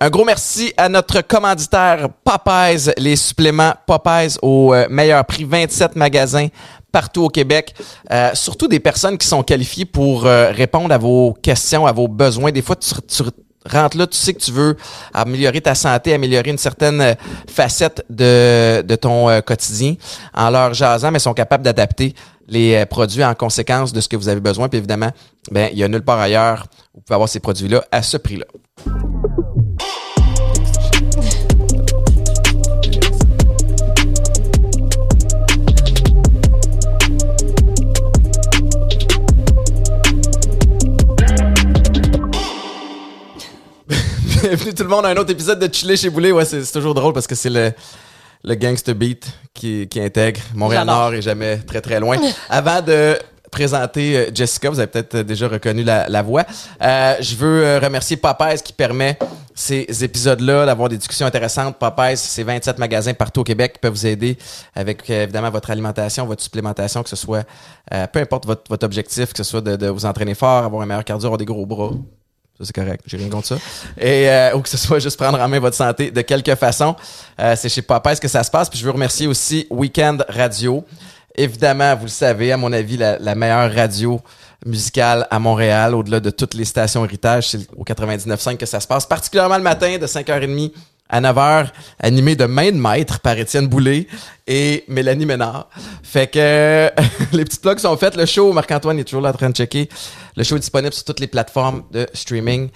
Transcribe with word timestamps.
Un 0.00 0.10
gros 0.10 0.24
merci 0.24 0.74
à 0.76 0.88
notre 0.88 1.22
commanditaire 1.22 2.08
Popeyes, 2.22 2.92
les 2.98 3.16
suppléments 3.16 3.72
Popeyes 3.86 4.36
au 4.42 4.74
euh, 4.74 4.86
meilleur 4.90 5.24
prix, 5.24 5.44
27 5.44 5.96
magasins 5.96 6.48
partout 6.96 7.24
au 7.24 7.28
Québec. 7.28 7.74
Euh, 8.10 8.30
surtout 8.32 8.68
des 8.68 8.80
personnes 8.80 9.18
qui 9.18 9.26
sont 9.26 9.42
qualifiées 9.42 9.84
pour 9.84 10.24
euh, 10.24 10.50
répondre 10.50 10.94
à 10.94 10.98
vos 10.98 11.34
questions, 11.34 11.86
à 11.86 11.92
vos 11.92 12.08
besoins. 12.08 12.52
Des 12.52 12.62
fois, 12.62 12.74
tu, 12.76 13.22
rentres 13.66 13.96
là, 13.96 14.06
tu 14.06 14.16
sais 14.16 14.32
que 14.32 14.38
tu 14.38 14.50
veux 14.50 14.76
améliorer 15.12 15.60
ta 15.60 15.74
santé, 15.74 16.14
améliorer 16.14 16.50
une 16.50 16.58
certaine 16.58 17.00
euh, 17.00 17.14
facette 17.48 18.02
de, 18.08 18.80
de 18.80 18.96
ton 18.96 19.40
quotidien. 19.42 19.94
En 20.34 20.48
leur 20.48 20.72
jasant, 20.72 21.10
mais 21.10 21.18
sont 21.18 21.34
capables 21.34 21.64
d'adapter 21.64 22.14
les 22.48 22.86
produits 22.86 23.24
en 23.24 23.34
conséquence 23.34 23.92
de 23.92 24.00
ce 24.00 24.08
que 24.08 24.16
vous 24.16 24.28
avez 24.28 24.40
besoin. 24.40 24.68
Puis 24.68 24.78
évidemment, 24.78 25.10
ben, 25.50 25.68
il 25.72 25.78
y 25.78 25.84
a 25.84 25.88
nulle 25.88 26.04
part 26.04 26.18
ailleurs 26.18 26.66
où 26.94 26.98
vous 26.98 27.02
pouvez 27.02 27.14
avoir 27.14 27.28
ces 27.28 27.40
produits-là 27.40 27.84
à 27.92 28.02
ce 28.02 28.16
prix-là. 28.16 28.46
Bienvenue 44.42 44.74
tout 44.74 44.82
le 44.82 44.88
monde 44.88 45.06
à 45.06 45.08
un 45.10 45.16
autre 45.16 45.30
épisode 45.30 45.58
de 45.58 45.72
Chiller 45.72 45.96
chez 45.96 46.10
Boulet. 46.10 46.32
Ouais, 46.32 46.44
c'est 46.44 46.62
c'est 46.64 46.72
toujours 46.72 46.94
drôle 46.94 47.12
parce 47.12 47.26
que 47.26 47.34
c'est 47.34 47.50
le, 47.50 47.72
le 48.44 48.54
gangster 48.54 48.94
beat 48.94 49.26
qui, 49.54 49.88
qui 49.88 50.00
intègre. 50.00 50.40
Montréal-Nord 50.54 51.14
est 51.14 51.22
jamais 51.22 51.58
très 51.58 51.80
très 51.80 52.00
loin. 52.00 52.18
Avant 52.50 52.82
de 52.82 53.18
présenter 53.50 54.16
euh, 54.16 54.30
Jessica, 54.34 54.68
vous 54.68 54.78
avez 54.78 54.88
peut-être 54.88 55.14
euh, 55.16 55.22
déjà 55.22 55.48
reconnu 55.48 55.82
la, 55.84 56.08
la 56.08 56.22
voix. 56.22 56.44
Euh, 56.82 57.14
je 57.20 57.34
veux 57.36 57.64
euh, 57.64 57.78
remercier 57.78 58.16
Popeyes 58.16 58.60
qui 58.62 58.72
permet 58.72 59.18
ces 59.54 59.86
épisodes-là 60.04 60.66
d'avoir 60.66 60.88
des 60.90 60.98
discussions 60.98 61.26
intéressantes. 61.26 61.78
Popeyes, 61.78 62.16
c'est 62.18 62.42
27 62.42 62.78
magasins 62.78 63.14
partout 63.14 63.40
au 63.40 63.44
Québec 63.44 63.74
qui 63.74 63.78
peuvent 63.80 63.92
vous 63.94 64.06
aider 64.06 64.36
avec 64.74 65.08
euh, 65.08 65.22
évidemment 65.22 65.50
votre 65.50 65.70
alimentation, 65.70 66.26
votre 66.26 66.42
supplémentation, 66.42 67.02
que 67.02 67.08
ce 67.08 67.16
soit 67.16 67.44
euh, 67.94 68.06
peu 68.06 68.18
importe 68.20 68.44
votre, 68.46 68.64
votre 68.68 68.84
objectif, 68.84 69.32
que 69.32 69.38
ce 69.38 69.44
soit 69.44 69.62
de, 69.62 69.76
de 69.76 69.88
vous 69.88 70.04
entraîner 70.04 70.34
fort, 70.34 70.64
avoir 70.64 70.82
un 70.82 70.86
meilleur 70.86 71.04
cardio, 71.04 71.26
avoir 71.28 71.38
des 71.38 71.46
gros 71.46 71.64
bras. 71.64 71.92
Ça, 72.58 72.64
c'est 72.64 72.74
correct. 72.74 73.02
J'ai 73.06 73.16
rien 73.18 73.28
contre 73.28 73.48
ça. 73.48 73.56
Et, 73.98 74.30
euh, 74.30 74.56
ou 74.56 74.60
que 74.60 74.68
ce 74.68 74.78
soit 74.78 74.98
juste 74.98 75.18
prendre 75.18 75.38
en 75.38 75.48
main 75.48 75.60
votre 75.60 75.76
santé 75.76 76.10
de 76.10 76.20
quelque 76.22 76.54
façon. 76.54 76.96
Euh, 77.38 77.54
c'est 77.56 77.68
chez 77.68 77.82
Popeyes 77.82 78.18
que 78.18 78.28
ça 78.28 78.42
se 78.42 78.50
passe. 78.50 78.70
Puis 78.70 78.78
je 78.78 78.84
veux 78.84 78.92
remercier 78.92 79.26
aussi 79.26 79.66
Weekend 79.70 80.24
Radio. 80.28 80.84
Évidemment, 81.34 81.94
vous 81.96 82.04
le 82.04 82.10
savez, 82.10 82.52
à 82.52 82.56
mon 82.56 82.72
avis, 82.72 82.96
la, 82.96 83.18
la 83.18 83.34
meilleure 83.34 83.72
radio 83.72 84.20
musicale 84.64 85.26
à 85.30 85.38
Montréal, 85.38 85.94
au-delà 85.94 86.18
de 86.18 86.30
toutes 86.30 86.54
les 86.54 86.64
stations 86.64 87.04
héritage, 87.04 87.50
c'est 87.50 87.68
au 87.76 87.84
99.5 87.84 88.56
que 88.56 88.66
ça 88.66 88.80
se 88.80 88.86
passe, 88.86 89.04
particulièrement 89.04 89.58
le 89.58 89.62
matin 89.62 89.98
de 89.98 90.06
5h30 90.06 90.72
à 91.08 91.20
9h, 91.20 91.68
animé 92.00 92.36
de 92.36 92.44
main 92.46 92.70
de 92.70 92.76
maître 92.76 93.20
par 93.20 93.38
Étienne 93.38 93.66
Boulay 93.66 94.06
et 94.46 94.84
Mélanie 94.88 95.26
Ménard. 95.26 95.68
Fait 96.02 96.26
que 96.26 96.90
les 97.32 97.44
petites 97.44 97.62
plugs 97.62 97.78
sont 97.78 97.96
faites. 97.96 98.16
Le 98.16 98.26
show, 98.26 98.52
Marc-Antoine 98.52 98.98
est 98.98 99.04
toujours 99.04 99.22
là 99.22 99.30
en 99.30 99.34
train 99.34 99.50
de 99.50 99.56
checker. 99.56 99.88
Le 100.36 100.44
show 100.44 100.56
est 100.56 100.60
disponible 100.60 100.92
sur 100.92 101.04
toutes 101.04 101.20
les 101.20 101.26
plateformes 101.26 101.84
de 101.90 102.06
streaming. 102.12 102.70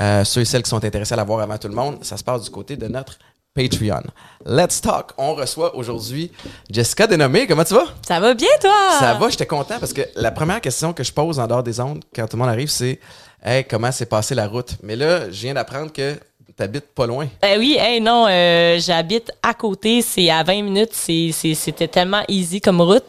Euh, 0.00 0.24
ceux 0.24 0.42
et 0.42 0.44
celles 0.44 0.62
qui 0.62 0.70
sont 0.70 0.84
intéressés 0.84 1.14
à 1.14 1.16
l'avoir 1.16 1.40
avant 1.40 1.56
tout 1.58 1.68
le 1.68 1.74
monde, 1.74 1.98
ça 2.02 2.16
se 2.16 2.24
passe 2.24 2.42
du 2.42 2.50
côté 2.50 2.76
de 2.76 2.86
notre 2.86 3.18
Patreon. 3.54 4.02
Let's 4.44 4.82
talk. 4.82 5.12
On 5.16 5.34
reçoit 5.34 5.74
aujourd'hui 5.74 6.30
Jessica 6.70 7.06
Dénommé. 7.06 7.46
Comment 7.46 7.64
tu 7.64 7.74
vas? 7.74 7.86
Ça 8.06 8.20
va 8.20 8.34
bien, 8.34 8.48
toi? 8.60 8.98
Ça 8.98 9.14
va, 9.14 9.30
j'étais 9.30 9.46
content 9.46 9.78
parce 9.80 9.94
que 9.94 10.02
la 10.14 10.30
première 10.30 10.60
question 10.60 10.92
que 10.92 11.02
je 11.02 11.12
pose 11.12 11.38
en 11.38 11.46
dehors 11.46 11.62
des 11.62 11.80
ondes 11.80 12.04
quand 12.14 12.26
tout 12.28 12.36
le 12.36 12.42
monde 12.42 12.50
arrive, 12.50 12.68
c'est 12.68 13.00
Hey, 13.42 13.64
comment 13.64 13.92
s'est 13.92 14.06
passée 14.06 14.34
la 14.34 14.48
route? 14.48 14.76
Mais 14.82 14.96
là, 14.96 15.30
je 15.30 15.42
viens 15.42 15.54
d'apprendre 15.54 15.92
que 15.92 16.18
t'habites 16.56 16.88
pas 16.94 17.06
loin. 17.06 17.26
Euh, 17.44 17.56
oui, 17.58 17.76
hey, 17.78 18.00
non, 18.00 18.26
euh, 18.28 18.78
j'habite 18.80 19.30
à 19.42 19.54
côté, 19.54 20.02
c'est 20.02 20.30
à 20.30 20.42
20 20.42 20.62
minutes, 20.62 20.92
c'était 20.94 21.88
tellement 21.88 22.22
easy 22.28 22.60
comme 22.60 22.80
route. 22.80 23.04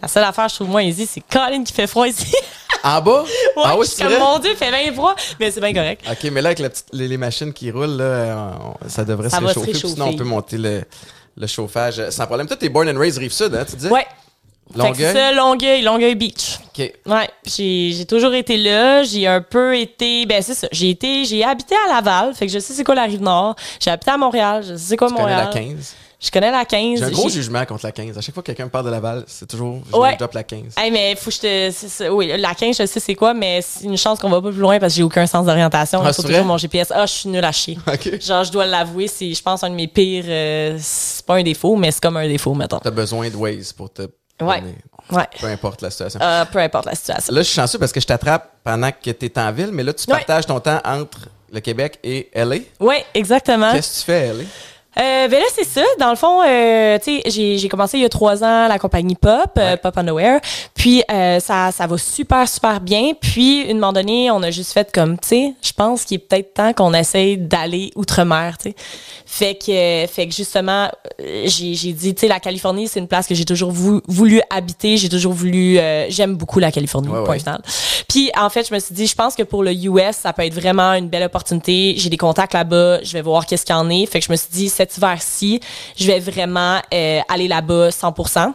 La 0.00 0.08
seule 0.08 0.24
affaire, 0.24 0.48
je 0.48 0.54
trouve 0.56 0.68
moins 0.68 0.82
easy, 0.82 1.06
c'est 1.06 1.20
Colin 1.30 1.64
qui 1.64 1.72
fait 1.72 1.86
froid 1.86 2.06
ici. 2.08 2.34
En 2.84 3.00
bas? 3.00 3.22
ouais, 3.22 3.62
ah 3.64 3.76
oui, 3.78 3.84
je 3.86 3.90
suis 3.92 4.02
c'est 4.02 4.08
comme, 4.08 4.18
mon 4.18 4.38
Dieu, 4.40 4.50
il 4.50 4.56
fait 4.56 4.70
bien 4.72 4.92
froid, 4.92 5.14
mais 5.38 5.52
c'est 5.52 5.60
bien 5.60 5.72
correct. 5.72 6.04
OK, 6.10 6.30
mais 6.32 6.42
là, 6.42 6.48
avec 6.48 6.58
la 6.58 6.68
petite- 6.68 6.88
les, 6.92 7.06
les 7.06 7.16
machines 7.16 7.52
qui 7.52 7.70
roulent, 7.70 7.96
là, 7.96 8.58
on- 8.60 8.88
ça 8.88 9.04
devrait 9.04 9.30
Ça 9.30 9.38
se 9.38 9.44
réchauffer. 9.44 9.72
Sinon, 9.86 10.06
on 10.06 10.16
peut 10.16 10.24
monter 10.24 10.58
le, 10.58 10.82
le 11.36 11.46
chauffage 11.46 12.00
euh, 12.00 12.10
sans 12.10 12.26
problème. 12.26 12.48
Toi, 12.48 12.56
t'es 12.56 12.68
born 12.68 12.88
and 12.88 12.98
raised 12.98 13.18
Rive-Sud, 13.18 13.54
hein, 13.54 13.64
tu 13.70 13.76
disais? 13.76 13.88
Ouais. 13.88 14.04
Longueuil? 14.78 14.94
c'est 14.96 15.12
ça, 15.12 15.32
Longueuil, 15.32 15.82
Longueuil 15.82 16.14
Beach. 16.14 16.58
OK. 16.68 16.92
Ouais, 17.06 17.28
j'ai, 17.44 17.92
j'ai 17.92 18.04
toujours 18.06 18.32
été 18.34 18.56
là. 18.56 19.02
J'ai 19.02 19.26
un 19.26 19.40
peu 19.42 19.76
été, 19.78 20.26
ben 20.26 20.42
c'est 20.42 20.54
ça. 20.54 20.68
J'ai 20.72 20.90
été, 20.90 21.24
j'ai 21.24 21.44
habité 21.44 21.74
à 21.88 21.94
Laval, 21.94 22.34
fait 22.34 22.46
que 22.46 22.52
je 22.52 22.58
sais 22.58 22.72
c'est 22.72 22.84
quoi 22.84 22.94
la 22.94 23.04
rive 23.04 23.22
nord. 23.22 23.54
J'ai 23.80 23.90
habité 23.90 24.10
à 24.10 24.16
Montréal, 24.16 24.62
je 24.66 24.74
sais 24.76 24.90
c'est 24.90 24.96
quoi 24.96 25.08
Tu 25.08 25.14
connais 25.14 25.28
Montréal. 25.28 25.50
la 25.52 25.60
15? 25.60 25.94
Je 26.24 26.30
connais 26.30 26.52
la 26.52 26.64
15. 26.64 27.00
J'ai 27.00 27.04
un 27.04 27.10
gros 27.10 27.28
jugement 27.28 27.64
contre 27.66 27.84
la 27.84 27.90
15. 27.90 28.16
À 28.16 28.20
chaque 28.20 28.32
fois 28.32 28.44
que 28.44 28.46
quelqu'un 28.46 28.66
me 28.66 28.70
parle 28.70 28.84
de 28.86 28.90
Laval, 28.92 29.24
c'est 29.26 29.48
toujours 29.48 29.80
je 29.92 29.96
Ouais. 29.98 30.14
drop 30.16 30.32
la 30.34 30.44
15. 30.44 30.74
Hey, 30.76 30.92
mais 30.92 31.16
faut 31.16 31.30
que 31.30 31.36
je 31.36 31.40
te. 32.04 32.08
oui, 32.10 32.32
la 32.38 32.54
15, 32.54 32.76
je 32.78 32.86
sais 32.86 33.00
c'est 33.00 33.16
quoi, 33.16 33.34
mais 33.34 33.60
c'est 33.60 33.86
une 33.86 33.96
chance 33.96 34.20
qu'on 34.20 34.30
va 34.30 34.40
pas 34.40 34.50
plus 34.50 34.60
loin 34.60 34.78
parce 34.78 34.92
que 34.92 34.98
j'ai 34.98 35.02
aucun 35.02 35.26
sens 35.26 35.44
d'orientation. 35.46 36.00
Ah, 36.04 36.12
c'est 36.12 36.22
toujours 36.22 36.44
mon 36.44 36.58
GPS. 36.58 36.92
Ah, 36.94 37.06
je 37.06 37.12
suis 37.12 37.28
nul 37.28 37.44
à 37.44 37.50
chier. 37.50 37.76
Genre, 38.20 38.44
je 38.44 38.52
dois 38.52 38.66
l'avouer, 38.66 39.08
c'est, 39.08 39.34
je 39.34 39.42
pense, 39.42 39.64
un 39.64 39.70
de 39.70 39.74
mes 39.74 39.88
pires. 39.88 40.22
euh, 40.28 40.76
c'est 40.80 41.26
pas 41.26 41.34
un 41.34 41.42
défaut, 41.42 41.74
mais 41.74 41.90
c'est 41.90 42.00
comme 42.00 42.16
un 42.16 42.28
défaut, 42.28 42.54
mettons. 42.54 42.78
T'as 42.78 42.90
besoin 42.92 43.28
de 43.28 43.34
Waze 43.34 43.72
pour 43.72 43.92
te. 43.92 44.02
Ouais. 44.46 44.62
Peu 45.40 45.46
importe 45.46 45.82
la 45.82 45.90
situation. 45.90 46.20
Euh, 46.22 46.44
peu 46.46 46.58
importe 46.58 46.86
la 46.86 46.94
situation. 46.94 47.34
Là, 47.34 47.40
je 47.42 47.46
suis 47.46 47.54
chanceux 47.56 47.78
parce 47.78 47.92
que 47.92 48.00
je 48.00 48.06
t'attrape 48.06 48.48
pendant 48.64 48.90
que 48.92 49.10
t'es 49.10 49.38
en 49.38 49.52
ville, 49.52 49.70
mais 49.72 49.82
là, 49.82 49.92
tu 49.92 50.08
Ouais. 50.10 50.16
partages 50.18 50.46
ton 50.46 50.60
temps 50.60 50.80
entre 50.84 51.28
le 51.52 51.60
Québec 51.60 51.98
et 52.02 52.30
LA. 52.34 52.56
Oui, 52.80 52.96
exactement. 53.12 53.72
Qu'est-ce 53.72 53.94
que 53.94 53.98
tu 54.00 54.04
fais 54.06 54.28
à 54.28 54.32
LA? 54.32 54.44
Euh, 54.98 55.26
ben 55.28 55.40
là, 55.40 55.46
c'est 55.54 55.64
ça. 55.64 55.82
Dans 55.98 56.10
le 56.10 56.16
fond, 56.16 56.42
euh, 56.46 56.98
tu 56.98 57.16
sais, 57.16 57.22
j'ai, 57.30 57.56
j'ai 57.56 57.68
commencé 57.68 57.96
il 57.96 58.02
y 58.02 58.04
a 58.04 58.10
trois 58.10 58.44
ans 58.44 58.68
la 58.68 58.78
compagnie 58.78 59.14
Pop, 59.14 59.50
euh. 59.56 59.76
Pop 59.78 59.96
Underwear. 59.96 60.38
Puis 60.74 61.02
euh, 61.10 61.40
ça, 61.40 61.70
ça 61.72 61.86
va 61.86 61.96
super, 61.96 62.46
super 62.46 62.78
bien. 62.80 63.12
Puis, 63.18 63.62
une 63.62 63.78
moment 63.78 63.94
donné, 63.94 64.30
on 64.30 64.42
a 64.42 64.50
juste 64.50 64.72
fait 64.72 64.92
comme, 64.92 65.18
tu 65.18 65.28
sais, 65.28 65.54
je 65.62 65.72
pense 65.72 66.04
qu'il 66.04 66.16
est 66.16 66.18
peut-être 66.18 66.52
temps 66.54 66.72
qu'on 66.74 66.92
essaye 66.92 67.38
d'aller 67.38 67.90
outre-mer, 67.96 68.58
tu 68.58 68.70
sais. 68.70 68.74
Fait 69.24 69.54
que, 69.54 70.06
fait 70.12 70.28
que 70.28 70.34
justement, 70.34 70.90
euh, 71.22 71.44
j'ai, 71.46 71.72
j'ai 71.72 71.92
dit, 71.94 72.14
tu 72.14 72.20
sais, 72.22 72.28
la 72.28 72.38
Californie, 72.38 72.86
c'est 72.86 73.00
une 73.00 73.08
place 73.08 73.26
que 73.26 73.34
j'ai 73.34 73.46
toujours 73.46 73.70
vou- 73.72 74.02
voulu 74.06 74.42
habiter. 74.50 74.98
J'ai 74.98 75.08
toujours 75.08 75.32
voulu, 75.32 75.78
euh, 75.78 76.04
j'aime 76.10 76.34
beaucoup 76.36 76.58
la 76.58 76.70
Californie, 76.70 77.08
Ouais, 77.08 77.24
point 77.24 77.32
ouais. 77.34 77.38
final. 77.38 77.62
Puis, 78.08 78.30
en 78.38 78.50
fait, 78.50 78.68
je 78.68 78.74
me 78.74 78.78
suis 78.78 78.94
dit, 78.94 79.06
je 79.06 79.14
pense 79.14 79.34
que 79.34 79.42
pour 79.42 79.62
le 79.62 79.72
US, 79.72 80.16
ça 80.16 80.34
peut 80.34 80.44
être 80.44 80.52
vraiment 80.52 80.92
une 80.92 81.08
belle 81.08 81.22
opportunité. 81.22 81.94
J'ai 81.96 82.10
des 82.10 82.18
contacts 82.18 82.52
là-bas, 82.52 83.02
je 83.02 83.12
vais 83.14 83.22
voir 83.22 83.46
qu'est-ce 83.46 83.64
qu'il 83.64 83.74
y 83.74 83.78
en 83.78 83.88
est. 83.88 84.04
Fait 84.04 84.20
que 84.20 84.26
je 84.26 84.32
me 84.32 84.36
suis 84.36 84.50
dit, 84.50 84.68
cet 84.82 84.96
hiver-ci, 84.96 85.60
je 85.96 86.06
vais 86.06 86.20
vraiment 86.20 86.80
euh, 86.92 87.20
aller 87.28 87.48
là-bas 87.48 87.90
100%. 87.90 88.52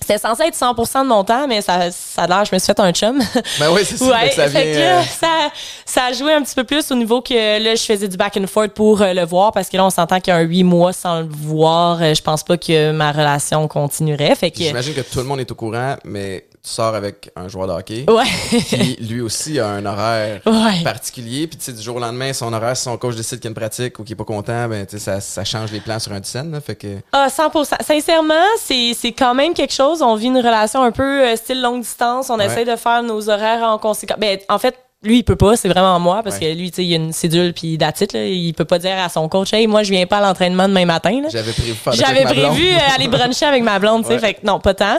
C'était 0.00 0.18
censé 0.18 0.44
être 0.44 0.54
100% 0.54 1.02
de 1.02 1.08
mon 1.08 1.24
temps, 1.24 1.46
mais 1.48 1.60
ça, 1.60 1.90
ça 1.90 2.22
a 2.22 2.26
l'air, 2.28 2.44
je 2.44 2.54
me 2.54 2.58
suis 2.58 2.66
fait 2.66 2.80
un 2.80 2.92
chum. 2.92 3.18
Ben 3.58 3.70
oui, 3.72 3.80
c'est 3.84 3.96
ça. 3.96 4.06
Ouais, 4.06 4.30
fait 4.30 4.46
que 4.46 4.78
là, 4.78 5.00
euh, 5.00 5.02
ça, 5.02 5.50
ça 5.84 6.04
a 6.04 6.12
joué 6.12 6.32
un 6.32 6.42
petit 6.42 6.54
peu 6.54 6.64
plus 6.64 6.90
au 6.92 6.94
niveau 6.94 7.20
que 7.20 7.34
là, 7.34 7.74
je 7.74 7.82
faisais 7.82 8.06
du 8.06 8.16
back 8.16 8.36
and 8.36 8.46
forth 8.46 8.70
pour 8.72 9.02
euh, 9.02 9.12
le 9.12 9.24
voir 9.24 9.52
parce 9.52 9.68
que 9.68 9.76
là, 9.76 9.84
on 9.84 9.90
s'entend 9.90 10.20
qu'il 10.20 10.32
y 10.32 10.36
a 10.36 10.38
un 10.38 10.42
huit 10.42 10.62
mois 10.62 10.92
sans 10.92 11.20
le 11.20 11.28
voir. 11.28 12.00
euh, 12.00 12.14
je 12.14 12.22
pense 12.22 12.44
pas 12.44 12.56
que 12.56 12.92
ma 12.92 13.10
relation 13.10 13.66
continuerait. 13.66 14.34
Fait 14.36 14.50
que. 14.52 14.58
J'imagine 14.58 14.94
que 14.94 15.00
tout 15.00 15.18
le 15.18 15.24
monde 15.24 15.40
est 15.40 15.50
au 15.50 15.56
courant, 15.56 15.96
mais 16.04 16.46
tu 16.62 16.70
sors 16.70 16.94
avec 16.94 17.30
un 17.36 17.48
joueur 17.48 17.66
de 17.68 17.72
hockey. 17.72 18.04
Ouais. 18.08 18.24
Puis 18.50 18.96
lui 19.00 19.20
aussi 19.20 19.58
a 19.60 19.68
un 19.68 19.86
horaire 19.86 20.40
Ouais. 20.46 20.82
particulier. 20.84 21.46
Puis 21.46 21.56
tu 21.58 21.64
sais, 21.64 21.72
du 21.72 21.82
jour 21.82 21.96
au 21.96 22.00
lendemain, 22.00 22.32
son 22.32 22.52
horaire, 22.52 22.76
si 22.76 22.82
son 22.84 22.96
coach 22.98 23.14
décide 23.16 23.38
qu'il 23.38 23.44
y 23.44 23.48
a 23.48 23.50
une 23.50 23.54
pratique 23.54 23.98
ou 23.98 24.04
qu'il 24.04 24.12
est 24.12 24.16
pas 24.16 24.24
content, 24.24 24.68
ben 24.68 24.84
tu 24.86 24.98
sais, 24.98 25.04
ça, 25.04 25.20
ça 25.20 25.44
change 25.44 25.72
les 25.72 25.80
plans 25.80 25.98
sur 25.98 26.12
un 26.12 26.22
scène. 26.22 26.52
Là, 26.52 26.60
fait 26.60 26.76
que 26.76 26.98
Ah, 27.12 27.28
100%. 27.28 27.76
Sincèrement, 27.82 28.34
c'est, 28.60 28.92
c'est 28.94 29.12
quand 29.12 29.34
même 29.34 29.54
quelque 29.54 29.72
chose. 29.74 30.02
On 30.02 30.14
vit 30.14 30.26
une 30.26 30.36
relation 30.38 30.82
un 30.82 30.90
peu 30.92 31.24
euh, 31.26 31.36
style 31.36 31.60
longue 31.62 31.82
distance. 31.82 32.30
On 32.30 32.38
Ouais. 32.38 32.46
essaie 32.46 32.64
de 32.64 32.76
faire 32.76 33.02
nos 33.02 33.28
horaires 33.30 33.62
en 33.62 33.78
conséquence. 33.78 34.18
Ben, 34.18 34.38
en 34.48 34.58
fait, 34.58 34.74
lui, 35.04 35.18
il 35.18 35.22
peut 35.22 35.36
pas. 35.36 35.56
C'est 35.56 35.68
vraiment 35.68 36.00
moi 36.00 36.22
parce 36.24 36.38
Ouais. 36.38 36.52
que 36.52 36.58
lui, 36.58 36.70
tu 36.70 36.76
sais, 36.76 36.84
il 36.84 36.92
a 36.92 36.96
une 36.96 37.12
cédule 37.12 37.52
puis 37.54 37.78
d'attitude. 37.78 38.14
Là, 38.18 38.26
il 38.26 38.52
peut 38.52 38.64
pas 38.64 38.78
dire 38.80 38.98
à 38.98 39.08
son 39.08 39.28
coach, 39.28 39.52
hey, 39.52 39.66
moi, 39.68 39.84
je 39.84 39.90
viens 39.92 40.06
pas 40.06 40.18
à 40.18 40.20
l'entraînement 40.22 40.66
demain 40.68 40.84
matin. 40.86 41.20
Là. 41.22 41.28
j'avais 41.30 41.52
prévu 41.52 41.72
faire 41.74 41.92
J'avais 41.92 42.24
prévu 42.24 42.68
euh, 42.68 42.78
aller 42.96 43.06
bruncher 43.06 43.46
avec 43.46 43.62
ma 43.62 43.78
blonde, 43.78 44.02
tu 44.02 44.08
sais, 44.08 44.14
Ouais. 44.14 44.18
fait 44.20 44.34
que 44.34 44.40
non, 44.44 44.58
pas 44.58 44.74
tant. 44.74 44.98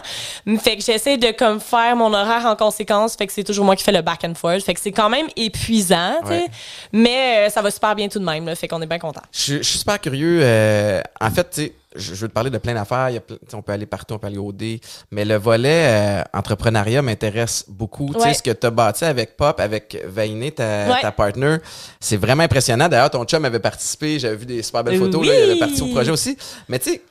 Fait 0.59 0.77
que 0.77 0.83
j'essaie 0.83 1.17
de 1.17 1.31
comme 1.31 1.59
faire 1.59 1.95
mon 1.97 2.13
horaire 2.13 2.45
en 2.45 2.55
conséquence, 2.55 3.15
fait 3.17 3.27
que 3.27 3.33
c'est 3.33 3.43
toujours 3.43 3.65
moi 3.65 3.75
qui 3.75 3.83
fais 3.83 3.91
le 3.91 4.01
back 4.01 4.23
and 4.23 4.35
forth, 4.35 4.61
fait 4.63 4.73
que 4.73 4.79
c'est 4.79 4.91
quand 4.93 5.09
même 5.09 5.27
épuisant, 5.35 6.13
tu 6.21 6.27
sais, 6.29 6.33
Ouais. 6.33 6.45
mais 6.93 7.47
euh, 7.47 7.49
ça 7.49 7.61
va 7.61 7.69
super 7.69 7.93
bien 7.95 8.07
tout 8.07 8.19
de 8.19 8.25
même, 8.25 8.45
là, 8.45 8.55
fait 8.55 8.67
qu'on 8.69 8.81
est 8.81 8.85
bien 8.87 8.99
content. 8.99 9.21
Je, 9.33 9.39
suis- 9.39 9.57
je 9.57 9.63
suis 9.63 9.79
super 9.79 9.99
curieux. 9.99 10.39
euh, 10.41 11.01
en 11.19 11.29
fait, 11.29 11.49
tu 11.51 11.61
sais, 11.63 11.73
je, 11.95 12.13
je 12.13 12.21
veux 12.21 12.27
te 12.27 12.33
parler 12.33 12.49
de 12.49 12.57
plein 12.57 12.73
d'affaires. 12.73 13.09
On 13.53 13.61
peut 13.61 13.71
aller 13.71 13.85
partout, 13.85 14.13
on 14.15 14.19
peut 14.19 14.27
aller 14.27 14.37
au 14.37 14.51
D. 14.51 14.79
Mais 15.11 15.25
le 15.25 15.35
volet 15.35 16.19
euh, 16.19 16.23
entrepreneuriat 16.33 17.01
m'intéresse 17.01 17.65
beaucoup. 17.67 18.13
Tu 18.13 18.19
sais, 18.21 18.33
ce 18.35 18.43
que 18.43 18.51
tu 18.51 18.67
as 18.67 18.69
bâti 18.71 19.05
avec 19.05 19.35
Pop, 19.37 19.59
avec 19.59 19.97
Vainé, 20.05 20.51
ta, 20.51 20.89
Ouais. 20.89 21.01
ta 21.01 21.11
partner, 21.11 21.57
c'est 21.99 22.17
vraiment 22.17 22.43
impressionnant. 22.43 22.87
D'ailleurs, 22.89 23.09
ton 23.09 23.23
chum 23.25 23.43
avait 23.45 23.59
participé. 23.59 24.19
J'avais 24.19 24.35
vu 24.35 24.45
des 24.45 24.61
super 24.63 24.83
belles 24.83 24.99
photos. 24.99 25.25
Là, 25.25 25.33
il 25.39 25.49
avait 25.51 25.59
participé 25.59 25.89
au 25.89 25.93
projet 25.93 26.11
aussi. 26.11 26.37
Mais 26.67 26.79
tu 26.79 26.91
sais, 26.91 27.01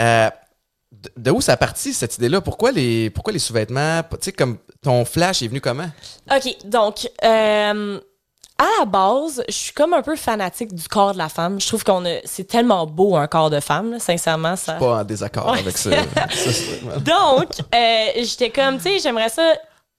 euh, 0.00 0.28
de, 0.92 1.10
de 1.16 1.30
où 1.30 1.40
ça 1.40 1.52
a 1.52 1.56
parti 1.56 1.92
cette 1.92 2.16
idée-là? 2.16 2.40
Pourquoi 2.40 2.72
les, 2.72 3.10
pourquoi 3.10 3.32
les 3.32 3.38
sous-vêtements? 3.38 4.02
Tu 4.10 4.16
sais, 4.22 4.32
comme 4.32 4.58
ton 4.82 5.04
flash 5.04 5.42
est 5.42 5.48
venu 5.48 5.60
comment? 5.60 5.88
OK, 6.30 6.56
donc, 6.64 7.08
euh, 7.24 8.00
à 8.58 8.80
la 8.80 8.84
base, 8.86 9.42
je 9.48 9.54
suis 9.54 9.72
comme 9.72 9.94
un 9.94 10.02
peu 10.02 10.16
fanatique 10.16 10.74
du 10.74 10.88
corps 10.88 11.12
de 11.12 11.18
la 11.18 11.28
femme. 11.28 11.60
Je 11.60 11.66
trouve 11.68 11.84
qu'on 11.84 12.04
a, 12.04 12.18
c'est 12.24 12.42
tellement 12.48 12.86
beau 12.86 13.16
un 13.16 13.26
corps 13.28 13.50
de 13.50 13.60
femme, 13.60 13.92
là. 13.92 13.98
sincèrement. 14.00 14.56
Ça... 14.56 14.74
Pas 14.74 15.00
en 15.00 15.04
désaccord 15.04 15.52
Ouais. 15.52 15.60
avec 15.60 15.78
ça. 15.78 15.90
Donc, 16.98 17.48
euh, 17.74 18.06
j'étais 18.16 18.50
comme, 18.50 18.76
tu 18.78 18.84
sais, 18.84 18.98
j'aimerais 18.98 19.28
ça. 19.28 19.52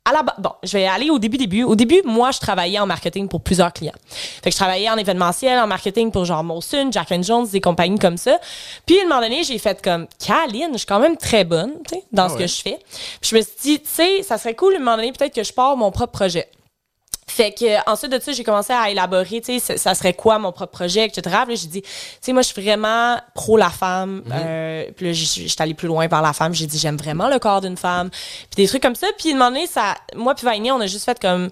À 0.05 0.11
la 0.13 0.23
bon, 0.23 0.51
je 0.63 0.73
vais 0.77 0.87
aller 0.87 1.09
au 1.09 1.19
début, 1.19 1.37
début. 1.37 1.63
Au 1.63 1.75
début, 1.75 2.01
moi, 2.03 2.31
je 2.31 2.39
travaillais 2.39 2.79
en 2.79 2.87
marketing 2.87 3.27
pour 3.27 3.41
plusieurs 3.41 3.71
clients. 3.71 3.93
Fait 4.07 4.49
que 4.49 4.51
je 4.51 4.55
travaillais 4.57 4.89
en 4.89 4.97
événementiel, 4.97 5.59
en 5.59 5.67
marketing 5.67 6.09
pour 6.11 6.25
genre 6.25 6.43
Molson, 6.43 6.89
Jack 6.91 7.11
and 7.11 7.21
Jones, 7.21 7.47
des 7.47 7.61
compagnies 7.61 7.99
comme 7.99 8.17
ça. 8.17 8.39
Puis, 8.87 8.97
à 8.99 9.03
un 9.03 9.07
moment 9.07 9.21
donné, 9.21 9.43
j'ai 9.43 9.59
fait 9.59 9.79
comme, 9.83 10.07
Caline, 10.25 10.69
je 10.73 10.77
suis 10.79 10.87
quand 10.87 10.99
même 10.99 11.15
très 11.17 11.43
bonne, 11.43 11.73
tu 11.87 11.95
sais, 11.95 12.03
dans 12.11 12.23
Ah 12.23 12.29
ce 12.29 12.33
ouais. 12.35 12.39
que 12.41 12.47
je 12.47 12.55
fais. 12.61 12.79
Puis, 13.21 13.29
je 13.31 13.35
me 13.35 13.41
suis 13.41 13.51
dit, 13.61 13.79
tu 13.81 13.89
sais, 13.89 14.23
ça 14.23 14.37
serait 14.37 14.55
cool, 14.55 14.73
à 14.73 14.77
un 14.77 14.79
moment 14.79 14.95
donné, 14.95 15.11
peut-être 15.11 15.35
que 15.35 15.43
je 15.43 15.53
pars 15.53 15.75
mon 15.77 15.91
propre 15.91 16.13
projet. 16.13 16.47
Fait 17.31 17.51
que 17.51 17.65
euh, 17.65 17.79
ensuite 17.87 18.11
de 18.11 18.19
ça, 18.19 18.31
j'ai 18.31 18.43
commencé 18.43 18.73
à 18.73 18.89
élaborer, 18.89 19.41
tu 19.41 19.59
sais, 19.59 19.77
ça, 19.77 19.95
serait 19.95 20.13
quoi 20.13 20.39
mon 20.39 20.51
propre 20.51 20.71
projet, 20.71 21.05
etc. 21.05 21.21
Puis 21.43 21.55
là, 21.55 21.61
j'ai 21.61 21.67
dit, 21.67 21.81
tu 21.81 21.89
sais, 22.21 22.33
moi, 22.33 22.41
je 22.41 22.47
suis 22.51 22.61
vraiment 22.61 23.17
pro 23.33 23.57
la 23.57 23.69
femme. 23.69 24.23
Euh, 24.31 24.85
puis 24.95 25.07
là, 25.07 25.13
j'étais 25.13 25.61
allée 25.61 25.73
plus 25.73 25.87
loin 25.87 26.07
par 26.07 26.21
la 26.21 26.33
femme. 26.33 26.53
J'ai 26.53 26.65
dit, 26.65 26.77
j'aime 26.77 26.97
vraiment 26.97 27.29
le 27.29 27.39
corps 27.39 27.61
d'une 27.61 27.77
femme. 27.77 28.09
Puis 28.09 28.63
des 28.63 28.67
trucs 28.67 28.81
comme 28.81 28.95
ça. 28.95 29.07
Puis 29.17 29.29
à 29.29 29.33
un 29.33 29.37
moment 29.37 29.51
donné, 29.51 29.67
ça, 29.67 29.95
moi 30.15 30.35
puis 30.35 30.45
Vainia, 30.45 30.75
on 30.75 30.81
a 30.81 30.87
juste 30.87 31.05
fait 31.05 31.19
comme, 31.19 31.49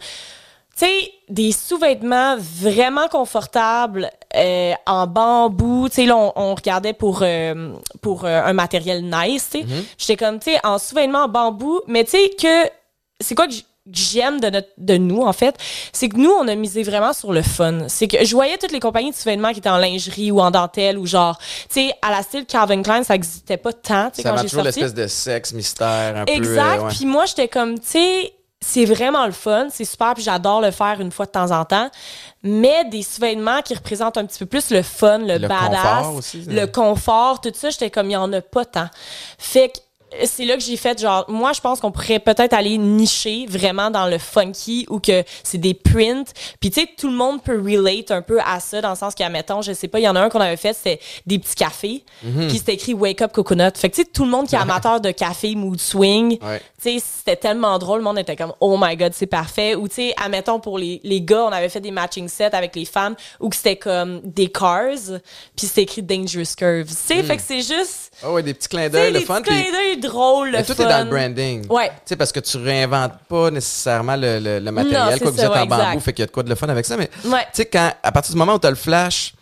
tu 0.78 0.86
sais, 0.86 1.12
des 1.28 1.52
sous-vêtements 1.52 2.38
vraiment 2.38 3.08
confortables 3.08 4.12
euh, 4.36 4.74
en 4.86 5.08
bambou. 5.08 5.90
Tu 5.90 5.96
sais, 5.96 6.06
là, 6.06 6.16
on, 6.16 6.34
on 6.36 6.56
regardait 6.56 6.94
pour, 6.94 7.20
euh, 7.24 7.74
pour 8.02 8.26
euh, 8.26 8.44
un 8.44 8.54
matériel 8.54 9.04
nice, 9.04 9.50
tu 9.52 9.62
sais. 9.62 9.66
J'étais 9.98 10.18
comme, 10.18 10.40
tu 10.40 10.52
sais, 10.52 10.60
en 10.64 10.78
sous-vêtements 10.78 11.24
en 11.24 11.30
bambou, 11.30 11.82
mais 11.88 12.04
tu 12.04 12.12
sais 12.12 12.30
que 12.40 12.70
c'est 13.20 13.34
quoi 13.34 13.48
que 13.48 13.54
j'aime 13.92 14.40
de 14.40 14.50
notre 14.50 14.68
de 14.78 14.98
nous 14.98 15.22
en 15.22 15.34
fait 15.34 15.56
c'est 15.94 16.10
que 16.10 16.18
nous 16.18 16.32
on 16.32 16.48
a 16.48 16.56
misé 16.56 16.84
vraiment 16.84 17.14
sur 17.14 17.34
le 17.34 17.42
fun 17.42 17.88
c'est 17.88 18.08
que 18.08 18.24
je 18.24 18.32
voyais 18.34 18.58
toutes 18.58 18.72
les 18.72 18.80
compagnies 18.80 19.12
de 19.12 19.16
sous-vêtements 19.16 19.52
qui 19.52 19.60
étaient 19.60 19.70
en 19.70 19.78
lingerie 19.78 20.32
ou 20.32 20.40
en 20.40 20.52
dentelle 20.52 20.98
ou 20.98 21.06
genre 21.06 21.38
tu 21.38 21.46
sais 21.70 21.94
à 22.02 22.12
la 22.12 22.22
style 22.24 22.46
Calvin 22.46 22.82
Klein 22.82 23.04
ça 23.04 23.16
existait 23.16 23.58
pas 23.58 23.74
tant 23.74 24.10
Ça 24.14 24.24
quand 24.24 24.38
j'ai 24.38 24.50
toujours 24.50 24.64
l'espèce 24.64 24.94
de 24.94 25.08
sexe 25.08 25.54
mystère 25.54 26.18
un 26.18 26.26
peu. 26.26 26.32
Exact. 26.34 26.84
euh. 26.84 26.90
Puis 26.90 27.06
moi, 27.06 27.26
j'étais 27.26 27.48
comme, 27.48 27.80
tu 27.80 27.88
sais, 27.88 28.34
c'est 28.60 28.86
vraiment 28.86 29.26
le 29.26 29.32
fun, 29.32 29.68
c'est 29.72 29.86
super, 29.86 30.14
puis 30.14 30.24
j'adore 30.24 30.62
le 30.62 30.72
faire 30.72 31.00
une 31.00 31.12
fois 31.12 31.26
de 31.26 31.32
temps 31.32 31.52
en 31.52 31.64
temps. 31.66 31.90
Mais 32.44 32.86
des 32.86 33.04
sous-vêtements 33.04 33.62
qui 33.62 33.76
représentent 33.76 34.18
un 34.18 34.26
petit 34.26 34.40
peu 34.40 34.46
plus 34.46 34.72
le 34.72 34.82
fun, 34.82 35.20
le, 35.20 35.38
Le 35.38 35.48
badass, 35.48 35.82
confort 35.82 36.16
aussi, 36.16 36.44
ça. 36.44 36.52
le 36.52 36.68
confort, 36.68 37.42
tout 37.42 37.52
ça, 37.54 37.70
j'étais 37.70 37.90
comme, 37.90 38.10
il 38.10 38.14
y 38.14 38.18
en 38.18 38.32
a 38.34 38.42
pas 38.42 38.66
tant. 38.66 38.90
Fait 39.38 39.70
que 39.70 39.80
c'est 40.26 40.46
là 40.46 40.56
que 40.56 40.62
j'ai 40.64 40.78
fait 40.78 41.00
genre 41.00 41.26
moi 41.28 41.54
je 41.54 41.62
pense 41.62 41.80
qu'on 41.80 41.92
pourrait 41.92 42.20
peut-être 42.20 42.54
aller 42.54 42.78
nicher 42.78 43.46
vraiment 43.48 43.90
dans 43.92 44.08
le 44.08 44.18
funky 44.18 44.86
ou 44.90 45.00
que 45.00 45.24
c'est 45.44 45.58
des 45.58 45.74
prints 45.74 46.26
puis 46.60 46.70
tu 46.72 46.82
sais 46.82 46.90
tout 46.98 47.08
le 47.10 47.16
monde 47.16 47.42
peut 47.44 47.62
relate 47.62 48.12
un 48.12 48.22
peu 48.22 48.40
à 48.46 48.60
ça 48.60 48.82
dans 48.82 48.90
le 48.92 48.96
sens 48.96 49.14
qu'admettons 49.16 49.62
je 49.62 49.74
sais 49.74 49.88
pas 49.88 50.00
il 50.00 50.04
y 50.04 50.08
en 50.10 50.16
a 50.16 50.22
un 50.22 50.30
qu'on 50.30 50.40
avait 50.42 50.58
fait 50.58 50.74
c'était 50.74 51.00
des 51.26 51.40
petits 51.40 51.56
cafés 51.56 52.04
Mhm. 52.24 52.48
puis 52.48 52.58
c'était 52.58 52.74
écrit 52.74 52.94
wake 52.94 53.22
up 53.22 53.32
coconut 53.32 53.72
fait 53.76 53.90
que 53.90 53.96
tu 53.96 54.02
sais 54.02 54.08
tout 54.12 54.24
le 54.26 54.32
monde 54.32 54.48
qui 54.48 54.56
est 54.56 54.60
amateur 54.60 55.00
de 55.02 55.12
café 55.12 55.56
mood 55.56 55.80
swing 55.80 56.38
Ouais. 56.42 56.60
tu 56.82 57.00
sais, 57.00 57.00
c'était 57.00 57.36
tellement 57.36 57.78
drôle, 57.80 58.00
le 58.00 58.04
monde 58.04 58.20
était 58.20 58.36
comme 58.36 58.54
oh 58.60 58.78
my 58.80 58.96
god, 58.96 59.14
c'est 59.14 59.26
parfait. 59.28 59.76
Ou 59.76 59.88
tu 59.88 59.96
sais, 59.96 60.14
admettons 60.22 60.60
pour 60.60 60.78
les, 60.78 61.00
les 61.04 61.22
gars, 61.22 61.44
on 61.46 61.52
avait 61.52 61.70
fait 61.70 61.80
des 61.80 61.92
matching 61.92 62.28
sets 62.28 62.54
avec 62.56 62.76
les 62.76 62.86
femmes 62.86 63.16
où 63.40 63.50
que 63.50 63.56
c'était 63.56 63.76
comme 63.76 64.22
des 64.24 64.48
cars, 64.48 65.20
puis 65.56 65.68
c'était 65.68 65.84
écrit 65.84 66.04
dangerous 66.04 66.54
curves. 66.58 66.88
Tu 66.88 66.94
sais, 66.96 67.24
fait 67.24 67.38
que 67.38 67.44
c'est 67.46 67.62
juste 67.62 68.07
Ah 68.24 68.32
ouais, 68.32 68.42
des 68.44 68.54
petits 68.54 68.68
clins 68.68 68.90
d'œil, 68.90 69.14
le 69.14 69.20
fun. 69.22 69.42
petits 69.42 69.50
clins 69.52 69.72
d'œil 69.72 69.98
drôles, 70.00 70.48
le 70.52 70.58
mais 70.58 70.64
tout 70.64 70.74
fun. 70.74 70.86
est 70.86 70.90
dans 70.90 71.04
le 71.04 71.10
branding. 71.10 71.68
Ouais. 71.70 71.90
Tu 71.90 71.94
sais, 72.06 72.16
parce 72.16 72.32
que 72.32 72.40
tu 72.40 72.58
réinventes 72.58 73.14
pas 73.30 73.52
nécessairement 73.52 74.16
le, 74.16 74.40
le, 74.40 74.60
le 74.60 74.66
Non, 74.66 74.72
matériel, 74.72 75.14
c'est 75.14 75.20
quoi 75.20 75.32
que 75.32 75.36
vous 75.38 75.44
êtes 75.44 75.50
ouais, 75.52 75.58
en 75.60 75.66
bambou, 75.68 75.84
exact. 75.84 76.00
fait 76.02 76.14
qu'il 76.14 76.24
y 76.24 76.24
a 76.24 76.26
de 76.28 76.32
quoi 76.32 76.44
de 76.44 76.50
le 76.50 76.56
fun 76.56 76.68
avec 76.70 76.86
ça. 76.86 76.98
Mais 76.98 77.10
Ouais. 77.26 77.42
tu 77.44 77.50
sais, 77.54 77.66
quand, 77.66 77.92
à 78.02 78.12
partir 78.12 78.34
du 78.34 78.38
moment 78.40 78.56
où 78.56 78.60
tu 78.60 78.66
as 78.68 78.72
le 78.72 78.76
flash, 78.76 79.34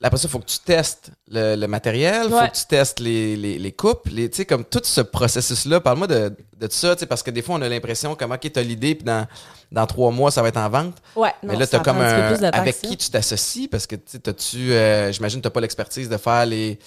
là, 0.00 0.06
après 0.06 0.18
ça, 0.18 0.28
il 0.28 0.30
faut 0.30 0.38
que 0.38 0.46
tu 0.46 0.58
testes 0.60 1.10
le, 1.28 1.56
le 1.56 1.66
matériel, 1.66 2.26
il 2.28 2.32
Ouais. 2.34 2.40
faut 2.42 2.46
que 2.52 2.56
tu 2.56 2.66
testes 2.66 3.00
les, 3.00 3.34
les, 3.36 3.58
les 3.58 3.72
coupes, 3.72 4.06
les, 4.10 4.30
tu 4.30 4.36
sais, 4.38 4.44
comme 4.44 4.64
tout 4.64 4.80
ce 4.84 5.00
processus-là. 5.00 5.80
Parle-moi 5.80 6.06
de, 6.06 6.32
de 6.60 6.68
ça, 6.70 6.94
tu 6.94 7.00
sais, 7.00 7.06
parce 7.06 7.22
que 7.24 7.30
des 7.32 7.42
fois, 7.42 7.56
on 7.56 7.62
a 7.62 7.68
l'impression 7.68 8.14
comme, 8.14 8.30
OK, 8.32 8.52
tu 8.52 8.58
as 8.58 8.62
l'idée, 8.62 8.94
puis 8.94 9.04
dans, 9.04 9.26
dans 9.72 9.86
trois 9.86 10.10
mois, 10.12 10.30
ça 10.30 10.42
va 10.42 10.48
être 10.48 10.58
en 10.58 10.68
vente. 10.68 10.94
Ouais, 11.16 11.32
Mais 11.42 11.54
non, 11.54 11.58
là, 11.58 11.66
tu 11.66 11.70
ça 11.72 11.78
as 11.78 11.80
comme 11.80 11.98
un 12.00 12.42
Avec 12.52 12.80
qui 12.82 12.96
tu 12.96 13.10
t'associes? 13.10 13.66
Parce 13.68 13.86
que, 13.88 13.96
tu 13.96 14.02
sais, 14.06 14.18
t'as-tu. 14.20 14.72
euh, 14.72 15.10
J'imagine 15.10 15.40
tu 15.42 15.50
pas 15.50 15.60
l'expertise 15.60 16.08
de 16.08 16.16
faire 16.18 16.46
les, 16.46 16.78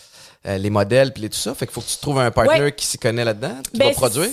euh, 0.47 0.57
les 0.57 0.69
modèles, 0.69 1.12
puis 1.13 1.27
tout 1.30 1.36
ça. 1.38 1.53
Fait 1.56 1.65
qu'il 1.65 1.74
faut 1.74 1.81
que 1.81 1.88
tu 1.88 1.97
trouves 1.97 2.19
un 2.19 2.31
partner 2.31 2.62
Ouais. 2.62 2.71
qui 2.71 2.86
s'y 2.86 2.97
connaît 2.97 3.25
là-dedans, 3.25 3.56
qui 3.71 3.80
Ben, 3.80 3.88
va 3.89 3.94
produire. 3.94 4.30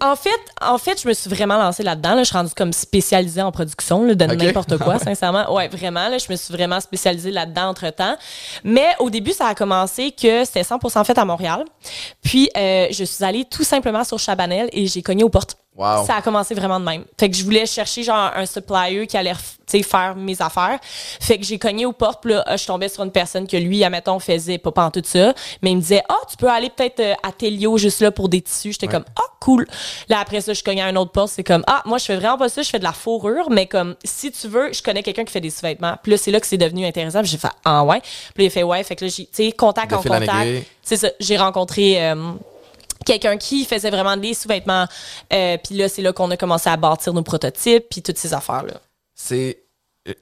en 0.00 0.16
fait, 0.16 0.30
en 0.60 0.78
fait, 0.78 1.00
je 1.02 1.08
me 1.08 1.12
suis 1.12 1.28
vraiment 1.30 1.56
lancée 1.58 1.82
là-dedans. 1.82 2.14
Là. 2.14 2.22
Je 2.22 2.28
suis 2.28 2.36
rendue 2.36 2.52
comme 2.56 2.72
spécialisée 2.72 3.42
en 3.42 3.52
production 3.52 4.04
là, 4.04 4.14
de 4.14 4.24
n'importe 4.24 4.78
quoi, 4.78 4.98
sincèrement. 4.98 5.54
Ouais, 5.54 5.68
vraiment. 5.68 6.08
Là, 6.08 6.18
je 6.18 6.30
me 6.30 6.36
suis 6.36 6.52
vraiment 6.54 6.80
spécialisée 6.80 7.30
là-dedans 7.30 7.68
entre 7.68 7.90
temps. 7.90 8.16
Mais 8.64 8.86
au 8.98 9.10
début, 9.10 9.32
ça 9.32 9.46
a 9.48 9.54
commencé 9.54 10.12
que 10.12 10.44
c'était 10.44 10.62
100% 10.62 11.04
fait 11.04 11.18
à 11.18 11.24
Montréal. 11.24 11.64
Puis, 12.22 12.48
euh, 12.56 12.86
je 12.90 13.04
suis 13.04 13.24
allée 13.24 13.44
tout 13.44 13.64
simplement 13.64 14.04
sur 14.04 14.18
Chabanel 14.18 14.68
et 14.72 14.86
j'ai 14.86 15.02
cogné 15.02 15.24
aux 15.24 15.28
portes. 15.28 15.56
Wow. 15.80 16.04
Ça 16.06 16.16
a 16.16 16.20
commencé 16.22 16.54
vraiment 16.54 16.78
de 16.78 16.84
même. 16.84 17.04
Fait 17.18 17.30
que 17.30 17.36
je 17.36 17.42
voulais 17.42 17.64
chercher 17.64 18.02
genre 18.02 18.30
un 18.36 18.44
supplier 18.44 19.06
qui 19.06 19.16
allait 19.16 19.32
faire 19.82 20.14
mes 20.14 20.42
affaires. 20.42 20.78
Fait 21.20 21.38
que 21.38 21.44
j'ai 21.44 21.58
cogné 21.58 21.86
aux 21.86 21.92
portes, 21.92 22.20
puis 22.22 22.32
là, 22.32 22.44
euh, 22.48 22.56
je 22.56 22.66
tombais 22.66 22.88
sur 22.88 23.02
une 23.04 23.12
personne 23.12 23.46
que 23.46 23.56
lui, 23.56 23.82
admettons, 23.84 24.18
faisait 24.18 24.58
pas 24.58 24.72
en 24.84 24.90
tout 24.90 25.00
ça, 25.04 25.32
mais 25.62 25.70
il 25.70 25.76
me 25.76 25.80
disait 25.80 26.02
"Ah, 26.08 26.18
tu 26.28 26.36
peux 26.36 26.50
aller 26.50 26.68
peut-être 26.70 27.00
euh, 27.00 27.14
à 27.22 27.32
Telio 27.32 27.78
juste 27.78 28.00
là 28.00 28.10
pour 28.10 28.28
des 28.28 28.42
tissus." 28.42 28.72
J'étais 28.72 28.88
comme 28.88 29.04
"Ah, 29.16 29.22
cool." 29.40 29.66
Là 30.08 30.18
après 30.20 30.40
ça, 30.40 30.52
je 30.52 30.62
cognais 30.62 30.82
à 30.82 30.86
un 30.86 30.96
autre 30.96 31.12
porte, 31.12 31.30
c'est 31.30 31.44
comme 31.44 31.62
"Ah, 31.66 31.82
moi 31.86 31.98
je 31.98 32.04
fais 32.04 32.16
vraiment 32.16 32.36
pas 32.36 32.48
ça, 32.48 32.62
je 32.62 32.68
fais 32.68 32.78
de 32.80 32.84
la 32.84 32.92
fourrure, 32.92 33.48
mais 33.48 33.66
comme 33.66 33.94
si 34.04 34.30
tu 34.32 34.48
veux, 34.48 34.72
je 34.72 34.82
connais 34.82 35.02
quelqu'un 35.02 35.24
qui 35.24 35.32
fait 35.32 35.40
des 35.40 35.50
sous-vêtements." 35.50 35.94
Puis 36.02 36.12
là, 36.12 36.18
c'est 36.18 36.30
là 36.32 36.40
que 36.40 36.46
c'est 36.46 36.58
devenu 36.58 36.84
intéressant, 36.84 37.22
j'ai 37.22 37.38
fait 37.38 37.48
"Ah 37.64 37.84
ouais." 37.84 38.00
Puis 38.34 38.42
là, 38.42 38.44
il 38.44 38.50
fait 38.50 38.64
"Ouais." 38.64 38.82
Fait 38.82 38.96
que 38.96 39.04
là, 39.04 39.10
j'ai 39.16 39.24
tu 39.26 39.30
sais, 39.32 39.52
contact 39.52 39.92
en 39.92 40.02
contact. 40.02 40.66
C'est 40.82 40.96
ça, 40.96 41.08
j'ai 41.20 41.36
rencontré 41.36 42.02
euh, 42.04 42.32
quelqu'un 43.04 43.36
qui 43.36 43.64
faisait 43.64 43.90
vraiment 43.90 44.16
des 44.16 44.34
sous-vêtements. 44.34 44.86
Euh, 45.32 45.56
puis 45.62 45.76
là, 45.76 45.88
c'est 45.88 46.02
là 46.02 46.12
qu'on 46.12 46.30
a 46.30 46.36
commencé 46.36 46.68
à 46.68 46.76
bâtir 46.76 47.12
nos 47.12 47.22
prototypes, 47.22 47.84
puis 47.90 48.02
toutes 48.02 48.18
ces 48.18 48.32
affaires-là. 48.34 48.74
C'est. 49.14 49.62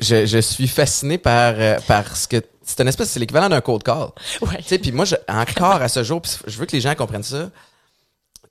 Je, 0.01 0.27
je 0.27 0.39
suis 0.39 0.67
fasciné 0.69 1.19
par, 1.19 1.55
euh, 1.57 1.79
par 1.87 2.17
ce 2.17 2.27
que. 2.29 2.43
C'est 2.65 2.81
une 2.83 2.89
espèce. 2.89 3.11
C'est 3.11 3.21
l'équivalent 3.21 3.49
d'un 3.49 3.61
code 3.61 3.83
call. 3.83 4.09
Ouais. 4.43 4.57
Tu 4.59 4.65
sais, 4.65 4.79
puis 4.79 4.93
moi, 4.93 5.05
je- 5.05 5.15
encore 5.29 5.81
à 5.81 5.89
ce 5.89 6.03
jour, 6.03 6.21
puis 6.21 6.33
je 6.47 6.59
veux 6.59 6.67
que 6.67 6.73
les 6.73 6.81
gens 6.81 6.95
comprennent 6.95 7.23
ça. 7.23 7.51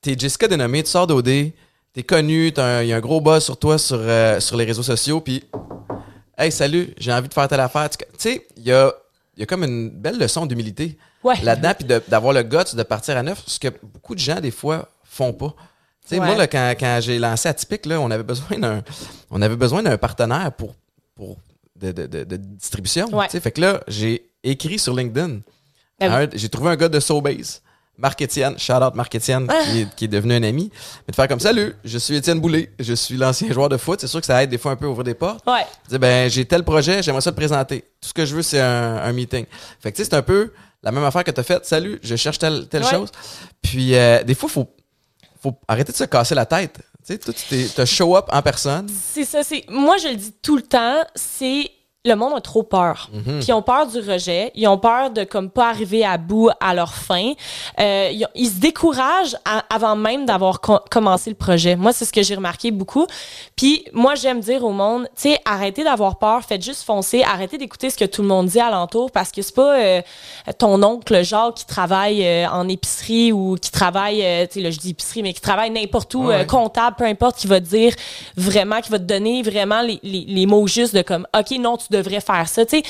T'es 0.01 0.15
Jessica 0.17 0.47
Dénommée, 0.47 0.83
tu 0.83 0.89
sors 0.89 1.05
d'OD, 1.07 1.51
t'es 1.93 2.03
connu, 2.03 2.47
il 2.47 2.87
y 2.87 2.93
a 2.93 2.95
un 2.95 2.99
gros 2.99 3.19
buzz 3.19 3.43
sur 3.43 3.57
toi 3.57 3.77
sur, 3.77 3.97
euh, 3.99 4.39
sur 4.39 4.55
les 4.57 4.65
réseaux 4.65 4.83
sociaux, 4.83 5.21
puis 5.21 5.43
Hey, 6.39 6.51
salut, 6.51 6.93
j'ai 6.99 7.11
envie 7.11 7.27
de 7.27 7.33
faire 7.33 7.47
telle 7.47 7.59
affaire. 7.59 7.89
Tu 7.89 8.05
sais, 8.19 8.47
il 8.57 8.63
y 8.63 8.71
a, 8.71 8.93
il 9.35 9.39
y 9.39 9.43
a 9.43 9.45
comme 9.47 9.63
une 9.63 9.89
belle 9.89 10.19
leçon 10.19 10.45
d'humilité 10.45 10.95
Ouais. 11.23 11.35
là-dedans, 11.43 11.73
puis 11.77 11.87
d'avoir 12.07 12.33
le 12.33 12.43
guts 12.43 12.75
de 12.75 12.83
partir 12.83 13.17
à 13.17 13.23
neuf, 13.23 13.43
ce 13.47 13.59
que 13.59 13.67
beaucoup 13.81 14.13
de 14.15 14.19
gens, 14.19 14.39
des 14.39 14.51
fois, 14.51 14.87
font 15.03 15.33
pas. 15.33 15.53
Tu 16.07 16.15
sais, 16.15 16.19
Ouais. 16.19 16.25
moi, 16.27 16.35
là, 16.35 16.47
quand, 16.47 16.73
quand 16.79 16.99
j'ai 17.01 17.19
lancé 17.19 17.49
Atypique, 17.49 17.85
là, 17.85 17.99
on 17.99 18.09
avait 18.11 18.23
besoin 18.23 18.57
d'un, 18.57 18.81
on 19.29 19.41
avait 19.41 19.55
besoin 19.57 19.83
d'un 19.83 19.97
partenaire 19.97 20.51
pour, 20.53 20.73
pour 21.15 21.37
de, 21.75 21.91
de, 21.91 22.05
de, 22.07 22.23
de 22.23 22.37
distribution. 22.37 23.07
Ouais. 23.13 23.25
Tu 23.25 23.31
sais, 23.31 23.39
fait 23.41 23.51
que 23.51 23.61
là, 23.61 23.81
j'ai 23.87 24.29
écrit 24.43 24.79
sur 24.79 24.95
LinkedIn. 24.95 25.39
Oui. 25.99 26.07
Un- 26.07 26.29
j'ai 26.33 26.49
trouvé 26.49 26.69
un 26.69 26.75
gars 26.75 26.89
de 26.89 26.99
Sobase. 26.99 27.61
Marc 27.99 28.21
Étienne, 28.21 28.59
shout 28.59 28.73
out 28.73 28.93
Marc 28.93 29.15
Étienne, 29.15 29.47
qui, 29.65 29.79
est, 29.81 29.95
qui 29.95 30.05
est 30.05 30.07
devenu 30.07 30.35
un 30.35 30.43
ami. 30.43 30.69
Mais 31.07 31.11
de 31.11 31.15
faire 31.15 31.27
comme 31.27 31.39
salut, 31.39 31.73
je 31.83 31.97
suis 31.97 32.15
Étienne 32.15 32.39
Boulay, 32.39 32.71
je 32.79 32.93
suis 32.93 33.17
l'ancien 33.17 33.51
joueur 33.51 33.69
de 33.69 33.77
foot. 33.77 33.99
C'est 33.99 34.05
sûr 34.07 34.19
que 34.19 34.27
ça 34.27 34.43
aide 34.43 34.51
des 34.51 34.59
fois 34.59 34.71
un 34.73 34.75
peu 34.75 34.85
à 34.85 34.89
ouvrir 34.89 35.03
des 35.03 35.15
portes. 35.15 35.43
Ouais. 35.47 35.65
Dire, 35.89 35.97
ben, 35.99 36.29
j'ai 36.29 36.45
tel 36.45 36.63
projet, 36.63 37.01
j'aimerais 37.01 37.21
ça 37.21 37.31
le 37.31 37.35
présenter. 37.35 37.81
Tout 37.99 38.09
ce 38.09 38.13
que 38.13 38.23
je 38.23 38.35
veux, 38.35 38.43
c'est 38.43 38.59
un, 38.61 38.97
un 38.97 39.11
meeting. 39.13 39.45
Fait 39.79 39.91
que, 39.91 39.97
tu 39.97 40.03
sais, 40.03 40.09
c'est 40.11 40.15
un 40.15 40.21
peu 40.21 40.53
la 40.83 40.91
même 40.91 41.03
affaire 41.03 41.23
que 41.23 41.31
tu 41.31 41.39
as 41.39 41.43
faite. 41.43 41.65
Salut, 41.65 41.99
je 42.03 42.15
cherche 42.15 42.39
telle, 42.39 42.67
telle 42.67 42.83
Ouais. 42.83 42.89
chose. 42.89 43.09
Puis, 43.61 43.95
euh, 43.95 44.23
des 44.23 44.35
fois, 44.35 44.49
faut, 44.49 44.67
faut 45.41 45.59
arrêter 45.67 45.91
de 45.91 45.97
se 45.97 46.03
casser 46.05 46.35
la 46.35 46.45
tête. 46.45 46.77
Tu 47.05 47.13
sais, 47.13 47.17
toi, 47.19 47.33
tu 47.33 47.85
show 47.85 48.15
up 48.17 48.25
en 48.29 48.41
personne. 48.41 48.87
C'est 48.89 49.25
ça, 49.25 49.43
c'est. 49.43 49.63
Moi, 49.69 49.97
je 49.97 50.09
le 50.09 50.15
dis 50.15 50.33
tout 50.41 50.55
le 50.57 50.61
temps, 50.63 51.03
c'est. 51.15 51.69
Le 52.05 52.13
monde 52.15 52.33
a 52.37 52.41
trop 52.41 52.63
peur. 52.63 53.09
Mhm. 53.11 53.39
Puis 53.39 53.47
ils 53.49 53.53
ont 53.53 53.61
peur 53.61 53.85
du 53.87 53.97
rejet. 53.99 54.51
Ils 54.55 54.65
ont 54.67 54.77
peur 54.77 55.09
de 55.09 55.25
comme 55.25 55.49
pas 55.49 55.69
arriver 55.69 56.05
à 56.05 56.17
bout 56.17 56.49
à 56.61 56.73
leur 56.73 56.93
fin. 56.93 57.33
Euh, 57.81 58.11
ils, 58.33 58.47
se 58.47 58.59
découragent 58.59 59.35
à- 59.43 59.65
avant 59.69 59.95
même 59.97 60.25
d'avoir 60.25 60.61
co- 60.61 60.79
commencé 60.89 61.29
le 61.29 61.35
projet. 61.35 61.75
Moi, 61.75 61.91
c'est 61.91 62.05
ce 62.05 62.13
que 62.13 62.21
j'ai 62.23 62.35
remarqué 62.35 62.71
beaucoup. 62.71 63.07
Puis 63.57 63.83
moi, 63.91 64.15
j'aime 64.15 64.39
dire 64.39 64.63
au 64.63 64.71
monde, 64.71 65.03
tu 65.15 65.23
sais, 65.31 65.39
arrêtez 65.43 65.83
d'avoir 65.83 66.17
peur, 66.17 66.43
faites 66.45 66.63
juste 66.63 66.83
foncer, 66.83 67.23
arrêtez 67.23 67.57
d'écouter 67.57 67.89
ce 67.89 67.97
que 67.97 68.05
tout 68.05 68.21
le 68.21 68.27
monde 68.29 68.45
dit 68.47 68.59
alentour 68.59 69.11
parce 69.11 69.31
que 69.31 69.41
c'est 69.41 69.55
pas 69.55 69.77
euh, 69.77 70.01
ton 70.59 70.81
oncle 70.83 71.23
Jacques 71.25 71.55
qui 71.55 71.65
travaille 71.65 72.25
euh, 72.25 72.47
en 72.49 72.69
épicerie 72.69 73.33
ou 73.33 73.55
qui 73.61 73.71
travaille, 73.71 74.19
tu 74.47 74.53
sais, 74.53 74.61
là 74.61 74.69
je 74.71 74.77
dis 74.77 74.91
épicerie, 74.91 75.23
mais 75.23 75.33
qui 75.33 75.41
travaille 75.41 75.71
n'importe 75.71 76.13
où, 76.15 76.27
Ouais. 76.27 76.45
comptable, 76.45 76.95
peu 76.97 77.05
importe, 77.05 77.35
qui 77.37 77.47
va 77.47 77.59
te 77.59 77.65
dire 77.65 77.93
vraiment, 78.37 78.79
qui 78.79 78.91
va 78.91 78.99
te 78.99 79.03
donner 79.03 79.41
vraiment 79.41 79.81
les, 79.81 79.99
les, 80.03 80.23
les 80.25 80.45
mots 80.45 80.67
justes 80.67 80.95
de 80.95 81.01
comme, 81.01 81.27
OK, 81.37 81.51
non, 81.59 81.75
tu 81.75 81.86
devrais 81.91 82.21
faire 82.21 82.47
ça. 82.47 82.65
Tu 82.65 82.77
sais, 82.77 82.83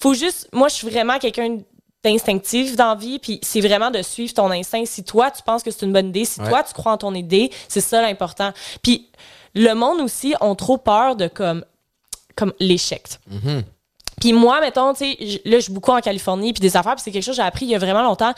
faut 0.00 0.14
juste, 0.14 0.48
moi, 0.52 0.68
je 0.68 0.74
suis 0.74 0.88
vraiment 0.88 1.18
quelqu'un 1.18 1.58
d'instinctif 2.04 2.74
dans 2.76 2.88
la 2.88 2.94
vie, 2.96 3.18
puis 3.18 3.38
c'est 3.42 3.60
vraiment 3.60 3.90
de 3.90 4.02
suivre 4.02 4.34
ton 4.34 4.50
instinct. 4.50 4.84
Si 4.86 5.04
toi, 5.04 5.30
tu 5.30 5.42
penses 5.42 5.62
que 5.62 5.70
c'est 5.70 5.86
une 5.86 5.92
bonne 5.92 6.08
idée, 6.08 6.24
si 6.24 6.40
Ouais. 6.40 6.48
toi, 6.48 6.62
tu 6.64 6.72
crois 6.72 6.92
en 6.92 6.98
ton 6.98 7.14
idée, 7.14 7.50
c'est 7.68 7.80
ça 7.80 8.02
l'important. 8.02 8.52
Puis 8.82 9.08
le 9.54 9.72
monde 9.74 10.00
aussi 10.00 10.34
ont 10.40 10.54
trop 10.56 10.78
peur 10.78 11.14
de 11.16 11.28
comme 11.28 11.64
comme 12.34 12.52
l'échec. 12.58 13.02
Puis 14.20 14.32
moi, 14.32 14.60
mettons, 14.60 14.94
tu 14.94 15.04
sais, 15.04 15.40
là, 15.44 15.56
je 15.58 15.64
suis 15.64 15.72
beaucoup 15.72 15.90
en 15.90 16.00
Californie, 16.00 16.52
puis 16.52 16.60
des 16.60 16.76
affaires, 16.76 16.94
puis 16.94 17.02
c'est 17.04 17.10
quelque 17.12 17.22
chose 17.24 17.36
que 17.36 17.42
j'ai 17.42 17.46
appris 17.46 17.66
il 17.66 17.70
y 17.70 17.74
a 17.74 17.78
vraiment 17.78 18.02
longtemps. 18.02 18.32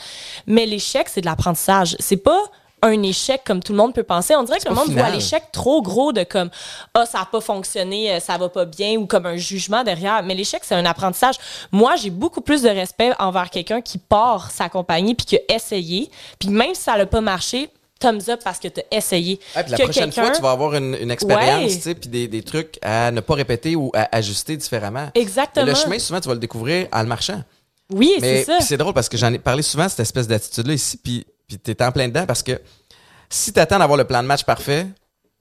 Mais 0.47 0.65
l'échec, 0.65 1.07
c'est 1.09 1.21
de 1.21 1.25
l'apprentissage. 1.25 1.95
C'est 1.99 2.17
pas 2.17 2.41
un 2.85 3.03
échec 3.03 3.41
comme 3.45 3.61
tout 3.61 3.73
le 3.73 3.77
monde 3.77 3.93
peut 3.93 4.03
penser. 4.03 4.35
On 4.35 4.43
dirait 4.43 4.59
que 4.59 4.69
le 4.69 4.75
monde 4.75 4.85
final. 4.85 5.05
voit 5.05 5.13
l'échec 5.13 5.43
trop 5.51 5.81
gros 5.81 6.13
de 6.13 6.23
comme 6.23 6.49
ah 6.93 7.05
ça 7.05 7.21
a 7.21 7.25
pas 7.25 7.41
fonctionné, 7.41 8.13
euh, 8.13 8.19
ça 8.19 8.37
va 8.37 8.47
pas 8.49 8.65
bien 8.65 8.95
ou 8.97 9.07
comme 9.07 9.25
un 9.25 9.37
jugement 9.37 9.83
derrière. 9.83 10.23
Mais 10.23 10.35
l'échec 10.35 10.61
c'est 10.63 10.75
un 10.75 10.85
apprentissage. 10.85 11.35
Moi 11.71 11.95
j'ai 11.95 12.11
beaucoup 12.11 12.41
plus 12.41 12.61
de 12.61 12.69
respect 12.69 13.11
envers 13.19 13.49
quelqu'un 13.49 13.81
qui 13.81 13.97
part 13.97 14.51
sa 14.51 14.69
compagnie 14.69 15.15
puis 15.15 15.25
qui 15.25 15.37
a 15.37 15.55
essayé, 15.55 16.09
puis 16.39 16.49
même 16.49 16.75
si 16.75 16.81
ça 16.83 16.97
n'a 16.97 17.05
pas 17.05 17.21
marché, 17.21 17.69
thumbs 17.99 18.29
up 18.29 18.41
parce 18.43 18.59
que 18.59 18.67
tu 18.67 18.81
as 18.81 18.97
essayé. 18.97 19.37
Puis 19.37 19.71
la 19.71 19.77
Que 19.77 19.83
prochaine 19.83 20.11
fois, 20.11 20.29
tu 20.29 20.41
vas 20.41 20.51
avoir 20.51 20.75
une, 20.75 20.95
une 20.99 21.11
expérience, 21.11 21.77
puis 21.99 22.09
des, 22.09 22.27
des 22.27 22.43
trucs 22.43 22.77
à 22.81 23.11
ne 23.11 23.21
pas 23.21 23.33
répéter 23.35 23.75
ou 23.75 23.91
à 23.93 24.15
ajuster 24.15 24.57
différemment. 24.57 25.09
Exactement. 25.15 25.65
Mais 25.65 25.71
le 25.71 25.77
chemin, 25.77 25.99
souvent, 25.99 26.19
tu 26.19 26.27
vas 26.27 26.33
le 26.33 26.39
découvrir 26.39 26.87
en 26.91 27.01
le 27.01 27.07
marchant. 27.07 27.41
Oui, 27.91 28.13
c'est 28.19 28.43
ça. 28.43 28.61
c'est 28.61 28.77
drôle 28.77 28.93
parce 28.93 29.09
que 29.09 29.17
j'en 29.17 29.31
ai 29.31 29.39
parlé 29.39 29.61
souvent, 29.61 29.87
cette 29.87 29.99
espèce 29.99 30.27
d'attitude-là 30.27 30.73
ici, 30.73 30.97
puis, 30.97 31.25
puis 31.47 31.57
t'es 31.57 31.81
en 31.83 31.91
plein 31.91 32.07
dedans 32.07 32.25
parce 32.25 32.43
que 32.43 32.59
si 33.29 33.51
t'attends 33.53 33.79
d'avoir 33.79 33.97
le 33.97 34.05
plan 34.05 34.21
de 34.21 34.27
match 34.27 34.43
parfait, 34.43 34.87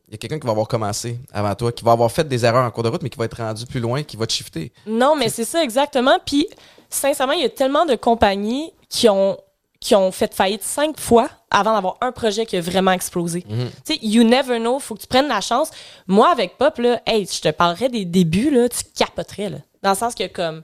il 0.08 0.12
y 0.12 0.14
a 0.14 0.18
quelqu'un 0.18 0.38
qui 0.38 0.46
va 0.46 0.52
avoir 0.52 0.68
commencé 0.68 1.18
avant 1.32 1.54
toi, 1.54 1.72
qui 1.72 1.84
va 1.84 1.92
avoir 1.92 2.10
fait 2.10 2.26
des 2.28 2.44
erreurs 2.44 2.64
en 2.64 2.70
cours 2.70 2.82
de 2.82 2.88
route, 2.88 3.02
mais 3.02 3.10
qui 3.10 3.18
va 3.18 3.24
être 3.24 3.38
rendu 3.38 3.66
plus 3.66 3.80
loin, 3.80 4.02
qui 4.02 4.16
va 4.16 4.26
te 4.26 4.32
shifter. 4.32 4.72
Non, 4.86 5.16
mais 5.16 5.28
c'est 5.28 5.44
ça 5.44 5.62
exactement. 5.62 6.18
Puis, 6.24 6.46
sincèrement, 6.90 7.32
il 7.32 7.42
y 7.42 7.46
a 7.46 7.48
tellement 7.48 7.86
de 7.86 7.94
compagnies 7.94 8.72
qui 8.88 9.08
ont 9.08 9.38
qui 9.80 9.94
ont 9.94 10.10
fait 10.12 10.34
faillite 10.34 10.62
cinq 10.62 10.98
fois 10.98 11.28
avant 11.50 11.74
d'avoir 11.74 11.98
un 12.00 12.10
projet 12.10 12.46
qui 12.46 12.56
a 12.56 12.60
vraiment 12.62 12.92
explosé. 12.92 13.44
Mhm. 13.46 13.70
Tu 13.84 13.92
sais, 13.92 13.98
you 14.02 14.24
never 14.24 14.58
know, 14.58 14.78
faut 14.78 14.94
que 14.94 15.02
tu 15.02 15.06
prennes 15.06 15.28
la 15.28 15.42
chance. 15.42 15.70
Moi, 16.06 16.26
avec 16.30 16.56
Pop, 16.56 16.78
là, 16.78 17.02
hey, 17.04 17.26
je 17.30 17.40
te 17.42 17.50
parlerais 17.50 17.90
des 17.90 18.06
débuts, 18.06 18.50
là, 18.50 18.66
tu 18.70 18.78
capoterais, 18.96 19.50
là. 19.50 19.58
Dans 19.82 19.90
le 19.90 19.96
sens 19.96 20.14
que, 20.14 20.26
comme, 20.26 20.62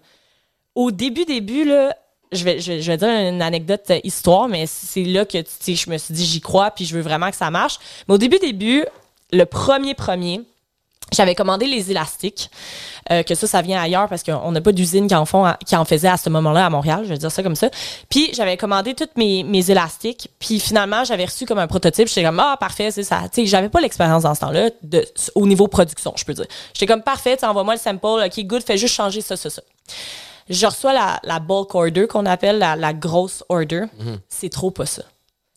au 0.74 0.90
début, 0.90 1.26
début, 1.26 1.66
là, 1.66 1.94
je 2.32 2.44
vais, 2.44 2.60
je, 2.60 2.72
vais 2.72 2.96
dire 2.96 3.08
une 3.08 3.42
anecdote 3.42 3.82
euh, 3.90 4.00
histoire, 4.04 4.48
mais 4.48 4.66
c'est 4.66 5.04
là 5.04 5.24
que, 5.24 5.38
tu 5.38 5.50
sais, 5.60 5.74
je 5.74 5.90
me 5.90 5.98
suis 5.98 6.14
dit, 6.14 6.24
j'y 6.24 6.40
crois, 6.40 6.70
puis 6.70 6.84
je 6.84 6.94
veux 6.94 7.02
vraiment 7.02 7.30
que 7.30 7.36
ça 7.36 7.50
marche. 7.50 7.78
Mais 8.08 8.14
au 8.14 8.18
début, 8.18 8.38
début, 8.38 8.84
le 9.32 9.44
premier 9.44 9.94
premier, 9.94 10.40
j'avais 11.12 11.34
commandé 11.34 11.66
les 11.66 11.90
élastiques, 11.90 12.50
euh, 13.10 13.24
que 13.24 13.34
ça, 13.34 13.48
ça 13.48 13.62
vient 13.62 13.80
ailleurs 13.80 14.08
parce 14.08 14.22
qu'on 14.22 14.52
n'a 14.52 14.60
pas 14.60 14.70
d'usine 14.70 15.08
qui 15.08 15.14
en 15.14 15.24
font, 15.24 15.52
qui 15.66 15.74
en 15.74 15.84
faisait 15.84 16.08
à 16.08 16.16
ce 16.16 16.28
moment-là 16.30 16.66
à 16.66 16.70
Montréal, 16.70 17.00
je 17.02 17.08
vais 17.08 17.18
dire 17.18 17.32
ça 17.32 17.42
comme 17.42 17.56
ça. 17.56 17.68
Puis 18.08 18.30
j'avais 18.32 18.56
commandé 18.56 18.94
tous 18.94 19.08
mes, 19.16 19.42
mes 19.42 19.70
élastiques, 19.70 20.28
puis 20.38 20.60
finalement 20.60 21.02
j'avais 21.04 21.24
reçu 21.24 21.46
comme 21.46 21.58
un 21.58 21.66
prototype. 21.66 22.06
J'étais 22.06 22.22
comme 22.22 22.38
ah 22.38 22.56
parfait, 22.60 22.92
c'est 22.92 23.02
ça. 23.02 23.22
Tu 23.32 23.42
sais, 23.42 23.46
j'avais 23.46 23.68
pas 23.68 23.80
l'expérience 23.80 24.22
dans 24.22 24.34
ce 24.36 24.40
temps-là 24.40 24.70
au 25.34 25.46
niveau 25.48 25.66
production, 25.66 26.12
je 26.16 26.24
peux 26.24 26.34
dire. 26.34 26.46
J'étais 26.74 26.86
comme 26.86 27.02
parfait, 27.02 27.42
envoie-moi 27.44 27.74
le 27.74 27.80
sample, 27.80 28.06
ok 28.24 28.44
good, 28.44 28.62
fais 28.62 28.78
juste 28.78 28.94
changer 28.94 29.20
ça, 29.20 29.36
ça, 29.36 29.50
ça. 29.50 29.62
Je 30.50 30.66
reçois 30.66 30.92
la, 30.92 31.18
la 31.22 31.38
bulk 31.40 31.74
order 31.74 32.06
qu'on 32.06 32.26
appelle 32.26 32.58
la, 32.58 32.76
la 32.76 32.92
grosse 32.92 33.42
order. 33.48 33.84
C'est 34.28 34.50
trop 34.50 34.70
pas 34.70 34.84
ça. 34.86 35.02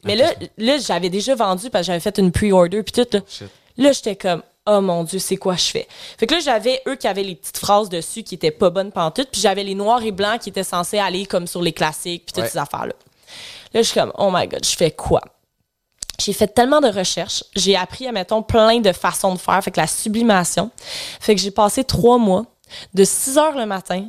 Mais 0.06 0.16
là, 0.16 0.32
là 0.58 0.78
j'avais 0.78 1.10
déjà 1.10 1.34
vendu 1.36 1.70
parce 1.70 1.84
que 1.84 1.88
j'avais 1.88 2.00
fait 2.00 2.18
une 2.20 2.32
pre-order 2.32 2.84
puis 2.84 2.92
tout. 2.94 3.08
Là, 3.12 3.20
Shit. 3.28 3.48
Là, 3.78 3.92
j'étais 3.92 4.16
comme, 4.16 4.44
oh 4.68 4.82
mon 4.82 5.04
Dieu, 5.04 5.18
c'est 5.20 5.38
quoi 5.38 5.56
je 5.56 5.66
fais? 5.66 5.88
Fait 6.18 6.28
que 6.28 6.36
là, 6.36 6.40
j'avais 6.42 6.82
eux 6.88 6.96
qui 6.96 7.08
avaient 7.08 7.24
les 7.24 7.36
petites 7.36 7.58
phrases 7.58 7.90
dessus 7.90 8.22
qui 8.24 8.36
étaient 8.36 8.52
pas 8.52 8.70
bonnes 8.70 8.92
pantoute, 8.92 9.30
puis 9.32 9.42
j'avais 9.42 9.64
les 9.64 9.74
noirs 9.76 10.04
et 10.04 10.12
blancs 10.12 10.40
qui 10.42 10.50
étaient 10.50 10.64
censés 10.64 11.00
aller 11.00 11.26
comme 11.26 11.48
sur 11.48 11.62
les 11.62 11.74
classiques, 11.74 12.26
puis 12.26 12.34
toutes 12.34 12.44
Ouais. 12.44 12.50
ces 12.50 12.60
affaires-là. 12.60 12.94
Là, 13.74 13.82
je 13.82 13.88
suis 13.88 14.00
comme, 14.00 14.12
oh 14.20 14.30
my 14.32 14.48
God, 14.48 14.64
je 14.64 14.76
fais 14.76 14.92
quoi? 14.92 15.22
J'ai 16.20 16.34
fait 16.34 16.48
tellement 16.48 16.80
de 16.82 16.88
recherches. 16.90 17.44
J'ai 17.56 17.76
appris, 17.76 18.10
mettons, 18.12 18.44
plein 18.44 18.80
de 18.80 18.92
façons 18.92 19.34
de 19.34 19.40
faire. 19.40 19.64
Fait 19.64 19.72
que 19.72 19.80
la 19.82 19.88
sublimation. 19.88 20.70
Fait 21.20 21.34
que 21.34 21.42
j'ai 21.42 21.50
passé 21.50 21.84
trois 21.84 22.20
mois 22.20 22.46
de 22.94 23.04
6 23.04 23.38
heures 23.40 23.58
le 23.58 23.66
matin 23.66 24.06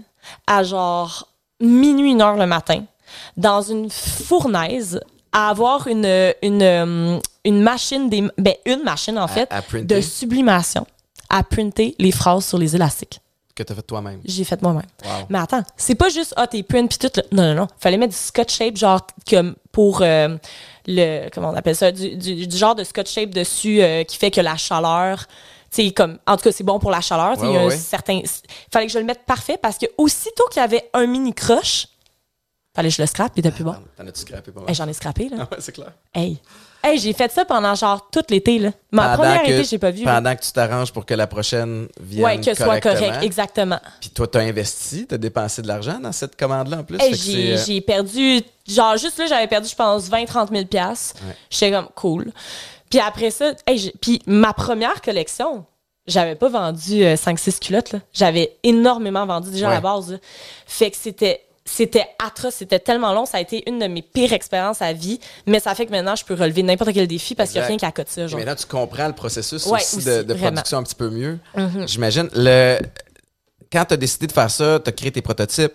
à 0.47 0.63
genre 0.63 1.29
minuit, 1.61 2.13
une 2.13 2.23
heure 2.23 2.37
le 2.37 2.47
matin 2.47 2.85
dans 3.37 3.63
une 3.63 3.91
fournaise 3.91 5.01
à 5.33 5.49
avoir 5.51 5.89
une, 5.89 6.33
une, 6.43 6.63
euh, 6.63 7.19
une 7.45 7.61
machine, 7.61 8.09
des, 8.09 8.23
ben, 8.39 8.55
une 8.67 8.83
machine 8.83 9.19
en 9.19 9.29
fait, 9.29 9.49
à 9.53 9.63
de 9.83 10.01
sublimation 10.01 10.87
à 11.29 11.43
printer 11.43 11.95
les 11.99 12.13
phrases 12.13 12.47
sur 12.47 12.59
les 12.59 12.77
élastiques. 12.77 13.21
Que 13.55 13.63
t'as 13.63 13.75
fait 13.75 13.83
toi-même. 13.83 14.21
J'ai 14.25 14.43
fait 14.45 14.61
moi-même. 14.63 14.83
Wow. 15.05 15.27
Mais 15.29 15.39
attends, 15.39 15.63
c'est 15.77 15.95
pas 15.95 16.09
juste 16.09 16.35
ah 16.37 16.47
tes 16.47 16.63
prints 16.65 16.89
puis 16.89 16.99
tout. 16.99 17.11
là. 17.15 17.23
Non 17.31 17.43
non 17.43 17.55
non, 17.63 17.69
fallait 17.79 17.97
mettre 17.97 18.13
du 18.13 18.19
scotch 18.19 18.59
tape 18.59 18.77
genre 18.77 19.07
comme 19.29 19.55
pour 19.71 20.03
euh, 20.03 20.37
le 20.87 21.29
comment 21.31 21.51
on 21.51 21.57
appelle 21.57 21.77
ça? 21.77 21.93
Du, 21.93 22.17
du, 22.17 22.47
du 22.49 22.57
genre 22.57 22.75
de 22.75 22.83
scotch 22.83 23.15
tape 23.15 23.31
dessus 23.31 23.81
euh, 23.81 24.03
qui 24.03 24.17
fait 24.17 24.33
que 24.33 24.41
la 24.41 24.57
chaleur 24.57 25.27
sais 25.75 25.91
comme 25.93 26.19
en 26.27 26.37
tout 26.37 26.45
cas 26.45 26.53
c'est 26.53 26.65
bon 26.65 26.79
pour 26.79 26.91
la 26.91 27.01
chaleur, 27.01 27.39
Ouais, 27.39 27.49
il 27.49 27.53
y 27.55 27.57
a 27.57 27.67
ouais, 27.67 27.75
un 27.75 27.79
certain 27.79 28.21
fallait 28.73 28.87
que 28.87 28.93
je 28.93 28.99
le 28.99 29.05
mette 29.05 29.25
parfait 29.27 29.59
parce 29.61 29.79
que 29.79 29.87
aussitôt 29.99 30.45
qu'il 30.51 30.61
y 30.61 30.65
avait 30.65 30.89
un 30.95 31.07
mini 31.07 31.33
croche, 31.35 31.87
fallait 32.75 32.89
que 32.89 32.95
je 32.97 33.03
le 33.03 33.07
scrape 33.07 33.33
il 33.37 33.41
était 33.41 33.51
plus 33.51 33.65
bon. 33.65 33.75
T'en 33.97 34.07
as-tu 34.07 34.21
scrappé 34.21 34.51
pas 34.53 34.61
mal? 34.61 34.69
Hey, 34.69 34.75
j'en 34.75 34.89
ai 34.89 34.93
scrappé 34.93 35.29
là. 35.29 35.37
Ah 35.41 35.49
ouais, 35.51 35.59
c'est 35.61 35.73
clair. 35.73 35.93
Hey. 36.15 36.39
Hey, 36.87 36.99
j'ai 36.99 37.15
fait 37.15 37.33
ça 37.33 37.47
pendant 37.47 37.75
genre 37.75 38.11
tout 38.11 38.21
l'été 38.29 38.59
là. 38.59 38.71
Ma 38.93 39.05
Pendant 39.17 39.23
première 39.23 39.43
que- 39.43 39.51
été, 39.53 39.65
j'ai 39.65 39.79
pas 39.79 39.91
vu. 39.91 40.05
là. 40.05 40.17
Pendant 40.17 40.37
que 40.37 40.43
tu 40.43 40.53
t'arranges 40.53 40.93
pour 40.93 41.07
que 41.07 41.15
la 41.15 41.27
prochaine 41.27 41.89
vienne 41.99 42.25
Ouais, 42.25 42.37
que 42.39 42.45
ce 42.45 42.55
soit 42.63 42.79
correct, 42.79 43.23
exactement. 43.23 43.81
Puis 44.03 44.11
toi, 44.11 44.27
t'as 44.27 44.41
investi, 44.41 45.07
t'as 45.07 45.17
dépensé 45.17 45.63
de 45.63 45.69
l'argent 45.69 45.99
dans 45.99 46.13
cette 46.13 46.37
commande-là 46.37 46.81
en 46.81 46.85
plus. 46.85 47.01
Hey, 47.01 47.17
c'est, 47.17 47.33
j'ai, 47.33 47.53
euh, 47.55 47.65
j'ai 47.67 47.81
perdu, 47.81 48.43
genre 48.69 48.99
juste 48.99 49.17
là, 49.19 49.25
j'avais 49.25 49.47
perdu, 49.47 49.67
je 49.67 49.75
pense, 49.75 50.11
20-30 50.11 50.51
000 50.51 50.67
piastres. 50.67 51.15
Ouais. 51.27 51.35
J'étais 51.49 51.71
comme, 51.71 51.89
cool. 51.95 52.33
Puis 52.95 53.01
après 53.05 53.33
ça, 53.33 53.55
hey, 53.67 53.93
puis 54.01 54.23
ma 54.27 54.53
première 54.53 55.03
collection, 55.03 55.65
j'avais 56.07 56.37
pas 56.37 56.49
vendu 56.49 57.03
5-6 57.03 57.59
culottes. 57.59 57.91
là. 57.93 57.99
J'avais 58.13 58.57
énormément 58.63 59.27
vendu 59.27 59.51
déjà 59.51 59.69
à 59.69 59.75
la 59.75 59.81
base. 59.81 60.13
là. 60.13 60.19
Fait 60.65 60.93
que 60.93 60.97
c'était 60.97 61.41
c'était 61.65 62.07
atroce, 62.25 62.55
c'était 62.57 62.79
tellement 62.79 63.13
long, 63.13 63.27
ça 63.27 63.39
a 63.39 63.41
été 63.41 63.69
une 63.69 63.81
de 63.81 63.87
mes 63.87 64.03
pires 64.03 64.33
expériences 64.33 64.81
à 64.81 64.93
vie, 64.93 65.19
mais 65.47 65.59
ça 65.59 65.75
fait 65.75 65.87
que 65.87 65.91
maintenant 65.91 66.15
je 66.15 66.25
peux 66.25 66.35
relever 66.35 66.63
n'importe 66.63 66.93
quel 66.93 67.09
défi 67.09 67.35
parce 67.35 67.51
qu'il 67.51 67.59
n'y 67.61 67.65
a 67.65 67.69
rien 67.69 67.79
côté 67.79 68.05
de 68.05 68.09
ça. 68.11 68.27
genre. 68.29 68.39
Mais 68.39 68.45
là, 68.45 68.55
tu 68.55 68.67
comprends 68.67 69.09
le 69.09 69.15
processus 69.15 69.67
Ouais, 69.67 69.81
aussi, 69.81 69.97
aussi, 69.97 70.05
de, 70.07 70.35
production 70.35 70.79
un 70.79 70.83
petit 70.85 70.95
peu 70.95 71.11
mieux. 71.11 71.41
Mhm. 71.57 71.89
J'imagine. 71.89 72.29
Le... 72.35 72.79
Quand 73.73 73.87
tu 73.87 73.95
as 73.95 73.97
décidé 73.97 74.29
de 74.29 74.33
faire 74.33 74.51
ça, 74.53 74.79
tu 74.79 74.89
as 74.89 74.93
créé 74.93 75.11
tes 75.11 75.23
prototypes. 75.23 75.73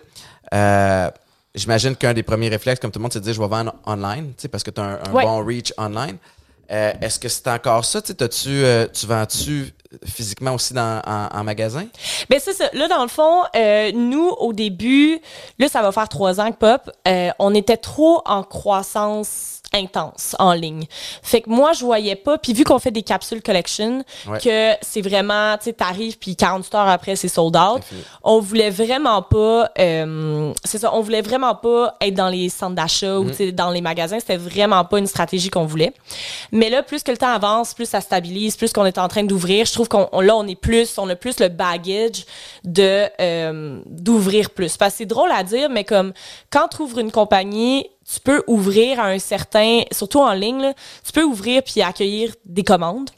euh, 0.54 1.10
J'imagine 1.54 1.96
qu'un 1.96 2.14
des 2.14 2.22
premiers 2.22 2.48
réflexes, 2.48 2.80
comme 2.80 2.92
tout 2.92 2.98
le 3.00 3.02
monde, 3.02 3.12
c'est 3.12 3.18
de 3.18 3.24
dire 3.24 3.34
je 3.34 3.40
vais 3.42 3.48
vendre 3.48 3.74
online, 3.84 4.28
tu 4.36 4.42
sais, 4.42 4.48
parce 4.48 4.62
que 4.62 4.70
tu 4.70 4.80
as 4.80 4.84
un, 4.84 5.00
un 5.04 5.12
Ouais. 5.12 5.24
bon 5.24 5.44
reach 5.44 5.74
online. 5.76 6.16
Euh, 6.70 6.92
Est-ce 7.00 7.18
que 7.18 7.28
c'est 7.28 7.48
encore 7.48 7.84
ça? 7.84 8.00
Tu 8.00 8.08
sais, 8.08 8.14
t'as-tu, 8.14 8.48
euh, 8.48 8.86
tu 8.92 9.06
vends-tu 9.06 9.72
physiquement 10.06 10.54
aussi 10.54 10.72
dans, 10.72 11.02
en, 11.04 11.26
en 11.36 11.44
magasin? 11.44 11.86
Ben 12.28 12.38
c'est 12.40 12.52
ça. 12.52 12.68
Là, 12.72 12.86
dans 12.86 13.02
le 13.02 13.08
fond, 13.08 13.42
euh, 13.56 13.90
nous, 13.92 14.28
au 14.38 14.52
début, 14.52 15.18
là, 15.58 15.68
ça 15.68 15.82
va 15.82 15.90
faire 15.90 16.08
trois 16.08 16.40
ans 16.40 16.52
que 16.52 16.56
Pop, 16.58 16.90
euh, 17.08 17.30
on 17.40 17.54
était 17.54 17.76
trop 17.76 18.22
en 18.24 18.44
croissance 18.44 19.59
intense 19.72 20.34
en 20.38 20.52
ligne. 20.52 20.84
Fait 21.22 21.40
que 21.42 21.50
moi, 21.50 21.72
je 21.72 21.84
voyais 21.84 22.16
pas, 22.16 22.38
puis 22.38 22.52
vu 22.52 22.64
qu'on 22.64 22.78
fait 22.78 22.90
des 22.90 23.02
capsules 23.02 23.42
collection, 23.42 24.04
Ouais. 24.26 24.38
que 24.38 24.72
c'est 24.82 25.00
vraiment, 25.00 25.56
tu 25.58 25.64
sais, 25.64 25.72
t'arrives, 25.72 26.18
puis 26.18 26.36
48 26.36 26.74
heures 26.74 26.88
après, 26.88 27.16
c'est 27.16 27.28
sold 27.28 27.56
out, 27.56 27.82
on 28.22 28.40
voulait 28.40 28.70
vraiment 28.70 29.22
pas, 29.22 29.70
euh, 29.78 30.52
c'est 30.64 30.78
ça, 30.78 30.94
on 30.94 31.00
voulait 31.00 31.22
vraiment 31.22 31.54
pas 31.54 31.94
être 32.00 32.14
dans 32.14 32.28
les 32.28 32.48
centres 32.48 32.74
d'achat 32.74 33.18
ou 33.18 33.24
Mhm. 33.24 33.30
tu 33.30 33.36
sais, 33.36 33.52
dans 33.52 33.70
les 33.70 33.80
magasins. 33.80 34.18
C'était 34.20 34.36
vraiment 34.36 34.84
pas 34.84 34.98
une 34.98 35.06
stratégie 35.06 35.50
qu'on 35.50 35.66
voulait. 35.66 35.92
Mais 36.52 36.68
là, 36.70 36.82
plus 36.82 37.02
que 37.02 37.10
le 37.10 37.16
temps 37.16 37.32
avance, 37.32 37.74
plus 37.74 37.86
ça 37.88 38.00
stabilise, 38.00 38.56
plus 38.56 38.72
qu'on 38.72 38.86
est 38.86 38.98
en 38.98 39.08
train 39.08 39.24
d'ouvrir. 39.24 39.66
Je 39.66 39.72
trouve 39.72 39.88
qu'on 39.88 40.08
on- 40.12 40.20
là, 40.20 40.36
on 40.36 40.46
est 40.46 40.54
plus, 40.60 40.98
on 40.98 41.08
a 41.08 41.14
plus 41.16 41.38
le 41.40 41.48
baggage 41.48 42.24
de 42.64 43.06
euh, 43.20 43.80
d'ouvrir 43.86 44.50
plus. 44.50 44.76
Parce 44.76 44.92
que 44.94 44.98
c'est 44.98 45.06
drôle 45.06 45.30
à 45.32 45.42
dire, 45.44 45.68
mais 45.70 45.84
comme 45.84 46.12
quand 46.50 46.68
tu 46.68 46.82
ouvres 46.82 46.98
une 46.98 47.10
compagnie, 47.12 47.88
tu 48.12 48.20
peux 48.20 48.42
ouvrir 48.46 49.00
à 49.00 49.06
un 49.06 49.18
certain, 49.18 49.82
surtout 49.92 50.20
en 50.20 50.32
ligne, 50.32 50.60
là, 50.60 50.74
tu 51.04 51.12
peux 51.12 51.22
ouvrir 51.22 51.62
puis 51.62 51.82
accueillir 51.82 52.34
des 52.44 52.64
commandes. 52.64 53.10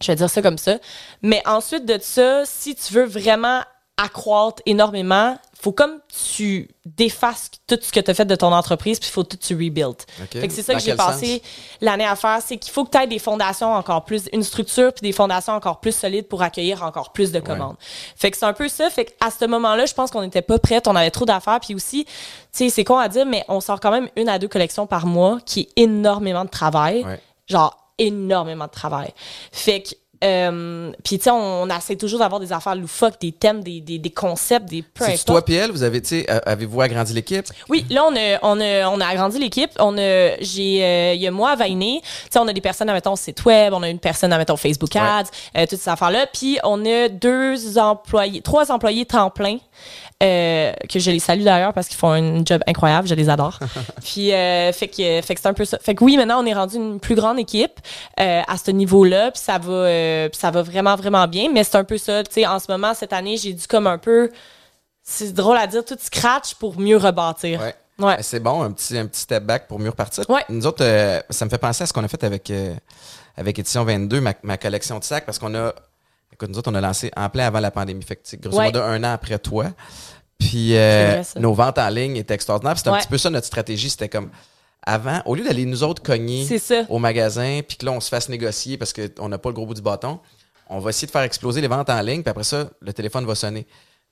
Je 0.00 0.08
vais 0.08 0.16
dire 0.16 0.28
ça 0.28 0.42
comme 0.42 0.58
ça. 0.58 0.78
Mais 1.22 1.42
ensuite 1.46 1.86
de 1.86 1.98
ça, 2.00 2.44
si 2.44 2.74
tu 2.74 2.92
veux 2.92 3.04
vraiment 3.04 3.62
accroître 3.96 4.62
énormément, 4.66 5.36
faut 5.60 5.72
comme 5.72 6.00
tu 6.08 6.68
défasses 6.84 7.50
tout 7.68 7.78
ce 7.80 7.92
que 7.92 8.00
tu 8.00 8.10
as 8.10 8.14
fait 8.14 8.24
de 8.24 8.34
ton 8.34 8.52
entreprise, 8.52 8.98
puis 8.98 9.08
il 9.08 9.12
faut 9.12 9.22
tout 9.22 9.36
tu 9.36 9.54
rebuild. 9.54 9.96
OK. 10.20 10.32
Fait 10.32 10.48
que 10.48 10.52
c'est 10.52 10.62
ça 10.62 10.72
Dans 10.72 10.78
que 10.78 10.84
j'ai 10.84 10.96
passé 10.96 11.42
l'année 11.80 12.06
à 12.06 12.16
faire, 12.16 12.40
c'est 12.44 12.56
qu'il 12.56 12.72
faut 12.72 12.84
que 12.84 12.90
tu 12.90 12.98
aies 12.98 13.06
des 13.06 13.20
fondations 13.20 13.72
encore 13.72 14.04
plus, 14.04 14.28
une 14.32 14.42
structure 14.42 14.92
puis 14.92 15.02
des 15.02 15.12
fondations 15.12 15.52
encore 15.52 15.78
plus 15.78 15.94
solides 15.94 16.26
pour 16.26 16.42
accueillir 16.42 16.82
encore 16.82 17.12
plus 17.12 17.30
de 17.30 17.38
commandes. 17.38 17.76
Fait 18.16 18.30
que 18.30 18.36
c'est 18.36 18.46
un 18.46 18.54
peu 18.54 18.68
ça. 18.68 18.90
Fait 18.90 19.04
qu'à 19.04 19.30
ce 19.30 19.44
moment-là, 19.44 19.86
je 19.86 19.94
pense 19.94 20.10
qu'on 20.10 20.22
n'était 20.22 20.42
pas 20.42 20.58
prête, 20.58 20.88
on 20.88 20.96
avait 20.96 21.10
trop 21.10 21.26
d'affaires, 21.26 21.60
puis 21.60 21.74
aussi, 21.74 22.04
tu 22.06 22.10
sais, 22.52 22.68
c'est 22.70 22.84
con 22.84 22.98
à 22.98 23.08
dire, 23.08 23.26
mais 23.26 23.44
on 23.48 23.60
sort 23.60 23.78
quand 23.78 23.92
même 23.92 24.08
une 24.16 24.28
à 24.28 24.38
deux 24.38 24.48
collections 24.48 24.86
par 24.86 25.06
mois, 25.06 25.38
qui 25.44 25.60
est 25.60 25.68
énormément 25.76 26.44
de 26.44 26.50
travail. 26.50 27.04
Ouais. 27.04 27.20
Genre, 27.46 27.76
énormément 27.98 28.66
de 28.66 28.70
travail. 28.70 29.12
Fait 29.52 29.82
que 29.82 29.90
Euh, 30.22 30.92
puis, 31.04 31.18
tu 31.18 31.24
sais, 31.24 31.30
on, 31.30 31.62
on 31.62 31.68
essaie 31.68 31.96
toujours 31.96 32.20
d'avoir 32.20 32.40
des 32.40 32.52
affaires 32.52 32.74
loufoques, 32.76 33.20
des 33.20 33.32
thèmes, 33.32 33.62
des, 33.62 33.80
des, 33.80 33.98
des 33.98 34.10
concepts, 34.10 34.66
des 34.68 34.82
peu 34.82 35.04
C'est 35.04 35.24
toi 35.24 35.44
puis 35.44 35.54
elle, 35.54 35.70
vous 35.72 35.82
avez, 35.82 36.00
tu 36.00 36.08
sais, 36.20 36.30
a- 36.30 36.38
avez-vous 36.50 36.80
agrandi 36.80 37.12
l'équipe? 37.12 37.46
Oui, 37.68 37.84
là, 37.90 38.04
on 38.08 38.14
a, 38.16 38.38
on 38.42 38.60
a, 38.60 38.88
on 38.88 39.00
a 39.00 39.06
agrandi 39.06 39.38
l'équipe. 39.38 39.70
On 39.78 39.96
a, 39.98 40.36
j'ai, 40.40 40.84
euh, 40.84 41.14
il 41.14 41.20
y 41.20 41.26
a 41.26 41.30
moi, 41.30 41.56
Vainé. 41.56 42.00
Tu 42.02 42.08
sais, 42.30 42.38
on 42.38 42.46
a 42.48 42.52
des 42.52 42.60
personnes, 42.60 42.90
mettons, 42.92 43.16
site 43.16 43.44
web. 43.44 43.72
On 43.74 43.82
a 43.82 43.88
une 43.88 43.98
personne, 43.98 44.30
mettons, 44.36 44.56
Facebook 44.56 44.94
Ads, 44.96 45.24
euh, 45.56 45.66
toutes 45.66 45.80
ces 45.80 45.90
affaires-là. 45.90 46.26
Puis, 46.32 46.58
on 46.64 46.84
a 46.86 47.08
deux 47.08 47.78
employés, 47.78 48.40
trois 48.42 48.70
employés 48.70 49.04
temps 49.06 49.30
plein. 49.30 49.58
Euh, 50.22 50.72
que 50.88 51.00
je 51.00 51.10
les 51.10 51.18
salue 51.18 51.42
d'ailleurs 51.42 51.72
parce 51.72 51.88
qu'ils 51.88 51.96
font 51.98 52.12
un 52.12 52.44
job 52.44 52.62
incroyable, 52.68 53.08
je 53.08 53.14
les 53.14 53.28
adore. 53.28 53.58
Puis 54.04 54.32
euh, 54.32 54.72
fait 54.72 54.86
que 54.86 55.20
fait 55.20 55.34
que 55.34 55.40
c'est 55.40 55.48
un 55.48 55.52
peu 55.52 55.64
ça. 55.64 55.78
Fait 55.80 55.96
que 55.96 56.04
oui, 56.04 56.16
maintenant 56.16 56.40
on 56.40 56.46
est 56.46 56.54
rendu 56.54 56.76
une 56.76 57.00
plus 57.00 57.16
grande 57.16 57.40
équipe 57.40 57.80
euh, 58.20 58.42
à 58.46 58.56
ce 58.56 58.70
niveau-là, 58.70 59.32
puis 59.32 59.40
ça 59.42 59.58
va 59.58 60.28
puis 60.28 60.38
ça 60.38 60.50
va 60.52 60.62
vraiment 60.62 60.94
vraiment 60.94 61.26
bien, 61.26 61.48
mais 61.52 61.64
c'est 61.64 61.76
un 61.76 61.82
peu 61.84 61.98
ça, 61.98 62.22
tu 62.22 62.32
sais 62.32 62.46
en 62.46 62.60
ce 62.60 62.70
moment 62.70 62.94
cette 62.94 63.12
année, 63.12 63.36
j'ai 63.36 63.52
dû 63.52 63.66
comme 63.66 63.86
un 63.88 63.98
peu 63.98 64.30
c'est 65.02 65.32
drôle 65.32 65.56
à 65.56 65.66
dire 65.66 65.84
tout 65.84 65.96
scratch 66.00 66.54
pour 66.54 66.78
mieux 66.78 66.96
rebâtir. 66.98 67.60
Ouais. 67.60 67.74
Ouais. 67.98 68.16
Ben, 68.16 68.22
C'est 68.22 68.40
bon, 68.40 68.62
un 68.62 68.70
petit, 68.70 68.96
un 68.96 69.06
petit 69.06 69.22
step 69.22 69.42
back 69.42 69.66
pour 69.66 69.80
mieux 69.80 69.90
repartir. 69.90 70.24
Ouais. 70.30 70.44
Nous 70.48 70.66
autres, 70.66 70.84
ça 71.30 71.44
me 71.44 71.50
fait 71.50 71.58
penser 71.58 71.82
à 71.82 71.86
ce 71.86 71.92
qu'on 71.92 72.04
a 72.04 72.08
fait 72.08 72.22
avec, 72.22 72.52
avec 73.36 73.58
Édition 73.58 73.84
22, 73.84 74.20
ma, 74.20 74.34
ma 74.44 74.56
collection 74.56 74.98
de 74.98 75.04
sacs, 75.04 75.26
parce 75.26 75.38
qu'on 75.40 75.54
a. 75.56 75.72
Écoute, 76.32 76.48
nous 76.48 76.58
autres, 76.58 76.70
on 76.70 76.74
a 76.74 76.80
lancé 76.80 77.10
en 77.14 77.28
plein 77.28 77.46
avant 77.46 77.60
la 77.60 77.70
pandémie. 77.70 78.02
Fait 78.02 78.16
que, 78.16 78.36
grosso 78.36 78.56
Ouais. 78.58 78.66
modo, 78.66 78.80
un 78.80 79.04
an 79.04 79.12
après 79.12 79.38
toi. 79.38 79.66
Puis, 80.48 80.76
euh, 80.76 81.22
nos 81.38 81.54
ventes 81.54 81.78
en 81.78 81.88
ligne 81.88 82.16
étaient 82.16 82.34
extraordinaires. 82.34 82.74
Puis 82.74 82.78
C'était 82.80 82.90
un 82.90 82.94
Ouais. 82.94 82.98
petit 83.00 83.08
peu 83.08 83.18
ça 83.18 83.30
notre 83.30 83.46
stratégie. 83.46 83.90
C'était 83.90 84.08
comme. 84.08 84.30
Avant, 84.84 85.22
au 85.26 85.36
lieu 85.36 85.44
d'aller 85.44 85.64
nous 85.64 85.84
autres 85.84 86.02
cogner 86.02 86.44
au 86.88 86.98
magasin, 86.98 87.60
puis 87.66 87.76
que 87.76 87.86
là, 87.86 87.92
on 87.92 88.00
se 88.00 88.08
fasse 88.08 88.28
négocier 88.28 88.76
parce 88.78 88.92
qu'on 88.92 89.28
n'a 89.28 89.38
pas 89.38 89.48
le 89.50 89.54
gros 89.54 89.64
bout 89.64 89.74
du 89.74 89.80
bâton, 89.82 90.18
on 90.68 90.80
va 90.80 90.90
essayer 90.90 91.06
de 91.06 91.12
faire 91.12 91.22
exploser 91.22 91.60
les 91.60 91.68
ventes 91.68 91.88
en 91.88 92.00
ligne, 92.00 92.22
puis 92.22 92.30
après 92.30 92.42
ça, 92.42 92.68
le 92.80 92.92
téléphone 92.92 93.24
va 93.24 93.36
sonner. 93.36 93.64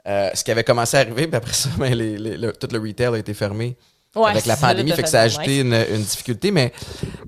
Euh, 0.06 0.30
ce 0.32 0.44
qui 0.44 0.52
avait 0.52 0.62
commencé 0.62 0.96
à 0.96 1.00
arriver, 1.00 1.26
puis 1.26 1.36
après 1.36 1.52
ça, 1.54 1.70
ben, 1.76 1.92
les- 1.92 2.16
les- 2.16 2.36
le- 2.36 2.52
tout 2.52 2.68
le 2.70 2.78
retail 2.78 3.06
a 3.14 3.18
été 3.18 3.34
fermé 3.34 3.76
Ouais, 4.14 4.30
avec 4.30 4.46
la 4.46 4.56
pandémie, 4.56 4.92
fait 4.92 5.02
que 5.02 5.08
ça 5.08 5.20
a 5.22 5.24
ajouté 5.24 5.58
une, 5.60 5.74
une 5.74 6.02
difficulté. 6.02 6.52
Mais 6.52 6.72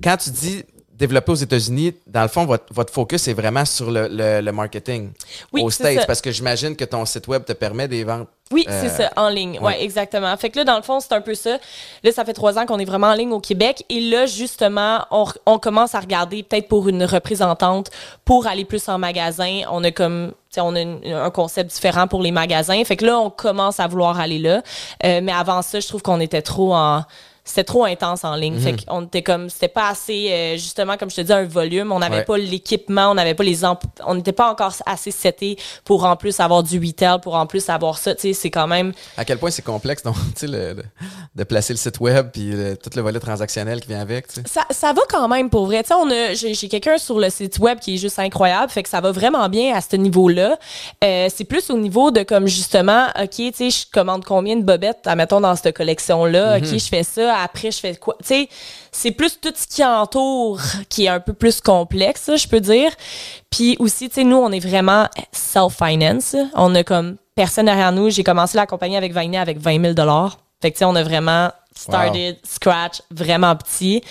quand 0.01 0.15
tu 0.15 0.29
dis 0.29 0.63
développer 0.97 1.31
aux 1.31 1.35
États-Unis, 1.35 1.93
dans 2.07 2.21
le 2.21 2.27
fond, 2.27 2.45
votre, 2.45 2.65
votre 2.71 2.93
focus 2.93 3.27
est 3.27 3.33
vraiment 3.33 3.65
sur 3.65 3.89
le, 3.91 4.07
le- 4.09 4.41
le 4.41 4.51
marketing 4.51 5.11
Oui, 5.51 5.61
aux 5.63 5.69
States, 5.71 6.01
ça. 6.01 6.05
parce 6.05 6.21
que 6.21 6.31
j'imagine 6.31 6.75
que 6.75 6.85
ton 6.85 7.05
site 7.05 7.27
web 7.27 7.43
te 7.45 7.53
permet 7.53 7.87
des 7.87 8.03
ventes. 8.03 8.27
Oui, 8.51 8.65
Euh, 8.69 8.81
c'est 8.83 8.89
ça, 8.89 9.11
en 9.15 9.29
ligne. 9.29 9.57
Ouais. 9.59 9.65
ouais. 9.77 9.83
exactement. 9.83 10.35
Fait 10.37 10.51
que 10.51 10.59
là, 10.59 10.63
dans 10.65 10.75
le 10.75 10.83
fond, 10.83 10.99
c'est 10.99 11.13
un 11.13 11.21
peu 11.21 11.33
ça. 11.33 11.57
Là, 12.03 12.11
ça 12.11 12.23
fait 12.23 12.33
trois 12.33 12.59
ans 12.59 12.65
qu'on 12.67 12.77
est 12.77 12.85
vraiment 12.85 13.07
en 13.07 13.13
ligne 13.15 13.31
au 13.31 13.39
Québec. 13.39 13.83
Et 13.89 13.99
là, 14.01 14.27
justement, 14.27 15.05
on, 15.45 15.57
commence 15.57 15.95
à 15.95 15.99
regarder 15.99 16.43
peut-être 16.43 16.67
pour 16.67 16.87
une 16.87 17.03
représentante 17.03 17.89
pour 18.25 18.45
aller 18.45 18.63
plus 18.65 18.87
en 18.89 18.99
magasin. 18.99 19.61
On 19.71 19.83
a 19.83 19.89
comme, 19.91 20.27
tu 20.51 20.55
sais, 20.55 20.61
on 20.61 20.75
a 20.75 20.81
une- 20.81 21.01
un 21.05 21.31
concept 21.31 21.71
différent 21.73 22.07
pour 22.07 22.21
les 22.21 22.31
magasins. 22.31 22.83
Fait 22.83 22.97
que 22.97 23.05
là, 23.05 23.17
on 23.17 23.31
commence 23.31 23.79
à 23.79 23.87
vouloir 23.87 24.19
aller 24.19 24.37
là. 24.39 24.61
Euh, 25.03 25.21
mais 25.23 25.31
avant 25.31 25.63
ça, 25.63 25.79
je 25.79 25.87
trouve 25.87 26.03
qu'on 26.03 26.19
était 26.19 26.43
trop 26.43 26.75
en 26.75 27.03
c'était 27.45 27.63
trop 27.65 27.83
intense 27.85 28.23
en 28.23 28.35
ligne. 28.35 28.53
Mhm. 28.55 28.59
Fait 28.61 28.85
qu'on 28.85 29.01
était 29.03 29.21
comme, 29.21 29.49
c'était 29.49 29.67
pas 29.67 29.89
assez, 29.89 30.29
euh, 30.31 30.53
justement, 30.53 30.95
comme 30.97 31.09
je 31.09 31.17
te 31.17 31.21
dis, 31.21 31.33
un 31.33 31.43
volume. 31.45 31.91
On 31.91 31.99
n'avait 31.99 32.17
Ouais. 32.17 32.23
pas 32.25 32.37
l'équipement, 32.37 33.11
on 33.11 33.15
n'avait 33.15 33.33
pas 33.33 33.43
les 33.43 33.63
on 33.65 34.15
n'était 34.15 34.31
pas 34.31 34.49
encore 34.51 34.73
assez 34.85 35.11
seté 35.11 35.57
pour 35.85 36.05
en 36.05 36.15
plus 36.15 36.39
avoir 36.39 36.63
du 36.63 36.79
retail, 36.79 37.19
pour 37.21 37.35
en 37.35 37.45
plus 37.45 37.69
avoir 37.69 37.97
ça. 37.97 38.15
Tu 38.15 38.21
sais, 38.21 38.33
c'est 38.33 38.49
quand 38.49 38.67
même, 38.67 38.93
À 39.17 39.25
quel 39.25 39.37
point 39.37 39.49
c'est 39.51 39.61
complexe 39.61 40.03
donc, 40.03 40.15
tu 40.35 40.41
sais, 40.41 40.47
le- 40.47 40.73
le- 40.73 40.83
de 41.35 41.43
placer 41.43 41.73
le 41.73 41.77
site 41.77 41.99
web 41.99 42.29
puis 42.31 42.51
le- 42.51 42.77
tout 42.77 42.89
le 42.95 43.01
volet 43.01 43.19
transactionnel 43.19 43.81
qui 43.81 43.87
vient 43.89 44.01
avec. 44.01 44.27
tu 44.27 44.35
sais. 44.35 44.43
ça, 44.47 44.61
ça 44.69 44.93
va 44.93 45.01
quand 45.09 45.27
même 45.27 45.49
pour 45.49 45.65
vrai. 45.65 45.83
Tu 45.83 45.89
sais, 45.89 45.93
on 45.95 46.09
a, 46.09 46.33
j'ai, 46.33 46.53
quelqu'un 46.69 46.97
sur 46.97 47.19
le 47.19 47.29
site 47.29 47.59
web 47.59 47.79
qui 47.79 47.95
est 47.95 47.97
juste 47.97 48.19
incroyable, 48.19 48.69
fait 48.71 48.83
que 48.83 48.89
ça 48.89 49.01
va 49.01 49.11
vraiment 49.11 49.49
bien 49.49 49.75
à 49.75 49.81
ce 49.81 49.95
niveau-là. 49.95 50.57
Euh, 51.03 51.27
c'est 51.33 51.43
plus 51.45 51.69
au 51.69 51.77
niveau 51.77 52.11
de 52.11 52.23
comme 52.23 52.47
justement, 52.47 53.07
ok, 53.21 53.29
tu 53.29 53.51
sais, 53.53 53.69
je 53.69 53.85
commande 53.91 54.23
combien 54.25 54.55
de 54.55 54.63
bobettes, 54.63 55.05
admettons 55.05 55.41
dans 55.41 55.55
cette 55.55 55.75
collection-là, 55.75 56.57
ok, 56.57 56.65
je 56.65 56.77
fais 56.87 57.03
ça, 57.03 57.32
après 57.39 57.71
je 57.71 57.79
fais 57.79 57.95
quoi, 57.95 58.15
tu 58.19 58.27
sais, 58.27 58.49
c'est 58.91 59.11
plus 59.11 59.39
tout 59.39 59.53
ce 59.55 59.67
qui 59.67 59.83
entoure 59.83 60.61
qui 60.89 61.05
est 61.05 61.09
un 61.09 61.19
peu 61.19 61.33
plus 61.33 61.61
complexe, 61.61 62.29
je 62.35 62.47
peux 62.47 62.59
dire. 62.59 62.91
Puis 63.49 63.75
aussi, 63.79 64.09
tu 64.09 64.15
sais, 64.15 64.23
nous 64.23 64.37
on 64.37 64.51
est 64.51 64.59
vraiment 64.65 65.07
self-finance. 65.31 66.35
On 66.55 66.73
a 66.75 66.83
comme 66.83 67.17
personne 67.35 67.65
derrière 67.65 67.91
nous. 67.91 68.09
J'ai 68.09 68.23
commencé 68.23 68.57
la 68.57 68.65
compagnie 68.65 68.97
avec 68.97 69.13
Vainé 69.13 69.37
avec 69.37 69.57
20 69.59 69.81
000 69.81 69.93
dollars. 69.93 70.37
Fait 70.61 70.71
que 70.71 70.75
tu 70.75 70.79
sais, 70.79 70.85
on 70.85 70.95
a 70.95 71.03
vraiment 71.03 71.51
started 71.75 72.37
scratch, 72.43 73.01
vraiment 73.11 73.55
petit. 73.55 74.01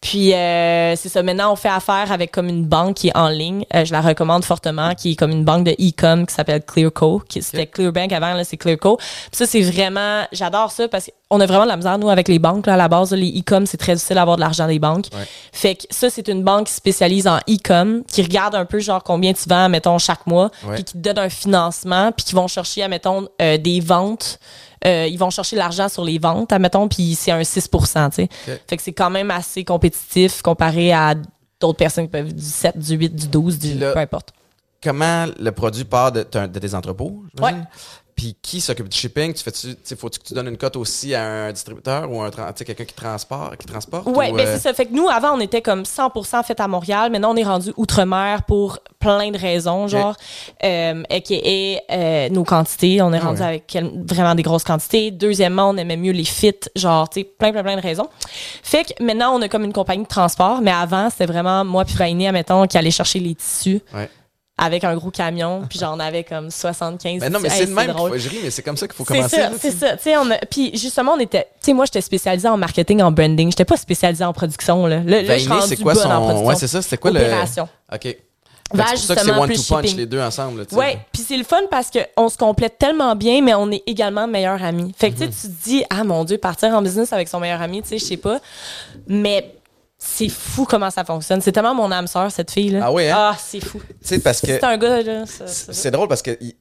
Puis 0.00 0.32
euh, 0.32 0.96
c'est 0.96 1.10
ça. 1.10 1.22
Maintenant, 1.22 1.52
on 1.52 1.56
fait 1.56 1.68
affaire 1.68 2.10
avec 2.10 2.32
comme 2.32 2.48
une 2.48 2.64
banque 2.64 2.96
qui 2.96 3.08
est 3.08 3.16
en 3.16 3.28
ligne. 3.28 3.66
Euh, 3.74 3.84
je 3.84 3.92
la 3.92 4.00
recommande 4.00 4.44
fortement, 4.46 4.94
qui 4.94 5.12
est 5.12 5.14
comme 5.14 5.30
une 5.30 5.44
banque 5.44 5.64
de 5.64 5.72
e-com 5.72 6.26
qui 6.26 6.34
s'appelle 6.34 6.62
Clearco. 6.64 7.22
Qui 7.28 7.42
c'était 7.42 7.66
Clearbank 7.66 8.10
avant, 8.12 8.32
là 8.32 8.42
c'est 8.44 8.56
Clearco. 8.56 8.96
Puis 8.96 9.06
ça 9.32 9.44
c'est 9.44 9.60
vraiment, 9.60 10.24
j'adore 10.32 10.70
ça 10.72 10.88
parce 10.88 11.10
qu'on 11.28 11.38
a 11.40 11.44
vraiment 11.44 11.64
de 11.64 11.68
la 11.68 11.76
misère 11.76 11.98
nous 11.98 12.08
avec 12.08 12.28
les 12.28 12.38
banques 12.38 12.66
là 12.66 12.74
à 12.74 12.76
la 12.78 12.88
base. 12.88 13.10
là, 13.10 13.18
les 13.18 13.28
e-com 13.40 13.66
c'est 13.66 13.76
très 13.76 13.94
difficile 13.94 14.16
d'avoir 14.16 14.36
de 14.36 14.40
l'argent 14.40 14.66
des 14.66 14.78
banques. 14.78 15.06
Ouais. 15.12 15.26
Fait 15.52 15.74
que 15.74 15.82
ça 15.90 16.08
c'est 16.08 16.28
une 16.28 16.42
banque 16.44 16.68
qui 16.68 16.72
spécialise 16.72 17.26
en 17.28 17.36
e-com, 17.48 18.02
qui 18.10 18.22
regarde 18.22 18.54
un 18.54 18.64
peu 18.64 18.78
genre 18.78 19.02
combien 19.02 19.34
tu 19.34 19.46
vends, 19.50 19.68
mettons 19.68 19.98
chaque 19.98 20.26
mois, 20.26 20.50
Ouais. 20.66 20.76
puis 20.76 20.84
qui 20.84 20.92
te 20.94 20.98
donne 20.98 21.18
un 21.18 21.28
financement, 21.28 22.10
puis 22.12 22.24
qui 22.24 22.34
vont 22.34 22.48
chercher, 22.48 22.88
mettons 22.88 23.28
euh, 23.42 23.58
des 23.58 23.80
ventes. 23.80 24.38
Euh, 24.86 25.06
ils 25.06 25.18
vont 25.18 25.30
chercher 25.30 25.56
l'argent 25.56 25.88
sur 25.88 26.04
les 26.04 26.18
ventes, 26.18 26.52
admettons, 26.52 26.88
puis 26.88 27.14
c'est 27.14 27.30
un 27.32 27.44
6 27.44 27.68
tu 27.70 27.78
sais. 28.12 28.28
Fait 28.66 28.76
que 28.76 28.82
c'est 28.82 28.92
quand 28.92 29.10
même 29.10 29.30
assez 29.30 29.62
compétitif 29.64 30.40
comparé 30.42 30.92
à 30.92 31.14
d'autres 31.60 31.76
personnes 31.78 32.04
qui 32.06 32.10
peuvent 32.12 32.32
du 32.32 32.42
7, 32.42 32.78
du 32.78 32.94
8, 32.96 33.14
du 33.14 33.28
12, 33.28 33.58
du 33.58 33.74
là- 33.74 33.92
peu 33.92 33.98
importe. 33.98 34.32
Comment 34.82 35.26
le 35.38 35.52
produit 35.52 35.84
part 35.84 36.10
de, 36.12 36.22
de 36.22 36.58
tes 36.58 36.74
entrepôts, 36.74 37.22
j'imagine? 37.34 37.66
Puis 38.20 38.36
qui 38.42 38.60
s'occupe 38.60 38.90
du 38.90 38.98
shipping? 38.98 39.32
Tu 39.32 39.42
fais-tu, 39.42 39.96
faut-tu 39.96 40.18
que 40.18 40.24
tu 40.24 40.34
donnes 40.34 40.48
une 40.48 40.58
cote 40.58 40.76
aussi 40.76 41.14
à 41.14 41.24
un 41.46 41.52
distributeur 41.52 42.12
ou 42.12 42.22
sais, 42.54 42.66
quelqu'un 42.66 42.84
qui 42.84 42.92
transporte, 42.92 43.56
qui 43.56 43.66
transporte? 43.66 44.06
Ouais, 44.08 44.30
ou, 44.30 44.36
ben 44.36 44.46
euh, 44.46 44.54
c'est 44.56 44.60
ça. 44.60 44.74
Fait 44.74 44.84
que 44.84 44.92
nous, 44.92 45.08
avant, 45.08 45.32
on 45.32 45.40
était 45.40 45.62
comme 45.62 45.84
100% 45.84 46.44
fait 46.44 46.60
à 46.60 46.68
Montréal. 46.68 47.10
Maintenant, 47.10 47.32
on 47.32 47.36
est 47.36 47.44
rendu 47.44 47.72
outre-mer 47.78 48.42
pour 48.42 48.78
plein 48.98 49.30
de 49.30 49.38
raisons, 49.38 49.88
genre, 49.88 50.14
euh, 50.62 51.02
a.k.a. 51.08 51.94
euh, 51.94 52.28
nos 52.28 52.44
quantités. 52.44 53.00
On 53.00 53.10
est 53.14 53.20
Ah 53.22 53.24
rendu 53.24 53.40
ouais. 53.40 53.46
avec 53.46 53.78
vraiment 54.06 54.34
des 54.34 54.42
grosses 54.42 54.64
quantités. 54.64 55.10
Deuxièmement, 55.10 55.70
on 55.70 55.78
aimait 55.78 55.96
mieux 55.96 56.12
les 56.12 56.24
fits, 56.24 56.52
genre, 56.76 57.08
tu 57.08 57.20
sais, 57.20 57.24
plein, 57.24 57.52
plein, 57.52 57.62
plein 57.62 57.76
de 57.76 57.80
raisons. 57.80 58.10
Fait 58.62 58.84
que 58.84 59.02
maintenant, 59.02 59.34
on 59.34 59.40
a 59.40 59.48
comme 59.48 59.64
une 59.64 59.72
compagnie 59.72 60.02
de 60.02 60.08
transport, 60.08 60.60
mais 60.60 60.72
avant, 60.72 61.08
c'était 61.08 61.24
vraiment 61.24 61.64
moi 61.64 61.86
puis 61.86 61.94
Vainé, 61.94 62.28
admettons, 62.28 62.66
qui 62.66 62.76
allait 62.76 62.90
chercher 62.90 63.18
les 63.18 63.34
tissus. 63.34 63.80
Ouais. 63.94 64.10
Avec 64.62 64.84
un 64.84 64.94
gros 64.94 65.10
camion, 65.10 65.62
puis 65.68 65.78
j'en 65.78 65.98
avais 65.98 66.22
comme 66.22 66.50
75. 66.50 67.20
Ben 67.20 67.32
non, 67.32 67.40
mais 67.40 67.48
Hey, 67.48 67.54
c'est 67.60 67.66
le 67.66 67.72
même. 67.74 67.96
faut- 67.96 68.16
Je 68.16 68.28
ris, 68.28 68.40
mais 68.44 68.50
c'est 68.50 68.62
comme 68.62 68.76
ça 68.76 68.86
qu'il 68.86 68.94
faut 68.94 69.04
C'est 69.08 69.14
commencer. 69.16 69.36
ça, 69.36 69.48
là, 69.48 69.56
c'est 69.58 69.70
ça. 69.70 69.96
Tu 69.96 70.02
sais, 70.02 70.16
on 70.18 70.30
a, 70.30 70.36
puis 70.50 70.70
justement, 70.76 71.12
on 71.14 71.18
était, 71.20 71.44
tu 71.60 71.66
sais, 71.66 71.72
moi, 71.72 71.86
j'étais 71.86 72.02
spécialisée 72.02 72.48
en 72.48 72.56
marketing, 72.58 73.00
en 73.00 73.10
branding. 73.10 73.50
J'étais 73.50 73.64
pas 73.64 73.76
spécialisée 73.78 74.24
en 74.24 74.32
production, 74.34 74.86
là. 74.86 74.98
Là, 74.98 75.02
là, 75.04 75.22
Vainé, 75.22 75.46
rendue 75.48 75.66
c'est 75.66 75.76
quoi 75.82 75.92
en 75.92 75.94
son. 75.96 76.08
production. 76.08 76.44
Ouais, 76.46 76.54
c'est 76.56 76.68
ça. 76.68 76.82
C'était 76.82 76.98
quoi 76.98 77.10
Opération. 77.10 77.68
le. 77.90 77.96
OK. 77.96 78.16
Va 78.72 78.84
C'est 78.86 78.92
pour 78.94 79.00
ça 79.00 79.14
que 79.14 79.20
c'est 79.20 79.24
justement 79.24 79.40
one 79.42 79.48
plus 79.48 79.66
to 79.66 79.74
punch 79.74 79.84
shipping. 79.86 79.96
les 79.98 80.06
deux 80.06 80.20
ensemble. 80.20 80.60
là. 80.60 80.78
Ouais, 80.78 80.98
puis 81.12 81.24
c'est 81.26 81.36
le 81.36 81.42
fun 81.42 81.62
parce 81.72 81.90
que 81.90 81.98
on 82.16 82.28
se 82.28 82.36
complète 82.38 82.78
tellement 82.78 83.16
bien, 83.16 83.42
mais 83.42 83.52
on 83.54 83.68
est 83.72 83.82
également 83.86 84.28
meilleurs 84.28 84.62
amis. 84.62 84.94
Fait 84.96 85.10
que 85.10 85.16
tu 85.16 85.24
sais, 85.24 85.28
tu 85.30 85.48
te 85.56 85.64
dis, 85.68 85.84
ah 85.90 86.04
mon 86.04 86.22
Dieu, 86.22 86.38
partir 86.38 86.68
en 86.68 86.80
business 86.80 87.12
avec 87.12 87.28
son 87.28 87.40
meilleur 87.40 87.60
ami, 87.62 87.82
tu 87.82 87.88
sais, 87.88 87.98
je 87.98 88.04
sais 88.04 88.16
pas. 88.16 88.38
Mais 89.08 89.54
c'est 90.02 90.30
fou 90.30 90.64
comment 90.64 90.90
ça 90.90 91.04
fonctionne. 91.04 91.42
C'est 91.42 91.52
tellement 91.52 91.74
mon 91.74 91.92
âme 91.92 92.06
sœur, 92.06 92.32
cette 92.32 92.50
fille-là. 92.50 92.80
Ah 92.84 92.92
oui, 92.92 93.06
hein? 93.08 93.14
Ah, 93.16 93.36
c'est 93.38 93.60
fou. 93.60 93.78
Tu 94.00 94.08
sais, 94.08 94.18
parce 94.18 94.40
que. 94.40 94.46
C'est 94.46 94.64
un 94.64 94.78
gars, 94.78 95.02
là. 95.02 95.24
C'est 95.46 95.90
drôle 95.90 96.08
parce 96.08 96.22
que, 96.22 96.30
tu 96.32 96.54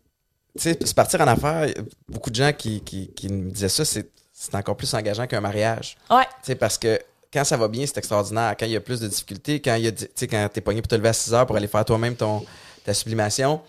sais, 0.57 0.77
se 0.85 0.93
partir 0.93 1.21
en 1.21 1.27
affaires, 1.27 1.67
beaucoup 2.09 2.29
de 2.29 2.35
gens 2.35 2.51
qui, 2.51 2.81
qui, 2.81 3.07
qui 3.13 3.29
me 3.29 3.49
disaient 3.49 3.69
ça, 3.69 3.85
c'est 3.85 4.09
c'est 4.33 4.55
encore 4.55 4.75
plus 4.77 4.93
engageant 4.93 5.25
qu'un 5.27 5.41
mariage. 5.41 5.97
Ouais. 6.09 6.23
Tu 6.43 6.47
sais, 6.47 6.55
parce 6.55 6.77
que 6.77 6.99
quand 7.31 7.43
ça 7.45 7.55
va 7.57 7.67
bien, 7.69 7.85
c'est 7.85 7.97
extraordinaire. 7.97 8.55
Quand 8.59 8.65
il 8.65 8.71
y 8.73 8.75
a 8.75 8.81
plus 8.81 8.99
de 8.99 9.07
difficultés, 9.07 9.61
quand 9.61 9.75
il 9.75 9.83
y 9.83 9.87
a, 9.87 9.91
quand 10.27 10.49
t'es 10.51 10.61
pogné 10.61 10.81
pour 10.81 10.87
te 10.89 10.95
lever 10.95 11.09
à 11.09 11.13
6 11.13 11.33
heures 11.33 11.45
pour 11.45 11.55
aller 11.55 11.67
faire 11.67 11.83
toi-même 11.85 12.15
ton, 12.15 12.45
ta 12.85 12.93
sublimation, 12.93 13.61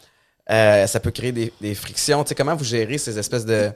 euh, 0.51 0.87
ça 0.87 0.99
peut 1.01 1.11
créer 1.11 1.33
des, 1.33 1.53
des 1.61 1.75
frictions. 1.75 2.23
Tu 2.25 2.29
sais, 2.31 2.35
comment 2.35 2.55
vous 2.57 2.65
gérez 2.65 2.99
ces 2.99 3.19
espèces 3.19 3.45
de. 3.45 3.71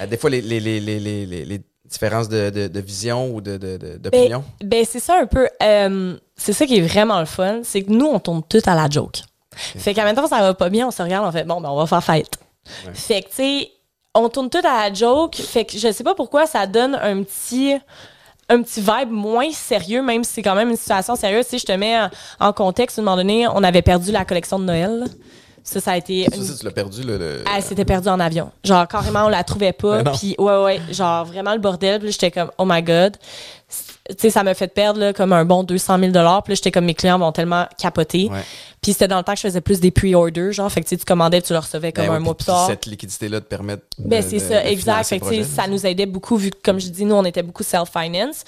euh, 0.00 0.06
des 0.06 0.16
fois, 0.16 0.30
les, 0.30 0.40
les, 0.40 0.58
les, 0.60 0.80
les, 0.80 0.98
les, 1.00 1.26
les- 1.26 1.44
les 1.44 1.60
différences 1.98 2.28
de, 2.28 2.50
de, 2.50 2.68
de 2.68 2.80
vision 2.80 3.34
ou 3.34 3.40
de, 3.40 3.56
de, 3.56 3.96
d'opinion? 3.98 4.44
Ben, 4.62 4.84
c'est 4.88 5.00
ça 5.00 5.18
un 5.20 5.26
peu. 5.26 5.48
euh, 5.62 6.16
c'est 6.36 6.52
ça 6.52 6.66
qui 6.66 6.78
est 6.78 6.86
vraiment 6.86 7.18
le 7.20 7.26
fun. 7.26 7.60
C'est 7.62 7.82
que 7.82 7.90
nous, 7.90 8.06
on 8.06 8.18
tourne 8.20 8.42
tout 8.48 8.60
à 8.66 8.74
la 8.74 8.88
joke. 8.88 9.18
Fait 9.54 9.94
qu'en 9.94 10.04
même 10.04 10.14
temps, 10.14 10.26
ça 10.26 10.40
va 10.40 10.52
pas 10.54 10.68
bien, 10.68 10.86
on 10.86 10.90
se 10.90 11.02
regarde, 11.02 11.26
on 11.26 11.32
fait 11.32 11.44
bon, 11.44 11.60
ben, 11.60 11.70
on 11.70 11.76
va 11.76 11.86
faire 11.86 12.04
fête. 12.04 12.38
Ouais. 12.86 12.92
Fait 12.94 13.22
que, 13.22 13.28
tu 13.28 13.34
sais, 13.36 13.70
on 14.14 14.28
tourne 14.28 14.50
tout 14.50 14.58
à 14.58 14.88
la 14.88 14.92
joke. 14.92 15.36
Fait 15.36 15.64
que 15.64 15.78
je 15.78 15.90
sais 15.92 16.04
pas 16.04 16.14
pourquoi 16.14 16.46
ça 16.46 16.66
donne 16.66 16.94
un 16.94 17.22
petit 17.22 17.74
un 18.48 18.62
petit 18.62 18.80
vibe 18.80 19.10
moins 19.10 19.50
sérieux, 19.50 20.02
même 20.02 20.22
si 20.22 20.34
c'est 20.34 20.42
quand 20.42 20.54
même 20.54 20.70
une 20.70 20.76
situation 20.76 21.16
sérieuse. 21.16 21.46
Sais, 21.46 21.58
je 21.58 21.66
te 21.66 21.72
mets 21.72 21.98
en, 21.98 22.10
en 22.38 22.52
contexte, 22.52 22.98
à 22.98 23.02
un 23.02 23.04
moment 23.04 23.16
donné, 23.16 23.48
on 23.48 23.62
avait 23.64 23.82
perdu 23.82 24.12
la 24.12 24.24
collection 24.24 24.58
de 24.58 24.64
Noël. 24.64 25.04
Ça, 25.66 25.80
ça 25.80 25.92
a 25.92 25.96
été. 25.96 26.28
Une- 26.32 26.44
ça, 26.44 26.54
tu 26.56 26.64
l'as 26.64 26.70
perdu, 26.70 27.02
le. 27.02 27.18
le- 27.18 27.44
elle 27.54 27.62
s'était 27.62 27.84
perdue 27.84 28.06
en 28.08 28.20
avion. 28.20 28.52
Genre, 28.62 28.86
carrément, 28.86 29.24
on 29.24 29.28
la 29.28 29.42
trouvait 29.42 29.72
pas. 29.72 30.04
Puis, 30.04 30.36
ouais, 30.38 30.62
ouais, 30.62 30.80
genre, 30.92 31.24
vraiment 31.24 31.54
le 31.54 31.58
bordel. 31.58 31.98
Puis 31.98 32.12
j'étais 32.12 32.30
comme, 32.30 32.52
oh 32.56 32.64
my 32.64 32.84
God. 32.84 33.16
tu 34.08 34.14
sais, 34.16 34.30
ça 34.30 34.44
m'a 34.44 34.54
fait 34.54 34.68
perdre 34.68 35.00
là, 35.00 35.12
comme 35.12 35.32
un 35.32 35.44
bon 35.44 35.64
200 35.64 35.98
000 35.98 36.12
Puis 36.12 36.20
là, 36.20 36.42
j'étais 36.50 36.70
comme 36.70 36.84
mes 36.84 36.94
clients 36.94 37.18
m'ont 37.18 37.32
tellement 37.32 37.66
capoté. 37.78 38.28
Ouais. 38.30 38.44
Puis 38.80 38.92
c'était 38.92 39.08
dans 39.08 39.18
le 39.18 39.24
temps 39.24 39.32
que 39.32 39.38
je 39.38 39.42
faisais 39.48 39.60
plus 39.60 39.80
des 39.80 39.90
pre-orders, 39.90 40.52
genre, 40.52 40.70
fait 40.70 40.82
que 40.82 40.88
tu 40.88 40.96
commandais, 41.04 41.42
tu 41.42 41.52
le 41.52 41.58
recevais 41.58 41.90
comme 41.90 42.04
Ben 42.04 42.10
ouais, 42.12 42.16
un 42.18 42.20
mois 42.20 42.36
puis 42.36 42.44
plus 42.44 42.52
tard. 42.52 42.68
Cette 42.68 42.86
liquidité-là 42.86 43.40
te 43.40 43.46
permet 43.46 43.74
de. 43.74 43.82
Ben, 43.98 44.22
c'est 44.22 44.38
ça, 44.38 44.62
de 44.62 44.68
exact. 44.68 45.08
Fait 45.08 45.18
que, 45.18 45.24
tu 45.24 45.30
sais, 45.30 45.40
projet. 45.40 45.50
ça 45.56 45.66
nous 45.66 45.84
aidait 45.84 46.06
beaucoup, 46.06 46.36
vu 46.36 46.50
que, 46.50 46.58
comme 46.62 46.78
je 46.78 46.86
dis, 46.90 47.04
nous, 47.04 47.16
on 47.16 47.24
était 47.24 47.42
beaucoup 47.42 47.64
self-finance. 47.64 48.44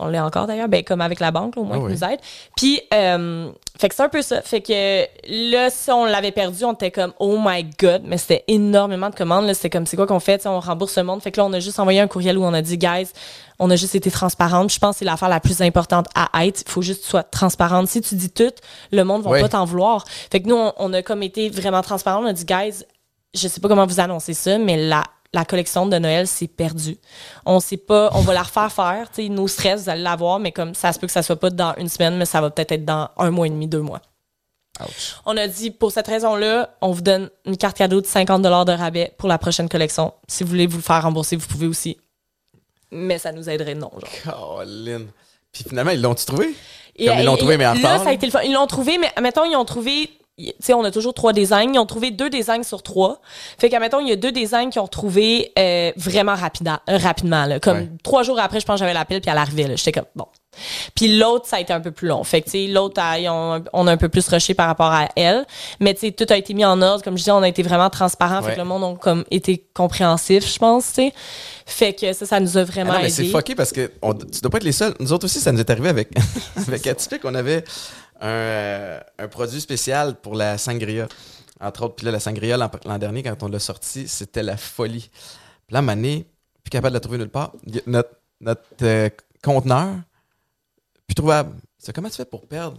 On 0.00 0.06
l'est 0.06 0.20
encore 0.20 0.46
d'ailleurs, 0.46 0.68
ben, 0.68 0.84
comme 0.84 1.00
avec 1.00 1.18
la 1.18 1.30
banque, 1.32 1.56
là, 1.56 1.62
au 1.62 1.64
moins, 1.64 1.76
Ah 1.76 1.80
qui 1.80 1.86
oui. 1.86 1.92
nous 1.92 2.04
aide. 2.04 2.20
Puis, 2.56 2.80
euh, 2.94 3.50
fait 3.80 3.88
que 3.88 3.94
c'est 3.96 4.02
un 4.02 4.08
peu 4.08 4.22
ça. 4.22 4.42
Fait 4.42 4.60
que 4.60 5.02
là, 5.50 5.70
si 5.70 5.90
on 5.90 6.04
l'avait 6.04 6.30
perdu, 6.30 6.64
on 6.64 6.72
était 6.72 6.90
comme, 6.92 7.12
oh 7.18 7.36
my 7.44 7.64
god, 7.80 8.02
mais 8.04 8.16
c'était 8.16 8.44
énormément 8.46 9.10
de 9.10 9.14
commandes. 9.16 9.46
Là, 9.46 9.54
c'était 9.54 9.70
comme, 9.70 9.86
c'est 9.86 9.96
quoi 9.96 10.06
qu'on 10.06 10.20
fait? 10.20 10.38
Tu 10.38 10.42
sais, 10.44 10.48
on 10.48 10.60
rembourse 10.60 10.96
le 10.96 11.02
monde. 11.04 11.20
Fait 11.20 11.32
que 11.32 11.40
là, 11.40 11.46
on 11.46 11.52
a 11.52 11.60
juste 11.60 11.80
envoyé 11.80 12.00
un 12.00 12.06
courriel 12.06 12.38
où 12.38 12.44
on 12.44 12.54
a 12.54 12.62
dit, 12.62 12.78
guys, 12.78 13.08
on 13.58 13.68
a 13.70 13.76
juste 13.76 13.94
été 13.96 14.10
transparente. 14.10 14.72
Je 14.72 14.78
pense 14.78 14.94
que 14.94 14.98
c'est 15.00 15.04
l'affaire 15.04 15.28
la 15.28 15.40
plus 15.40 15.60
importante 15.62 16.06
à 16.14 16.46
être. 16.46 16.62
Il 16.64 16.70
faut 16.70 16.82
juste 16.82 17.00
que 17.00 17.04
tu 17.06 17.10
sois 17.10 17.24
transparente. 17.24 17.88
Si 17.88 18.00
tu 18.00 18.14
dis 18.14 18.30
tout, 18.30 18.52
le 18.92 19.02
monde 19.02 19.22
va 19.22 19.30
Oui. 19.30 19.40
pas 19.40 19.48
t'en 19.48 19.64
vouloir. 19.64 20.04
Fait 20.30 20.40
que 20.40 20.48
nous, 20.48 20.54
on, 20.56 20.72
on 20.78 20.92
a 20.92 21.02
comme 21.02 21.24
été 21.24 21.50
vraiment 21.50 21.82
transparent. 21.82 22.22
On 22.22 22.26
a 22.26 22.32
dit, 22.32 22.44
guys, 22.44 22.84
je 23.34 23.48
sais 23.48 23.60
pas 23.60 23.68
comment 23.68 23.84
vous 23.86 24.00
annoncer 24.00 24.32
ça, 24.32 24.58
mais 24.58 24.76
la, 24.76 25.02
la 25.32 25.44
collection 25.44 25.86
de 25.86 25.98
Noël, 25.98 26.26
c'est 26.26 26.48
perdu. 26.48 26.96
On 27.44 27.60
sait 27.60 27.76
pas, 27.76 28.10
on 28.14 28.20
va 28.20 28.34
la 28.34 28.42
refaire 28.42 28.72
faire. 28.72 29.10
Nos 29.30 29.48
stress, 29.48 29.82
vous 29.82 29.90
allez 29.90 30.02
l'avoir, 30.02 30.38
mais 30.38 30.52
comme 30.52 30.74
ça 30.74 30.92
se 30.92 30.98
peut 30.98 31.06
que 31.06 31.12
ça 31.12 31.22
soit 31.22 31.36
pas 31.36 31.50
dans 31.50 31.74
une 31.76 31.88
semaine, 31.88 32.16
mais 32.16 32.24
ça 32.24 32.40
va 32.40 32.50
peut-être 32.50 32.72
être 32.72 32.84
dans 32.84 33.10
un 33.18 33.30
mois 33.30 33.46
et 33.46 33.50
demi, 33.50 33.66
deux 33.66 33.82
mois. 33.82 34.00
Ouch. 34.80 35.16
On 35.26 35.36
a 35.36 35.48
dit, 35.48 35.70
pour 35.70 35.90
cette 35.92 36.06
raison-là, 36.06 36.70
on 36.80 36.92
vous 36.92 37.02
donne 37.02 37.30
une 37.44 37.56
carte 37.56 37.76
cadeau 37.76 38.00
de 38.00 38.06
50 38.06 38.42
de 38.42 38.72
rabais 38.72 39.12
pour 39.18 39.28
la 39.28 39.38
prochaine 39.38 39.68
collection. 39.68 40.14
Si 40.28 40.44
vous 40.44 40.50
voulez 40.50 40.66
vous 40.66 40.76
le 40.78 40.82
faire 40.82 41.02
rembourser, 41.02 41.36
vous 41.36 41.48
pouvez 41.48 41.66
aussi. 41.66 41.98
Mais 42.90 43.18
ça 43.18 43.32
nous 43.32 43.50
aiderait 43.50 43.74
non, 43.74 43.90
genre. 44.24 44.58
Colin. 44.58 45.02
Puis 45.52 45.64
finalement, 45.68 45.90
ils 45.90 46.00
l'ont-tu 46.00 46.24
trouvé? 46.24 46.54
Comme 46.98 47.18
ils 47.18 47.24
l'ont 47.24 47.36
trouvé, 47.36 47.56
mais 47.56 47.66
en 47.66 47.74
Là, 47.74 47.78
retard, 47.78 48.02
ça 48.02 48.10
a 48.10 48.12
été 48.12 48.26
le 48.26 48.32
fun. 48.32 48.40
Ils 48.42 48.52
l'ont 48.52 48.66
trouvé, 48.66 48.98
mais 48.98 49.12
mettons, 49.20 49.44
ils 49.44 49.56
ont 49.56 49.64
trouvé. 49.64 50.10
Tu 50.38 50.52
sais, 50.60 50.72
on 50.74 50.84
a 50.84 50.90
toujours 50.90 51.14
trois 51.14 51.32
designs. 51.32 51.72
Ils 51.74 51.78
ont 51.78 51.86
trouvé 51.86 52.10
deux 52.12 52.30
designs 52.30 52.62
sur 52.62 52.82
trois. 52.82 53.20
Fait 53.58 53.68
qu'à 53.68 53.80
mettons, 53.80 54.00
il 54.00 54.08
y 54.08 54.12
a 54.12 54.16
deux 54.16 54.30
designs 54.32 54.70
qui 54.70 54.78
ont 54.78 54.86
trouvé 54.86 55.52
euh, 55.58 55.90
vraiment 55.96 56.34
rapida- 56.34 56.80
euh, 56.88 56.96
rapidement. 56.96 57.44
Là. 57.44 57.58
Comme 57.60 57.78
Ouais. 57.78 57.88
trois 58.04 58.22
jours 58.22 58.38
après, 58.38 58.60
je 58.60 58.66
pense 58.66 58.74
que 58.76 58.78
j'avais 58.80 58.94
l'appel, 58.94 59.20
puis 59.20 59.30
elle 59.30 59.38
arrivait. 59.38 59.76
J'étais 59.76 59.92
comme, 59.92 60.06
bon. 60.14 60.26
Puis 60.96 61.18
l'autre, 61.18 61.46
ça 61.46 61.56
a 61.56 61.60
été 61.60 61.72
un 61.72 61.80
peu 61.80 61.92
plus 61.92 62.08
long. 62.08 62.24
Fait 62.24 62.40
que, 62.40 62.46
tu 62.46 62.52
sais, 62.52 62.66
l'autre, 62.66 63.00
ont- 63.28 63.62
on 63.72 63.86
a 63.86 63.92
un 63.92 63.96
peu 63.96 64.08
plus 64.08 64.26
rushé 64.28 64.54
par 64.54 64.66
rapport 64.66 64.90
à 64.92 65.08
elle. 65.14 65.44
Mais, 65.78 65.94
tu 65.94 66.00
sais, 66.00 66.10
tout 66.12 66.26
a 66.30 66.36
été 66.36 66.52
mis 66.54 66.64
en 66.64 66.80
ordre. 66.82 67.04
Comme 67.04 67.14
je 67.14 67.22
disais, 67.22 67.30
on 67.30 67.42
a 67.42 67.48
été 67.48 67.62
vraiment 67.62 67.90
transparent. 67.90 68.42
Fait 68.42 68.54
que 68.54 68.58
le 68.58 68.64
monde 68.64 68.82
a 68.84 68.98
comme 68.98 69.24
été 69.30 69.64
compréhensif, 69.74 70.52
je 70.52 70.58
pense, 70.58 70.86
tu 70.88 70.94
sais. 70.94 71.12
Fait 71.66 71.92
que 71.92 72.12
ça, 72.12 72.26
ça 72.26 72.40
nous 72.40 72.56
a 72.56 72.62
Ah 72.62 72.64
vraiment 72.64 72.92
non, 72.94 73.00
mais 73.02 73.10
c'est 73.10 73.26
fucké 73.26 73.54
parce 73.54 73.72
que 73.72 73.92
on, 74.02 74.14
tu 74.14 74.40
dois 74.40 74.50
pas 74.50 74.56
être 74.56 74.64
les 74.64 74.72
seuls. 74.72 74.94
Nous 75.00 75.12
autres 75.12 75.26
aussi, 75.26 75.38
ça 75.38 75.52
nous 75.52 75.60
est 75.60 75.70
arrivé 75.70 75.88
avec, 75.90 76.08
avec 76.66 76.86
Atypique. 76.86 77.20
On 77.24 77.34
avait 77.34 77.62
un, 78.20 78.26
euh, 78.28 79.00
un 79.18 79.28
produit 79.28 79.60
spécial 79.60 80.14
pour 80.16 80.34
la 80.34 80.58
sangria. 80.58 81.08
Entre 81.60 81.82
autres, 81.84 81.96
puis 81.96 82.06
là, 82.06 82.12
la 82.12 82.20
sangria, 82.20 82.56
l'an 82.56 82.98
dernier, 82.98 83.22
quand 83.22 83.42
on 83.42 83.48
l'a 83.48 83.58
sorti, 83.58 84.06
c'était 84.06 84.42
la 84.44 84.56
folie. 84.56 85.10
Puis 85.66 85.74
là, 85.74 85.82
Mané, 85.82 86.26
plus 86.62 86.70
capable 86.70 86.92
de 86.92 86.96
la 86.96 87.00
trouver 87.00 87.18
nulle 87.18 87.30
part. 87.30 87.52
Notre, 87.86 88.10
notre 88.40 88.62
euh, 88.82 89.10
conteneur, 89.42 89.96
plus 91.06 91.14
trouvable. 91.14 91.56
C'est 91.78 91.92
comment 91.92 92.08
tu 92.08 92.16
fais 92.16 92.24
pour 92.24 92.46
perdre 92.46 92.78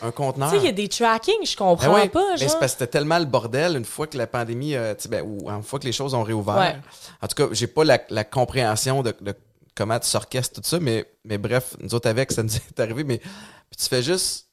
un 0.00 0.10
conteneur? 0.12 0.50
Tu 0.50 0.56
sais, 0.56 0.62
il 0.62 0.66
y 0.66 0.70
a 0.70 0.72
des 0.72 0.88
tracking, 0.88 1.44
je 1.44 1.52
Ben 1.52 1.56
comprends 1.56 1.94
ouais, 1.94 2.08
pas, 2.08 2.24
mais 2.32 2.36
genre. 2.38 2.50
c'est 2.50 2.58
parce 2.58 2.72
que 2.72 2.78
c'était 2.78 2.86
tellement 2.86 3.18
le 3.18 3.24
bordel 3.24 3.76
une 3.76 3.84
fois 3.84 4.06
que 4.06 4.16
la 4.16 4.26
pandémie, 4.26 4.74
euh, 4.76 4.94
ben, 5.10 5.22
ou 5.22 5.50
une 5.50 5.62
fois 5.62 5.78
que 5.78 5.84
les 5.84 5.92
choses 5.92 6.14
ont 6.14 6.22
réouvert. 6.22 6.56
Ouais. 6.56 6.76
En 7.20 7.26
tout 7.26 7.34
cas, 7.34 7.52
j'ai 7.52 7.66
pas 7.66 7.84
la, 7.84 7.98
la 8.10 8.24
compréhension 8.24 9.02
de, 9.02 9.14
de 9.20 9.34
comment 9.74 9.98
tu 9.98 10.06
s'orchestres 10.08 10.60
tout 10.60 10.68
ça, 10.68 10.80
mais, 10.80 11.04
mais 11.24 11.38
bref, 11.38 11.76
nous 11.80 11.94
autres 11.94 12.08
avec, 12.08 12.32
ça 12.32 12.42
nous 12.42 12.54
est 12.54 12.80
arrivé, 12.80 13.04
mais 13.04 13.18
puis 13.18 13.78
tu 13.78 13.86
fais 13.86 14.02
juste, 14.02 14.45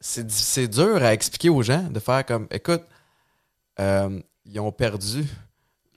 c'est 0.00 0.68
dur 0.68 1.02
à 1.02 1.12
expliquer 1.12 1.48
aux 1.48 1.62
gens 1.62 1.82
de 1.82 1.98
faire 2.00 2.24
comme, 2.24 2.46
écoute, 2.50 2.82
euh, 3.80 4.20
ils 4.46 4.60
ont 4.60 4.72
perdu 4.72 5.24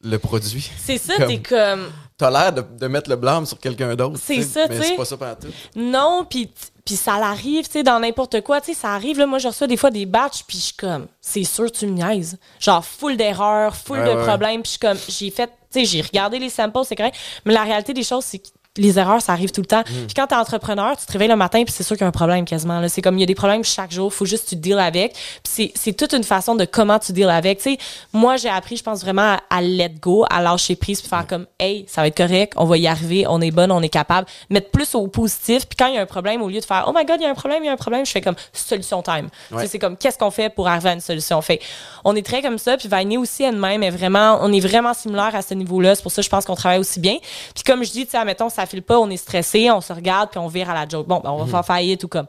le 0.03 0.17
produit. 0.17 0.69
C'est 0.79 0.97
ça, 0.97 1.13
t'es 1.27 1.39
comme 1.39 1.91
T'as 2.17 2.29
l'air 2.29 2.53
de, 2.53 2.61
de 2.61 2.87
mettre 2.87 3.09
le 3.09 3.15
blâme 3.15 3.45
sur 3.45 3.59
quelqu'un 3.59 3.95
d'autre. 3.95 4.19
C'est 4.21 4.41
ça, 4.43 4.67
mais 4.67 4.75
tu 4.75 4.81
sais. 4.81 4.87
c'est 4.89 4.95
pas 4.95 5.05
ça 5.05 5.17
pendant 5.17 5.35
tout. 5.35 5.47
non, 5.75 6.25
puis 6.29 6.49
puis 6.83 6.95
ça 6.95 7.19
l'arrive, 7.19 7.65
tu 7.65 7.73
sais, 7.73 7.83
dans 7.83 7.99
n'importe 7.99 8.41
quoi, 8.41 8.59
tu 8.59 8.73
sais, 8.73 8.79
ça 8.79 8.89
arrive 8.95 9.19
là, 9.19 9.27
moi 9.27 9.37
je 9.37 9.47
reçois 9.47 9.67
des 9.67 9.77
fois 9.77 9.91
des 9.91 10.07
batchs 10.07 10.43
puis 10.47 10.57
je 10.57 10.63
suis 10.63 10.73
comme 10.75 11.05
c'est 11.19 11.43
sûr 11.43 11.71
tu 11.71 11.85
me 11.85 11.91
niaises. 11.93 12.37
Genre 12.59 12.83
full 12.83 13.17
d'erreurs, 13.17 13.75
full 13.75 13.99
Ouais, 13.99 14.05
de 14.05 14.17
ouais, 14.17 14.25
problèmes, 14.25 14.63
puis 14.63 14.69
je 14.69 14.69
suis 14.71 14.79
comme 14.79 14.97
j'ai 15.07 15.29
fait, 15.29 15.47
tu 15.71 15.79
sais, 15.79 15.85
j'ai 15.85 16.01
regardé 16.01 16.39
les 16.39 16.49
samples, 16.49 16.79
c'est 16.85 16.95
correct, 16.95 17.15
mais 17.45 17.53
la 17.53 17.63
réalité 17.63 17.93
des 17.93 18.03
choses 18.03 18.25
c'est 18.25 18.39
que 18.39 18.47
les 18.77 18.97
erreurs, 18.97 19.21
ça 19.21 19.33
arrive 19.33 19.51
tout 19.51 19.59
le 19.59 19.67
temps. 19.67 19.81
Mm. 19.81 20.05
Puis 20.05 20.13
quand 20.15 20.27
t'es 20.27 20.35
entrepreneur, 20.35 20.95
tu 20.95 21.05
te 21.05 21.11
réveilles 21.11 21.27
le 21.27 21.35
matin, 21.35 21.61
puis 21.65 21.73
c'est 21.75 21.83
sûr 21.83 21.97
qu'il 21.97 22.03
y 22.03 22.05
a 22.05 22.07
un 22.07 22.11
problème 22.11 22.45
quasiment. 22.45 22.79
Là. 22.79 22.87
C'est 22.87 23.01
comme 23.01 23.17
il 23.17 23.21
y 23.21 23.23
a 23.23 23.27
des 23.27 23.35
problèmes 23.35 23.65
chaque 23.65 23.91
jour, 23.91 24.13
faut 24.13 24.23
juste 24.25 24.45
que 24.45 24.49
tu 24.51 24.55
deals 24.55 24.79
avec. 24.79 25.11
Puis 25.13 25.41
c'est, 25.43 25.71
c'est 25.75 25.91
toute 25.93 26.13
une 26.13 26.23
façon 26.23 26.55
de 26.55 26.63
comment 26.63 26.97
tu 26.97 27.11
deals 27.11 27.29
avec. 27.29 27.57
Tu 27.57 27.71
sais, 27.71 27.77
moi, 28.13 28.37
j'ai 28.37 28.47
appris, 28.47 28.77
je 28.77 28.83
pense 28.83 29.01
vraiment 29.01 29.33
à, 29.33 29.39
à 29.57 29.61
let 29.61 29.95
go, 30.01 30.25
à 30.29 30.41
lâcher 30.41 30.77
prise, 30.77 31.01
puis 31.01 31.09
faire 31.09 31.27
comme, 31.27 31.47
hey, 31.59 31.85
ça 31.89 31.99
va 32.01 32.07
être 32.07 32.15
correct, 32.15 32.53
on 32.55 32.63
va 32.63 32.77
y 32.77 32.87
arriver, 32.87 33.25
on 33.27 33.41
est 33.41 33.51
bonne, 33.51 33.71
on 33.73 33.81
est 33.81 33.89
capable. 33.89 34.25
Mettre 34.49 34.69
plus 34.71 34.95
au 34.95 35.05
positif, 35.07 35.67
puis 35.67 35.75
quand 35.77 35.87
il 35.87 35.95
y 35.95 35.97
a 35.97 36.01
un 36.01 36.05
problème, 36.05 36.41
au 36.41 36.47
lieu 36.47 36.61
de 36.61 36.65
faire, 36.65 36.85
oh 36.87 36.93
my 36.95 37.03
god, 37.03 37.17
il 37.19 37.23
y 37.23 37.25
a 37.25 37.29
un 37.29 37.33
problème, 37.35 37.63
il 37.63 37.67
y 37.67 37.69
a 37.69 37.73
un 37.73 37.77
problème, 37.77 38.05
je 38.05 38.11
fais 38.11 38.21
comme 38.21 38.35
solution 38.53 39.01
time. 39.01 39.27
Tu 39.49 39.55
Ouais. 39.55 39.63
sais, 39.63 39.67
c'est 39.67 39.79
comme, 39.79 39.97
qu'est-ce 39.97 40.17
qu'on 40.17 40.31
fait 40.31 40.49
pour 40.49 40.69
arriver 40.69 40.89
à 40.89 40.93
une 40.93 41.01
solution? 41.01 41.41
Fait 41.41 41.59
on 42.05 42.15
est 42.15 42.25
très 42.25 42.41
comme 42.41 42.57
ça, 42.57 42.77
puis 42.77 42.87
Vainé 42.87 43.17
aussi 43.17 43.43
elle-même 43.43 43.83
est 43.83 43.89
vraiment, 43.91 44.39
on 44.41 44.51
est 44.53 44.61
vraiment 44.61 44.93
similaire 44.93 45.35
à 45.35 45.41
ce 45.41 45.53
niveau-là. 45.55 45.93
C'est 45.95 46.03
pour 46.03 46.11
ça 46.13 46.21
que 46.21 46.25
je 46.25 46.29
pense 46.29 46.45
qu'on 46.45 46.55
travaille 46.55 46.79
aussi 46.79 47.01
bien. 47.01 47.17
Puis 47.53 47.63
comme 47.65 47.83
je 47.83 47.91
dis, 47.91 48.05
tu 48.05 48.11
sais, 48.11 48.17
admettons, 48.17 48.47
ça 48.49 48.60
file 48.65 48.81
pas, 48.83 48.99
on 48.99 49.09
est 49.09 49.17
stressé, 49.17 49.69
on 49.71 49.81
se 49.81 49.91
regarde, 49.93 50.29
puis 50.29 50.39
on 50.39 50.47
vire 50.47 50.69
à 50.69 50.73
la 50.73 50.87
joke. 50.87 51.07
Bon, 51.07 51.19
ben, 51.23 51.29
on 51.31 51.43
va 51.43 51.49
faire 51.49 51.65
faillite 51.65 52.03
ou 52.03 52.07
comme 52.07 52.27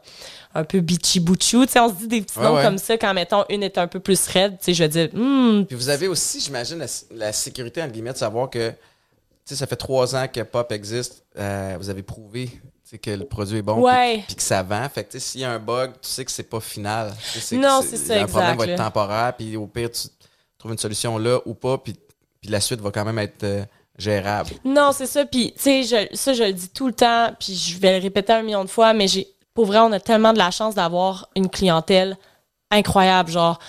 un 0.55 0.63
peu 0.63 0.79
bitchy 0.81 1.19
bouchou. 1.19 1.65
Tu 1.65 1.71
sais, 1.73 1.79
on 1.79 1.89
se 1.89 1.95
dit 1.95 2.07
des 2.07 2.21
petits 2.21 2.37
Ouais, 2.39 2.45
noms 2.45 2.55
ouais. 2.55 2.63
comme 2.63 2.77
ça 2.77 2.97
quand, 2.97 3.13
mettons, 3.13 3.43
une 3.49 3.63
est 3.63 3.77
un 3.77 3.87
peu 3.87 3.99
plus 3.99 4.27
raide. 4.27 4.57
Tu 4.59 4.65
sais, 4.65 4.73
je 4.73 4.83
veux 4.83 4.89
dire, 4.89 5.09
hmm, 5.13 5.65
Puis 5.65 5.75
vous 5.75 5.89
avez 5.89 6.07
aussi, 6.07 6.39
j'imagine, 6.39 6.77
la, 6.79 6.85
la 7.11 7.33
sécurité, 7.33 7.81
entre 7.81 7.91
guillemets, 7.93 8.13
de 8.13 8.17
savoir 8.17 8.49
que, 8.49 8.69
tu 8.69 8.75
sais, 9.45 9.55
ça 9.55 9.65
fait 9.67 9.75
trois 9.75 10.15
ans 10.15 10.27
que 10.27 10.41
Pop 10.41 10.71
existe. 10.71 11.23
euh, 11.37 11.75
vous 11.79 11.89
avez 11.89 12.03
prouvé 12.03 12.49
que 13.01 13.09
le 13.09 13.25
produit 13.25 13.57
est 13.57 13.61
bon. 13.63 13.81
Ouais. 13.81 14.23
Puis, 14.27 14.35
que 14.35 14.43
ça 14.43 14.61
vend. 14.61 14.87
Fait 14.87 15.03
que, 15.03 15.13
tu 15.13 15.19
sais, 15.19 15.31
s'il 15.31 15.41
y 15.41 15.43
a 15.43 15.51
un 15.51 15.57
bug, 15.57 15.93
tu 15.93 16.07
sais 16.07 16.23
que 16.23 16.31
c'est 16.31 16.43
pas 16.43 16.59
final. 16.59 17.11
Non, 17.53 17.81
c'est 17.81 17.97
ça, 17.97 18.21
Un 18.21 18.27
problème 18.27 18.55
va 18.55 18.67
être 18.67 18.77
temporaire. 18.77 19.33
Puis 19.35 19.57
au 19.57 19.65
pire, 19.65 19.89
tu 19.89 20.07
trouves 20.59 20.73
une 20.73 20.77
solution 20.77 21.17
là 21.17 21.39
ou 21.47 21.55
pas. 21.55 21.79
Puis, 21.79 21.95
puis 22.39 22.51
la 22.51 22.59
suite 22.59 22.79
va 22.81 22.91
quand 22.91 23.03
même 23.03 23.17
être 23.17 23.43
euh, 23.43 23.65
gérable. 23.97 24.49
Non, 24.65 24.91
c'est 24.93 25.05
ça. 25.05 25.25
Puis, 25.25 25.53
tu 25.55 25.61
sais, 25.61 25.83
je- 25.83 26.15
ça, 26.15 26.33
je 26.33 26.43
le 26.43 26.53
dis 26.53 26.69
tout 26.69 26.87
le 26.87 26.93
temps, 26.93 27.29
puis 27.39 27.53
je 27.55 27.77
vais 27.79 27.97
le 27.97 28.03
répéter 28.03 28.33
un 28.33 28.41
million 28.41 28.63
de 28.63 28.69
fois, 28.69 28.93
mais 28.93 29.07
j'ai, 29.07 29.27
pour 29.53 29.65
vrai, 29.65 29.79
on 29.79 29.91
a 29.91 29.99
tellement 29.99 30.33
de 30.33 30.37
la 30.39 30.51
chance 30.51 30.75
d'avoir 30.75 31.27
une 31.35 31.49
clientèle 31.49 32.17
incroyable. 32.71 33.29
Genre, 33.31 33.59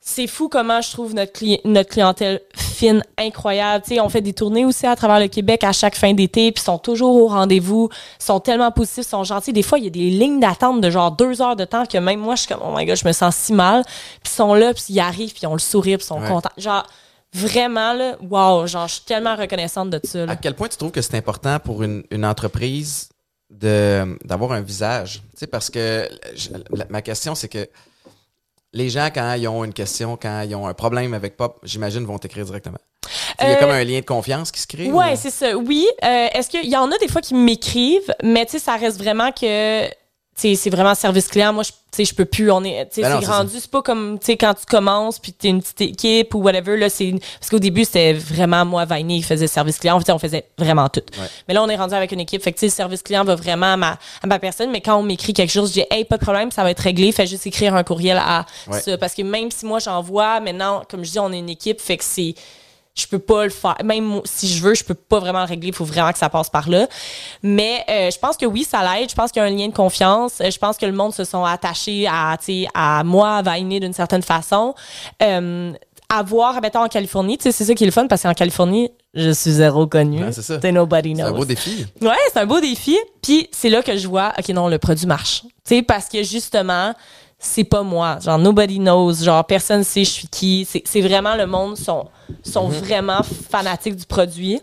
c'est 0.00 0.26
fou 0.28 0.48
comment 0.48 0.80
je 0.80 0.90
trouve 0.92 1.14
notre, 1.14 1.32
cli- 1.32 1.60
notre 1.64 1.90
clientèle 1.90 2.40
fine, 2.56 3.02
incroyable. 3.18 3.84
Tu 3.86 3.94
sais, 3.94 4.00
on 4.00 4.08
fait 4.08 4.20
des 4.20 4.32
tournées 4.32 4.64
aussi 4.64 4.86
à 4.86 4.94
travers 4.94 5.18
le 5.18 5.28
Québec 5.28 5.64
à 5.64 5.72
chaque 5.72 5.96
fin 5.96 6.12
d'été, 6.12 6.52
puis 6.52 6.60
ils 6.62 6.64
sont 6.64 6.78
toujours 6.78 7.16
au 7.16 7.26
rendez-vous, 7.28 7.88
ils 8.20 8.24
sont 8.24 8.38
tellement 8.38 8.70
positifs, 8.70 9.04
ils 9.06 9.08
sont 9.08 9.24
gentils. 9.24 9.52
Des 9.52 9.62
fois, 9.62 9.78
il 9.78 9.84
y 9.84 9.88
a 9.88 9.90
des 9.90 10.10
lignes 10.10 10.38
d'attente 10.40 10.80
de 10.80 10.90
genre 10.90 11.10
deux 11.10 11.40
heures 11.42 11.56
de 11.56 11.64
temps 11.64 11.86
que 11.86 11.98
même 11.98 12.20
moi, 12.20 12.34
je 12.36 12.42
suis 12.42 12.48
comme, 12.54 12.62
oh 12.64 12.72
my 12.76 12.84
god, 12.84 12.96
je 12.96 13.06
me 13.06 13.12
sens 13.12 13.34
si 13.34 13.52
mal. 13.52 13.82
Puis 13.84 14.32
ils 14.32 14.36
sont 14.36 14.54
là, 14.54 14.74
puis 14.74 14.84
ils 14.90 15.00
arrivent, 15.00 15.30
puis 15.32 15.40
ils 15.42 15.46
ont 15.46 15.54
le 15.54 15.58
sourire, 15.58 15.98
puis 15.98 16.04
ils 16.04 16.08
sont 16.08 16.20
Ouais. 16.20 16.28
contents. 16.28 16.50
Genre, 16.56 16.84
vraiment, 17.36 17.92
là, 17.92 18.16
wow, 18.20 18.66
genre, 18.66 18.88
je 18.88 18.94
suis 18.94 19.04
tellement 19.04 19.36
reconnaissante 19.36 19.90
de 19.90 20.00
ça. 20.02 20.26
là. 20.26 20.32
À 20.32 20.36
quel 20.36 20.54
point 20.54 20.68
tu 20.68 20.76
trouves 20.76 20.90
que 20.92 21.02
c'est 21.02 21.16
important 21.16 21.58
pour 21.60 21.82
une, 21.82 22.02
une 22.10 22.24
entreprise 22.24 23.08
de 23.50 24.18
d'avoir 24.24 24.52
un 24.52 24.60
visage? 24.60 25.22
Tu 25.32 25.40
sais, 25.40 25.46
parce 25.46 25.70
que 25.70 26.08
je- 26.34 26.48
la- 26.70 26.86
ma 26.88 27.02
question, 27.02 27.34
c'est 27.34 27.48
que 27.48 27.68
les 28.72 28.90
gens, 28.90 29.08
quand 29.14 29.34
ils 29.34 29.48
ont 29.48 29.64
une 29.64 29.72
question, 29.72 30.16
quand 30.20 30.42
ils 30.42 30.54
ont 30.54 30.66
un 30.66 30.74
problème 30.74 31.14
avec 31.14 31.36
Pop, 31.36 31.58
j'imagine, 31.62 32.04
vont 32.04 32.18
t'écrire 32.18 32.44
directement. 32.44 32.78
Il 33.40 33.48
y 33.48 33.50
a 33.52 33.56
Euh, 33.56 33.60
comme 33.60 33.70
un 33.70 33.84
lien 33.84 34.00
de 34.00 34.04
confiance 34.04 34.50
qui 34.50 34.60
se 34.60 34.66
crée? 34.66 34.90
Ouais, 34.90 35.12
ou- 35.12 35.16
c'est 35.16 35.30
ça. 35.30 35.56
Oui. 35.56 35.86
Euh, 36.04 36.26
Est-ce 36.32 36.50
qu'il 36.50 36.68
y 36.68 36.76
en 36.76 36.90
a 36.90 36.98
des 36.98 37.08
fois 37.08 37.20
qui 37.20 37.34
m'écrivent, 37.34 38.12
mais 38.22 38.44
tu 38.46 38.52
sais, 38.52 38.58
ça 38.58 38.76
reste 38.76 38.98
vraiment 38.98 39.30
que. 39.32 39.86
C'est 40.36 40.70
vraiment 40.70 40.94
service 40.94 41.28
client. 41.28 41.52
Moi, 41.52 41.62
je, 41.62 41.70
tu 41.70 41.76
sais, 41.92 42.04
je 42.04 42.14
peux 42.14 42.26
plus. 42.26 42.50
On 42.50 42.62
est, 42.62 42.84
Ben 43.00 43.20
c'est 43.20 43.26
rendu. 43.26 43.54
C'est 43.58 43.70
pas 43.70 43.80
comme, 43.80 44.18
tu 44.18 44.26
sais, 44.26 44.36
quand 44.36 44.52
tu 44.54 44.66
commences 44.66 45.18
puis 45.18 45.32
t'es 45.32 45.48
une 45.48 45.62
petite 45.62 45.80
équipe 45.80 46.34
ou 46.34 46.40
whatever. 46.42 46.76
Là, 46.76 46.90
c'est 46.90 47.14
parce 47.40 47.48
qu'au 47.50 47.58
début 47.58 47.84
c'était 47.86 48.12
vraiment 48.12 48.64
moi, 48.66 48.84
Vainé, 48.84 49.16
qui 49.16 49.22
faisait 49.22 49.46
service 49.46 49.78
client. 49.78 49.96
En 49.96 50.00
fait, 50.00 50.12
on 50.12 50.18
faisait 50.18 50.44
vraiment 50.58 50.88
tout. 50.90 51.00
Ouais. 51.18 51.26
Mais 51.48 51.54
là, 51.54 51.62
on 51.62 51.68
est 51.68 51.76
rendu 51.76 51.94
avec 51.94 52.12
une 52.12 52.20
équipe. 52.20 52.42
Fait 52.42 52.52
que 52.52 52.56
tu 52.58 52.60
sais, 52.60 52.66
le 52.66 52.72
service 52.72 53.02
client 53.02 53.24
va 53.24 53.34
vraiment 53.34 53.72
à 53.72 53.76
ma, 53.78 53.98
à 54.22 54.26
ma 54.26 54.38
personne. 54.38 54.70
Mais 54.70 54.82
quand 54.82 54.96
on 54.96 55.02
m'écrit 55.02 55.32
quelque 55.32 55.50
chose, 55.52 55.70
je 55.70 55.74
dis, 55.80 55.84
hey, 55.90 56.04
pas 56.04 56.18
de 56.18 56.22
problème, 56.22 56.50
ça 56.50 56.62
va 56.62 56.70
être 56.70 56.80
réglé. 56.80 57.12
Fais 57.12 57.26
juste 57.26 57.46
écrire 57.46 57.74
un 57.74 57.82
courriel 57.84 58.18
à 58.18 58.44
Ouais. 58.68 58.80
ça. 58.80 58.98
Parce 58.98 59.14
que 59.14 59.22
même 59.22 59.50
si 59.50 59.64
moi 59.64 59.78
j'envoie, 59.78 60.40
maintenant, 60.40 60.82
comme 60.90 61.04
je 61.04 61.12
dis, 61.12 61.18
on 61.18 61.32
est 61.32 61.38
une 61.38 61.48
équipe. 61.48 61.80
Fait 61.80 61.96
que 61.96 62.04
c'est 62.04 62.34
je 62.96 63.06
peux 63.06 63.18
pas 63.18 63.44
le 63.44 63.50
faire. 63.50 63.76
Même 63.84 64.20
si 64.24 64.48
je 64.48 64.62
veux, 64.62 64.74
je 64.74 64.82
peux 64.82 64.94
pas 64.94 65.18
vraiment 65.20 65.40
le 65.40 65.46
régler. 65.46 65.68
Il 65.68 65.74
faut 65.74 65.84
vraiment 65.84 66.10
que 66.12 66.18
ça 66.18 66.28
passe 66.30 66.48
par 66.48 66.68
là. 66.68 66.88
Mais 67.42 67.84
euh, 67.90 68.10
je 68.10 68.18
pense 68.18 68.36
que 68.36 68.46
oui, 68.46 68.64
ça 68.64 68.80
l'aide. 68.82 69.10
Je 69.10 69.14
pense 69.14 69.30
qu'il 69.30 69.40
y 69.42 69.44
a 69.44 69.48
un 69.48 69.50
lien 69.54 69.68
de 69.68 69.74
confiance. 69.74 70.40
Euh, 70.40 70.50
Je 70.50 70.58
pense 70.58 70.76
que 70.78 70.86
le 70.86 70.92
monde 70.92 71.12
se 71.14 71.24
sont 71.24 71.44
attachés 71.44 72.06
à, 72.08 72.36
tu 72.38 72.62
sais, 72.62 72.68
à 72.74 73.04
moi, 73.04 73.36
à 73.36 73.42
Vainé 73.42 73.80
d'une 73.80 73.92
certaine 73.92 74.22
façon. 74.22 74.74
Euh, 75.22 75.72
à 76.08 76.22
voir, 76.22 76.60
mettons, 76.62 76.84
en 76.84 76.88
Californie, 76.88 77.36
tu 77.36 77.42
sais, 77.42 77.52
c'est 77.52 77.64
ça 77.64 77.74
qui 77.74 77.82
est 77.82 77.86
le 77.86 77.92
fun 77.92 78.06
parce 78.06 78.22
qu'en 78.22 78.32
Californie, 78.32 78.90
je 79.12 79.30
suis 79.30 79.50
zéro 79.50 79.86
connu. 79.88 80.22
Ouais, 80.24 80.30
c'est 80.32 80.42
ça. 80.42 80.58
Nobody 80.70 81.14
C'est 81.16 81.22
knows. 81.22 81.28
un 81.28 81.32
beau 81.38 81.44
défi. 81.44 81.84
Ouais, 82.00 82.10
c'est 82.32 82.38
un 82.38 82.46
beau 82.46 82.60
défi. 82.60 82.96
Puis 83.22 83.48
c'est 83.50 83.68
là 83.70 83.82
que 83.82 83.96
je 83.96 84.06
vois, 84.06 84.32
OK, 84.38 84.48
non, 84.50 84.68
le 84.68 84.78
produit 84.78 85.06
marche. 85.06 85.42
Tu 85.42 85.50
sais, 85.64 85.82
parce 85.82 86.08
que 86.08 86.22
justement, 86.22 86.94
c'est 87.38 87.64
pas 87.64 87.82
moi. 87.82 88.18
Genre, 88.20 88.38
nobody 88.38 88.78
knows. 88.78 89.14
Genre, 89.22 89.44
personne 89.44 89.84
sait 89.84 90.04
je 90.04 90.10
suis 90.10 90.28
qui. 90.28 90.66
C'est 90.84 91.00
vraiment 91.00 91.34
le 91.36 91.46
monde 91.46 91.76
sont, 91.76 92.06
sont 92.42 92.68
vraiment 92.68 93.22
fanatiques 93.22 93.96
du 93.96 94.06
produit. 94.06 94.60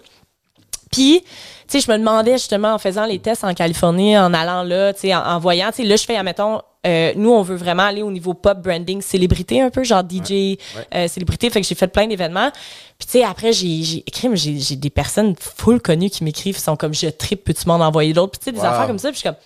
Puis, 0.92 1.22
tu 1.22 1.28
sais, 1.68 1.80
je 1.80 1.92
me 1.92 1.98
demandais 1.98 2.34
justement 2.34 2.74
en 2.74 2.78
faisant 2.78 3.06
les 3.06 3.18
tests 3.20 3.44
en 3.44 3.54
Californie, 3.56 4.16
en 4.18 4.32
allant 4.34 4.62
là, 4.64 4.94
tu 4.94 5.02
sais, 5.02 5.16
en, 5.16 5.22
en 5.26 5.40
voyant, 5.40 5.70
tu 5.72 5.78
sais, 5.82 5.84
là, 5.88 5.96
je 5.96 6.04
fais, 6.04 6.16
admettons, 6.16 6.62
euh, 6.86 7.14
nous, 7.16 7.32
on 7.32 7.42
veut 7.42 7.56
vraiment 7.56 7.82
aller 7.84 8.04
au 8.04 8.12
niveau 8.12 8.36
pop 8.36 8.60
branding, 8.62 9.02
célébrité 9.02 9.60
un 9.62 9.72
peu, 9.72 9.84
genre 9.84 10.04
DJ, 10.04 10.58
euh, 10.94 11.08
célébrité. 11.08 11.50
Fait 11.50 11.62
que 11.62 11.68
j'ai 11.68 11.74
fait 11.74 11.88
plein 11.88 12.06
d'événements. 12.06 12.52
Puis, 13.00 13.08
tu 13.08 13.12
sais, 13.14 13.24
après, 13.24 13.54
j'ai, 13.54 13.82
j'ai 13.82 14.04
écrit, 14.06 14.30
mais 14.30 14.36
j'ai, 14.36 14.60
j'ai 14.60 14.76
des 14.76 14.90
personnes 14.92 15.34
full 15.40 15.82
connues 15.82 16.12
qui 16.12 16.24
m'écrivent, 16.24 16.60
sont 16.60 16.76
comme, 16.76 16.94
je 16.94 17.08
tripe, 17.08 17.44
peux-tu 17.46 17.68
m'en 17.68 17.76
envoyer 17.76 18.14
d'autres? 18.14 18.34
Puis, 18.34 18.40
tu 18.40 18.46
sais, 18.46 18.52
des 18.52 18.60
Wow. 18.60 18.66
affaires 18.66 18.88
comme 18.88 19.00
ça. 19.00 19.10
Puis, 19.10 19.16
je 19.16 19.20
suis 19.22 19.30
comme, 19.30 19.38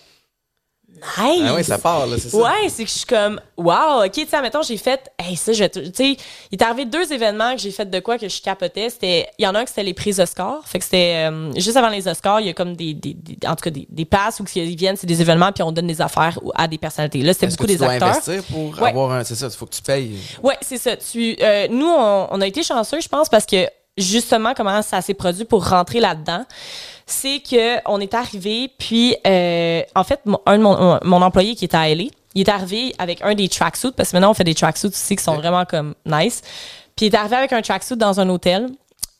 nice! 1.18 1.42
Ah 1.46 1.54
oui, 1.54 1.64
ça 1.64 1.78
part, 1.78 2.06
là, 2.06 2.16
c'est 2.18 2.28
ça. 2.30 2.36
Ouais, 2.36 2.68
c'est 2.68 2.84
que 2.84 2.90
je 2.90 2.96
suis 2.98 3.06
comme, 3.06 3.40
wow, 3.56 4.04
ok, 4.04 4.12
tu 4.12 4.26
sais, 4.26 4.40
mettons, 4.42 4.62
j'ai 4.62 4.76
fait, 4.76 5.10
hey, 5.18 5.36
ça, 5.36 5.52
je 5.52 5.58
vais, 5.60 5.68
te- 5.68 5.78
tu 5.80 5.90
sais, 5.94 6.16
il 6.50 6.58
est 6.58 6.62
arrivé 6.62 6.84
deux 6.84 7.12
événements 7.12 7.54
que 7.54 7.60
j'ai 7.60 7.70
fait 7.70 7.88
de 7.88 8.00
quoi 8.00 8.18
que 8.18 8.28
je 8.28 8.40
capotais. 8.42 8.90
C'était, 8.90 9.28
il 9.38 9.44
y 9.44 9.46
en 9.48 9.54
a 9.54 9.60
un 9.60 9.62
qui 9.64 9.68
c'était 9.70 9.82
les 9.84 9.94
prises 9.94 10.20
Oscar. 10.20 10.60
Fait 10.66 10.78
que 10.78 10.84
c'était, 10.84 11.28
euh, 11.30 11.52
juste 11.56 11.76
avant 11.76 11.88
les 11.88 12.06
Oscars, 12.08 12.40
il 12.40 12.46
y 12.46 12.50
a 12.50 12.54
comme 12.54 12.74
des, 12.76 12.94
des, 12.94 13.14
des- 13.14 13.46
en 13.46 13.54
tout 13.56 13.62
cas, 13.62 13.70
des, 13.70 13.86
des 13.88 14.04
passes 14.04 14.40
où 14.40 14.44
ils 14.54 14.76
viennent, 14.76 14.96
c'est 14.96 15.06
des 15.06 15.20
événements, 15.20 15.52
puis 15.52 15.62
on 15.62 15.72
donne 15.72 15.86
des 15.86 16.00
affaires 16.00 16.38
à 16.54 16.68
des 16.68 16.78
personnalités. 16.78 17.20
Là, 17.22 17.32
c'était 17.32 17.46
beaucoup 17.48 17.64
que 17.64 17.68
tu 17.68 17.72
des 17.74 17.78
dois 17.78 17.88
acteurs. 17.92 18.08
investir 18.08 18.42
pour 18.44 18.80
Ouais. 18.80 18.88
avoir 18.90 19.12
un. 19.12 19.24
C'est 19.24 19.34
ça, 19.34 19.46
il 19.46 19.52
faut 19.56 19.66
que 19.66 19.74
tu 19.74 19.82
payes. 19.82 20.16
Ouais, 20.42 20.56
c'est 20.60 20.78
ça. 20.78 20.96
Tu, 20.96 21.36
euh, 21.40 21.68
nous, 21.70 21.86
on, 21.88 22.28
on 22.30 22.40
a 22.40 22.46
été 22.46 22.62
chanceux, 22.62 23.00
je 23.00 23.08
pense, 23.08 23.28
parce 23.28 23.46
que 23.46 23.68
justement, 23.96 24.54
comment 24.56 24.80
ça 24.82 25.00
s'est 25.00 25.14
produit 25.14 25.44
pour 25.44 25.68
rentrer 25.68 25.98
là-dedans, 26.00 26.44
c'est 27.10 27.40
que 27.40 27.78
on 27.86 28.00
est 28.00 28.14
arrivé, 28.14 28.70
puis 28.78 29.16
euh, 29.26 29.82
en 29.94 30.04
fait, 30.04 30.20
mon, 30.24 30.40
un 30.46 30.58
de 30.58 30.62
mon, 30.62 30.98
mon 31.02 31.22
employé 31.22 31.54
qui 31.54 31.64
était 31.64 31.76
à 31.76 31.88
LA, 31.88 32.04
il 32.34 32.42
est 32.42 32.48
arrivé 32.48 32.94
avec 32.98 33.22
un 33.22 33.34
des 33.34 33.48
tracksuits, 33.48 33.92
parce 33.96 34.10
que 34.10 34.16
maintenant 34.16 34.30
on 34.30 34.34
fait 34.34 34.44
des 34.44 34.54
tracksuits 34.54 34.88
aussi 34.88 35.16
qui 35.16 35.22
sont 35.22 35.36
vraiment 35.36 35.64
comme 35.64 35.94
nice. 36.06 36.42
Puis 36.96 37.06
il 37.06 37.14
est 37.14 37.16
arrivé 37.16 37.36
avec 37.36 37.52
un 37.52 37.62
tracksuit 37.62 37.96
dans 37.96 38.20
un 38.20 38.28
hôtel. 38.28 38.68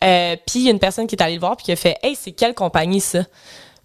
Euh, 0.04 0.36
puis 0.46 0.60
il 0.60 0.62
y 0.62 0.68
a 0.68 0.70
une 0.70 0.78
personne 0.78 1.06
qui 1.06 1.16
est 1.16 1.22
allée 1.22 1.34
le 1.34 1.40
voir 1.40 1.56
puis 1.56 1.64
qui 1.64 1.72
a 1.72 1.76
fait 1.76 1.96
Hey, 2.02 2.14
c'est 2.14 2.32
quelle 2.32 2.54
compagnie 2.54 3.00
ça? 3.00 3.20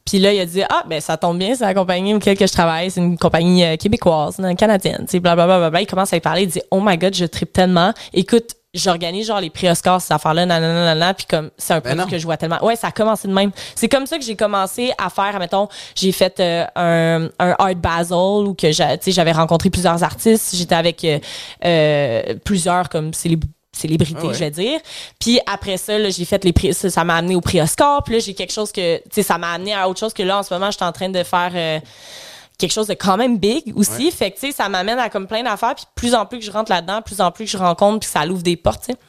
Puis 0.05 0.19
là, 0.19 0.33
il 0.33 0.39
a 0.39 0.45
dit 0.45 0.61
Ah, 0.63 0.83
ben 0.87 0.99
ça 0.99 1.17
tombe 1.17 1.37
bien, 1.37 1.55
c'est 1.55 1.63
la 1.63 1.73
compagnie 1.73 2.13
auquel 2.13 2.37
que 2.37 2.45
je 2.45 2.51
travaille, 2.51 2.91
c'est 2.91 2.99
une 2.99 3.17
compagnie 3.17 3.63
euh, 3.63 3.77
québécoise, 3.77 4.39
une 4.39 4.55
canadienne, 4.55 5.05
tu 5.05 5.11
sais, 5.11 5.19
blablabla. 5.19 5.57
Bla, 5.59 5.69
bla. 5.69 5.81
Il 5.81 5.87
commence 5.87 6.13
à 6.13 6.17
y 6.17 6.19
parler, 6.19 6.43
il 6.43 6.49
dit 6.49 6.61
Oh 6.71 6.81
my 6.83 6.97
god, 6.97 7.15
je 7.15 7.25
tripe 7.25 7.53
tellement. 7.53 7.93
Écoute, 8.13 8.55
j'organise 8.73 9.27
genre 9.27 9.39
les 9.39 9.49
prix 9.49 9.69
Oscars, 9.69 10.01
ces 10.01 10.13
affaires-là, 10.13 10.45
nanana, 10.45 10.73
nanana, 10.73 11.13
puis 11.13 11.25
comme 11.29 11.51
c'est 11.57 11.73
un 11.73 11.77
Ben 11.79 11.81
produit 11.91 12.03
non. 12.05 12.07
que 12.09 12.17
je 12.17 12.23
vois 12.25 12.37
tellement. 12.37 12.63
Ouais, 12.65 12.75
ça 12.75 12.87
a 12.87 12.91
commencé 12.91 13.27
de 13.27 13.33
même. 13.33 13.51
C'est 13.75 13.87
comme 13.89 14.05
ça 14.07 14.17
que 14.17 14.23
j'ai 14.23 14.35
commencé 14.35 14.91
à 14.97 15.09
faire, 15.09 15.37
mettons, 15.39 15.67
j'ai 15.95 16.11
fait 16.11 16.39
euh, 16.39 16.65
un, 16.75 17.29
un 17.39 17.55
Art 17.59 17.75
Basel 17.75 18.17
où 18.47 18.53
que 18.53 18.71
j'a- 18.71 18.97
tu 18.97 19.05
sais, 19.05 19.11
j'avais 19.11 19.31
rencontré 19.31 19.69
plusieurs 19.69 20.03
artistes, 20.03 20.55
j'étais 20.55 20.75
avec 20.75 21.03
euh, 21.03 21.19
euh, 21.65 22.35
plusieurs 22.43 22.89
comme 22.89 23.13
célébrités, 23.13 23.53
Ah 24.21 24.25
ouais. 24.27 24.33
je 24.33 24.39
vais 24.39 24.51
dire. 24.51 24.79
Puis 25.19 25.39
après 25.51 25.77
ça, 25.77 25.97
là, 25.97 26.09
j'ai 26.09 26.25
fait 26.25 26.43
les 26.43 26.53
prix, 26.53 26.73
ça 26.73 26.89
ça 26.89 27.03
m'a 27.03 27.15
amené 27.15 27.35
au 27.35 27.41
prix 27.41 27.61
Oscar. 27.61 28.03
Puis 28.03 28.15
là, 28.15 28.19
j'ai 28.19 28.33
quelque 28.33 28.53
chose 28.53 28.71
que, 28.71 28.97
tu 28.97 29.03
sais, 29.11 29.23
ça 29.23 29.37
m'a 29.37 29.51
amené 29.53 29.73
à 29.73 29.87
autre 29.89 29.99
chose 29.99 30.13
que 30.13 30.23
là, 30.23 30.39
en 30.39 30.43
ce 30.43 30.53
moment, 30.53 30.67
je 30.71 30.77
suis 30.77 30.85
en 30.85 30.91
train 30.91 31.09
de 31.09 31.23
faire 31.23 31.51
euh, 31.55 31.79
quelque 32.57 32.71
chose 32.71 32.87
de 32.87 32.93
quand 32.93 33.17
même 33.17 33.37
big 33.37 33.73
aussi. 33.75 34.11
Fait 34.11 34.31
que, 34.31 34.39
tu 34.39 34.47
sais, 34.47 34.51
ça 34.51 34.69
m'amène 34.69 34.99
à 34.99 35.09
comme 35.09 35.27
plein 35.27 35.43
d'affaires. 35.43 35.75
Puis 35.75 35.85
plus 35.95 36.15
en 36.15 36.25
plus 36.25 36.39
que 36.39 36.45
je 36.45 36.51
rentre 36.51 36.71
là-dedans, 36.71 37.01
plus 37.01 37.21
en 37.21 37.31
plus 37.31 37.45
que 37.45 37.51
je 37.51 37.57
rencontre, 37.57 37.99
puis 37.99 38.09
ça 38.09 38.25
l'ouvre 38.25 38.43
des 38.43 38.55
portes, 38.55 38.85
tu 38.85 38.93
sais. 38.93 38.99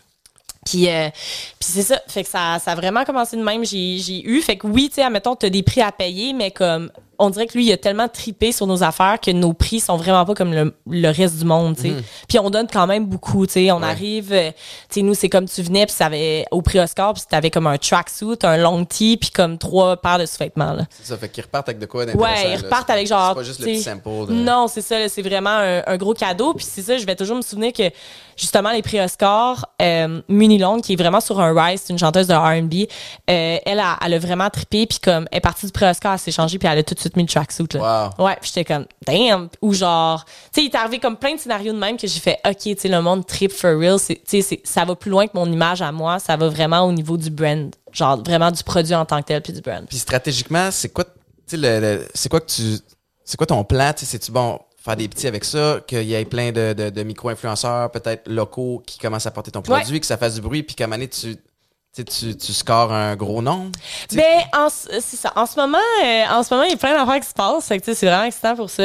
Puis, 0.64 0.88
euh, 0.88 1.10
puis 1.10 1.68
c'est 1.72 1.82
ça. 1.82 2.00
Fait 2.08 2.24
que 2.24 2.30
ça, 2.30 2.58
ça 2.58 2.72
a 2.72 2.74
vraiment 2.74 3.04
commencé 3.04 3.36
de 3.36 3.42
même. 3.42 3.64
J'ai, 3.64 3.98
j'ai 3.98 4.26
eu. 4.26 4.40
Fait 4.40 4.56
que 4.56 4.66
oui, 4.66 4.88
tu 4.88 4.96
sais, 4.96 5.02
admettons, 5.02 5.36
t'as 5.36 5.50
des 5.50 5.62
prix 5.62 5.82
à 5.82 5.92
payer, 5.92 6.32
mais 6.32 6.50
comme, 6.50 6.90
on 7.18 7.30
dirait 7.30 7.46
que 7.46 7.54
lui, 7.54 7.66
il 7.66 7.72
a 7.72 7.76
tellement 7.76 8.08
tripé 8.08 8.52
sur 8.52 8.66
nos 8.66 8.82
affaires 8.82 9.18
que 9.20 9.30
nos 9.30 9.52
prix 9.52 9.80
sont 9.80 9.96
vraiment 9.96 10.24
pas 10.24 10.34
comme 10.34 10.52
le, 10.52 10.74
le 10.88 11.08
reste 11.10 11.38
du 11.38 11.44
monde, 11.44 11.76
tu 11.76 11.82
sais. 11.82 11.94
Puis 12.28 12.38
on 12.38 12.50
donne 12.50 12.66
quand 12.72 12.86
même 12.86 13.06
beaucoup, 13.06 13.46
tu 13.46 13.52
sais. 13.54 13.70
On 13.72 13.78
Ouais. 13.78 13.86
arrive, 13.88 14.32
euh, 14.32 14.50
tu 14.50 14.56
sais, 14.90 15.02
nous, 15.02 15.14
c'est 15.14 15.28
comme 15.28 15.46
tu 15.46 15.62
venais, 15.62 15.86
puis 15.86 15.94
avait, 16.00 16.44
au 16.50 16.62
prix 16.62 16.78
Oscar, 16.80 17.12
puis 17.14 17.22
t'avais 17.28 17.50
comme 17.50 17.66
un 17.66 17.78
tracksuit, 17.78 18.38
un 18.42 18.56
long 18.56 18.84
tee, 18.84 19.16
puis 19.16 19.30
comme 19.30 19.58
trois 19.58 19.96
paires 19.96 20.18
de 20.18 20.26
sous-vêtements, 20.26 20.72
là. 20.72 20.84
Ça, 21.02 21.16
fait 21.16 21.28
qu'ils 21.28 21.44
repartent 21.44 21.68
avec 21.68 21.78
de 21.78 21.86
quoi 21.86 22.06
d'intéressant. 22.06 22.34
Ouais, 22.42 22.48
ils 22.48 22.56
là. 22.56 22.62
repartent 22.64 22.90
avec 22.90 23.06
genre. 23.06 23.30
C'est 23.30 23.34
pas 23.34 23.42
juste 23.42 23.60
le 23.60 23.66
petit 23.66 23.82
sais, 23.82 23.90
sample. 23.90 24.26
De... 24.28 24.32
Non, 24.34 24.66
c'est 24.68 24.80
ça, 24.82 25.08
c'est 25.08 25.22
vraiment 25.22 25.50
un, 25.50 25.82
un 25.86 25.96
gros 25.96 26.14
cadeau. 26.14 26.54
Puis 26.54 26.66
c'est 26.68 26.82
ça, 26.82 26.96
je 26.98 27.06
vais 27.06 27.16
toujours 27.16 27.36
me 27.36 27.42
souvenir 27.42 27.72
que 27.72 27.90
justement 28.36 28.70
les 28.72 28.82
prix 28.82 29.00
Oscar, 29.00 29.66
euh, 29.80 30.20
Muni 30.28 30.58
Long, 30.58 30.80
qui 30.80 30.94
est 30.94 30.96
vraiment 30.96 31.20
sur 31.20 31.40
un 31.40 31.52
rise, 31.54 31.82
c'est 31.84 31.92
une 31.92 31.98
chanteuse 31.98 32.26
de 32.26 32.34
R&B, 32.34 32.88
euh, 33.30 33.58
elle 33.64 33.80
a, 33.80 33.98
elle 34.04 34.14
a 34.14 34.18
vraiment 34.18 34.50
trippé. 34.50 34.86
Puis 34.86 34.98
comme 34.98 35.26
elle 35.30 35.38
est 35.38 35.40
partie 35.40 35.66
du 35.66 35.72
prix 35.72 35.86
Oscar, 35.86 36.12
elle 36.14 36.18
s'est 36.18 36.32
changée, 36.32 36.58
puis 36.58 36.68
elle 36.68 36.78
a 36.78 36.82
tout 36.82 36.94
de 36.94 37.00
suite 37.00 37.16
mis 37.16 37.22
le 37.22 37.28
tracksuit. 37.28 37.66
Là. 37.74 38.10
Wow. 38.18 38.24
Ouais, 38.26 38.36
puis 38.40 38.50
j'étais 38.54 38.64
comme 38.64 38.86
damn 39.06 39.48
ou 39.62 39.72
genre, 39.72 40.24
tu 40.24 40.32
sais, 40.52 40.62
il 40.62 40.70
est 40.72 40.76
arrivé 40.76 40.98
comme 40.98 41.16
plein 41.16 41.34
de 41.34 41.40
scénarios 41.40 41.72
de 41.72 41.78
même 41.78 41.96
que 41.96 42.06
j'ai 42.06 42.20
fait 42.20 42.38
OK, 42.46 42.56
tu 42.58 42.74
sais, 42.78 42.88
le 42.88 43.00
monde 43.02 43.26
trip 43.26 43.52
for 43.52 43.78
real, 43.78 43.98
tu 44.00 44.42
sais, 44.42 44.60
ça 44.64 44.84
va 44.84 44.94
plus 44.94 45.10
loin 45.10 45.26
que 45.26 45.32
mon 45.34 45.50
image 45.50 45.82
à 45.82 45.92
moi, 45.92 46.18
ça 46.18 46.36
va 46.36 46.48
vraiment 46.48 46.80
au 46.82 46.92
niveau 46.92 47.16
du 47.16 47.30
brand, 47.30 47.70
genre 47.92 48.22
vraiment 48.22 48.50
du 48.50 48.62
produit 48.62 48.94
en 48.94 49.04
tant 49.04 49.20
que 49.20 49.26
tel 49.26 49.42
puis 49.42 49.52
du 49.52 49.60
brand. 49.60 49.84
Puis 49.88 49.98
stratégiquement, 49.98 50.70
c'est 50.70 50.88
quoi, 50.88 51.04
tu 51.04 51.10
sais, 51.46 51.56
le, 51.56 51.80
le- 51.80 52.08
c'est 52.14 52.28
quoi 52.28 52.40
que 52.40 52.50
tu, 52.50 52.62
c'est 53.24 53.36
quoi 53.36 53.46
ton 53.46 53.62
plan, 53.64 53.92
tu 53.92 54.00
sais, 54.04 54.12
c'est-tu 54.12 54.30
bon 54.32 54.58
faire 54.84 54.96
des 54.96 55.08
petits 55.08 55.26
avec 55.26 55.44
ça, 55.44 55.80
qu'il 55.86 56.02
y 56.02 56.14
ait 56.14 56.24
plein 56.26 56.52
de, 56.52 56.74
de, 56.74 56.90
de 56.90 57.02
micro-influenceurs, 57.02 57.90
peut-être 57.90 58.28
locaux, 58.28 58.82
qui 58.86 58.98
commencent 58.98 59.26
à 59.26 59.30
porter 59.30 59.50
ton 59.50 59.62
produit, 59.62 59.98
que 59.98 60.06
ça 60.06 60.18
fasse 60.18 60.34
du 60.34 60.42
bruit, 60.42 60.62
puis 60.62 60.76
qu'à 60.76 60.84
un 60.84 60.86
moment 60.88 60.96
donné, 60.96 61.08
tu, 61.08 61.36
tu, 61.94 62.04
tu, 62.04 62.36
tu 62.36 62.52
scores 62.52 62.92
un 62.92 63.14
gros 63.14 63.40
nombre? 63.40 63.70
Ben, 64.12 64.22
en, 64.52 64.68
ce- 64.68 64.88
c'est 65.00 65.16
ça. 65.16 65.32
En 65.36 65.46
ce 65.46 65.56
moment, 65.58 65.78
euh, 66.04 66.22
en 66.30 66.42
ce 66.42 66.52
moment, 66.52 66.64
il 66.66 66.70
y 66.70 66.74
a 66.74 66.76
plein 66.76 66.92
d'affaires 66.98 67.20
qui 67.20 67.28
se 67.28 67.34
passent. 67.34 67.66
Fait 67.68 67.78
que, 67.78 67.84
tu 67.84 67.92
sais, 67.92 67.94
c'est 67.96 68.06
vraiment 68.06 68.24
excitant 68.24 68.56
pour 68.56 68.68
ça. 68.68 68.82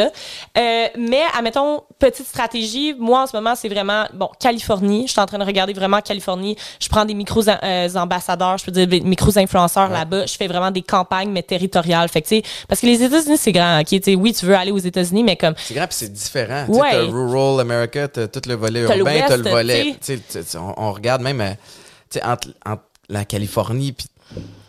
Euh, 0.58 0.88
mais, 0.98 1.22
admettons, 1.36 1.82
petite 1.98 2.28
stratégie. 2.28 2.94
Moi, 3.00 3.24
en 3.24 3.28
ce 3.28 3.36
moment, 3.36 3.56
c'est 3.56 3.70
vraiment, 3.70 4.06
bon, 4.14 4.30
Californie. 4.40 5.08
Je 5.08 5.12
suis 5.14 5.22
en 5.22 5.26
train 5.26 5.40
de 5.40 5.44
regarder 5.44 5.74
vraiment 5.74 6.02
Californie. 6.02 6.56
Je 6.80 6.88
prends 6.88 7.06
des 7.06 7.14
micros 7.16 7.48
euh, 7.50 7.90
ambassadeurs, 7.96 8.58
je 8.60 8.66
peux 8.66 8.72
dire 8.72 8.86
des 8.88 9.02
micros 9.02 9.38
influenceurs 9.38 9.90
Ouais. 9.90 9.98
là-bas. 9.98 10.26
Je 10.28 10.36
fais 10.36 10.48
vraiment 10.48 10.70
des 10.72 10.82
campagnes, 10.84 11.30
mais 11.32 11.42
territoriales. 11.44 12.10
Fait 12.10 12.22
que, 12.22 12.28
tu 12.28 12.36
sais, 12.38 12.44
parce 12.68 12.82
que 12.82 12.86
les 12.86 13.02
États-Unis, 13.02 13.38
c'est 13.38 13.52
grand, 13.52 13.80
ok? 13.80 13.88
Tu 13.88 14.02
sais, 14.04 14.16
oui, 14.16 14.34
tu 14.34 14.46
veux 14.46 14.56
aller 14.56 14.72
aux 14.72 14.78
États-Unis, 14.78 15.24
mais 15.24 15.36
comme, 15.36 15.56
C'est 15.58 15.74
grand 15.74 15.88
puis 15.88 15.96
c'est 15.98 16.14
différent. 16.14 16.66
Ouais. 16.68 16.92
T'as 16.92 17.02
Rural 17.06 17.60
America, 17.62 18.08
t'as 18.08 18.28
tout 18.28 18.42
le 18.48 18.54
volet 18.56 18.82
urbain, 18.82 19.22
t'as 19.28 19.38
le 19.38 19.50
volet. 19.50 19.84
tu 20.06 20.20
tu 20.20 20.22
sais, 20.30 20.44
tu 20.44 20.44
sais, 20.48 20.58
on, 20.60 20.74
on 20.78 20.92
regarde 20.94 21.22
même 21.24 21.42
euh, 21.42 22.20
entre, 22.24 22.50
entre 22.66 22.84
la 23.10 23.26
Californie 23.26 23.92
puis 23.92 24.08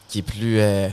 qui 0.08 0.18
est 0.20 0.22
plus. 0.22 0.58
euh, 0.58 0.88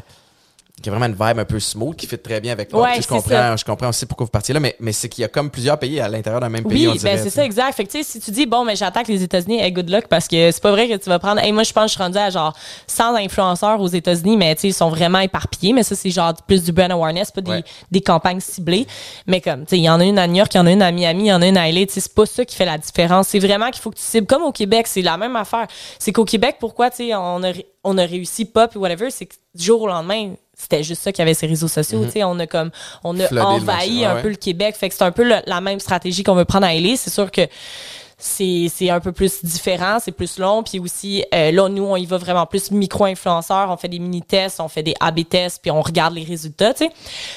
qui 0.81 0.89
a 0.89 0.91
vraiment 0.91 1.07
une 1.07 1.13
vibe 1.13 1.39
un 1.39 1.45
peu 1.45 1.59
smooth 1.59 1.95
qui 1.95 2.05
fit 2.05 2.19
très 2.19 2.39
bien 2.39 2.51
avec 2.51 2.69
toi. 2.69 2.83
Ouais, 2.83 3.01
je 3.01 3.07
comprends, 3.07 3.29
ça. 3.29 3.55
je 3.55 3.65
comprends 3.65 3.89
aussi 3.89 4.05
pourquoi 4.05 4.25
vous 4.25 4.31
partiez 4.31 4.53
là, 4.53 4.59
mais, 4.59 4.75
mais 4.79 4.91
c'est 4.91 5.09
qu'il 5.09 5.23
y 5.23 5.25
a 5.25 5.27
comme 5.27 5.49
plusieurs 5.49 5.79
pays 5.79 5.99
à 5.99 6.07
l'intérieur 6.07 6.39
d'un 6.39 6.49
même 6.49 6.63
pays. 6.65 6.85
Oui, 6.85 6.87
on 6.87 6.95
dirait, 6.95 7.15
ben 7.15 7.23
c'est 7.23 7.31
ça, 7.31 7.43
exact. 7.43 7.73
Fait 7.73 7.83
que 7.83 7.91
tu 7.91 7.97
sais, 7.97 8.03
si 8.03 8.19
tu 8.19 8.29
dis 8.29 8.45
bon, 8.45 8.63
mais 8.63 8.75
j'attaque 8.75 9.07
les 9.07 9.23
États-Unis, 9.23 9.59
hey, 9.59 9.71
good 9.71 9.89
luck 9.89 10.07
parce 10.07 10.27
que 10.27 10.51
c'est 10.51 10.61
pas 10.61 10.69
vrai 10.71 10.87
que 10.87 10.95
tu 10.95 11.09
vas 11.09 11.17
prendre. 11.17 11.41
Hey, 11.41 11.51
moi, 11.51 11.63
je 11.63 11.73
pense 11.73 11.85
que 11.85 11.89
je 11.89 11.93
suis 11.95 12.03
rendue 12.03 12.19
à 12.19 12.29
genre 12.29 12.53
100 12.85 13.15
influenceurs 13.15 13.81
aux 13.81 13.87
États-Unis, 13.87 14.37
mais 14.37 14.53
ils 14.63 14.73
sont 14.73 14.89
vraiment 14.89 15.19
éparpillés. 15.19 15.73
Mais 15.73 15.81
ça, 15.81 15.95
c'est 15.95 16.11
genre 16.11 16.33
plus 16.47 16.63
du 16.63 16.71
brand 16.71 16.91
awareness, 16.91 17.31
pas 17.31 17.41
des, 17.41 17.51
Ouais. 17.51 17.63
des 17.89 18.01
campagnes 18.01 18.39
ciblées. 18.39 18.85
Mais 19.25 19.41
comme, 19.41 19.61
tu 19.61 19.71
sais, 19.71 19.77
il 19.79 19.83
y 19.83 19.89
en 19.89 19.99
a 19.99 20.05
une 20.05 20.19
à 20.19 20.27
New 20.27 20.35
York, 20.35 20.53
il 20.53 20.57
y 20.57 20.59
en 20.59 20.67
a 20.67 20.71
une 20.71 20.83
à 20.83 20.91
Miami, 20.91 21.23
il 21.23 21.27
y 21.29 21.33
en 21.33 21.41
a 21.41 21.47
une 21.47 21.57
à 21.57 21.71
LA. 21.71 21.85
C'est 21.89 22.13
pas 22.13 22.27
ça 22.27 22.45
qui 22.45 22.55
fait 22.55 22.65
la 22.65 22.77
différence. 22.77 23.29
C'est 23.29 23.39
vraiment 23.39 23.71
qu'il 23.71 23.81
faut 23.81 23.89
que 23.89 23.97
tu 23.97 24.03
cibles. 24.03 24.27
Comme 24.27 24.43
au 24.43 24.51
Québec, 24.51 24.85
c'est 24.85 25.01
la 25.01 25.17
même 25.17 25.35
affaire. 25.37 25.65
C'est 25.97 26.11
qu'au 26.11 26.25
Québec, 26.25 26.57
pourquoi, 26.59 26.91
tu 26.91 26.97
sais, 26.97 27.15
on 27.15 27.43
a, 27.43 27.51
on 27.83 27.97
a 27.97 28.03
réussi 28.05 28.45
pop 28.45 28.71
et 28.75 28.77
whatever, 28.77 29.09
c'est 29.09 29.25
que 29.25 29.33
du 29.55 29.63
jour 29.65 29.81
au 29.81 29.87
lendemain, 29.87 30.33
c'était 30.59 30.81
juste 30.83 31.03
ça 31.03 31.11
qu'il 31.11 31.21
y 31.21 31.25
avait 31.27 31.33
ces 31.35 31.45
réseaux 31.47 31.67
sociaux. 31.67 31.99
Tu 32.05 32.11
sais, 32.13 32.23
on 32.23 32.37
a 32.39 32.47
comme, 32.47 32.71
on 33.03 33.17
a 33.19 33.27
envahi 33.45 34.03
un 34.05 34.15
peu 34.21 34.29
le 34.29 34.35
Québec. 34.35 34.75
Fait 34.75 34.89
que 34.89 34.95
c'est 34.95 35.03
un 35.03 35.11
peu 35.11 35.23
le- 35.23 35.41
la 35.45 35.61
même 35.61 35.79
stratégie 35.79 36.23
qu'on 36.23 36.33
veut 36.35 36.45
prendre 36.45 36.65
à 36.65 36.73
LA. 36.73 36.97
C'est 36.97 37.11
sûr 37.11 37.29
que 37.31 37.41
c'est 38.19 38.65
c'est 38.73 38.89
un 38.89 38.99
peu 38.99 39.11
plus 39.11 39.45
différent, 39.45 39.97
c'est 40.01 40.11
plus 40.11 40.39
long. 40.39 40.63
Puis 40.63 40.79
aussi, 40.79 41.23
euh, 41.35 41.51
là, 41.51 41.69
nous, 41.69 41.83
on 41.83 41.95
y 41.95 42.05
va 42.07 42.17
vraiment 42.17 42.47
plus 42.47 42.71
micro-influenceurs. 42.71 43.69
On 43.69 43.77
fait 43.77 43.87
des 43.89 43.99
mini-tests, 43.99 44.59
on 44.59 44.67
fait 44.67 44.81
des 44.81 44.95
A-B 44.99 45.19
tests, 45.29 45.61
puis 45.61 45.69
on 45.69 45.81
regarde 45.81 46.15
les 46.15 46.23
résultats, 46.23 46.73
tu 46.73 46.85
sais. 46.85 46.91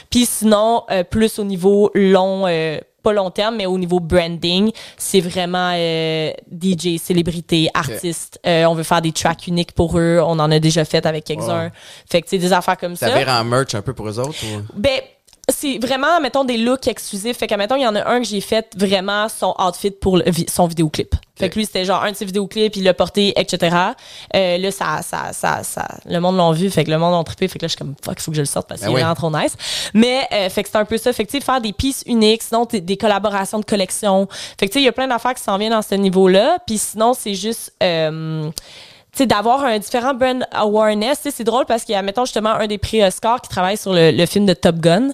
Puis 0.09 0.25
sinon, 0.25 0.85
euh, 0.91 1.05
plus 1.05 1.39
au 1.39 1.45
niveau 1.45 1.91
long... 1.95 2.47
euh, 2.47 2.79
pas 3.03 3.13
long 3.13 3.31
terme, 3.31 3.57
mais 3.57 3.67
au 3.67 3.79
niveau 3.79 4.01
branding, 4.01 4.71
c'est 4.97 5.21
vraiment 5.21 5.73
euh, 5.75 6.33
DJ, 6.51 6.99
célébrité, 6.99 7.69
artiste. 7.75 8.41
Euh, 8.47 8.65
on 8.65 8.75
veut 8.75 8.83
faire 8.83 9.03
des 9.03 9.13
tracks 9.13 9.47
uniques 9.47 9.73
pour 9.73 9.99
eux. 9.99 10.21
On 10.23 10.39
en 10.39 10.51
a 10.51 10.59
déjà 10.59 10.85
fait 10.85 11.07
avec 11.07 11.25
quelques-uns. 11.25 11.67
Wow. 11.67 11.71
Fait 12.09 12.23
que 12.23 12.29
c'est 12.29 12.39
des 12.39 12.53
affaires 12.53 12.77
comme 12.77 12.97
ça. 12.97 13.09
Ça 13.09 13.19
vire 13.19 13.29
en 13.29 13.45
merch 13.45 13.75
un 13.75 13.83
peu 13.83 13.93
pour 13.93 14.09
eux 14.09 14.19
autres 14.19 14.39
ou... 14.45 14.63
Ben, 14.75 15.01
c'est 15.51 15.79
vraiment, 15.79 16.21
mettons, 16.21 16.45
des 16.45 16.57
looks 16.57 16.87
exclusifs. 16.89 17.37
Fait 17.37 17.47
que, 17.47 17.55
mettons, 17.55 17.77
il 17.77 17.83
y 17.83 17.87
en 17.87 17.95
a 17.97 18.09
un 18.09 18.21
que 18.21 18.27
j'ai 18.27 18.41
fait 18.41 18.69
vraiment 18.77 19.29
son 19.29 19.55
outfit 19.59 19.91
pour 19.91 20.17
le 20.17 20.25
vi- 20.25 20.49
son 20.51 20.67
vidéoclip. 20.67 21.15
Fait 21.37 21.49
que 21.49 21.55
lui, 21.59 21.65
c'était 21.65 21.87
genre 21.87 22.03
un 22.03 22.11
de 22.13 22.17
ses 22.17 22.27
vidéoclips, 22.27 22.77
il 22.77 22.85
l'a 22.85 22.93
porté, 22.93 23.33
etc. 23.41 23.75
Euh, 24.35 24.59
là, 24.59 24.71
ça, 24.71 25.01
ça, 25.03 25.33
ça, 25.33 25.63
ça, 25.63 25.89
le 26.05 26.19
monde 26.21 26.37
l'a 26.37 26.53
vu, 26.53 26.69
fait 26.71 26.85
que 26.85 26.91
le 26.91 26.99
monde 26.99 27.15
l'a 27.17 27.25
trippé. 27.25 27.49
Fait 27.49 27.59
que 27.59 27.65
là, 27.65 27.69
je 27.69 27.73
suis 27.73 27.79
comme, 27.79 27.95
fuck, 28.05 28.15
il 28.19 28.23
faut 28.23 28.31
que 28.31 28.37
je 28.37 28.43
le 28.43 28.47
sorte 28.47 28.69
parce 28.69 28.81
Ben 28.83 28.89
qu'il 28.89 28.95
oui. 28.97 29.01
est 29.01 29.05
vraiment 29.05 29.15
trop 29.15 29.31
nice. 29.31 29.57
Mais, 29.95 30.29
euh, 30.33 30.51
fait 30.51 30.63
que 30.63 30.69
c'est 30.71 30.77
un 30.77 30.85
peu 30.85 30.99
ça. 30.99 31.13
Fait 31.15 31.25
que, 31.25 31.31
tu 31.31 31.39
sais, 31.39 31.45
faire 31.45 31.61
des 31.63 31.73
pieces 31.73 32.03
uniques, 32.07 32.43
sinon, 32.43 32.67
des 32.71 32.97
collaborations 32.99 33.59
de 33.59 33.65
collection. 33.65 34.29
Fait 34.59 34.67
que, 34.67 34.73
tu 34.73 34.79
sais, 34.79 34.83
il 34.83 34.85
y 34.85 34.89
a 34.89 34.93
plein 34.93 35.09
d'affaires 35.09 35.35
qui 35.35 35.43
s'en 35.43 35.57
viennent 35.57 35.73
dans 35.73 35.81
ce 35.83 35.95
niveau-là. 35.95 36.59
Puis 36.67 36.77
sinon, 36.77 37.15
c'est 37.19 37.35
juste, 37.35 37.73
euh, 37.83 38.51
sais, 39.15 39.27
d'avoir 39.27 39.65
un 39.65 39.79
différent 39.79 40.15
brand 40.15 40.45
awareness, 40.53 41.21
c'est 41.31 41.45
drôle 41.45 41.67
parce 41.67 41.85
qu'il 41.85 41.95
y 41.95 41.97
a, 41.97 42.03
mettons, 42.03 42.25
justement, 42.25 42.51
un 42.51 42.67
des 42.67 42.79
prix 42.79 43.03
Oscar 43.03 43.41
qui 43.41 43.49
travaille 43.49 43.77
sur 43.77 43.93
le, 43.93 44.11
le 44.11 44.27
film 44.27 44.47
de 44.47 44.55
Top 44.55 44.77
Gun. 44.77 45.09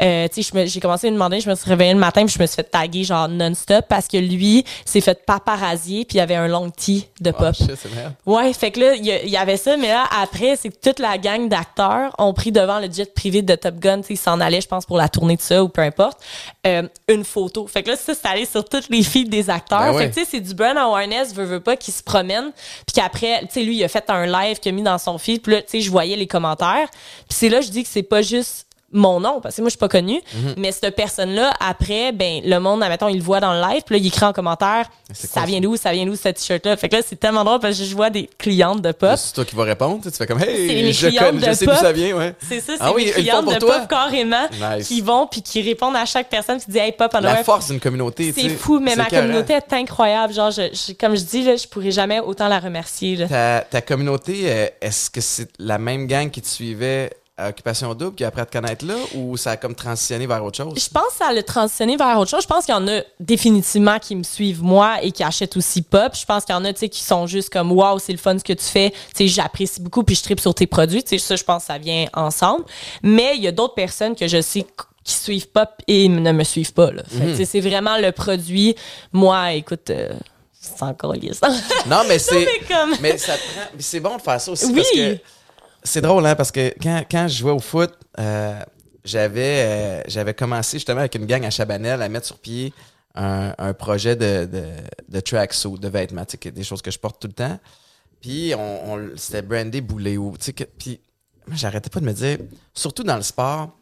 Euh, 0.00 0.28
tu 0.32 0.42
sais, 0.42 0.66
j'ai 0.66 0.80
commencé 0.80 1.06
à 1.08 1.10
me 1.10 1.14
demander, 1.14 1.40
je 1.40 1.48
me 1.50 1.54
suis 1.54 1.68
réveillée 1.68 1.92
le 1.92 1.98
matin 1.98 2.24
puis 2.24 2.34
je 2.36 2.42
me 2.42 2.46
suis 2.46 2.56
fait 2.56 2.64
taguer 2.64 3.04
genre 3.04 3.28
non-stop 3.28 3.84
parce 3.88 4.08
que 4.08 4.16
lui 4.16 4.64
s'est 4.84 5.00
fait 5.00 5.24
paparazzier 5.24 6.04
puis 6.04 6.16
il 6.16 6.18
y 6.18 6.22
avait 6.22 6.34
un 6.36 6.48
long 6.48 6.70
tee 6.70 7.08
de 7.20 7.32
Oh, 7.34 7.38
pop. 7.38 7.54
shit, 7.54 7.68
merde. 7.94 8.14
Ouais, 8.26 8.52
fait 8.52 8.70
que 8.70 8.80
là, 8.80 8.94
il 8.94 9.04
y, 9.04 9.36
avait 9.36 9.56
ça, 9.56 9.76
mais 9.76 9.88
là, 9.88 10.04
après, 10.22 10.56
c'est 10.56 10.68
que 10.68 10.76
toute 10.80 10.98
la 10.98 11.18
gang 11.18 11.48
d'acteurs 11.48 12.12
ont 12.18 12.32
pris 12.32 12.52
devant 12.52 12.78
le 12.78 12.88
jet 12.90 13.12
privé 13.12 13.42
de 13.42 13.54
Top 13.54 13.76
Gun, 13.76 14.00
tu 14.00 14.08
sais, 14.08 14.14
ils 14.14 14.16
s'en 14.16 14.40
allaient, 14.40 14.60
je 14.60 14.68
pense, 14.68 14.86
pour 14.86 14.96
la 14.96 15.08
tournée 15.08 15.36
de 15.36 15.42
ça 15.42 15.62
ou 15.62 15.68
peu 15.68 15.82
importe, 15.82 16.18
euh, 16.66 16.82
une 17.08 17.24
photo. 17.24 17.66
Fait 17.66 17.82
que 17.82 17.90
là, 17.90 17.96
ça, 17.96 18.14
c'est 18.14 18.26
allé 18.28 18.46
sur 18.46 18.64
toutes 18.64 18.88
les 18.88 19.02
filles 19.02 19.28
des 19.28 19.50
acteurs. 19.50 19.92
Ben 19.92 19.98
fait 19.98 20.10
que, 20.10 20.14
tu 20.14 20.20
sais, 20.20 20.28
c'est 20.30 20.40
du 20.40 20.54
brand 20.54 20.76
awareness, 20.76 21.34
veut, 21.34 21.44
veut 21.44 21.60
pas, 21.60 21.76
qui 21.76 21.90
se 21.92 22.02
promène, 22.02 22.52
puis 22.86 22.94
qu'après, 22.94 23.33
tu 23.40 23.46
sais, 23.50 23.62
lui, 23.62 23.76
il 23.76 23.84
a 23.84 23.88
fait 23.88 24.08
un 24.08 24.26
live 24.26 24.58
qu'il 24.58 24.70
a 24.70 24.74
mis 24.74 24.82
dans 24.82 24.98
son 24.98 25.18
feed, 25.18 25.42
puis 25.42 25.52
là, 25.52 25.62
tu 25.62 25.70
sais, 25.70 25.80
je 25.80 25.90
voyais 25.90 26.16
les 26.16 26.26
commentaires, 26.26 26.88
puis 26.90 27.36
c'est 27.36 27.48
là, 27.48 27.60
je 27.60 27.68
dis 27.70 27.82
que 27.82 27.88
c'est 27.88 28.02
pas 28.02 28.22
juste 28.22 28.66
mon 28.92 29.18
nom 29.18 29.40
parce 29.40 29.56
que 29.56 29.60
moi 29.60 29.68
je 29.68 29.72
suis 29.72 29.78
pas 29.78 29.88
connue 29.88 30.20
Mhm. 30.34 30.54
mais 30.58 30.70
cette 30.70 30.94
personne 30.94 31.30
là 31.34 31.52
après 31.58 32.12
ben 32.12 32.40
le 32.44 32.58
monde 32.60 32.82
admettons 32.82 33.08
il 33.08 33.16
le 33.16 33.22
voit 33.22 33.40
dans 33.40 33.52
le 33.54 33.60
live 33.60 33.82
puis 33.84 33.96
là 33.96 33.98
il 34.00 34.06
écrit 34.06 34.24
en 34.24 34.32
commentaire 34.32 34.86
ça 35.12 35.44
vient 35.44 35.60
d'où 35.60 35.76
ça 35.76 35.90
vient 35.92 36.06
d'où 36.06 36.14
ce 36.14 36.28
t-shirt 36.28 36.64
là 36.64 36.76
fait 36.76 36.88
que 36.88 36.96
là 36.96 37.02
c'est 37.04 37.16
tellement 37.18 37.42
drôle 37.44 37.58
parce 37.60 37.76
que 37.78 37.84
je 37.84 37.94
vois 37.94 38.10
des 38.10 38.28
clientes 38.38 38.80
de 38.82 38.92
pop 38.92 39.16
C'est 39.16 39.34
toi 39.34 39.44
qui 39.44 39.56
vas 39.56 39.64
répondre, 39.64 40.00
tu 40.04 40.10
fais 40.10 40.26
comme 40.26 40.40
Hey, 40.40 40.92
je, 40.92 41.08
connais, 41.18 41.32
de 41.40 41.44
je 41.46 41.52
sais 41.52 41.66
d'où 41.66 41.74
ça 41.74 41.90
vient, 41.92 42.16
ouais. 42.16 42.34
c'est 42.48 42.60
ça 42.60 42.74
c'est 42.76 42.82
Ah 42.82 42.92
oui, 42.94 43.06
mes 43.06 43.10
clientes 43.12 43.46
de 43.52 43.58
toi? 43.58 43.80
pop 43.80 43.88
carrément 43.88 44.46
Nice. 44.52 44.86
qui 44.86 45.00
vont 45.00 45.26
puis 45.26 45.42
qui 45.42 45.60
répondent 45.62 45.96
à 45.96 46.04
chaque 46.04 46.28
personne 46.28 46.60
qui 46.60 46.70
dit 46.70 46.78
hey 46.78 46.92
pop 46.92 47.10
on 47.14 47.20
La 47.20 47.42
force 47.42 47.68
d'une 47.70 47.80
communauté, 47.80 48.32
c'est 48.36 48.48
fou 48.50 48.78
mais 48.80 48.94
ma 48.96 49.06
communauté 49.06 49.54
est 49.54 49.72
incroyable 49.72 50.32
genre 50.32 50.50
je, 50.52 50.62
je- 50.72 50.92
comme 50.92 51.16
je 51.16 51.22
dis 51.22 51.42
là 51.42 51.56
je 51.56 51.66
pourrais 51.66 51.90
jamais 51.90 52.20
autant 52.20 52.46
la 52.48 52.60
remercier 52.60 53.16
là. 53.16 53.26
Ta, 53.28 53.60
ta 53.62 53.80
communauté, 53.82 54.42
euh, 54.44 54.66
est-ce 54.80 55.10
que 55.10 55.20
c'est 55.20 55.48
la 55.58 55.78
même 55.78 56.06
gang 56.06 56.30
qui 56.30 56.40
te 56.42 56.48
suivait 56.48 57.10
à 57.36 57.48
Occupation 57.48 57.92
Double 57.94 58.14
qui 58.14 58.22
a 58.24 58.28
appris 58.28 58.42
à 58.42 58.46
te 58.46 58.52
connaître 58.52 58.84
là 58.86 58.94
ou 59.14 59.36
ça 59.36 59.52
a 59.52 59.56
comme 59.56 59.74
transitionné 59.74 60.26
vers 60.26 60.44
autre 60.44 60.56
chose? 60.56 60.74
Je 60.76 60.88
pense 60.88 61.08
que 61.18 61.24
ça 61.24 61.32
l'a 61.32 61.42
transitionné 61.42 61.96
vers 61.96 62.18
autre 62.18 62.30
chose. 62.30 62.42
Je 62.42 62.46
pense 62.46 62.64
qu'il 62.64 62.74
y 62.74 62.78
en 62.78 62.86
a 62.86 63.00
définitivement 63.18 63.98
qui 63.98 64.14
me 64.14 64.22
suivent 64.22 64.62
moi 64.62 65.02
et 65.02 65.10
qui 65.10 65.24
achètent 65.24 65.56
aussi 65.56 65.82
pop. 65.82 66.14
Je 66.14 66.24
pense 66.24 66.44
qu'il 66.44 66.54
y 66.54 66.58
en 66.58 66.64
a 66.64 66.72
tu 66.72 66.80
sais 66.80 66.88
qui 66.88 67.02
sont 67.02 67.26
juste 67.26 67.50
comme 67.50 67.72
waouh, 67.72 67.98
c'est 67.98 68.12
le 68.12 68.18
fun 68.18 68.38
ce 68.38 68.44
que 68.44 68.52
tu 68.52 68.64
fais. 68.64 68.90
Tu 68.90 68.96
sais, 69.16 69.28
j'apprécie 69.28 69.80
beaucoup 69.80 70.04
puis 70.04 70.14
je 70.14 70.22
tripe 70.22 70.38
sur 70.40 70.54
tes 70.54 70.66
produits. 70.68 71.02
Tu 71.02 71.10
sais, 71.10 71.18
ça 71.18 71.34
je 71.36 71.42
pense 71.44 71.62
que 71.62 71.66
ça 71.68 71.78
vient 71.78 72.06
ensemble. 72.14 72.64
Mais 73.02 73.32
il 73.36 73.42
y 73.42 73.48
a 73.48 73.52
d'autres 73.52 73.74
personnes 73.74 74.14
que 74.14 74.28
je 74.28 74.40
sais 74.40 74.64
qui 75.02 75.12
suivent 75.14 75.48
pop 75.48 75.68
et 75.88 76.08
ne 76.08 76.32
me 76.32 76.44
suivent 76.44 76.72
pas 76.72 76.90
sais, 77.36 77.44
c'est 77.44 77.60
vraiment 77.60 77.98
le 77.98 78.12
produit. 78.12 78.74
Moi, 79.12 79.52
écoute 79.54 79.90
euh, 79.90 80.12
c'est 80.60 80.82
encore 80.82 81.12
lié 81.14 81.32
ça. 81.34 81.48
Non, 81.86 82.02
mais 82.08 82.18
c'est. 82.20 82.36
mais 82.46 82.66
comme 82.66 82.94
Mais 83.00 83.18
ça 83.18 83.34
te 83.34 83.42
prend. 83.42 83.66
mais 83.74 83.82
c'est 83.82 84.00
bon 84.00 84.16
de 84.16 84.22
faire 84.22 84.40
ça 84.40 84.52
aussi 84.52 84.66
Oui. 84.66 84.74
parce 84.76 84.90
que 84.92 85.18
c'est 85.84 86.00
drôle, 86.00 86.24
hein, 86.26 86.34
parce 86.34 86.50
que 86.50 86.72
quand, 86.82 87.04
quand 87.10 87.28
je 87.28 87.38
jouais 87.38 87.52
au 87.52 87.58
foot, 87.60 87.92
euh, 88.18 88.58
j'avais 89.04 89.62
euh, 89.66 90.02
j'avais 90.08 90.34
commencé 90.34 90.78
justement 90.78 91.00
avec 91.00 91.14
une 91.14 91.26
gang 91.26 91.44
à 91.44 91.50
Chabanel 91.50 92.00
à 92.02 92.08
mettre 92.08 92.26
sur 92.26 92.38
pied 92.38 92.72
un, 93.14 93.54
un 93.58 93.74
projet 93.74 94.16
de, 94.16 94.46
de, 94.46 94.64
de 95.08 95.20
tracksuit, 95.20 95.78
de 95.78 95.88
vêtements, 95.88 96.24
des 96.50 96.64
choses 96.64 96.82
que 96.82 96.90
je 96.90 96.98
porte 96.98 97.20
tout 97.20 97.28
le 97.28 97.34
temps. 97.34 97.58
Puis 98.20 98.54
on, 98.56 98.92
on- 98.94 99.10
c'était 99.16 99.42
brandé 99.42 99.80
que 100.54 100.64
puis 100.64 101.00
moi, 101.46 101.56
j'arrêtais 101.56 101.90
pas 101.90 102.00
de 102.00 102.06
me 102.06 102.12
dire 102.12 102.38
surtout 102.72 103.02
dans 103.04 103.16
le 103.16 103.22
sport 103.22 103.76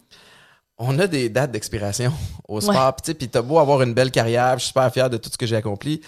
on 0.79 0.99
a 0.99 1.07
des 1.07 1.29
dates 1.29 1.53
d'expiration 1.53 2.12
au 2.49 2.61
sport 2.61 2.75
Ouais. 2.87 2.93
puis 2.97 3.03
tu 3.03 3.11
sais 3.12 3.15
puis 3.15 3.29
t'as 3.29 3.43
beau 3.43 3.61
avoir 3.61 3.83
une 3.83 3.95
belle 3.95 4.11
carrière 4.11 4.55
je 4.55 4.65
suis 4.65 4.69
super 4.69 4.93
fier 4.93 5.09
de 5.09 5.17
tout 5.17 5.31
ce 5.33 5.38
que 5.38 5.47
j'ai 5.47 5.55
accompli 5.55 6.01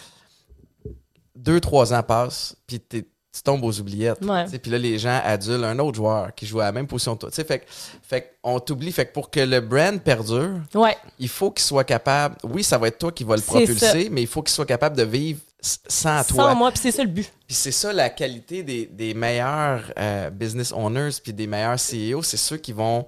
deux 1.37 1.61
trois 1.61 1.93
ans 1.95 2.03
passent 2.03 2.57
puis 2.67 2.81
t'es- 2.81 3.07
tu 3.35 3.43
tombes 3.43 3.65
aux 3.65 3.81
oubliettes 3.81 4.21
puis 4.63 4.71
là 4.71 4.79
les 4.79 4.97
gens 4.99 5.21
adulent 5.25 5.65
un 5.65 5.79
autre 5.81 5.97
joueur 5.97 6.33
qui 6.35 6.47
joue 6.47 6.61
à 6.61 6.65
la 6.67 6.73
même 6.73 6.87
position 6.87 7.15
que 7.17 7.21
toi 7.23 7.31
tu 7.31 7.37
sais. 7.37 7.45
Fait 7.45 7.59
que- 7.59 7.65
fait 8.03 8.37
qu'on 8.43 8.61
t'oublie. 8.61 8.93
Fait 8.93 9.07
que 9.07 9.13
pour 9.13 9.29
que 9.31 9.41
le 9.41 9.61
brand 9.61 10.01
perdure 10.01 10.61
ouais. 10.75 10.97
il 11.19 11.29
faut 11.29 11.51
qu'il 11.51 11.65
soit 11.65 11.83
capable 11.85 12.37
oui 12.45 12.63
ça 12.63 12.79
va 12.79 12.89
être 12.89 12.99
toi 12.99 13.11
qui 13.11 13.25
va 13.25 13.35
le 13.37 13.43
propulser 13.43 14.09
mais 14.11 14.23
il 14.23 14.29
faut 14.29 14.43
qu'il 14.43 14.55
soit 14.55 14.67
capable 14.67 14.97
de 14.97 15.03
vivre 15.03 15.41
sans 15.61 16.23
toi. 16.25 16.51
Sans 16.51 16.55
moi, 16.55 16.71
puis 16.71 16.81
c'est 16.83 16.91
ça 16.91 17.03
le 17.03 17.09
but. 17.09 17.33
puis 17.47 17.57
c'est 17.57 17.73
ça 17.73 17.91
la 17.93 18.11
qualité 18.11 18.63
des, 18.63 18.85
des 18.85 19.15
meilleurs 19.15 19.81
euh, 19.99 20.29
business 20.29 20.73
owners 20.73 21.09
puis 21.23 21.33
des 21.33 21.47
meilleurs 21.47 21.77
CEO, 21.79 22.23
c'est 22.23 22.37
ceux 22.37 22.59
qui 22.59 22.73
vont 22.73 23.07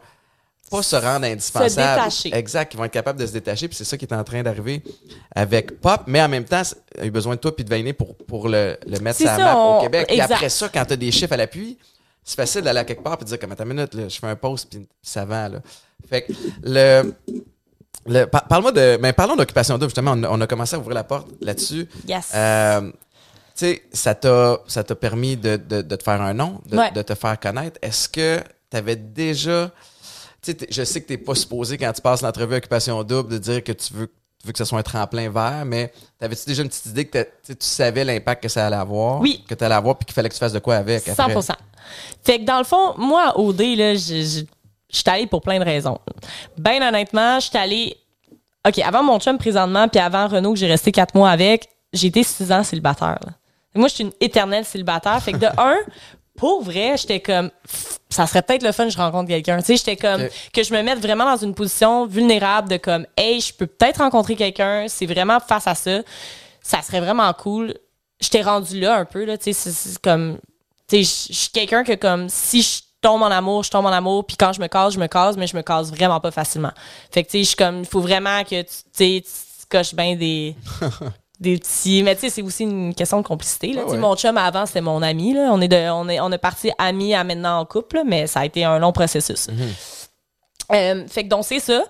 pas 0.71 0.83
se 0.83 0.97
rendre 0.97 1.27
indispensables. 1.27 1.99
détacher. 1.99 2.35
Exact, 2.35 2.71
qui 2.71 2.77
vont 2.77 2.85
être 2.85 2.93
capables 2.93 3.19
de 3.21 3.27
se 3.27 3.33
détacher. 3.33 3.69
Puis 3.69 3.77
c'est 3.77 3.85
ça 3.85 3.97
qui 3.97 4.05
est 4.05 4.13
en 4.15 4.25
train 4.25 4.43
d'arriver 4.43 4.83
avec 5.35 5.81
Pop. 5.81 6.03
Mais 6.07 6.21
en 6.23 6.29
même 6.29 6.45
temps, 6.45 6.63
il 6.97 7.03
a 7.03 7.07
eu 7.07 7.11
besoin 7.11 7.37
de 7.37 7.41
toi 7.41 7.55
puis 7.55 7.65
de 7.65 7.71
Vainé 7.71 7.93
pour, 7.93 8.17
pour 8.17 8.49
le, 8.49 8.77
le 8.87 8.99
mettre 9.01 9.19
sur 9.19 9.27
la 9.27 9.39
map 9.39 9.57
on- 9.57 9.79
au 9.79 9.83
Québec. 9.83 10.07
Exact. 10.11 10.33
après 10.33 10.49
ça, 10.49 10.69
quand 10.69 10.85
tu 10.85 10.93
as 10.95 10.97
des 10.97 11.11
chiffres 11.13 11.33
à 11.33 11.37
l'appui, 11.37 11.79
c'est 12.25 12.37
facile 12.37 12.63
d'aller 12.63 12.81
à 12.81 12.85
quelque 12.85 13.03
part 13.03 13.15
et 13.21 13.25
de 13.25 13.29
dire 13.29 13.39
comme 13.39 13.53
attends 13.53 13.65
une 13.65 13.75
minute, 13.75 13.95
là, 13.95 14.09
je 14.09 14.19
fais 14.19 14.27
un 14.27 14.35
post 14.37 14.69
puis 14.71 14.87
ça 15.03 15.25
vend. 15.25 15.49
Là. 15.49 15.59
Fait 16.09 16.23
que 16.23 16.33
le. 16.65 17.15
le 18.07 18.25
par- 18.27 18.47
Parle-moi 18.49 18.73
de. 18.73 18.99
Mais 19.01 19.13
parlons 19.13 19.37
d'occupation 19.37 19.75
double, 19.79 19.91
justement. 19.91 20.13
On, 20.17 20.23
a- 20.25 20.29
on 20.31 20.41
a 20.41 20.47
commencé 20.47 20.75
à 20.75 20.79
ouvrir 20.79 20.95
la 20.95 21.05
porte 21.05 21.29
là-dessus. 21.41 21.89
Yes. 22.09 22.33
Euh, 22.35 22.91
tu 22.91 23.65
sais, 23.67 23.83
ça 23.93 24.15
t'a, 24.15 24.59
ça 24.67 24.85
t'a 24.85 24.95
permis 24.95 25.37
de, 25.37 25.57
de, 25.57 25.81
de 25.83 25.97
te 25.97 26.03
faire 26.03 26.21
un 26.21 26.35
nom, 26.35 26.61
de, 26.67 26.77
Ouais. 26.77 26.91
de 26.91 27.01
te 27.03 27.15
faire 27.15 27.39
connaître. 27.41 27.79
Est-ce 27.81 28.09
que 28.09 28.41
tu 28.71 28.77
avais 28.77 28.97
déjà. 28.97 29.71
Je 30.71 30.85
sais 30.85 31.01
que 31.01 31.07
tu 31.07 31.13
n'es 31.13 31.19
pas 31.19 31.35
supposé, 31.35 31.79
quand 31.79 31.93
tu 31.93 32.01
passes 32.03 32.23
l'entrevue 32.23 32.57
Occupation 32.57 33.03
Double, 33.03 33.33
de 33.33 33.39
dire 33.39 33.65
que 33.65 33.73
tu 33.73 33.93
veux, 33.93 34.07
tu 34.07 34.47
veux 34.47 34.53
que 34.53 34.59
ce 34.59 34.65
soit 34.65 34.79
un 34.79 34.83
tremplin 34.83 35.31
vert, 35.31 35.65
mais 35.65 35.93
t'avais-tu 36.19 36.45
déjà 36.47 36.63
une 36.63 36.69
petite 36.69 36.87
idée 36.87 37.07
que 37.07 37.23
tu 37.23 37.55
savais 37.61 38.05
l'impact 38.05 38.43
que 38.43 38.49
ça 38.49 38.67
allait 38.67 38.77
avoir? 38.77 39.21
Oui. 39.21 39.45
Que 39.49 39.55
tu 39.55 39.65
allais 39.65 39.75
avoir, 39.75 39.97
puis 39.97 40.07
qu'il 40.07 40.15
fallait 40.15 40.29
que 40.29 40.35
tu 40.35 40.41
fasses 40.41 40.53
de 40.53 40.59
quoi 40.59 40.77
avec? 40.77 41.09
après? 41.09 41.43
100 41.43 41.55
Fait 42.23 42.39
que 42.39 42.45
dans 42.45 42.59
le 42.59 42.65
fond, 42.65 42.95
moi, 42.97 43.39
au 43.39 43.53
D, 43.53 43.77
là, 43.77 43.95
je 43.95 44.45
suis 44.89 45.05
allée 45.07 45.27
pour 45.27 45.43
plein 45.43 45.59
de 45.59 45.65
raisons. 45.65 45.99
Ben 46.59 46.83
honnêtement, 46.83 47.41
je 47.41 47.49
suis 47.49 47.59
allée. 47.59 47.97
OK, 48.67 48.79
avant 48.81 49.03
mon 49.03 49.19
chum 49.21 49.39
présentement, 49.39 49.89
puis 49.89 50.01
avant 50.01 50.27
Renaud, 50.27 50.53
que 50.53 50.59
j'ai 50.59 50.67
resté 50.67 50.91
quatre 50.91 51.15
mois 51.15 51.31
avec, 51.31 51.69
j'ai 51.93 52.09
été 52.09 52.23
six 52.23 52.51
ans 52.51 52.65
célibataire. 52.65 53.19
là. 53.25 53.33
Moi, 53.77 53.89
je 53.89 53.95
suis 53.95 54.05
une 54.05 54.13
éternelle 54.21 54.65
célibataire. 54.65 55.23
Fait 55.23 55.33
que 55.33 55.39
de 55.39 55.47
un, 55.59 55.77
pour 56.37 56.63
vrai, 56.63 56.97
j'étais 56.97 57.21
comme, 57.21 57.51
ça 58.09 58.27
serait 58.27 58.43
peut-être 58.43 58.63
le 58.63 58.73
fun 58.73 58.85
que 58.85 58.91
je 58.93 58.97
rencontre 58.99 59.29
quelqu'un. 59.29 59.59
Tu 59.59 59.65
sais, 59.65 59.77
j'étais 59.77 59.97
comme, 59.97 60.21
que 60.53 60.63
je 60.63 60.73
me 60.75 60.83
mette 60.83 61.01
vraiment 61.01 61.25
dans 61.25 61.37
une 61.37 61.55
position 61.55 62.07
vulnérable 62.07 62.69
de 62.69 62.77
comme, 62.77 63.07
hey, 63.17 63.41
je 63.41 63.53
peux 63.53 63.67
peut-être 63.67 63.99
rencontrer 63.99 64.37
quelqu'un. 64.37 64.87
C'est 64.89 65.07
vraiment 65.07 65.41
face 65.41 65.67
à 65.67 65.75
ça. 65.75 66.01
Ça 66.63 66.83
serait 66.83 67.01
vraiment 67.01 67.33
cool. 67.35 67.75
J'étais 68.21 68.43
rendu 68.43 68.81
là 68.81 68.97
un 68.97 69.05
peu, 69.05 69.25
là. 69.25 69.37
Tu 69.39 69.53
sais, 69.53 69.71
c'est- 69.71 69.99
comme, 70.01 70.39
tu 70.89 71.05
sais, 71.05 71.27
je 71.33 71.35
suis 71.39 71.51
quelqu'un 71.51 71.85
que 71.85 71.95
comme, 71.95 72.29
si 72.29 72.63
je 72.63 72.81
tombe 73.03 73.23
en 73.23 73.27
amour, 73.31 73.63
je 73.63 73.71
tombe 73.71 73.87
en 73.87 73.93
amour, 73.93 74.25
puis 74.27 74.37
quand 74.37 74.53
je 74.53 74.61
me 74.61 74.67
case, 74.69 74.95
je 74.95 74.99
me 74.99 75.07
case, 75.07 75.37
mais 75.37 75.47
je 75.47 75.57
me 75.57 75.63
case 75.63 75.91
vraiment 75.93 76.19
pas 76.19 76.31
facilement. 76.31 76.73
Fait 77.13 77.23
que, 77.23 77.29
tu 77.31 77.39
sais, 77.39 77.43
je 77.45 77.49
suis 77.49 77.57
comme, 77.57 77.81
il 77.81 77.87
faut 77.87 78.01
vraiment 78.01 78.43
que 78.43 78.63
tu, 78.63 78.67
tu 78.69 78.75
sais, 78.95 79.23
tu 79.25 79.67
coches 79.69 79.95
bien 79.95 80.17
des, 80.17 80.57
des 81.41 81.59
petits. 81.59 82.03
Mais 82.03 82.15
tu 82.15 82.23
sais, 82.23 82.31
c'est 82.31 82.43
aussi 82.43 82.65
une 82.65 82.95
question 82.95 83.21
de 83.21 83.27
complicité. 83.27 83.73
Là. 83.73 83.85
Ouais. 83.85 83.99
Mon 83.99 84.17
chum 84.17 84.37
avant, 84.39 84.67
c'était 84.67 84.81
mon 84.81 85.03
ami. 85.03 85.35
Là. 85.35 85.51
On 85.53 85.61
est 85.61 85.69
de, 85.69 85.91
on 85.91 86.09
est, 86.09 86.21
on 86.21 86.33
est 86.33 86.39
parti 86.39 86.71
amis 86.79 87.15
à 87.15 87.25
maintenant 87.25 87.61
en 87.61 87.65
couple, 87.65 87.97
là, 87.97 88.05
mais 88.07 88.27
ça 88.27 88.41
a 88.41 88.45
été 88.47 88.65
un 88.65 88.79
long 88.79 88.93
processus. 88.93 89.49
Euh, 90.73 91.07
fait 91.07 91.25
que 91.25 91.29
donc 91.29 91.45
c'est 91.45 91.61
ça. 91.61 91.85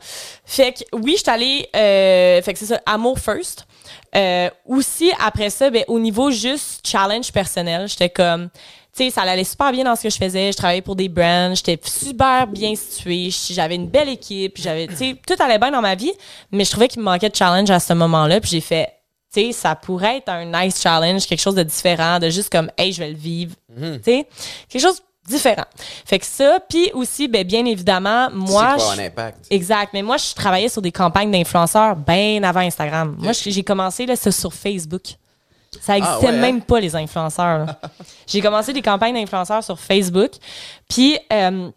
Fait 0.44 0.72
que 0.72 0.84
oui, 0.92 1.12
je 1.16 1.22
suis 1.22 1.30
allée. 1.30 1.68
euh, 1.74 2.42
fait 2.42 2.52
que 2.52 2.58
c'est 2.58 2.66
ça, 2.66 2.80
amour 2.84 3.18
first. 3.18 3.66
Euh, 4.14 4.50
aussi 4.66 5.12
après 5.18 5.50
ça, 5.50 5.70
ben 5.70 5.84
au 5.88 5.98
niveau 5.98 6.30
juste 6.30 6.86
challenge 6.86 7.32
personnel, 7.32 7.88
j'étais 7.88 8.10
comme, 8.10 8.50
tu 8.94 9.04
sais, 9.04 9.10
ça 9.10 9.22
allait 9.22 9.44
super 9.44 9.72
bien 9.72 9.84
dans 9.84 9.96
ce 9.96 10.02
que 10.02 10.10
je 10.10 10.16
faisais. 10.16 10.52
Je 10.52 10.56
travaillais 10.56 10.82
pour 10.82 10.96
des 10.96 11.08
brands, 11.08 11.54
j'étais 11.54 11.78
super 11.84 12.46
bien 12.46 12.74
située, 12.74 13.30
j'avais 13.50 13.76
une 13.76 13.88
belle 13.88 14.08
équipe, 14.08 14.58
j'avais, 14.58 14.86
tu 14.88 14.96
sais, 14.96 15.16
tout 15.26 15.42
allait 15.42 15.58
bien 15.58 15.70
dans 15.70 15.82
ma 15.82 15.94
vie, 15.94 16.12
mais 16.50 16.64
je 16.64 16.70
trouvais 16.70 16.88
qu'il 16.88 17.00
me 17.00 17.04
manquait 17.04 17.30
de 17.30 17.36
challenge 17.36 17.70
à 17.70 17.80
ce 17.80 17.92
moment-là, 17.94 18.40
puis 18.40 18.50
j'ai 18.50 18.60
fait. 18.60 18.92
Tu 19.34 19.40
sais, 19.46 19.52
ça 19.52 19.74
pourrait 19.74 20.18
être 20.18 20.28
un 20.28 20.44
nice 20.44 20.80
challenge, 20.80 21.26
quelque 21.26 21.40
chose 21.40 21.54
de 21.54 21.62
différent, 21.62 22.18
de 22.18 22.30
juste 22.30 22.50
comme, 22.50 22.70
hey, 22.78 22.92
je 22.92 23.00
vais 23.00 23.10
le 23.10 23.16
vivre. 23.16 23.54
Tu 23.76 24.00
sais, 24.04 24.28
quelque 24.68 24.82
chose 24.82 25.02
de 25.28 25.32
différent. 25.34 25.64
Fait 26.04 26.18
que 26.20 26.24
ça, 26.26 26.58
puis 26.68 26.90
aussi, 26.94 27.26
ben, 27.28 27.44
bien 27.44 27.64
évidemment, 27.66 28.28
moi. 28.32 28.76
je- 28.78 29.00
un 29.00 29.04
impact. 29.06 29.46
Exact. 29.50 29.90
Mais 29.92 30.02
moi, 30.02 30.16
je 30.16 30.32
travaillais 30.34 30.68
sur 30.68 30.80
des 30.80 30.92
campagnes 30.92 31.30
d'influenceurs 31.30 31.96
bien 31.96 32.42
avant 32.44 32.60
Instagram. 32.60 33.16
Moi, 33.18 33.32
j'ai 33.32 33.62
commencé 33.64 34.06
là, 34.06 34.14
ça 34.16 34.30
sur 34.30 34.54
Facebook. 34.54 35.02
Ça 35.80 35.98
existait 35.98 36.26
ouais, 36.28 36.32
hein? 36.32 36.40
même 36.40 36.62
pas, 36.62 36.80
les 36.80 36.94
influenceurs. 36.96 37.66
j'ai 38.26 38.40
commencé 38.40 38.72
des 38.72 38.80
campagnes 38.82 39.14
d'influenceurs 39.14 39.62
sur 39.64 39.78
Facebook. 39.78 40.30
Puis, 40.88 41.18
euh, 41.32 41.70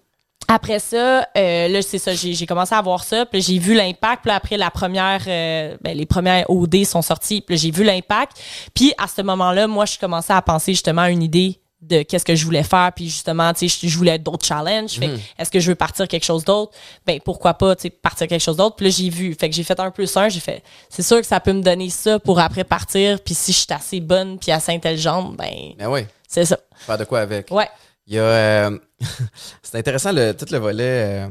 après 0.52 0.80
ça, 0.80 1.28
euh, 1.38 1.68
là, 1.68 1.82
c'est 1.84 2.00
ça, 2.00 2.16
j'ai 2.16 2.46
commencé 2.48 2.74
à 2.74 2.82
voir 2.82 3.04
ça. 3.04 3.24
Puis 3.28 3.40
j'ai 3.42 3.60
vu 3.60 3.76
l'impact. 3.76 4.24
Puis 4.24 4.30
là, 4.30 4.36
après, 4.36 4.58
la 4.58 4.72
première, 4.72 5.22
euh, 5.28 5.78
ben, 5.80 5.96
les 5.96 6.08
premières 6.08 6.50
OD 6.50 6.86
sont 6.86 7.04
sorties. 7.04 7.42
Puis 7.42 7.56
j'ai 7.56 7.70
vu 7.70 7.84
l'impact. 7.84 8.42
Puis 8.74 8.92
à 8.98 9.08
ce 9.08 9.22
moment-là, 9.22 9.68
moi, 9.68 9.86
je 9.86 10.00
commençais 10.00 10.34
à 10.34 10.42
penser 10.42 10.74
justement 10.74 11.04
à 11.04 11.12
une 11.12 11.22
idée 11.22 11.62
de 11.82 12.02
qu'est-ce 12.02 12.26
que 12.26 12.34
je 12.34 12.44
voulais 12.46 12.64
faire. 12.64 12.92
Puis 12.96 13.06
justement, 13.06 13.54
tu 13.54 13.70
sais, 13.70 13.88
je, 13.88 13.96
voulais 13.96 14.18
d'autres 14.18 14.44
challenges. 14.44 15.00
Que, 15.00 15.06
est-ce 15.38 15.52
que 15.52 15.60
je 15.60 15.70
veux 15.70 15.76
partir 15.76 16.08
quelque 16.08 16.26
chose 16.26 16.44
d'autre? 16.44 16.72
Ben, 17.06 17.20
pourquoi 17.24 17.54
pas, 17.54 17.76
tu 17.76 17.84
sais, 17.84 17.90
partir 17.92 18.28
quelque 18.28 18.42
chose 18.42 18.58
d'autre? 18.58 18.76
Puis 18.76 18.88
là, 18.88 18.92
j'ai 18.92 19.10
vu. 19.10 19.36
Fait 19.40 19.52
que 19.52 19.56
j'ai 19.56 19.64
fait 19.64 19.80
un 19.80 19.92
plus 19.92 20.18
un. 20.18 20.30
J'ai 20.30 20.40
fait, 20.40 20.64
c'est 20.90 21.04
sûr 21.04 21.22
que 21.22 21.28
ça 21.28 21.40
peut 21.40 21.54
me 21.54 21.62
donner 21.62 21.92
ça 21.92 22.18
pour 22.18 22.40
après 22.40 22.64
partir. 22.64 23.22
Puis 23.22 23.36
si 23.36 23.52
je 23.52 23.58
suis 23.60 23.68
assez 23.70 24.00
bonne 24.00 24.40
puis 24.40 24.52
assez 24.52 24.72
intelligente, 24.72 25.38
ben, 25.38 25.74
Mais 25.78 25.86
oui. 25.86 26.02
C'est 26.28 26.46
ça. 26.46 26.58
Faire 26.76 26.98
de 26.98 27.06
quoi 27.06 27.20
avec? 27.20 27.52
Ouais. 27.52 27.68
Il 28.10 28.16
y 28.16 28.20
a. 28.20 28.24
euh, 28.24 28.80
c'est 29.62 29.78
intéressant, 29.78 30.12
le, 30.12 30.34
tout 30.34 30.48
le 30.52 30.58
volet 30.58 31.28
euh, 31.28 31.30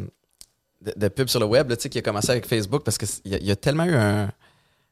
de, 0.81 0.95
de 0.97 1.09
pub 1.09 1.29
sur 1.29 1.41
le 1.41 1.47
web, 1.47 1.69
là, 1.69 1.77
tu 1.77 1.83
sais, 1.83 1.89
qui 1.89 1.99
a 1.99 2.03
commencé 2.03 2.31
avec 2.31 2.47
Facebook 2.47 2.85
parce 2.85 2.97
qu'il 2.97 3.09
y, 3.27 3.45
y 3.45 3.51
a 3.51 3.57
tellement 3.57 3.85
eu 3.85 3.95
un. 3.95 4.31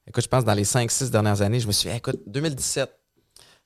Écoute, 0.09 0.25
je 0.25 0.29
pense 0.29 0.45
dans 0.45 0.55
les 0.55 0.65
5-6 0.65 1.11
dernières 1.11 1.43
années, 1.43 1.61
je 1.61 1.67
me 1.67 1.73
suis 1.73 1.89
dit, 1.89 1.97
écoute, 1.97 2.21
2017. 2.27 2.91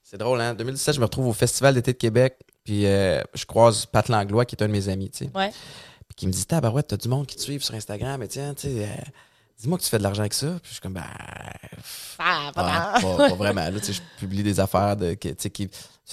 C'est 0.02 0.18
drôle, 0.18 0.40
hein? 0.40 0.54
2017, 0.54 0.94
je 0.94 1.00
me 1.00 1.04
retrouve 1.04 1.26
au 1.28 1.32
Festival 1.32 1.74
d'été 1.74 1.92
de 1.92 1.98
Québec, 1.98 2.36
puis 2.64 2.86
euh, 2.86 3.22
je 3.34 3.44
croise 3.44 3.86
Pat 3.86 4.08
Langlois, 4.08 4.44
qui 4.44 4.54
est 4.54 4.62
un 4.62 4.66
de 4.66 4.72
mes 4.72 4.88
amis, 4.88 5.10
tu 5.10 5.24
sais. 5.24 5.30
Ouais. 5.34 5.50
Puis 6.08 6.16
qui 6.16 6.26
me 6.26 6.32
dit, 6.32 6.44
Tabarouette, 6.44 6.88
t'as 6.88 6.96
du 6.96 7.08
monde 7.08 7.26
qui 7.26 7.36
te 7.36 7.40
suit 7.42 7.60
sur 7.60 7.74
Instagram, 7.74 8.20
mais 8.20 8.28
tiens, 8.28 8.54
tu 8.54 8.68
sais, 8.68 8.88
dis-moi 9.60 9.78
que 9.78 9.82
tu 9.84 9.90
fais 9.90 9.98
de 9.98 10.02
l'argent 10.02 10.20
avec 10.20 10.34
ça. 10.34 10.46
Puis 10.62 10.68
je 10.68 10.72
suis 10.72 10.80
comme, 10.80 10.94
ben. 10.94 11.04
Ah, 12.18 12.50
pas 12.54 12.98
tant. 13.00 13.16
pas, 13.16 13.28
pas 13.28 13.34
vraiment. 13.34 13.62
Là, 13.64 13.78
je 13.82 14.00
publie 14.18 14.42
des 14.42 14.60
affaires 14.60 14.96
de, 14.96 15.14
que, 15.14 15.28
qui. 15.48 15.68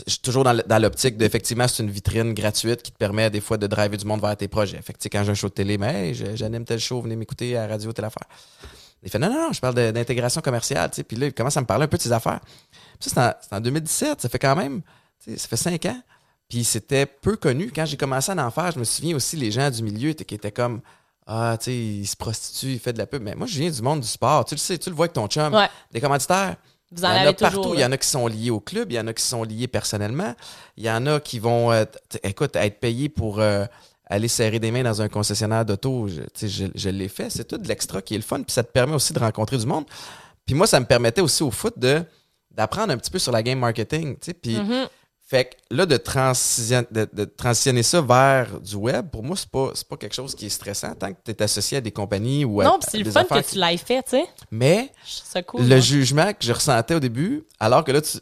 Je 0.05 0.11
suis 0.11 0.19
toujours 0.19 0.43
dans 0.43 0.79
l'optique 0.81 1.17
d'effectivement, 1.17 1.67
c'est 1.67 1.81
une 1.81 1.89
vitrine 1.89 2.33
gratuite 2.35 2.83
qui 2.83 2.91
te 2.91 2.97
permet 2.97 3.29
des 3.31 3.41
fois 3.41 3.57
de 3.57 3.65
driver 3.65 3.97
du 3.97 4.05
monde 4.05 4.21
vers 4.21 4.37
tes 4.37 4.47
projets. 4.47 4.79
Fait 4.81 4.93
que, 4.93 4.99
tu 4.99 5.03
sais, 5.03 5.09
quand 5.09 5.23
j'ai 5.23 5.31
un 5.31 5.35
show 5.35 5.47
de 5.49 5.53
télé, 5.53 5.77
mais 5.79 6.09
hey, 6.09 6.13
je- 6.13 6.35
j'anime 6.35 6.65
tel 6.65 6.79
show, 6.79 7.01
venez 7.01 7.15
m'écouter 7.15 7.57
à 7.57 7.61
la 7.65 7.73
radio, 7.73 7.91
telle 7.93 8.05
affaire. 8.05 8.27
Il 9.01 9.09
fait 9.09 9.17
non, 9.19 9.27
non, 9.29 9.47
non, 9.47 9.53
je 9.53 9.59
parle 9.59 9.73
d'intégration 9.75 10.41
commerciale. 10.41 10.91
Puis 11.07 11.17
là, 11.17 11.27
il 11.27 11.33
commence 11.33 11.57
à 11.57 11.61
me 11.61 11.65
parler 11.65 11.85
un 11.85 11.87
peu 11.87 11.97
de 11.97 12.01
ses 12.03 12.11
affaires. 12.11 12.41
Puis 12.99 13.09
ça, 13.09 13.15
c'est 13.15 13.19
en, 13.19 13.33
c'est 13.49 13.55
en 13.55 13.59
2017, 13.61 14.21
ça 14.21 14.29
fait 14.29 14.39
quand 14.39 14.55
même, 14.55 14.81
ça 15.19 15.47
fait 15.47 15.57
cinq 15.57 15.85
ans. 15.87 15.99
Puis 16.47 16.63
c'était 16.63 17.05
peu 17.07 17.35
connu. 17.35 17.71
Quand 17.75 17.85
j'ai 17.85 17.97
commencé 17.97 18.31
à 18.31 18.45
en 18.45 18.51
faire, 18.51 18.71
je 18.71 18.79
me 18.79 18.83
souviens 18.83 19.15
aussi, 19.15 19.35
les 19.35 19.49
gens 19.51 19.69
du 19.71 19.81
milieu 19.83 20.09
étaient, 20.11 20.25
qui 20.25 20.35
étaient 20.35 20.51
comme, 20.51 20.81
ah, 21.27 21.57
tu 21.59 21.65
sais, 21.65 21.75
il 21.75 22.05
se 22.07 22.15
prostitue, 22.15 22.73
il 22.73 22.79
fait 22.79 22.93
de 22.93 22.97
la 22.97 23.05
pub. 23.05 23.21
Mais 23.21 23.35
moi, 23.35 23.45
je 23.47 23.59
viens 23.59 23.69
du 23.69 23.81
monde 23.81 23.99
du 24.01 24.07
sport. 24.07 24.45
Tu 24.45 24.55
le 24.55 24.59
sais, 24.59 24.77
tu 24.77 24.89
le 24.89 24.95
vois 24.95 25.05
avec 25.05 25.13
ton 25.13 25.27
chum. 25.27 25.53
Ouais. 25.53 25.67
Des 25.91 25.99
commanditaires. 26.01 26.55
Vous 26.89 27.01
Il 27.01 27.03
y 27.03 27.07
en 27.07 27.09
avez 27.11 27.27
a 27.27 27.33
partout. 27.33 27.57
toujours. 27.57 27.75
Il 27.75 27.81
y 27.81 27.85
en 27.85 27.91
a 27.91 27.97
qui 27.97 28.07
sont 28.07 28.27
liés 28.27 28.49
au 28.49 28.61
club, 28.61 28.91
il 28.91 28.95
y 28.95 28.99
en 28.99 29.07
a 29.07 29.13
qui 29.13 29.23
sont 29.23 29.43
liés 29.43 29.67
personnellement. 29.67 30.33
Il 30.77 30.85
y 30.85 30.89
en 30.89 31.05
a 31.05 31.19
qui 31.19 31.39
vont, 31.39 31.71
euh, 31.73 31.83
écoute, 32.23 32.55
être 32.55 32.79
payés 32.79 33.09
pour 33.09 33.41
euh, 33.41 33.65
aller 34.05 34.29
serrer 34.29 34.59
des 34.59 34.71
mains 34.71 34.83
dans 34.83 35.01
un 35.01 35.09
concessionnaire 35.09 35.65
d'auto. 35.65 36.07
Je, 36.07 36.21
tu 36.21 36.29
sais, 36.35 36.47
je, 36.47 36.65
je 36.73 36.89
l'ai 36.89 37.09
fait. 37.09 37.29
C'est 37.29 37.43
tout 37.45 37.57
de 37.57 37.67
l'extra 37.67 38.01
qui 38.01 38.13
est 38.13 38.17
le 38.17 38.23
fun. 38.23 38.41
Puis 38.41 38.53
ça 38.53 38.63
te 38.63 38.71
permet 38.71 38.93
aussi 38.95 39.11
de 39.11 39.19
rencontrer 39.19 39.57
du 39.57 39.65
monde. 39.65 39.83
Puis 40.45 40.55
moi, 40.55 40.65
ça 40.65 40.79
me 40.79 40.85
permettait 40.85 41.19
aussi 41.19 41.43
au 41.43 41.51
foot 41.51 41.73
de 41.77 42.03
d'apprendre 42.51 42.93
un 42.93 42.97
petit 42.97 43.11
peu 43.11 43.19
sur 43.19 43.33
la 43.33 43.43
game 43.43 43.59
marketing. 43.59 44.13
tu 44.15 44.25
sais. 44.27 44.33
Puis 44.33 44.55
Mhm. 44.57 44.87
Fait 45.29 45.45
que 45.45 45.75
là, 45.75 45.85
de, 45.85 45.97
transition- 45.97 46.85
de, 46.89 47.05
de 47.11 47.25
transitionner 47.25 47.83
ça 47.83 47.99
vers 48.01 48.61
du 48.61 48.75
web, 48.75 49.09
pour 49.09 49.23
moi, 49.23 49.35
c'est 49.35 49.49
pas, 49.49 49.71
c'est 49.73 49.85
pas 49.87 49.97
quelque 49.97 50.15
chose 50.15 50.33
qui 50.33 50.45
est 50.45 50.49
stressant 50.49 50.95
tant 50.95 51.11
que 51.11 51.17
tu 51.25 51.31
es 51.31 51.41
associé 51.43 51.77
à 51.79 51.81
des 51.81 51.91
compagnies 51.91 52.45
ou 52.45 52.61
à, 52.61 52.63
Non, 52.63 52.79
c'est 52.87 52.97
le 52.99 53.11
fun 53.11 53.25
que 53.25 53.39
qui- 53.41 53.51
tu 53.53 53.59
l'aies 53.59 53.75
fait, 53.75 54.03
tu 54.03 54.11
sais. 54.11 54.23
Mais 54.51 54.89
cool. 55.45 55.63
le 55.63 55.67
moi. 55.67 55.79
jugement 55.79 56.31
que 56.31 56.39
je 56.45 56.53
ressentais 56.53 56.95
au 56.95 57.01
début, 57.01 57.43
alors 57.59 57.83
que 57.83 57.91
là, 57.91 58.01
tu 58.01 58.19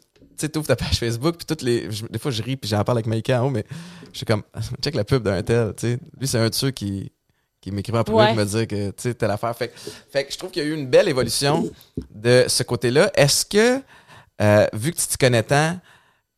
ouvres 0.58 0.66
ta 0.66 0.74
page 0.74 0.98
Facebook, 0.98 1.36
puis 1.36 1.46
toutes 1.46 1.62
les. 1.62 1.90
je- 1.92 2.06
des 2.06 2.18
fois, 2.18 2.32
je 2.32 2.42
ris, 2.42 2.56
puis 2.56 2.68
j'en 2.68 2.82
parle 2.82 2.98
avec 2.98 3.06
Maïka 3.06 3.40
en 3.40 3.46
haut, 3.46 3.50
mais 3.50 3.64
je 4.12 4.16
suis 4.18 4.26
comme, 4.26 4.42
check 4.82 4.96
la 4.96 5.04
pub 5.04 5.22
d'un 5.22 5.40
tel, 5.44 5.74
tu 5.76 5.86
sais. 5.86 5.98
Lui, 6.18 6.26
c'est 6.26 6.38
un 6.38 6.48
de 6.48 6.54
ceux 6.54 6.72
qui, 6.72 7.12
qui 7.60 7.70
m'écrivait 7.70 7.98
en 7.98 8.12
Ouais. 8.12 8.26
pour 8.26 8.34
me 8.34 8.44
dire 8.44 8.66
que, 8.66 8.88
tu 8.90 8.94
sais, 8.98 9.14
telle 9.14 9.30
affaire. 9.30 9.56
Fait, 9.56 9.68
que- 9.68 9.78
fait 10.10 10.24
que 10.24 10.32
je 10.32 10.38
trouve 10.38 10.50
qu'il 10.50 10.64
y 10.64 10.66
a 10.66 10.68
eu 10.68 10.74
une 10.74 10.88
belle 10.88 11.08
évolution 11.08 11.70
de 12.12 12.46
ce 12.48 12.64
côté-là. 12.64 13.12
Est-ce 13.14 13.46
que, 13.46 13.80
euh, 14.42 14.66
vu 14.72 14.90
que 14.92 14.96
tu 14.98 15.06
te 15.06 15.16
connais 15.16 15.44
tant, 15.44 15.78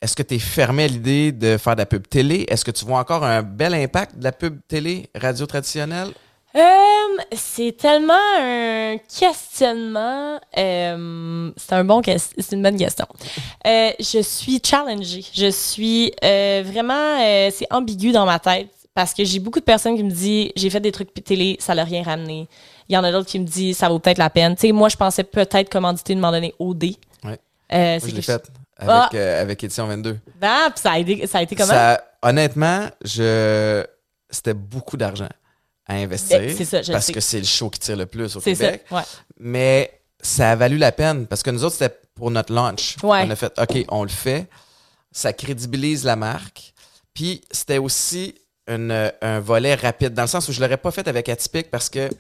est-ce 0.01 0.15
que 0.15 0.23
tu 0.23 0.35
es 0.35 0.39
fermé 0.39 0.85
à 0.85 0.87
l'idée 0.89 1.33
de 1.33 1.57
faire 1.57 1.75
de 1.75 1.81
la 1.81 1.87
pub 1.87 2.07
télé? 2.09 2.47
Est-ce 2.49 2.65
que 2.65 2.71
tu 2.71 2.85
vois 2.85 2.99
encore 3.01 3.25
un 3.25 3.43
bel 3.43 3.75
impact 3.75 4.19
de 4.19 4.25
la 4.25 4.33
pub 4.33 4.59
télé, 4.69 5.09
radio 5.15 5.47
traditionnelle? 5.47 6.09
Euh, 6.57 6.61
c'est 7.35 7.77
tellement 7.77 8.15
un 8.41 8.97
questionnement. 9.19 10.41
euh, 10.57 11.51
c'est 11.57 11.73
un 11.75 11.85
bon 11.85 12.01
c'est 12.05 12.53
une 12.53 12.63
bonne 12.63 12.77
question. 12.77 13.07
Euh, 13.67 13.91
je 14.01 14.23
suis 14.23 14.61
challengée. 14.65 15.25
Je 15.35 15.51
suis 15.51 16.13
vraiment 16.23 17.19
c'est 17.51 17.67
ambigu 17.71 18.13
dans 18.13 18.25
ma 18.25 18.39
tête 18.39 18.71
parce 18.95 19.15
que 19.15 19.25
j'ai 19.25 19.39
beaucoup 19.41 19.61
de 19.61 19.65
personnes 19.65 19.97
qui 19.97 20.03
me 20.05 20.11
disent 20.11 20.51
j'ai 20.57 20.71
fait 20.71 20.81
des 20.81 20.91
trucs 20.93 21.13
télé, 21.23 21.57
ça 21.61 21.75
l'a 21.75 21.85
rien 21.85 22.03
ramené. 22.03 22.49
Il 22.89 22.95
y 22.95 22.99
en 22.99 23.05
a 23.05 23.13
d'autres 23.13 23.29
qui 23.29 23.39
me 23.39 23.45
disent 23.45 23.77
ça 23.77 23.89
vaut 23.89 23.99
peut-être 23.99 24.19
la 24.19 24.31
peine. 24.31 24.55
Tu 24.55 24.63
sais, 24.69 24.73
moi 24.73 24.89
je 24.89 24.97
pensais 24.97 25.25
peut-être 25.25 25.69
commanditer 25.69 26.15
de 26.15 26.21
m'en 26.21 26.31
donner 26.33 26.55
OD. 26.59 26.85
Ouais. 27.25 27.39
Euh, 27.73 27.99
Moi, 28.01 28.09
je 28.09 28.15
l'ai 28.15 28.23
fait 28.23 28.43
avec, 28.79 28.91
Ah! 28.91 29.11
euh, 29.15 29.43
avec 29.43 29.63
Édition 29.65 29.87
22. 29.87 30.19
Ah, 30.41 30.69
puis 30.73 30.81
ça 30.81 30.93
a 30.93 30.99
été, 30.99 31.27
ça 31.27 31.39
a 31.39 31.43
été 31.43 31.55
comment? 31.57 31.69
Ça, 31.69 32.03
honnêtement, 32.23 32.89
je 33.05 33.85
c'était 34.31 34.55
beaucoup 34.55 34.97
d'argent 34.97 35.29
à 35.87 35.95
investir. 35.95 36.39
Ben, 36.41 36.55
c'est 36.57 36.65
ça, 36.65 36.81
Parce 36.93 37.11
que 37.11 37.21
c'est 37.21 37.39
le 37.39 37.47
show 37.47 37.71
qui 37.71 37.81
tire 37.81 37.97
le 37.97 38.07
plus 38.07 38.37
au 38.37 38.41
c'est 38.41 38.55
ça. 38.55 38.65
Québec. 38.67 38.85
Ouais. 38.91 39.03
Mais 39.39 40.01
ça 40.21 40.51
a 40.53 40.57
valu 40.57 40.77
la 40.77 40.93
peine 40.93 41.27
parce 41.27 41.43
que 41.43 41.51
nous 41.51 41.65
autres, 41.65 41.77
c'était 41.77 41.97
pour 42.15 42.31
notre 42.31 42.53
launch. 42.53 42.97
Ouais. 43.03 43.23
On 43.27 43.31
a 43.31 43.37
fait, 43.37 43.53
OK, 43.59 43.85
on 43.89 44.03
le 44.03 44.09
fait. 44.11 44.47
Ça 45.13 45.33
crédibilise 45.33 46.05
la 46.05 46.17
marque. 46.17 46.75
Puis 47.15 47.41
c'était 47.51 47.79
aussi 47.79 48.35
une- 48.69 49.11
un 49.23 49.41
volet 49.41 49.75
rapide, 49.75 50.13
dans 50.13 50.23
le 50.23 50.29
sens 50.29 50.47
où 50.49 50.53
je 50.53 50.61
l'aurais 50.61 50.77
pas 50.77 50.91
fait 50.91 51.09
avec 51.09 51.29
Atypique 51.31 51.71
parce 51.71 51.89
que 51.89 52.11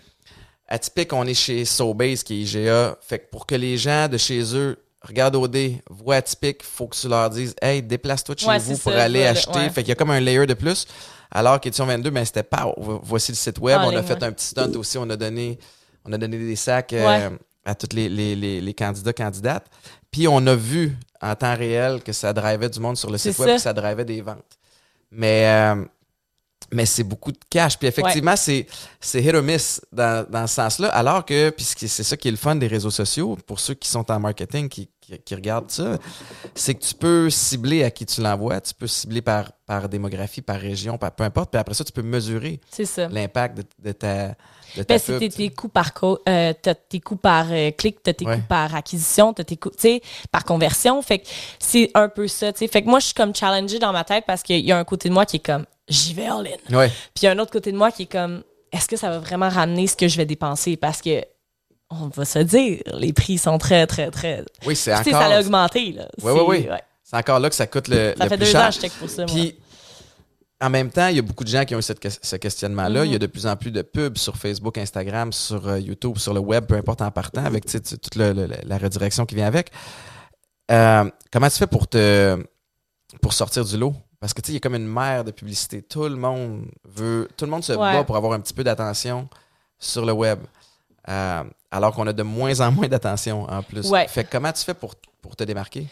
Atypique, 0.66 1.12
on 1.12 1.24
est 1.26 1.34
chez 1.34 1.64
Sobase, 1.66 2.22
qui 2.22 2.34
est 2.34 2.44
IGA. 2.44 2.96
Fait 3.06 3.18
que 3.18 3.30
pour 3.30 3.46
que 3.46 3.54
les 3.54 3.76
gens 3.76 4.08
de 4.08 4.16
chez 4.16 4.54
eux 4.56 4.76
regardent 5.02 5.36
OD, 5.36 5.56
voient 5.90 6.16
Atypique, 6.16 6.62
faut 6.62 6.86
que 6.88 6.96
tu 6.96 7.08
leur 7.08 7.30
dises 7.30 7.54
Hey, 7.62 7.82
déplace-toi 7.82 8.34
de 8.34 8.40
chez 8.40 8.46
Ouais, 8.46 8.58
vous 8.58 8.76
pour 8.78 8.92
ça, 8.92 9.02
aller 9.04 9.26
acheter. 9.26 9.58
ouais. 9.58 9.70
Fait 9.70 9.82
qu'il 9.82 9.90
y 9.90 9.92
a 9.92 9.94
comme 9.94 10.10
un 10.10 10.20
layer 10.20 10.46
de 10.46 10.54
plus. 10.54 10.86
Alors 11.30 11.60
qu'Édition 11.60 11.84
22, 11.86 12.10
ben, 12.10 12.24
c'était 12.24 12.42
pas 12.42 12.72
vo- 12.76 13.00
voici 13.04 13.32
le 13.32 13.36
site 13.36 13.58
web. 13.58 13.78
On 13.84 13.94
a 13.96 14.02
fait 14.02 14.22
un 14.22 14.32
petit 14.32 14.46
stunt 14.46 14.72
aussi. 14.76 14.96
On 14.98 15.08
a 15.10 15.16
donné, 15.16 15.58
on 16.04 16.12
a 16.12 16.18
donné 16.18 16.38
des 16.38 16.56
sacs 16.56 16.92
euh, 16.94 17.30
à 17.64 17.74
tous 17.74 17.94
les, 17.94 18.08
les, 18.08 18.34
les, 18.34 18.60
les 18.60 18.74
candidats, 18.74 19.12
candidates. 19.12 19.66
Puis 20.10 20.26
on 20.26 20.46
a 20.46 20.54
vu 20.54 20.96
en 21.20 21.34
temps 21.34 21.54
réel 21.54 22.02
que 22.02 22.12
ça 22.12 22.32
drivait 22.32 22.70
du 22.70 22.80
monde 22.80 22.96
sur 22.96 23.10
le 23.10 23.18
site 23.18 23.38
web, 23.38 23.48
ça. 23.50 23.54
que 23.56 23.60
ça 23.60 23.72
drivait 23.74 24.04
des 24.06 24.22
ventes. 24.22 24.58
Mais, 25.10 25.44
euh, 25.46 25.84
mais 26.72 26.86
c'est 26.86 27.04
beaucoup 27.04 27.32
de 27.32 27.38
cash. 27.48 27.78
Puis 27.78 27.88
effectivement, 27.88 28.36
c'est, 28.36 28.66
c'est 29.00 29.22
hit 29.22 29.34
or 29.34 29.42
miss 29.42 29.80
dans, 29.92 30.26
dans 30.28 30.46
ce 30.46 30.54
sens-là. 30.54 30.88
Alors 30.88 31.24
que, 31.24 31.50
puis 31.50 31.64
c'est 31.64 31.88
ça 31.88 32.16
qui 32.16 32.28
est 32.28 32.32
le 32.32 32.36
fun 32.36 32.56
des 32.56 32.66
réseaux 32.66 32.90
sociaux, 32.90 33.36
pour 33.46 33.58
ceux 33.60 33.74
qui 33.74 33.88
sont 33.88 34.10
en 34.10 34.20
marketing, 34.20 34.68
qui, 34.68 34.90
qui, 35.00 35.18
qui 35.18 35.34
regardent 35.34 35.70
ça, 35.70 35.96
c'est 36.54 36.74
que 36.74 36.84
tu 36.84 36.94
peux 36.94 37.30
cibler 37.30 37.84
à 37.84 37.90
qui 37.90 38.04
tu 38.04 38.20
l'envoies, 38.20 38.60
tu 38.60 38.74
peux 38.74 38.86
cibler 38.86 39.22
par, 39.22 39.52
par 39.66 39.88
démographie, 39.88 40.42
par 40.42 40.60
région, 40.60 40.98
par 40.98 41.12
peu 41.12 41.24
importe. 41.24 41.50
Puis 41.50 41.58
après 41.58 41.74
ça, 41.74 41.84
tu 41.84 41.92
peux 41.92 42.02
mesurer 42.02 42.60
l'impact 43.10 43.56
de, 43.58 43.64
de 43.84 43.92
ta, 43.92 44.28
de 44.76 44.82
ta 44.82 44.98
Ben, 44.98 45.00
pub, 45.00 45.32
tes, 45.32 45.50
coûts 45.50 45.68
par 45.70 45.94
co- 45.94 46.18
euh, 46.28 46.52
tes 46.90 47.00
coûts 47.00 47.16
par 47.16 47.46
euh, 47.50 47.70
clic, 47.70 48.02
t'as 48.02 48.12
tes 48.12 48.26
Ouais. 48.26 48.36
coûts 48.36 48.42
par 48.46 48.74
acquisition, 48.74 49.32
t'as 49.32 49.44
tes 49.44 49.56
coûts, 49.56 49.70
par 50.30 50.44
conversion. 50.44 51.00
Fait 51.00 51.20
que 51.20 51.28
c'est 51.58 51.90
un 51.94 52.10
peu 52.10 52.28
ça. 52.28 52.52
Fait 52.52 52.68
que 52.82 52.86
moi, 52.88 52.98
je 53.00 53.06
suis 53.06 53.14
comme 53.14 53.34
challengée 53.34 53.78
dans 53.78 53.92
ma 53.92 54.04
tête 54.04 54.24
parce 54.26 54.42
qu'il 54.42 54.60
y 54.66 54.72
a 54.72 54.76
un 54.78 54.84
côté 54.84 55.08
de 55.08 55.14
moi 55.14 55.24
qui 55.24 55.36
est 55.36 55.40
comme, 55.46 55.64
j'y 55.88 56.14
vais 56.14 56.26
all 56.26 56.46
in. 56.46 56.76
Ouais. 56.76 56.88
Puis 56.88 57.22
il 57.22 57.24
y 57.24 57.28
a 57.28 57.32
un 57.32 57.38
autre 57.38 57.50
côté 57.52 57.72
de 57.72 57.76
moi 57.76 57.90
qui 57.92 58.02
est 58.04 58.06
comme, 58.12 58.42
est-ce 58.72 58.86
que 58.86 58.96
ça 58.96 59.08
va 59.10 59.18
vraiment 59.18 59.48
ramener 59.48 59.86
ce 59.86 59.96
que 59.96 60.08
je 60.08 60.16
vais 60.16 60.26
dépenser? 60.26 60.76
Parce 60.76 61.00
que, 61.02 61.22
on 61.90 62.08
va 62.08 62.24
se 62.24 62.38
dire, 62.40 62.82
les 62.94 63.12
prix 63.12 63.38
sont 63.38 63.56
très, 63.58 63.86
très, 63.86 64.10
très. 64.10 64.44
Oui, 64.66 64.76
c'est 64.76 64.94
Tu 64.98 65.04
sais, 65.04 65.14
encore. 65.14 65.22
ça 65.28 65.36
a 65.36 65.40
augmenté, 65.40 65.92
là. 65.92 66.08
C'est- 66.18 66.24
ouais, 66.24 66.40
ouais. 66.68 66.82
C'est 67.02 67.16
encore 67.16 67.40
là 67.40 67.48
que 67.48 67.54
ça 67.56 67.66
coûte 67.66 67.88
le, 67.88 68.14
Ça 68.18 68.24
le 68.24 68.28
fait 68.30 68.36
plus 68.36 68.44
deux 68.46 68.52
cher. 68.52 68.60
ans 68.66 68.70
je 68.70 68.78
check 68.80 68.92
pour 68.92 69.08
ça, 69.08 69.24
moi. 69.24 69.34
Puis, 69.34 69.56
en 70.60 70.68
même 70.70 70.90
temps, 70.90 71.06
il 71.06 71.16
y 71.16 71.18
a 71.18 71.22
beaucoup 71.22 71.44
de 71.44 71.48
gens 71.48 71.64
qui 71.64 71.74
ont 71.74 71.78
eu 71.78 71.82
cette 71.82 72.06
ce 72.22 72.36
questionnement-là. 72.36 73.04
Il 73.06 73.12
y 73.12 73.14
a 73.14 73.18
de 73.18 73.26
plus 73.28 73.46
en 73.46 73.56
plus 73.56 73.70
de 73.70 73.80
pubs 73.80 74.18
sur 74.18 74.36
Facebook, 74.36 74.76
Instagram, 74.76 75.32
sur 75.32 75.66
euh, 75.68 75.78
YouTube, 75.78 76.18
sur 76.18 76.34
le 76.34 76.40
web, 76.40 76.66
peu 76.66 76.74
importe 76.74 77.00
en 77.00 77.10
partant, 77.10 77.44
avec 77.44 77.64
toute 77.64 78.16
le- 78.16 78.32
le- 78.32 78.48
la 78.64 78.76
redirection 78.76 79.24
qui 79.24 79.36
vient 79.36 79.46
avec. 79.46 79.70
Euh, 80.70 81.10
comment 81.32 81.48
tu 81.48 81.56
fais 81.56 81.66
pour 81.66 81.86
te 81.88 82.36
pour 83.22 83.32
sortir 83.32 83.64
du 83.64 83.78
lot? 83.78 83.94
Parce 84.20 84.34
que 84.34 84.40
tu 84.40 84.46
sais, 84.46 84.52
il 84.52 84.54
y 84.54 84.58
a 84.58 84.60
comme 84.60 84.74
une 84.74 84.86
mer 84.88 85.24
de 85.24 85.30
publicité. 85.30 85.82
Tout 85.82 86.04
le 86.04 86.16
monde 86.16 86.64
veut, 86.84 87.28
tout 87.36 87.44
le 87.44 87.50
monde 87.50 87.62
se 87.64 87.72
Ouais. 87.72 87.92
bat 87.92 88.04
pour 88.04 88.16
avoir 88.16 88.32
un 88.32 88.40
petit 88.40 88.54
peu 88.54 88.64
d'attention 88.64 89.28
sur 89.78 90.04
le 90.04 90.12
web. 90.12 90.40
Euh, 91.08 91.44
alors 91.70 91.94
qu'on 91.94 92.06
a 92.06 92.12
de 92.12 92.22
moins 92.22 92.60
en 92.60 92.72
moins 92.72 92.88
d'attention 92.88 93.44
en 93.48 93.62
plus. 93.62 93.88
Ouais. 93.88 94.06
Fait 94.08 94.24
que 94.24 94.30
comment 94.32 94.52
tu 94.52 94.64
fais 94.64 94.74
pour, 94.74 94.94
pour 95.22 95.36
te 95.36 95.44
démarquer? 95.44 95.86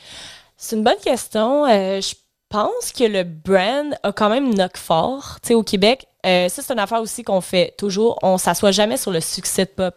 C'est 0.56 0.76
une 0.76 0.82
bonne 0.84 0.98
question. 1.02 1.66
Euh, 1.66 2.00
je 2.00 2.14
pense 2.48 2.92
que 2.92 3.04
le 3.04 3.22
brand 3.24 3.94
a 4.02 4.12
quand 4.12 4.28
même 4.28 4.54
knock 4.54 4.76
fort. 4.76 5.38
Tu 5.42 5.48
sais, 5.48 5.54
au 5.54 5.62
Québec, 5.62 6.06
euh, 6.24 6.48
ça, 6.48 6.62
c'est 6.62 6.72
une 6.72 6.78
affaire 6.78 7.00
aussi 7.00 7.22
qu'on 7.22 7.40
fait 7.40 7.74
toujours. 7.78 8.18
On 8.22 8.38
s'assoit 8.38 8.72
jamais 8.72 8.96
sur 8.96 9.10
le 9.12 9.20
succès 9.20 9.64
de 9.64 9.70
pop. 9.70 9.94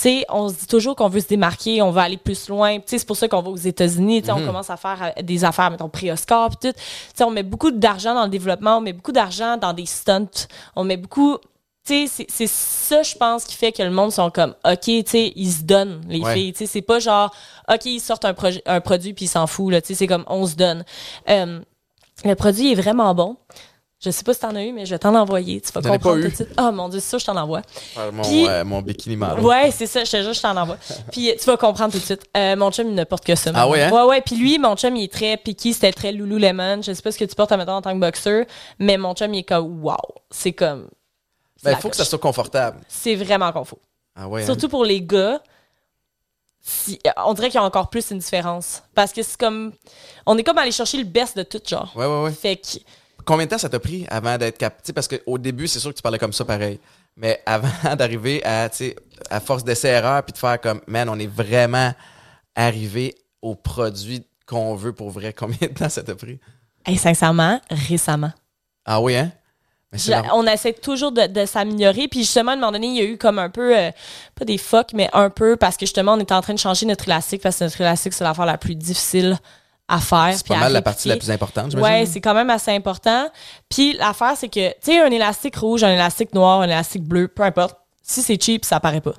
Tu 0.00 0.02
sais, 0.02 0.24
on 0.28 0.48
se 0.48 0.54
dit 0.60 0.66
toujours 0.68 0.94
qu'on 0.94 1.08
veut 1.08 1.18
se 1.18 1.26
démarquer, 1.26 1.82
on 1.82 1.90
veut 1.90 2.00
aller 2.00 2.16
plus 2.18 2.48
loin. 2.48 2.76
Tu 2.76 2.84
sais, 2.86 2.98
c'est 2.98 3.06
pour 3.06 3.16
ça 3.16 3.26
qu'on 3.26 3.42
va 3.42 3.50
aux 3.50 3.56
États-Unis. 3.56 4.20
Tu 4.22 4.26
sais, 4.26 4.32
on 4.32 4.46
commence 4.46 4.70
à 4.70 4.76
faire 4.76 5.12
euh, 5.18 5.22
des 5.22 5.44
affaires, 5.44 5.72
mettons, 5.72 5.88
pré-Oscar, 5.88 6.50
tout. 6.50 6.68
Tu 6.72 6.72
sais, 7.16 7.24
on 7.24 7.32
met 7.32 7.42
beaucoup 7.42 7.72
d'argent 7.72 8.14
dans 8.14 8.22
le 8.22 8.28
développement, 8.30 8.76
on 8.76 8.80
met 8.80 8.92
beaucoup 8.92 9.10
d'argent 9.10 9.56
dans 9.56 9.72
des 9.72 9.86
stunts. 9.86 10.46
On 10.76 10.84
met 10.84 10.96
beaucoup... 10.96 11.38
Tu 11.84 12.06
sais, 12.06 12.06
c'est- 12.06 12.26
c'est 12.30 12.46
ça, 12.46 13.02
je 13.02 13.16
pense, 13.16 13.42
qui 13.44 13.56
fait 13.56 13.72
que 13.72 13.82
le 13.82 13.90
monde 13.90 14.12
sont 14.12 14.30
comme, 14.30 14.54
OK, 14.64 14.78
tu 14.84 15.02
sais, 15.06 15.32
ils 15.34 15.50
se 15.50 15.62
donnent, 15.62 16.02
les 16.06 16.20
Ouais. 16.20 16.34
filles. 16.34 16.52
Tu 16.52 16.58
sais, 16.58 16.66
c'est 16.66 16.82
pas 16.82 17.00
genre, 17.00 17.34
OK, 17.68 17.86
ils 17.86 17.98
sortent 17.98 18.24
un, 18.24 18.34
projet, 18.34 18.62
un 18.66 18.80
produit 18.80 19.14
puis 19.14 19.24
ils 19.24 19.28
s'en 19.28 19.48
foutent, 19.48 19.72
là. 19.72 19.80
Tu 19.80 19.88
sais, 19.88 19.94
c'est 19.94 20.06
comme, 20.06 20.24
on 20.28 20.46
se 20.46 20.54
donne. 20.54 20.84
Euh, 21.28 21.60
le 22.24 22.34
produit 22.36 22.70
est 22.72 22.74
vraiment 22.76 23.14
bon. 23.16 23.36
Je 24.00 24.10
sais 24.10 24.22
pas 24.22 24.32
si 24.32 24.38
t'en 24.38 24.54
as 24.54 24.62
eu, 24.62 24.72
mais 24.72 24.86
je 24.86 24.94
vais 24.94 24.98
t'en 25.00 25.12
envoyer. 25.16 25.60
Tu 25.60 25.72
vas 25.72 25.82
comprendre 25.82 26.22
tout 26.22 26.28
de 26.28 26.34
suite. 26.34 26.50
Ah, 26.56 26.70
mon 26.70 26.88
Dieu, 26.88 27.00
c'est 27.00 27.08
ça, 27.10 27.18
je 27.18 27.24
t'en 27.26 27.36
envoie. 27.36 27.62
Faire 27.66 28.12
mon, 28.12 28.22
Puis- 28.22 28.46
euh, 28.48 28.64
mon 28.64 28.80
bikini 28.80 29.16
marron. 29.16 29.42
Ouais, 29.42 29.72
c'est 29.72 29.88
ça, 29.88 30.04
je 30.04 30.10
te 30.12 30.22
jure, 30.22 30.32
je 30.32 30.40
t'en 30.40 30.56
envoie. 30.56 30.76
Puis 31.10 31.34
tu 31.36 31.44
vas 31.46 31.56
comprendre 31.56 31.92
tout 31.92 31.98
de 31.98 32.04
suite. 32.04 32.22
Euh, 32.36 32.54
mon 32.54 32.70
chum, 32.70 32.86
il 32.88 32.94
ne 32.94 33.02
porte 33.02 33.24
que 33.24 33.34
ça. 33.34 33.50
Ah 33.50 33.52
maintenant. 33.54 33.70
ouais, 33.72 33.82
hein? 33.82 33.90
Ouais, 33.92 34.02
ouais. 34.04 34.20
Puis 34.20 34.36
lui, 34.36 34.56
mon 34.60 34.76
chum, 34.76 34.94
il 34.94 35.04
est 35.04 35.12
très 35.12 35.36
picky, 35.36 35.74
c'était 35.74 35.90
très 35.92 36.12
Lululemon. 36.12 36.80
Je 36.82 36.92
sais 36.92 37.02
pas 37.02 37.10
ce 37.10 37.18
que 37.18 37.24
tu 37.24 37.34
portes, 37.34 37.50
mettons, 37.52 37.72
en 37.72 37.82
tant 37.82 37.92
que 37.92 37.98
boxeur, 37.98 38.44
mais 38.78 38.96
mon 38.98 39.14
chum, 39.14 39.34
il 39.34 39.40
est 39.40 39.42
comme, 39.42 39.82
wow. 39.84 39.96
C'est 40.30 40.52
comme. 40.52 40.88
Ben, 41.64 41.72
il 41.72 41.76
faut 41.78 41.88
que 41.88 41.96
ça 41.96 42.04
soit 42.04 42.20
confortable. 42.20 42.78
C'est 42.86 43.16
vraiment 43.16 43.50
confort. 43.50 43.80
Ah 44.14 44.28
ouais. 44.28 44.42
hein? 44.42 44.46
Surtout 44.46 44.68
pour 44.68 44.84
les 44.84 45.02
gars, 45.02 45.42
si, 46.60 47.00
on 47.24 47.34
dirait 47.34 47.48
qu'il 47.48 47.58
y 47.60 47.62
a 47.62 47.66
encore 47.66 47.90
plus 47.90 48.12
une 48.12 48.18
différence. 48.18 48.82
Parce 48.94 49.12
que 49.12 49.24
c'est 49.24 49.36
comme. 49.36 49.72
On 50.24 50.38
est 50.38 50.44
comme 50.44 50.58
allé 50.58 50.70
chercher 50.70 50.98
le 50.98 51.04
best 51.04 51.36
de 51.36 51.42
tout, 51.42 51.60
genre. 51.66 51.90
Ouais, 51.96 52.06
ouais, 52.06 52.22
ouais. 52.22 52.30
Fait 52.32 52.54
que. 52.56 52.78
Combien 53.28 53.44
de 53.44 53.50
temps 53.50 53.58
ça 53.58 53.68
t'a 53.68 53.78
pris 53.78 54.06
avant 54.08 54.38
d'être 54.38 54.56
capté? 54.56 54.94
Parce 54.94 55.06
qu'au 55.06 55.36
début, 55.36 55.68
c'est 55.68 55.80
sûr 55.80 55.90
que 55.90 55.96
tu 55.96 56.00
parlais 56.00 56.18
comme 56.18 56.32
ça 56.32 56.46
pareil. 56.46 56.80
Mais 57.14 57.42
avant 57.44 57.68
d'arriver 57.94 58.42
à, 58.42 58.70
tu 58.70 58.76
sais, 58.78 58.96
à 59.28 59.38
force 59.38 59.64
d'essais-erreurs, 59.64 60.22
puis 60.22 60.32
de 60.32 60.38
faire 60.38 60.58
comme, 60.58 60.80
man, 60.86 61.10
on 61.10 61.18
est 61.18 61.26
vraiment 61.26 61.92
arrivé 62.54 63.14
au 63.42 63.54
produit 63.54 64.24
qu'on 64.46 64.74
veut 64.76 64.94
pour 64.94 65.10
vrai. 65.10 65.32
Combien 65.38 65.68
de 65.68 65.74
temps 65.74 65.90
ça 65.90 66.02
t'a 66.02 66.14
pris? 66.14 66.38
Hey, 66.86 66.96
sincèrement, 66.96 67.60
récemment. 67.70 68.32
Ah 68.86 68.98
oui, 69.02 69.14
hein? 69.14 69.30
Mais 69.92 69.98
Je- 69.98 70.12
on 70.32 70.46
essaie 70.46 70.72
toujours 70.72 71.12
de, 71.12 71.26
de 71.26 71.44
s'améliorer. 71.44 72.08
Puis 72.08 72.20
justement, 72.20 72.52
à 72.52 72.54
un 72.54 72.56
moment 72.56 72.72
donné, 72.72 72.86
il 72.86 72.96
y 72.96 73.00
a 73.00 73.04
eu 73.04 73.18
comme 73.18 73.38
un 73.38 73.50
peu, 73.50 73.76
euh, 73.78 73.90
pas 74.36 74.46
des 74.46 74.56
fucks, 74.56 74.94
mais 74.94 75.10
un 75.12 75.28
peu, 75.28 75.56
parce 75.56 75.76
que 75.76 75.84
justement, 75.84 76.14
on 76.14 76.20
était 76.20 76.32
en 76.32 76.40
train 76.40 76.54
de 76.54 76.58
changer 76.58 76.86
notre 76.86 77.06
élastique, 77.06 77.42
parce 77.42 77.58
que 77.58 77.64
notre 77.64 77.78
élastique, 77.78 78.14
c'est 78.14 78.24
l'affaire 78.24 78.46
la 78.46 78.56
plus 78.56 78.74
difficile 78.74 79.38
à 79.88 79.98
faire. 80.00 80.34
C'est 80.36 80.46
pas 80.46 80.56
mal 80.58 80.72
la 80.72 80.82
partie 80.82 81.08
la 81.08 81.16
plus 81.16 81.30
importante, 81.30 81.66
Ouais, 81.74 81.80
j'imagine. 81.82 82.06
c'est 82.06 82.20
quand 82.20 82.34
même 82.34 82.50
assez 82.50 82.70
important. 82.70 83.28
Puis 83.68 83.94
l'affaire, 83.94 84.34
c'est 84.36 84.48
que, 84.48 84.68
tu 84.72 84.76
sais, 84.82 85.00
un 85.00 85.10
élastique 85.10 85.56
rouge, 85.56 85.82
un 85.82 85.92
élastique 85.92 86.34
noir, 86.34 86.60
un 86.60 86.64
élastique 86.66 87.04
bleu, 87.04 87.28
peu 87.28 87.42
importe. 87.42 87.76
Si 88.02 88.22
c'est 88.22 88.40
cheap, 88.42 88.64
ça 88.64 88.80
paraît 88.80 89.00
pas. 89.00 89.14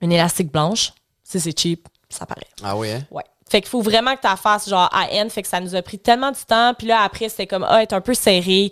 Une 0.00 0.12
élastique 0.12 0.50
blanche, 0.52 0.92
si 1.22 1.40
c'est 1.40 1.58
cheap, 1.58 1.88
ça 2.08 2.26
paraît. 2.26 2.46
Ah 2.62 2.76
oui, 2.76 2.90
hein? 2.90 3.04
Ouais. 3.10 3.22
Fait 3.50 3.60
qu'il 3.62 3.70
faut 3.70 3.80
vraiment 3.80 4.14
que 4.14 4.20
tu 4.20 4.36
fasses 4.36 4.68
genre 4.68 4.90
à 4.92 5.10
N. 5.10 5.30
Fait 5.30 5.42
que 5.42 5.48
ça 5.48 5.58
nous 5.58 5.74
a 5.74 5.80
pris 5.80 5.98
tellement 5.98 6.30
de 6.30 6.36
temps. 6.46 6.74
Puis 6.74 6.86
là, 6.86 7.00
après, 7.02 7.28
c'était 7.30 7.46
comme, 7.46 7.64
ah, 7.66 7.82
être 7.82 7.94
un 7.94 8.00
peu 8.02 8.12
serré. 8.14 8.70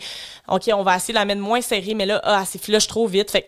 OK, 0.48 0.70
on 0.74 0.82
va 0.82 0.96
essayer 0.96 1.14
de 1.14 1.18
la 1.18 1.24
mettre 1.24 1.40
moins 1.40 1.60
serrée, 1.62 1.94
mais 1.94 2.04
là, 2.04 2.20
ah, 2.24 2.44
c'est 2.46 2.62
flush 2.62 2.86
trop 2.86 3.06
vite. 3.06 3.30
Fait 3.30 3.42
que 3.42 3.46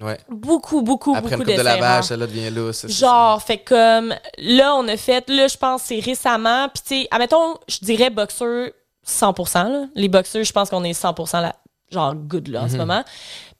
Ouais. 0.00 0.16
beaucoup, 0.28 0.82
beaucoup, 0.82 1.14
Après 1.14 1.32
une 1.32 1.38
beaucoup 1.38 1.50
coupe 1.50 1.58
de 1.58 1.62
lavage, 1.62 2.04
celle-là 2.04 2.26
devient 2.26 2.50
lousse. 2.50 2.86
Genre, 2.86 3.42
fait 3.42 3.58
comme, 3.58 4.14
là, 4.38 4.74
on 4.76 4.86
a 4.86 4.96
fait, 4.96 5.28
là, 5.28 5.48
je 5.48 5.56
pense, 5.56 5.82
c'est 5.82 5.98
récemment. 6.00 6.68
Puis, 6.68 6.82
tu 6.86 7.02
sais, 7.02 7.08
admettons, 7.10 7.56
je 7.68 7.78
dirais 7.82 8.10
boxeur 8.10 8.68
100%. 9.04 9.68
Là. 9.68 9.86
Les 9.94 10.08
boxeurs, 10.08 10.44
je 10.44 10.52
pense 10.52 10.70
qu'on 10.70 10.84
est 10.84 10.92
100% 10.92 11.40
là, 11.40 11.56
genre 11.90 12.14
good 12.14 12.48
là, 12.48 12.62
en 12.62 12.68
ce 12.68 12.74
Mhm. 12.74 12.78
moment. 12.78 13.04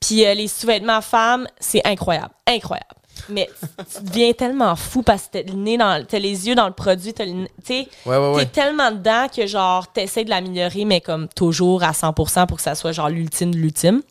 Puis, 0.01 0.24
euh, 0.24 0.34
les 0.34 0.47
sous-vêtements 0.47 1.01
femmes, 1.01 1.49
c'est 1.59 1.84
incroyable. 1.86 2.30
Incroyable. 2.47 2.86
Mais 3.28 3.51
tu 3.97 4.05
deviens 4.05 4.32
tellement 4.32 4.76
fou 4.76 5.03
parce 5.03 5.24
que 5.24 5.39
t'as 5.39 5.43
le 5.43 5.55
nez 5.59 5.76
dans, 5.76 6.07
t'as 6.07 6.20
les 6.20 6.47
yeux 6.47 6.55
dans 6.55 6.68
le 6.68 6.72
produit, 6.72 7.12
t'as 7.12 7.24
le 7.24 7.32
Ouais, 7.32 7.86
ouais, 8.07 8.16
ouais. 8.16 8.45
t'es 8.45 8.51
tellement 8.62 8.93
dedans 8.93 9.26
que 9.34 9.45
genre 9.49 9.91
t'essaies 9.93 10.22
de 10.24 10.30
l'améliorer, 10.30 10.84
mais 10.84 11.01
comme 11.01 11.26
toujours 11.26 11.82
à 11.82 11.93
100% 11.93 12.47
pour 12.47 12.59
que 12.59 12.62
ça 12.62 12.76
soit 12.76 12.93
genre 12.93 13.09
l'ultime 13.09 13.53
de 13.53 13.59
l'ultime. 13.59 14.03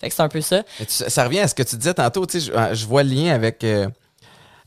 Fait 0.00 0.08
que 0.08 0.14
c'est 0.14 0.22
un 0.22 0.28
peu 0.28 0.40
ça. 0.40 0.62
Tu- 0.78 0.86
ça 0.88 1.24
revient 1.24 1.40
à 1.40 1.48
ce 1.48 1.54
que 1.54 1.62
tu 1.62 1.76
disais 1.76 1.94
tantôt. 1.94 2.26
Tu 2.26 2.40
sais, 2.40 2.52
je, 2.52 2.74
je 2.74 2.86
vois 2.86 3.02
le 3.02 3.10
lien 3.14 3.34
avec, 3.34 3.64
euh, 3.64 3.88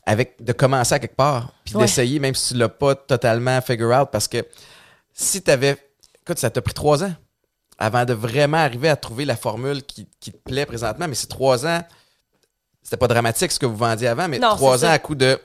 avec 0.06 0.42
de 0.42 0.52
commencer 0.52 0.94
à 0.94 0.98
quelque 0.98 1.14
part, 1.16 1.52
puis 1.64 1.74
Ouais. 1.76 1.82
d'essayer, 1.82 2.18
même 2.18 2.34
si 2.34 2.54
tu 2.54 2.58
l'as 2.58 2.68
pas 2.68 2.94
totalement 2.94 3.60
figure 3.60 3.90
out, 3.96 4.08
parce 4.10 4.26
que 4.28 4.44
si 5.12 5.42
tu 5.42 5.50
avais. 5.50 5.76
Écoute, 6.22 6.38
ça 6.38 6.50
t'a 6.50 6.60
pris 6.62 6.74
trois 6.74 7.02
ans 7.04 7.12
avant 7.78 8.04
de 8.04 8.12
vraiment 8.12 8.58
arriver 8.58 8.88
à 8.88 8.96
trouver 8.96 9.24
la 9.24 9.36
formule 9.36 9.82
qui, 9.84 10.06
qui 10.20 10.32
te 10.32 10.36
plaît 10.38 10.66
présentement, 10.66 11.06
mais 11.08 11.14
c'est 11.14 11.28
trois 11.28 11.64
ans. 11.66 11.80
C'était 12.82 12.96
pas 12.96 13.08
dramatique 13.08 13.52
ce 13.52 13.58
que 13.58 13.66
vous 13.66 13.76
vendiez 13.76 14.08
avant, 14.08 14.26
mais 14.28 14.38
Non, 14.38 14.54
trois 14.56 14.78
ans 14.84 14.88
ça. 14.88 14.92
à 14.92 14.98
coup 14.98 15.14
de 15.14 15.38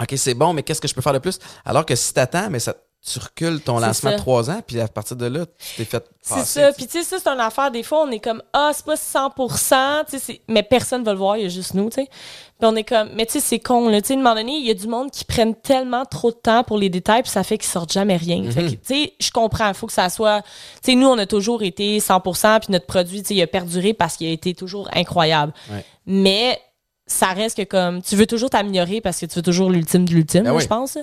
OK, 0.00 0.14
c'est 0.16 0.34
bon, 0.34 0.52
mais 0.52 0.62
qu'est-ce 0.62 0.80
que 0.80 0.86
je 0.88 0.94
peux 0.94 1.00
faire 1.02 1.12
de 1.12 1.18
plus? 1.18 1.38
Alors 1.64 1.84
que 1.84 1.96
si 1.96 2.14
t'attends, 2.14 2.50
mais 2.50 2.60
ça, 2.60 2.74
tu 3.06 3.18
recules 3.20 3.60
ton 3.60 3.78
lancement 3.78 4.10
de 4.12 4.16
trois 4.16 4.50
ans, 4.50 4.60
puis 4.66 4.80
à 4.80 4.88
partir 4.88 5.16
de 5.16 5.26
là, 5.26 5.46
tu 5.46 5.76
t'es 5.76 5.84
fait 5.84 6.04
C'est 6.20 6.44
ça. 6.44 6.72
Puis 6.72 6.86
tu 6.86 6.98
sais, 6.98 7.04
ça, 7.04 7.16
c'est 7.22 7.28
une 7.30 7.40
affaire. 7.40 7.70
Des 7.70 7.82
fois, 7.82 8.02
on 8.02 8.10
est 8.10 8.18
comme, 8.18 8.42
ah, 8.52 8.70
c'est 8.74 8.84
pas 8.84 8.96
100%, 8.96 10.04
tu 10.04 10.10
sais, 10.10 10.18
c'est- 10.18 10.40
mais 10.48 10.62
personne 10.62 11.04
va 11.04 11.12
le 11.12 11.18
voir, 11.18 11.36
il 11.36 11.44
y 11.44 11.46
a 11.46 11.48
juste 11.48 11.74
nous, 11.74 11.88
tu 11.90 12.02
sais. 12.02 12.06
Puis 12.06 12.68
on 12.68 12.74
est 12.76 12.84
comme, 12.84 13.08
mais 13.14 13.24
tu 13.24 13.32
sais, 13.34 13.40
c'est 13.40 13.60
con, 13.60 13.88
là. 13.88 14.02
Tu 14.02 14.08
sais, 14.08 14.14
à 14.14 14.16
un 14.16 14.20
moment 14.20 14.34
donné, 14.34 14.56
il 14.56 14.66
y 14.66 14.70
a 14.70 14.74
du 14.74 14.88
monde 14.88 15.10
qui 15.10 15.24
prennent 15.24 15.54
tellement 15.54 16.04
trop 16.04 16.30
de 16.32 16.36
temps 16.36 16.64
pour 16.64 16.76
les 16.76 16.90
détails, 16.90 17.22
puis 17.22 17.30
ça 17.30 17.44
fait 17.44 17.56
qu'ils 17.56 17.70
sortent 17.70 17.92
jamais 17.92 18.16
rien. 18.16 18.42
Fait 18.50 18.64
que, 18.64 18.70
tu 18.70 18.78
sais, 18.82 19.12
je 19.20 19.30
comprends, 19.30 19.68
il 19.68 19.74
faut 19.74 19.86
que 19.86 19.92
ça 19.92 20.10
soit. 20.10 20.42
Tu 20.82 20.92
sais, 20.92 20.94
nous, 20.96 21.06
on 21.06 21.16
a 21.18 21.26
toujours 21.26 21.62
été 21.62 22.00
100%, 22.00 22.58
puis 22.60 22.72
notre 22.72 22.86
produit, 22.86 23.22
tu 23.22 23.28
sais, 23.28 23.34
il 23.36 23.42
a 23.42 23.46
perduré 23.46 23.94
parce 23.94 24.16
qu'il 24.16 24.26
a 24.26 24.32
été 24.32 24.54
toujours 24.54 24.88
incroyable. 24.92 25.52
Ouais. 25.70 25.84
Mais 26.04 26.60
ça 27.06 27.28
reste 27.28 27.56
que 27.56 27.62
comme, 27.64 28.02
tu 28.02 28.16
veux 28.16 28.26
toujours 28.26 28.50
t'améliorer 28.50 29.00
parce 29.00 29.18
que 29.20 29.26
tu 29.26 29.36
veux 29.36 29.42
toujours 29.42 29.70
l'ultime 29.70 30.04
de 30.04 30.12
l'ultime, 30.12 30.42
Ben 30.44 30.52
oui. 30.54 30.62
je 30.62 30.68
pense. 30.68 30.98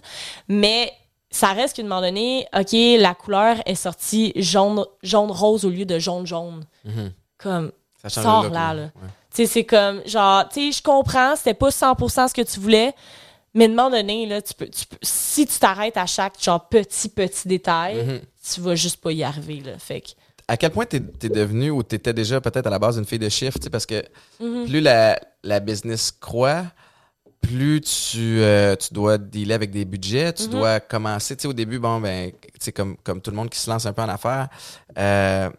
Mais 0.47 0.91
ça 1.31 1.53
reste 1.53 1.75
qu'à 1.75 1.81
un 1.81 1.85
moment 1.85 2.01
donné, 2.01 2.47
OK, 2.57 2.71
la 2.99 3.13
couleur 3.13 3.57
est 3.65 3.75
sortie 3.75 4.31
jaune, 4.35 4.85
jaune 5.03 5.31
rose 5.31 5.65
au 5.65 5.69
lieu 5.69 5.85
de 5.85 5.99
jaune 5.99 6.25
jaune. 6.25 6.63
Mhm. 6.85 7.11
Comme, 7.37 7.71
Ça 8.07 8.21
look, 8.21 8.53
là, 8.53 8.73
là. 8.73 8.73
là. 8.73 8.81
Ouais. 8.83 8.89
tu 9.33 9.37
sais, 9.37 9.45
c'est 9.47 9.63
comme, 9.65 10.01
genre, 10.05 10.47
tu 10.49 10.71
sais, 10.71 10.77
je 10.77 10.83
comprends, 10.83 11.35
c'était 11.35 11.53
pas 11.53 11.69
100% 11.71 12.27
ce 12.29 12.33
que 12.33 12.41
tu 12.41 12.59
voulais, 12.59 12.93
mais 13.53 13.65
à 13.65 13.67
un 13.67 13.71
moment 13.71 13.89
donné, 13.89 14.25
là, 14.25 14.41
tu 14.41 14.53
peux, 14.53 14.67
tu 14.69 14.85
peux- 14.85 14.97
si 15.01 15.45
tu 15.45 15.59
t'arrêtes 15.59 15.97
à 15.97 16.05
chaque, 16.05 16.41
genre, 16.41 16.67
petit, 16.69 17.09
petit 17.09 17.47
détail, 17.47 17.95
Mhm. 18.05 18.19
tu 18.53 18.61
vas 18.61 18.75
juste 18.75 18.97
pas 19.01 19.11
y 19.11 19.23
arriver, 19.23 19.61
là. 19.65 19.77
Fait 19.79 20.01
que, 20.01 20.09
à 20.47 20.55
quel 20.57 20.71
point 20.71 20.85
t'es 20.85 21.01
es 21.23 21.29
devenu 21.29 21.71
ou 21.71 21.81
t'étais 21.83 22.13
déjà 22.13 22.39
peut-être 22.39 22.67
à 22.67 22.69
la 22.69 22.77
base 22.79 22.97
une 22.97 23.05
fille 23.05 23.17
de 23.19 23.29
sais, 23.29 23.49
parce 23.71 23.85
que 23.87 24.03
Mhm. 24.39 24.65
plus 24.67 24.79
la, 24.81 25.19
la 25.43 25.59
business 25.59 26.11
croît, 26.11 26.65
plus 27.47 27.81
tu, 27.81 28.39
euh, 28.41 28.75
tu 28.75 28.93
dois 28.93 29.17
dealer 29.17 29.53
avec 29.53 29.71
des 29.71 29.85
budgets, 29.85 30.33
tu 30.33 30.43
Mhm. 30.43 30.49
dois 30.49 30.79
commencer, 30.79 31.35
tu 31.35 31.43
sais, 31.43 31.47
au 31.47 31.53
début, 31.53 31.79
bon, 31.79 31.99
ben, 31.99 32.31
tu 32.31 32.49
sais, 32.59 32.71
comme, 32.71 32.97
comme 33.03 33.21
tout 33.21 33.31
le 33.31 33.37
monde 33.37 33.49
qui 33.49 33.59
se 33.59 33.69
lance 33.69 33.85
un 33.85 33.93
peu 33.93 34.01
en 34.01 34.09
affaires, 34.09 34.49
euh, 34.97 35.49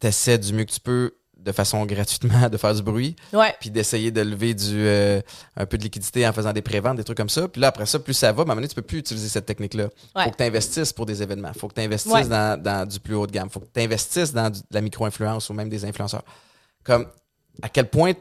t'essaies 0.00 0.38
du 0.38 0.52
mieux 0.52 0.64
que 0.64 0.72
tu 0.72 0.80
peux 0.80 1.14
de 1.36 1.52
façon 1.52 1.84
gratuitement 1.84 2.48
de 2.48 2.56
faire 2.56 2.74
du 2.74 2.82
bruit, 2.82 3.16
ouais. 3.34 3.54
puis 3.60 3.68
d'essayer 3.70 4.10
de 4.10 4.22
lever 4.22 4.54
du 4.54 4.86
euh, 4.86 5.20
un 5.56 5.66
peu 5.66 5.76
de 5.76 5.82
liquidité 5.82 6.26
en 6.26 6.32
faisant 6.32 6.52
des 6.54 6.62
préventes, 6.62 6.96
des 6.96 7.04
trucs 7.04 7.18
comme 7.18 7.28
ça. 7.28 7.48
Puis 7.48 7.60
là, 7.60 7.68
après 7.68 7.84
ça, 7.84 7.98
plus 7.98 8.14
ça 8.14 8.32
va, 8.32 8.38
à 8.40 8.42
un 8.42 8.44
moment 8.46 8.54
donné, 8.56 8.68
tu 8.68 8.74
peux 8.74 8.80
plus 8.82 8.98
utiliser 8.98 9.28
cette 9.28 9.44
technique-là. 9.44 9.88
Ouais. 10.16 10.24
Faut 10.24 10.30
que 10.30 10.36
tu 10.36 10.42
investisses 10.42 10.92
pour 10.94 11.04
des 11.04 11.22
événements. 11.22 11.52
Faut 11.52 11.68
que 11.68 11.74
tu 11.74 11.82
investisses 11.82 12.12
Ouais. 12.12 12.26
dans, 12.26 12.58
dans 12.62 12.88
du 12.88 12.98
plus 12.98 13.14
haut 13.14 13.26
de 13.26 13.32
gamme. 13.32 13.50
Faut 13.50 13.60
que 13.60 13.66
tu 13.74 13.80
investisses 13.80 14.32
dans 14.32 14.48
du- 14.48 14.60
de 14.60 14.66
la 14.70 14.80
micro-influence 14.80 15.50
ou 15.50 15.52
même 15.52 15.68
des 15.68 15.84
influenceurs. 15.84 16.24
Comme, 16.82 17.06
à 17.60 17.68
quel 17.68 17.90
point 17.90 18.12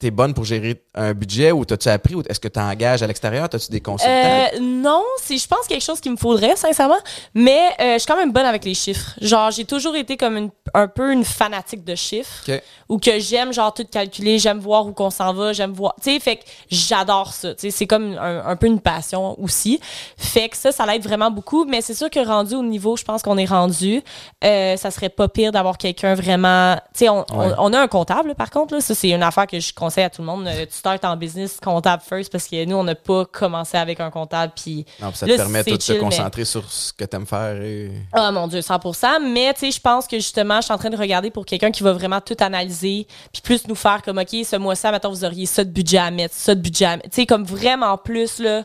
tu 0.00 0.06
es 0.06 0.10
bonne 0.10 0.32
pour 0.34 0.44
gérer 0.44 0.80
un 0.94 1.12
budget 1.12 1.50
ou 1.50 1.64
t'as-tu 1.64 1.88
appris 1.88 2.14
ou 2.14 2.22
est-ce 2.28 2.38
que 2.38 2.46
tu 2.48 2.60
engages 2.60 3.02
à 3.02 3.06
l'extérieur? 3.06 3.48
T'as-tu 3.48 3.70
des 3.70 3.80
consultants? 3.80 4.12
Euh, 4.54 4.60
non, 4.60 5.02
c'est 5.20 5.36
je 5.38 5.48
pense 5.48 5.66
quelque 5.66 5.82
chose 5.82 6.00
qu'il 6.00 6.12
me 6.12 6.16
faudrait 6.16 6.54
sincèrement, 6.56 6.98
mais 7.34 7.58
euh, 7.80 7.94
je 7.94 7.98
suis 7.98 8.06
quand 8.06 8.16
même 8.16 8.32
bonne 8.32 8.46
avec 8.46 8.64
les 8.64 8.74
chiffres. 8.74 9.14
Genre 9.20 9.50
j'ai 9.50 9.64
toujours 9.64 9.96
été 9.96 10.16
comme 10.16 10.36
une- 10.36 10.50
un 10.74 10.86
peu 10.86 11.12
une 11.12 11.24
fanatique 11.24 11.84
de 11.84 11.94
chiffres 11.96 12.44
OK. 12.48 12.62
ou 12.88 12.98
que 12.98 13.18
j'aime 13.18 13.52
genre 13.52 13.74
tout 13.74 13.84
calculer, 13.90 14.38
j'aime 14.38 14.58
voir 14.60 14.86
où 14.86 14.92
qu'on 14.92 15.10
s'en 15.10 15.32
va, 15.34 15.52
j'aime 15.52 15.72
voir, 15.72 15.94
tu 16.02 16.12
sais 16.12 16.20
fait 16.20 16.36
que 16.36 16.42
j'adore 16.70 17.32
ça, 17.32 17.54
tu 17.54 17.62
sais 17.62 17.70
c'est 17.70 17.86
comme 17.86 18.16
un, 18.20 18.44
un 18.46 18.56
peu 18.56 18.66
une 18.66 18.80
passion 18.80 19.40
aussi. 19.40 19.80
Fait 20.16 20.48
que 20.48 20.56
ça 20.56 20.70
ça 20.72 20.86
l'aide 20.86 21.02
vraiment 21.02 21.30
beaucoup, 21.30 21.64
mais 21.64 21.80
c'est 21.80 21.94
sûr 21.94 22.08
que 22.10 22.24
rendu 22.24 22.54
au 22.54 22.62
niveau, 22.62 22.96
je 22.96 23.02
pense 23.04 23.22
qu'on 23.22 23.36
est 23.38 23.46
rendu, 23.46 24.02
euh, 24.44 24.76
ça 24.76 24.90
serait 24.92 25.08
pas 25.08 25.26
pire 25.28 25.50
d'avoir 25.52 25.76
quelqu'un 25.78 26.14
vraiment, 26.14 26.76
tu 26.94 27.00
sais 27.00 27.08
on, 27.08 27.24
on- 27.32 27.38
Ouais. 27.38 27.54
on 27.58 27.72
a 27.72 27.80
un 27.80 27.88
comptable 27.88 28.34
par 28.36 28.50
contre 28.50 28.74
là, 28.74 28.80
ça 28.80 28.94
c'est 28.94 29.10
une 29.10 29.22
affaire 29.22 29.46
que 29.46 29.58
je 29.58 29.72
conseille 29.88 30.04
à 30.04 30.10
tout 30.10 30.22
le 30.22 30.26
monde, 30.26 30.46
Euh, 30.46 30.66
tu 30.66 30.72
startes 30.76 31.04
en 31.04 31.16
business 31.16 31.58
comptable 31.62 32.02
first 32.08 32.30
parce 32.30 32.46
que 32.46 32.64
nous 32.64 32.76
on 32.76 32.84
n'a 32.84 32.94
pas 32.94 33.24
commencé 33.24 33.76
avec 33.76 34.00
un 34.00 34.10
comptable 34.10 34.52
puis 34.54 34.84
non, 35.00 35.08
puis 35.08 35.18
ça 35.18 35.26
là, 35.26 35.32
te 35.32 35.38
permet 35.38 35.62
de 35.64 35.70
mais- 35.92 35.98
concentrer 35.98 36.44
sur 36.44 36.70
ce 36.70 36.92
que 36.92 37.04
tu 37.04 37.16
aimes 37.16 37.26
faire. 37.26 37.60
Et... 37.62 37.90
Oh 38.16 38.30
mon 38.32 38.46
Dieu, 38.46 38.60
100%. 38.60 39.20
Mais 39.32 39.52
tu 39.54 39.60
sais, 39.60 39.70
je 39.70 39.80
pense 39.80 40.06
que 40.06 40.16
justement, 40.16 40.56
je 40.56 40.62
suis 40.66 40.72
en 40.74 40.78
train 40.78 40.90
de 40.90 40.96
regarder 40.96 41.30
pour 41.30 41.44
quelqu'un 41.46 41.70
qui 41.70 41.82
va 41.82 41.92
vraiment 41.92 42.20
tout 42.20 42.36
analyser, 42.40 43.06
puis 43.32 43.42
plus 43.42 43.66
nous 43.68 43.74
faire 43.74 44.02
comme, 44.02 44.18
OK, 44.18 44.28
ce 44.44 44.56
mois-ci, 44.56 44.86
maintenant, 44.86 45.10
vous 45.10 45.24
auriez 45.24 45.46
ça 45.46 45.64
de 45.64 45.70
budget 45.70 45.98
à 45.98 46.10
mettre, 46.10 46.34
ça 46.34 46.54
de 46.54 46.60
budget 46.60 46.84
à 46.84 46.96
mettre. 46.96 47.10
Tu 47.10 47.16
sais, 47.16 47.26
comme 47.26 47.44
vraiment 47.44 47.96
plus, 47.98 48.38
là, 48.38 48.64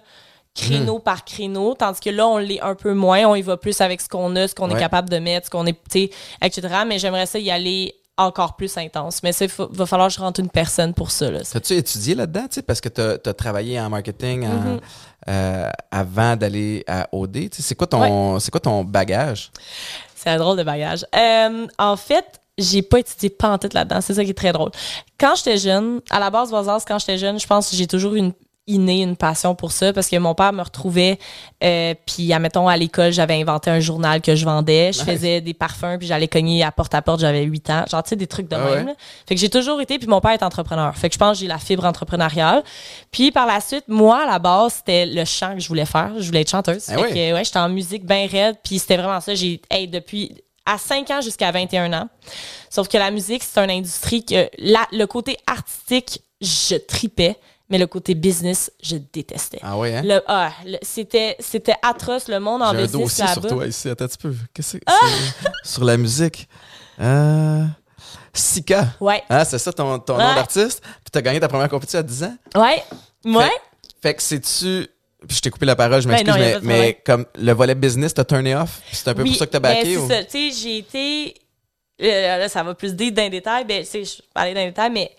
créneau 0.55 0.97
Hmm. 0.99 1.01
par 1.03 1.25
créneau, 1.25 1.73
tandis 1.73 1.99
que 1.99 2.09
là, 2.11 2.27
on 2.27 2.37
l'est 2.37 2.61
un 2.61 2.75
peu 2.75 2.93
moins. 2.93 3.25
On 3.25 3.33
y 3.35 3.41
va 3.41 3.57
plus 3.57 3.79
avec 3.81 4.01
ce 4.01 4.07
qu'on 4.07 4.35
a, 4.35 4.47
ce 4.47 4.53
qu'on 4.53 4.69
Ouais. 4.69 4.75
est 4.75 4.79
capable 4.79 5.09
de 5.09 5.17
mettre, 5.17 5.47
ce 5.47 5.49
qu'on 5.51 5.65
est, 5.65 5.73
tu 5.73 6.01
sais, 6.03 6.09
etc. 6.43 6.67
Mais 6.87 6.99
j'aimerais 6.99 7.25
ça 7.25 7.39
y 7.39 7.49
aller 7.49 7.95
encore 8.17 8.55
plus 8.55 8.77
intense. 8.77 9.23
Mais 9.23 9.31
il 9.31 9.47
va 9.71 9.85
falloir 9.85 10.07
que 10.09 10.13
je 10.15 10.19
rentre 10.19 10.39
une 10.39 10.49
personne 10.49 10.93
pour 10.93 11.11
ça. 11.11 11.29
T'as-tu 11.51 11.73
étudié 11.73 12.15
là-dedans, 12.15 12.45
parce 12.67 12.79
que 12.81 12.89
tu 12.89 13.01
as, 13.01 13.33
travaillé 13.33 13.79
en 13.79 13.89
marketing 13.89 14.45
en- 14.45 14.49
Mhm. 14.49 14.79
euh, 15.29 15.69
avant 15.91 16.35
d'aller 16.35 16.83
à 16.87 17.07
OD. 17.11 17.49
C'est 17.51 17.75
quoi, 17.75 17.87
ton- 17.87 18.37
quoi 18.51 18.59
ton 18.59 18.83
bagage? 18.83 19.51
C'est 20.15 20.29
un 20.29 20.37
drôle 20.37 20.57
de 20.57 20.63
bagage. 20.63 21.05
Euh, 21.15 21.67
en 21.79 21.97
fait, 21.97 22.39
j'ai 22.57 22.81
pas 22.83 22.99
étudié 22.99 23.29
pantoute 23.29 23.73
là-dedans. 23.73 23.99
C'est 24.01 24.13
ça 24.13 24.23
qui 24.23 24.29
est 24.29 24.35
très 24.35 24.51
drôle. 24.53 24.71
Quand 25.19 25.35
j'étais 25.35 25.57
jeune, 25.57 26.01
à 26.09 26.19
la 26.19 26.29
base, 26.29 26.49
Voisance, 26.49 26.85
quand 26.87 26.99
j'étais 26.99 27.17
jeune, 27.17 27.39
je 27.39 27.47
pense 27.47 27.69
que 27.69 27.75
j'ai 27.75 27.87
toujours 27.87 28.13
eu 28.15 28.19
une 28.19 28.33
inné 28.65 29.01
une 29.01 29.17
passion 29.17 29.55
pour 29.55 29.73
ça 29.73 29.91
parce 29.91 30.07
que 30.07 30.15
mon 30.17 30.35
père 30.35 30.53
me 30.53 30.61
retrouvait 30.61 31.19
euh, 31.63 31.93
puis 32.05 32.31
admettons 32.31 32.69
à 32.69 32.77
l'école 32.77 33.11
j'avais 33.11 33.33
inventé 33.41 33.69
un 33.69 33.81
journal 33.81 34.21
que 34.21 34.35
je 34.35 34.45
vendais. 34.45 34.91
Je 34.93 34.99
Nice. 34.99 35.05
faisais 35.07 35.41
des 35.41 35.53
parfums 35.53 35.97
puis 35.97 36.07
j'allais 36.07 36.29
cogner 36.29 36.63
à 36.63 36.71
porte 36.71 36.95
à 36.95 37.01
porte 37.01 37.19
j'avais 37.19 37.43
8 37.43 37.69
ans. 37.71 37.83
Genre 37.91 38.01
tu 38.03 38.09
sais 38.09 38.15
des 38.15 38.27
trucs 38.27 38.47
de 38.47 38.55
Ah 38.55 38.59
même 38.63 38.73
ouais? 38.73 38.83
là. 38.85 38.93
fait 39.27 39.35
que 39.35 39.41
j'ai 39.41 39.49
toujours 39.49 39.81
été 39.81 39.99
puis 39.99 40.07
mon 40.07 40.21
père 40.21 40.31
est 40.31 40.43
entrepreneur. 40.43 40.95
Fait 40.95 41.09
que 41.09 41.13
je 41.13 41.19
pense 41.19 41.37
que 41.37 41.41
j'ai 41.41 41.47
la 41.47 41.57
fibre 41.57 41.83
entrepreneuriale. 41.85 42.63
Puis 43.11 43.31
par 43.31 43.47
la 43.47 43.59
suite 43.59 43.85
moi 43.89 44.23
à 44.23 44.25
la 44.25 44.39
base 44.39 44.75
c'était 44.75 45.05
le 45.05 45.25
chant 45.25 45.55
que 45.55 45.59
je 45.59 45.67
voulais 45.67 45.85
faire. 45.85 46.11
Je 46.17 46.25
voulais 46.25 46.41
être 46.41 46.49
chanteuse. 46.51 46.85
Ah 46.87 46.93
fait 46.95 47.01
ouais? 47.01 47.09
que 47.09 47.33
ouais 47.33 47.43
j'étais 47.43 47.59
en 47.59 47.69
musique 47.69 48.05
bien 48.05 48.27
raide 48.27 48.55
puis 48.63 48.79
c'était 48.79 48.95
vraiment 48.97 49.19
ça. 49.19 49.35
J'ai 49.35 49.61
hey, 49.69 49.89
depuis 49.89 50.41
à 50.65 50.77
5 50.77 51.11
ans 51.11 51.19
jusqu'à 51.19 51.51
21 51.51 51.91
ans. 51.91 52.07
Sauf 52.69 52.87
que 52.87 52.97
la 52.97 53.11
musique 53.11 53.43
c'est 53.43 53.59
une 53.61 53.71
industrie 53.71 54.23
que 54.23 54.49
la, 54.57 54.87
le 54.93 55.05
côté 55.05 55.37
artistique 55.47 56.21
je 56.39 56.75
tripais 56.75 57.35
mais 57.69 57.77
le 57.77 57.87
côté 57.87 58.13
business 58.15 58.71
je 58.81 58.97
détestais 59.11 59.59
Ah 59.61 59.77
ouais, 59.77 59.95
hein? 59.95 60.01
le, 60.03 60.21
ah, 60.27 60.51
le- 60.65 60.77
c'était, 60.81 61.35
c'était 61.39 61.75
atroce, 61.81 62.27
le 62.27 62.39
monde 62.39 62.61
en 62.61 62.71
J'ai 62.71 62.77
un 62.77 62.81
business 62.83 63.01
dossier 63.17 63.27
sur 63.27 63.41
toi 63.47 63.65
ici. 63.67 63.89
Attends 63.89 64.05
un 64.05 64.07
petit 64.07 64.17
peu. 64.17 64.35
Qu'est-ce 64.53 64.77
que 64.77 64.83
c'est? 64.87 65.69
Sur 65.69 65.83
la 65.83 65.97
musique. 65.97 66.47
Euh... 66.99 67.65
Sika. 68.33 68.87
Ouais. 68.99 69.21
Ah, 69.29 69.45
c'est 69.45 69.59
ça 69.59 69.71
ton, 69.71 69.99
ton 69.99 70.13
nom 70.17 70.35
d'artiste? 70.35 70.81
Puis 70.81 71.11
t'as 71.11 71.21
gagné 71.21 71.39
ta 71.39 71.47
première 71.47 71.69
compétition 71.69 71.99
à 71.99 72.03
10 72.03 72.23
ans? 72.23 72.35
Ouais. 72.55 72.83
Ouais. 73.25 73.51
Fait 74.01 74.13
que 74.15 74.21
c'est-tu. 74.23 74.87
Puis 75.27 75.37
je 75.37 75.41
t'ai 75.41 75.49
coupé 75.51 75.65
la 75.65 75.75
parole, 75.75 76.01
je 76.01 76.07
Ben 76.07 76.15
m'excuse, 76.15 76.33
non, 76.35 76.41
a 76.57 76.59
mais, 76.61 76.77
mais 76.83 77.01
comme 77.05 77.25
le 77.35 77.53
volet 77.53 77.75
business, 77.75 78.13
t'as 78.13 78.25
turné 78.25 78.55
off? 78.55 78.81
C'est 78.91 79.07
un 79.07 79.13
peu 79.13 79.21
Oui, 79.23 79.29
pour 79.29 79.37
ça 79.39 79.45
que 79.45 79.51
t'as 79.51 79.59
ben, 79.61 79.75
backé? 79.75 79.93
c'est 79.93 79.97
ou... 79.97 80.07
ça. 80.09 80.23
Tu 80.25 80.51
sais, 80.51 80.61
j'ai 80.61 80.77
été. 80.79 81.35
euh, 82.01 82.37
là, 82.39 82.49
ça 82.49 82.61
va 82.63 82.73
plus 82.75 82.93
dire 82.93 83.11
d'un 83.13 83.29
détail. 83.29 83.63
Ben, 83.65 83.83
tu 83.83 83.89
sais, 83.89 84.03
je 84.03 84.21
parlais 84.33 84.53
d'un 84.53 84.65
détail, 84.65 84.91
mais 84.91 85.15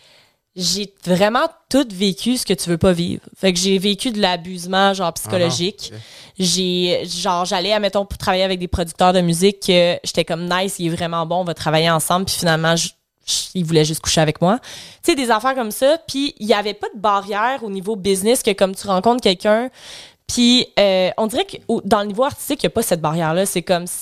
j'ai 0.56 0.92
vraiment 1.04 1.46
tout 1.68 1.86
vécu 1.92 2.36
ce 2.36 2.46
que 2.46 2.54
tu 2.54 2.68
veux 2.70 2.78
pas 2.78 2.92
vivre. 2.92 3.22
Fait 3.36 3.52
que 3.52 3.58
j'ai 3.58 3.76
vécu 3.78 4.10
de 4.12 4.20
l'abusement, 4.20 4.94
genre 4.94 5.12
psychologique. 5.14 5.90
Ah 5.92 5.96
ok. 5.96 6.02
J'ai, 6.38 7.02
genre, 7.06 7.44
j'allais, 7.44 7.72
admettons, 7.72 8.04
pour 8.04 8.18
travailler 8.18 8.44
avec 8.44 8.58
des 8.60 8.68
producteurs 8.68 9.12
de 9.12 9.20
musique, 9.20 9.60
que 9.66 9.98
j'étais 10.04 10.24
comme 10.24 10.48
nice, 10.48 10.76
il 10.78 10.86
est 10.86 10.96
vraiment 10.96 11.26
bon, 11.26 11.36
on 11.40 11.44
va 11.44 11.54
travailler 11.54 11.90
ensemble, 11.90 12.26
puis 12.26 12.34
finalement, 12.36 12.74
je- 12.76 12.88
je- 13.26 13.32
il 13.54 13.64
voulait 13.64 13.84
juste 13.84 14.00
coucher 14.00 14.20
avec 14.20 14.40
moi. 14.40 14.58
Tu 15.02 15.10
sais, 15.10 15.14
des 15.16 15.30
affaires 15.30 15.54
comme 15.54 15.70
ça, 15.70 15.98
puis 16.06 16.34
il 16.38 16.46
y 16.46 16.54
avait 16.54 16.74
pas 16.74 16.88
de 16.94 17.00
barrière 17.00 17.62
au 17.62 17.70
niveau 17.70 17.96
business 17.96 18.42
que 18.42 18.52
comme 18.52 18.74
tu 18.74 18.86
rencontres 18.86 19.22
quelqu'un, 19.22 19.70
puis 20.26 20.66
euh, 20.78 21.10
on 21.18 21.26
dirait 21.26 21.44
que 21.44 21.56
au- 21.68 21.82
dans 21.84 22.00
le 22.00 22.06
niveau 22.06 22.24
artistique, 22.24 22.62
il 22.62 22.66
y 22.66 22.68
a 22.68 22.70
pas 22.70 22.82
cette 22.82 23.00
barrière-là. 23.00 23.44
C'est 23.46 23.62
comme, 23.62 23.86
si- 23.86 23.94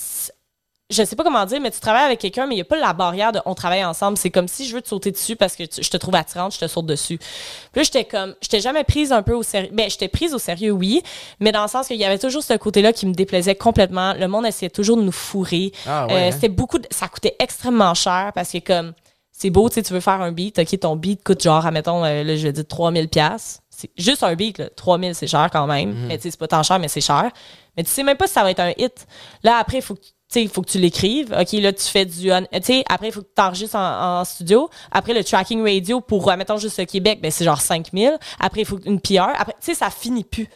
je 0.93 1.03
sais 1.03 1.15
pas 1.15 1.23
comment 1.23 1.45
dire, 1.45 1.59
mais 1.59 1.71
tu 1.71 1.79
travailles 1.79 2.05
avec 2.05 2.19
quelqu'un, 2.19 2.45
mais 2.47 2.55
il 2.55 2.59
y 2.59 2.61
a 2.61 2.65
pas 2.65 2.77
la 2.77 2.93
barrière 2.93 3.31
de 3.31 3.39
on 3.45 3.53
travaille 3.55 3.83
ensemble. 3.83 4.17
C'est 4.17 4.29
comme 4.29 4.47
si 4.47 4.67
je 4.67 4.75
veux 4.75 4.81
te 4.81 4.87
sauter 4.87 5.11
dessus 5.11 5.35
parce 5.35 5.55
que 5.55 5.63
tu- 5.63 5.83
je 5.83 5.89
te 5.89 5.97
trouve 5.97 6.15
attirante, 6.15 6.53
je 6.53 6.59
te 6.59 6.67
saute 6.67 6.85
dessus. 6.85 7.17
Puis 7.17 7.27
là, 7.75 7.83
j'étais 7.83 8.05
comme, 8.05 8.35
j'étais 8.41 8.61
jamais 8.61 8.83
prise 8.83 9.11
un 9.11 9.23
peu 9.23 9.33
au 9.33 9.43
sérieux. 9.43 9.69
Ben, 9.73 9.89
j'étais 9.89 10.07
prise 10.07 10.33
au 10.33 10.39
sérieux, 10.39 10.71
oui, 10.71 11.01
mais 11.39 11.51
dans 11.51 11.63
le 11.63 11.67
sens 11.67 11.87
qu'il 11.87 11.97
y 11.97 12.05
avait 12.05 12.19
toujours 12.19 12.43
ce 12.43 12.53
côté-là 12.53 12.93
qui 12.93 13.05
me 13.05 13.13
déplaisait 13.13 13.55
complètement. 13.55 14.13
Le 14.13 14.27
monde 14.27 14.45
essayait 14.45 14.69
toujours 14.69 14.97
de 14.97 15.01
nous 15.03 15.11
fourrer. 15.11 15.71
Ah 15.87 16.07
ouais, 16.07 16.13
Euh, 16.13 16.27
hein? 16.27 16.31
C'était 16.31 16.49
beaucoup, 16.49 16.79
de- 16.79 16.87
ça 16.91 17.07
coûtait 17.07 17.35
extrêmement 17.39 17.93
cher 17.93 18.31
parce 18.35 18.51
que 18.51 18.59
comme, 18.59 18.93
c'est 19.31 19.49
beau, 19.49 19.67
tu 19.67 19.75
sais, 19.75 19.83
tu 19.83 19.93
veux 19.93 19.99
faire 19.99 20.21
un 20.21 20.31
beat, 20.31 20.59
ok, 20.59 20.79
ton 20.79 20.95
beat 20.95 21.23
coûte 21.23 21.41
genre, 21.41 21.65
admettons, 21.65 22.05
euh, 22.05 22.23
là, 22.23 22.35
je 22.35 22.43
vais 22.43 22.53
dire 22.53 22.67
3000 22.67 23.09
pièces. 23.09 23.59
C'est 23.75 23.89
juste 23.97 24.21
un 24.23 24.35
beat, 24.35 24.59
là. 24.59 24.69
3000, 24.75 25.15
c'est 25.15 25.25
cher 25.27 25.49
quand 25.51 25.65
même. 25.65 25.89
Mhm. 25.89 26.07
Mais 26.07 26.17
tu 26.17 26.23
sais, 26.23 26.31
c'est 26.31 26.39
pas 26.39 26.47
tant 26.47 26.61
cher, 26.61 26.77
mais 26.77 26.87
c'est 26.87 27.01
cher. 27.01 27.31
Mais 27.75 27.83
tu 27.83 27.89
sais 27.89 28.03
même 28.03 28.15
pas 28.17 28.27
si 28.27 28.33
ça 28.33 28.43
va 28.43 28.51
être 28.51 28.59
un 28.59 28.71
hit. 28.77 29.07
Là, 29.41 29.57
après, 29.57 29.77
il 29.77 29.81
faut 29.81 29.95
que 29.95 30.01
il 30.41 30.49
faut 30.49 30.61
que 30.61 30.69
tu 30.69 30.79
l'écrives. 30.79 31.35
OK, 31.39 31.51
là, 31.53 31.71
tu 31.73 31.83
fais 31.83 32.05
du... 32.05 32.31
on- 32.31 32.41
Tu 32.51 32.61
sais, 32.63 32.83
après, 32.89 33.07
il 33.07 33.11
faut 33.11 33.21
que 33.21 33.27
tu 33.35 33.41
enregistres 33.41 33.75
en, 33.75 34.19
en 34.21 34.25
studio. 34.25 34.69
Après, 34.91 35.13
le 35.13 35.23
tracking 35.23 35.61
radio 35.63 36.01
pour, 36.01 36.29
euh, 36.31 36.35
mettons, 36.35 36.57
juste 36.57 36.79
le 36.79 36.85
Québec, 36.85 37.19
ben, 37.21 37.31
c'est 37.31 37.45
genre 37.45 37.61
5000. 37.61 38.17
Après, 38.39 38.61
il 38.61 38.65
faut 38.65 38.79
une 38.85 38.99
PR. 38.99 39.29
Après, 39.37 39.53
tu 39.59 39.65
sais, 39.65 39.73
ça 39.75 39.89
finit 39.89 40.23
plus. 40.23 40.47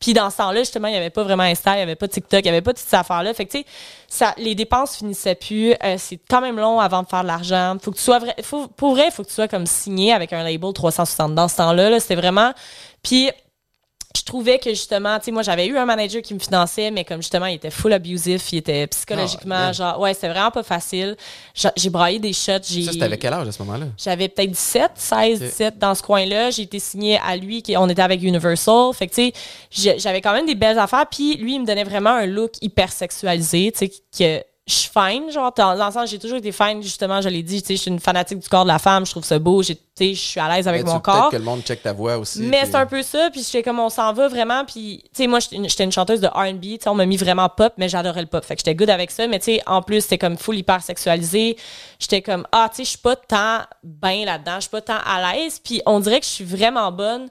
Puis 0.00 0.12
dans 0.12 0.30
ce 0.30 0.36
temps-là, 0.38 0.60
justement, 0.60 0.88
il 0.88 0.92
n'y 0.92 0.96
avait 0.96 1.10
pas 1.10 1.22
vraiment 1.24 1.42
Insta, 1.42 1.72
il 1.74 1.76
n'y 1.76 1.82
avait 1.82 1.96
pas 1.96 2.06
TikTok, 2.08 2.40
il 2.40 2.44
n'y 2.44 2.48
avait 2.50 2.60
pas 2.62 2.72
toutes 2.72 2.86
ces 2.86 2.96
affaires-là. 2.96 3.34
Fait 3.34 3.46
que, 3.46 3.52
tu 3.52 3.58
sais, 3.58 3.66
ça, 4.08 4.34
les 4.38 4.54
dépenses 4.54 4.96
finissaient 4.96 5.34
plus. 5.34 5.74
Euh, 5.84 5.96
c'est 5.98 6.18
quand 6.30 6.40
même 6.40 6.56
long 6.58 6.78
avant 6.80 7.02
de 7.02 7.08
faire 7.08 7.22
de 7.22 7.26
l'argent. 7.26 7.76
Faut 7.82 7.90
que 7.90 7.96
tu 7.96 8.02
sois 8.02 8.18
vrai, 8.20 8.34
faut, 8.42 8.68
pour 8.68 8.92
vrai, 8.92 9.06
il 9.08 9.12
faut 9.12 9.22
que 9.24 9.28
tu 9.28 9.34
sois 9.34 9.48
comme 9.48 9.66
signé 9.66 10.12
avec 10.12 10.32
un 10.32 10.42
label 10.42 10.72
360 10.72 11.34
dans 11.34 11.48
ce 11.48 11.56
temps-là. 11.56 11.90
Là, 11.90 12.00
c'était 12.00 12.14
vraiment. 12.16 12.52
Puis 13.02 13.30
je 14.18 14.24
trouvais 14.24 14.58
que 14.58 14.70
justement, 14.70 15.18
tu 15.18 15.26
sais, 15.26 15.30
moi, 15.30 15.42
j'avais 15.42 15.66
eu 15.66 15.76
un 15.76 15.84
manager 15.84 16.20
qui 16.22 16.34
me 16.34 16.38
finançait, 16.38 16.90
mais 16.90 17.04
comme 17.04 17.22
justement, 17.22 17.46
il 17.46 17.54
était 17.54 17.70
full 17.70 17.92
abusif, 17.92 18.52
il 18.52 18.58
était 18.58 18.86
psychologiquement, 18.86 19.66
Ah, 19.68 19.72
genre, 19.72 20.00
ouais, 20.00 20.14
c'était 20.14 20.28
vraiment 20.28 20.50
pas 20.50 20.62
facile. 20.62 21.16
J'a- 21.54 21.72
J'ai 21.76 21.90
braillé 21.90 22.18
des 22.18 22.32
shots. 22.32 22.62
Ça, 22.62 22.92
c'était 22.92 23.02
avec 23.04 23.20
quel 23.20 23.32
âge 23.32 23.48
à 23.48 23.52
ce 23.52 23.62
moment-là? 23.62 23.86
J'avais 23.96 24.28
peut-être 24.28 24.50
17, 24.50 24.90
16, 24.94 25.38
Ok. 25.42 25.46
17 25.48 25.78
dans 25.78 25.94
ce 25.94 26.02
coin-là. 26.02 26.50
J'ai 26.50 26.62
été 26.62 26.78
signée 26.78 27.18
à 27.24 27.36
lui, 27.36 27.62
qui, 27.62 27.76
on 27.76 27.88
était 27.88 28.02
avec 28.02 28.22
Universal. 28.22 28.92
Fait 28.94 29.06
que, 29.06 29.14
tu 29.14 29.32
sais, 29.70 29.96
j'avais 29.98 30.20
quand 30.20 30.32
même 30.32 30.46
des 30.46 30.54
belles 30.54 30.78
affaires. 30.78 31.06
Puis 31.10 31.36
lui, 31.36 31.54
il 31.54 31.60
me 31.60 31.66
donnait 31.66 31.84
vraiment 31.84 32.10
un 32.10 32.26
look 32.26 32.52
hyper 32.60 32.90
sexualisé, 32.92 33.72
tu 33.72 33.86
sais, 33.86 33.92
que 34.18 34.44
je 34.68 34.74
suis 34.74 34.90
fine, 34.92 35.30
genre, 35.30 35.50
dans, 35.56 35.72
le 35.72 35.90
sens, 35.90 36.10
j'ai 36.10 36.18
toujours 36.18 36.36
été 36.36 36.52
fine, 36.52 36.82
justement, 36.82 37.22
je 37.22 37.30
l'ai 37.30 37.42
dit, 37.42 37.62
tu 37.62 37.68
sais, 37.68 37.76
je 37.76 37.80
suis 37.80 37.90
une 37.90 38.00
fanatique 38.00 38.38
du 38.38 38.48
corps 38.50 38.64
de 38.64 38.68
la 38.68 38.78
femme, 38.78 39.06
je 39.06 39.12
trouve 39.12 39.24
ça 39.24 39.38
beau, 39.38 39.62
tu 39.62 39.74
sais, 39.94 40.14
je 40.14 40.20
suis 40.20 40.38
à 40.38 40.54
l'aise 40.54 40.68
avec 40.68 40.84
Mais 40.84 40.92
mon 40.92 41.00
corps. 41.00 41.30
que 41.30 41.36
le 41.36 41.42
monde 41.42 41.62
check 41.62 41.82
ta 41.82 41.94
voix 41.94 42.18
aussi. 42.18 42.40
Mais 42.42 42.60
puis- 42.60 42.70
c'est 42.70 42.76
un 42.76 42.84
peu 42.84 43.02
ça, 43.02 43.30
puis 43.32 43.42
j'étais 43.42 43.62
comme 43.62 43.78
on 43.78 43.88
s'en 43.88 44.12
va 44.12 44.28
vraiment, 44.28 44.66
puis 44.66 45.04
tu 45.04 45.22
sais 45.22 45.26
moi 45.26 45.40
j'étais 45.40 45.56
une, 45.56 45.68
j'étais 45.70 45.84
une 45.84 45.92
chanteuse 45.92 46.20
de 46.20 46.26
R&B, 46.26 46.60
tu 46.60 46.78
sais 46.82 46.88
on 46.88 46.94
m'a 46.94 47.06
mis 47.06 47.16
vraiment 47.16 47.48
pop, 47.48 47.72
mais 47.78 47.88
j'adorais 47.88 48.20
le 48.20 48.26
pop, 48.26 48.44
fait 48.44 48.56
que 48.56 48.60
j'étais 48.60 48.74
good 48.74 48.90
avec 48.90 49.10
ça, 49.10 49.26
mais 49.26 49.38
tu 49.38 49.46
sais 49.46 49.62
en 49.66 49.80
plus 49.80 50.02
c'était 50.02 50.18
comme 50.18 50.36
full 50.36 50.58
hyper 50.58 50.82
sexualisé, 50.82 51.56
j'étais 51.98 52.20
comme 52.20 52.46
ah 52.52 52.68
tu 52.68 52.76
sais 52.76 52.84
je 52.84 52.90
suis 52.90 52.98
pas 52.98 53.16
tant 53.16 53.60
bien 53.82 54.26
là-dedans, 54.26 54.56
je 54.56 54.62
suis 54.62 54.70
pas 54.70 54.82
tant 54.82 54.98
à 55.02 55.32
l'aise, 55.32 55.58
puis 55.58 55.80
on 55.86 55.98
dirait 55.98 56.20
que 56.20 56.26
je 56.26 56.30
suis 56.30 56.44
vraiment 56.44 56.92
bonne 56.92 57.28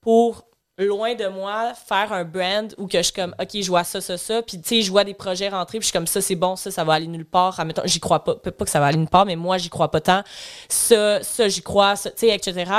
pour 0.00 0.44
loin 0.78 1.14
de 1.14 1.26
moi 1.28 1.72
faire 1.74 2.12
un 2.12 2.24
brand 2.24 2.74
où 2.76 2.86
que 2.86 2.98
je 2.98 3.04
suis 3.04 3.12
comme 3.12 3.34
ok 3.40 3.48
je 3.62 3.68
vois 3.68 3.82
ça 3.82 4.02
ça 4.02 4.18
ça 4.18 4.42
puis 4.42 4.60
tu 4.60 4.68
sais 4.68 4.82
je 4.82 4.90
vois 4.90 5.04
des 5.04 5.14
projets 5.14 5.48
rentrer 5.48 5.78
puis 5.78 5.86
je 5.86 5.90
suis 5.90 5.92
comme 5.98 6.06
ça 6.06 6.20
c'est 6.20 6.34
bon 6.34 6.54
ça 6.54 6.70
ça 6.70 6.84
va 6.84 6.94
aller 6.94 7.06
nulle 7.06 7.24
part. 7.24 7.58
Admettons 7.58 7.82
j'y 7.86 7.98
crois 7.98 8.22
pas. 8.22 8.34
Pas 8.34 8.64
que 8.64 8.70
ça 8.70 8.78
va 8.78 8.86
aller 8.86 8.98
nulle 8.98 9.08
part 9.08 9.24
mais 9.24 9.36
moi 9.36 9.56
j'y 9.56 9.70
crois 9.70 9.90
pas 9.90 10.02
tant. 10.02 10.22
Ça 10.68 11.22
ça 11.22 11.48
j'y 11.48 11.62
crois 11.62 11.96
ça, 11.96 12.10
tu 12.10 12.26
sais 12.26 12.34
etc 12.34 12.70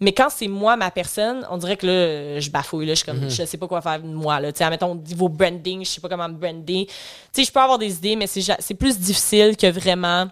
mais 0.00 0.12
quand 0.12 0.28
c'est 0.28 0.48
moi 0.48 0.76
ma 0.76 0.90
personne 0.90 1.46
on 1.50 1.56
dirait 1.56 1.78
que 1.78 1.86
là 1.86 2.40
je 2.40 2.50
bafouille 2.50 2.84
là 2.84 2.92
je 2.92 2.98
suis 2.98 3.06
comme 3.06 3.30
je 3.30 3.44
sais 3.44 3.56
pas 3.56 3.68
quoi 3.68 3.80
faire 3.80 4.00
de 4.00 4.06
moi 4.06 4.38
là. 4.38 4.52
Tu 4.52 4.58
sais 4.58 4.64
admettons 4.64 4.94
niveau 4.94 5.30
branding 5.30 5.82
je 5.84 5.90
sais 5.90 6.00
pas 6.00 6.10
comment 6.10 6.28
me 6.28 6.34
brander. 6.34 6.86
Tu 6.86 6.94
sais 7.32 7.44
je 7.44 7.52
peux 7.52 7.60
avoir 7.60 7.78
des 7.78 7.94
idées 7.94 8.16
mais 8.16 8.26
c'est 8.26 8.42
c'est 8.58 8.74
plus 8.74 8.98
difficile 8.98 9.56
que 9.56 9.70
vraiment 9.70 10.28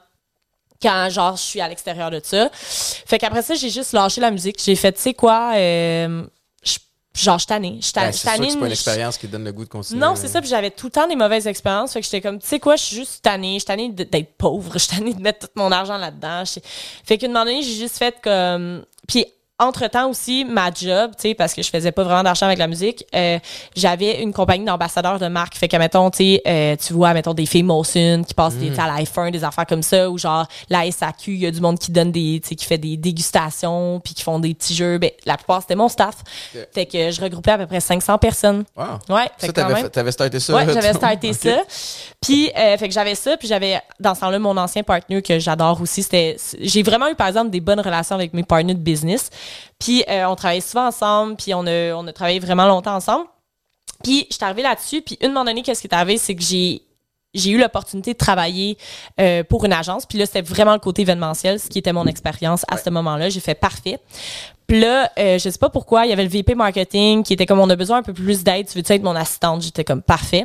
quand 0.82 1.08
genre 1.08 1.36
je 1.36 1.42
suis 1.42 1.60
à 1.60 1.68
l'extérieur 1.68 2.10
de 2.10 2.20
ça. 2.22 2.50
Fait 2.52 3.18
qu'après 3.18 3.42
ça, 3.42 3.54
j'ai 3.54 3.70
juste 3.70 3.92
lâché 3.92 4.20
la 4.20 4.30
musique. 4.30 4.60
J'ai 4.62 4.76
fait, 4.76 4.92
tu 4.92 5.00
sais 5.00 5.14
quoi, 5.14 5.52
euh, 5.54 6.24
genre 7.22 7.38
je 7.38 7.46
tannée. 7.46 7.78
Je 7.80 7.92
tannée. 7.92 8.12
c'est 8.12 8.18
je 8.18 8.18
sûr 8.18 8.28
suis 8.30 8.38
que 8.38 8.44
c'est 8.44 8.48
pas 8.48 8.52
tannée, 8.54 8.66
une 8.66 8.72
expérience 8.72 9.18
qui 9.18 9.28
donne 9.28 9.44
le 9.44 9.52
goût 9.52 9.64
de 9.64 9.68
continuer. 9.70 10.00
non, 10.00 10.16
c'est 10.16 10.28
ça. 10.28 10.40
Puis 10.40 10.50
j'avais 10.50 10.70
tout 10.70 10.86
le 10.86 10.92
temps 10.92 11.06
des 11.06 11.16
mauvaises 11.16 11.46
expériences. 11.46 11.92
Fait 11.92 12.00
que 12.00 12.04
j'étais 12.04 12.20
comme, 12.20 12.38
tu 12.38 12.46
sais 12.46 12.58
quoi, 12.60 12.76
je 12.76 12.82
suis 12.82 12.96
juste 12.96 13.22
tannée. 13.22 13.54
Je 13.54 13.58
suis 13.60 13.66
tannée 13.66 13.88
d'être 13.90 14.36
pauvre. 14.36 14.72
Je 14.74 14.78
suis 14.78 14.96
tannée 14.96 15.14
de 15.14 15.22
mettre 15.22 15.46
tout 15.46 15.52
mon 15.56 15.70
argent 15.70 15.96
là-dedans. 15.96 16.42
Fait 17.04 17.18
qu'à 17.18 17.26
un 17.26 17.28
moment 17.30 17.44
donné, 17.44 17.62
j'ai 17.62 17.74
juste 17.74 17.98
fait 17.98 18.16
comme. 18.22 18.84
Puis 19.06 19.26
entre-temps 19.60 20.10
aussi, 20.10 20.44
ma 20.44 20.72
job, 20.72 21.12
tu 21.16 21.28
sais, 21.28 21.34
parce 21.34 21.54
que 21.54 21.62
je 21.62 21.70
faisais 21.70 21.92
pas 21.92 22.02
vraiment 22.02 22.24
d'argent 22.24 22.46
avec 22.46 22.58
la 22.58 22.66
musique, 22.66 23.04
euh, 23.14 23.38
j'avais 23.76 24.20
une 24.20 24.32
compagnie 24.32 24.64
d'ambassadeurs 24.64 25.20
de 25.20 25.28
marque. 25.28 25.54
Fait 25.54 25.68
que, 25.68 25.76
mettons, 25.76 26.10
tu 26.10 26.16
sais, 26.18 26.42
euh, 26.46 26.74
tu 26.74 26.92
vois, 26.92 27.14
mettons, 27.14 27.34
des 27.34 27.46
filles 27.46 27.62
Molson 27.62 28.24
qui 28.26 28.34
passent 28.34 28.56
des, 28.56 28.70
tu 28.70 28.74
sais, 28.74 28.80
à 28.80 28.88
la 28.88 29.04
F1, 29.04 29.30
des 29.30 29.44
affaires 29.44 29.66
comme 29.66 29.82
ça, 29.82 30.10
ou 30.10 30.18
genre, 30.18 30.46
la 30.68 30.90
SAQ, 30.90 31.34
il 31.34 31.38
y 31.38 31.46
a 31.46 31.52
du 31.52 31.60
monde 31.60 31.78
qui 31.78 31.92
donne 31.92 32.10
des, 32.10 32.40
tu 32.42 32.48
sais, 32.48 32.54
qui 32.56 32.66
fait 32.66 32.78
des 32.78 32.96
dégustations, 32.96 34.00
puis 34.00 34.14
qui 34.14 34.24
font 34.24 34.40
des 34.40 34.54
petits 34.54 34.74
jeux. 34.74 34.98
Ben, 34.98 35.10
la 35.24 35.36
plupart, 35.36 35.60
c'était 35.60 35.76
mon 35.76 35.88
staff. 35.88 36.16
Fait 36.72 36.86
que 36.86 37.12
je 37.12 37.20
regroupais 37.20 37.52
à 37.52 37.58
peu 37.58 37.66
près 37.66 37.80
500 37.80 38.18
personnes. 38.18 38.64
Wow. 38.76 38.84
Ouais, 39.08 39.30
fait 39.38 39.46
Ça, 39.46 39.52
t'avais, 39.52 39.88
t'avais 39.88 40.12
starté 40.12 40.40
ça? 40.40 40.54
Ouais, 40.54 40.66
j'avais 40.66 40.92
starté 40.94 41.32
ça. 41.32 41.58
Puis, 42.20 42.50
euh, 42.56 42.76
fait 42.76 42.88
que 42.88 42.94
j'avais 42.94 43.14
ça, 43.14 43.36
puis 43.36 43.46
j'avais, 43.46 43.80
dans 44.00 44.16
ce 44.16 44.20
temps-là, 44.20 44.40
mon 44.40 44.56
ancien 44.56 44.82
partner 44.82 45.22
que 45.22 45.38
j'adore 45.38 45.80
aussi. 45.80 46.02
C'était, 46.02 46.36
j'ai 46.58 46.82
vraiment 46.82 47.08
eu, 47.08 47.14
par 47.14 47.28
exemple, 47.28 47.50
des 47.50 47.60
bonnes 47.60 47.80
relations 47.80 48.16
avec 48.16 48.34
mes 48.34 48.42
partners 48.42 48.74
de 48.74 48.80
business. 48.80 49.30
Puis, 49.78 50.04
euh, 50.08 50.24
on 50.26 50.36
travaillait 50.36 50.60
souvent 50.60 50.86
ensemble, 50.86 51.36
puis 51.36 51.54
on 51.54 51.66
a, 51.66 51.92
on 51.94 52.06
a 52.06 52.12
travaillé 52.12 52.38
vraiment 52.38 52.66
longtemps 52.66 52.94
ensemble. 52.94 53.26
Puis, 54.02 54.26
je 54.30 54.36
suis 54.36 54.44
arrivée 54.44 54.62
là-dessus, 54.62 55.02
puis 55.02 55.18
une 55.20 55.28
moment 55.28 55.44
donné, 55.44 55.62
qu'est-ce 55.62 55.80
qui 55.80 55.86
est 55.86 55.94
arrivé, 55.94 56.18
c'est 56.18 56.34
que 56.34 56.42
j'ai 56.42 56.82
j'ai 57.34 57.50
eu 57.50 57.58
l'opportunité 57.58 58.12
de 58.12 58.18
travailler 58.18 58.78
euh, 59.20 59.42
pour 59.42 59.64
une 59.64 59.72
agence. 59.72 60.06
Puis 60.06 60.18
là, 60.18 60.26
c'était 60.26 60.42
vraiment 60.42 60.72
le 60.72 60.78
côté 60.78 61.02
événementiel, 61.02 61.58
ce 61.58 61.68
qui 61.68 61.78
était 61.78 61.92
mon 61.92 62.06
expérience 62.06 62.64
à 62.68 62.76
ce 62.76 62.88
moment-là. 62.90 63.28
J'ai 63.28 63.40
fait 63.40 63.56
parfait. 63.56 63.98
Puis 64.66 64.80
là, 64.80 65.10
euh, 65.18 65.38
je 65.38 65.50
sais 65.50 65.58
pas 65.58 65.68
pourquoi, 65.68 66.06
il 66.06 66.10
y 66.10 66.12
avait 66.12 66.22
le 66.22 66.30
VP 66.30 66.54
marketing 66.54 67.22
qui 67.22 67.34
était 67.34 67.44
comme 67.44 67.60
on 67.60 67.68
a 67.68 67.76
besoin 67.76 67.98
un 67.98 68.02
peu 68.02 68.14
plus 68.14 68.44
d'aide, 68.44 68.66
tu 68.68 68.78
veux-tu 68.78 68.92
être 68.92 69.02
mon 69.02 69.14
assistante? 69.14 69.62
J'étais 69.62 69.84
comme 69.84 70.00
parfait. 70.00 70.44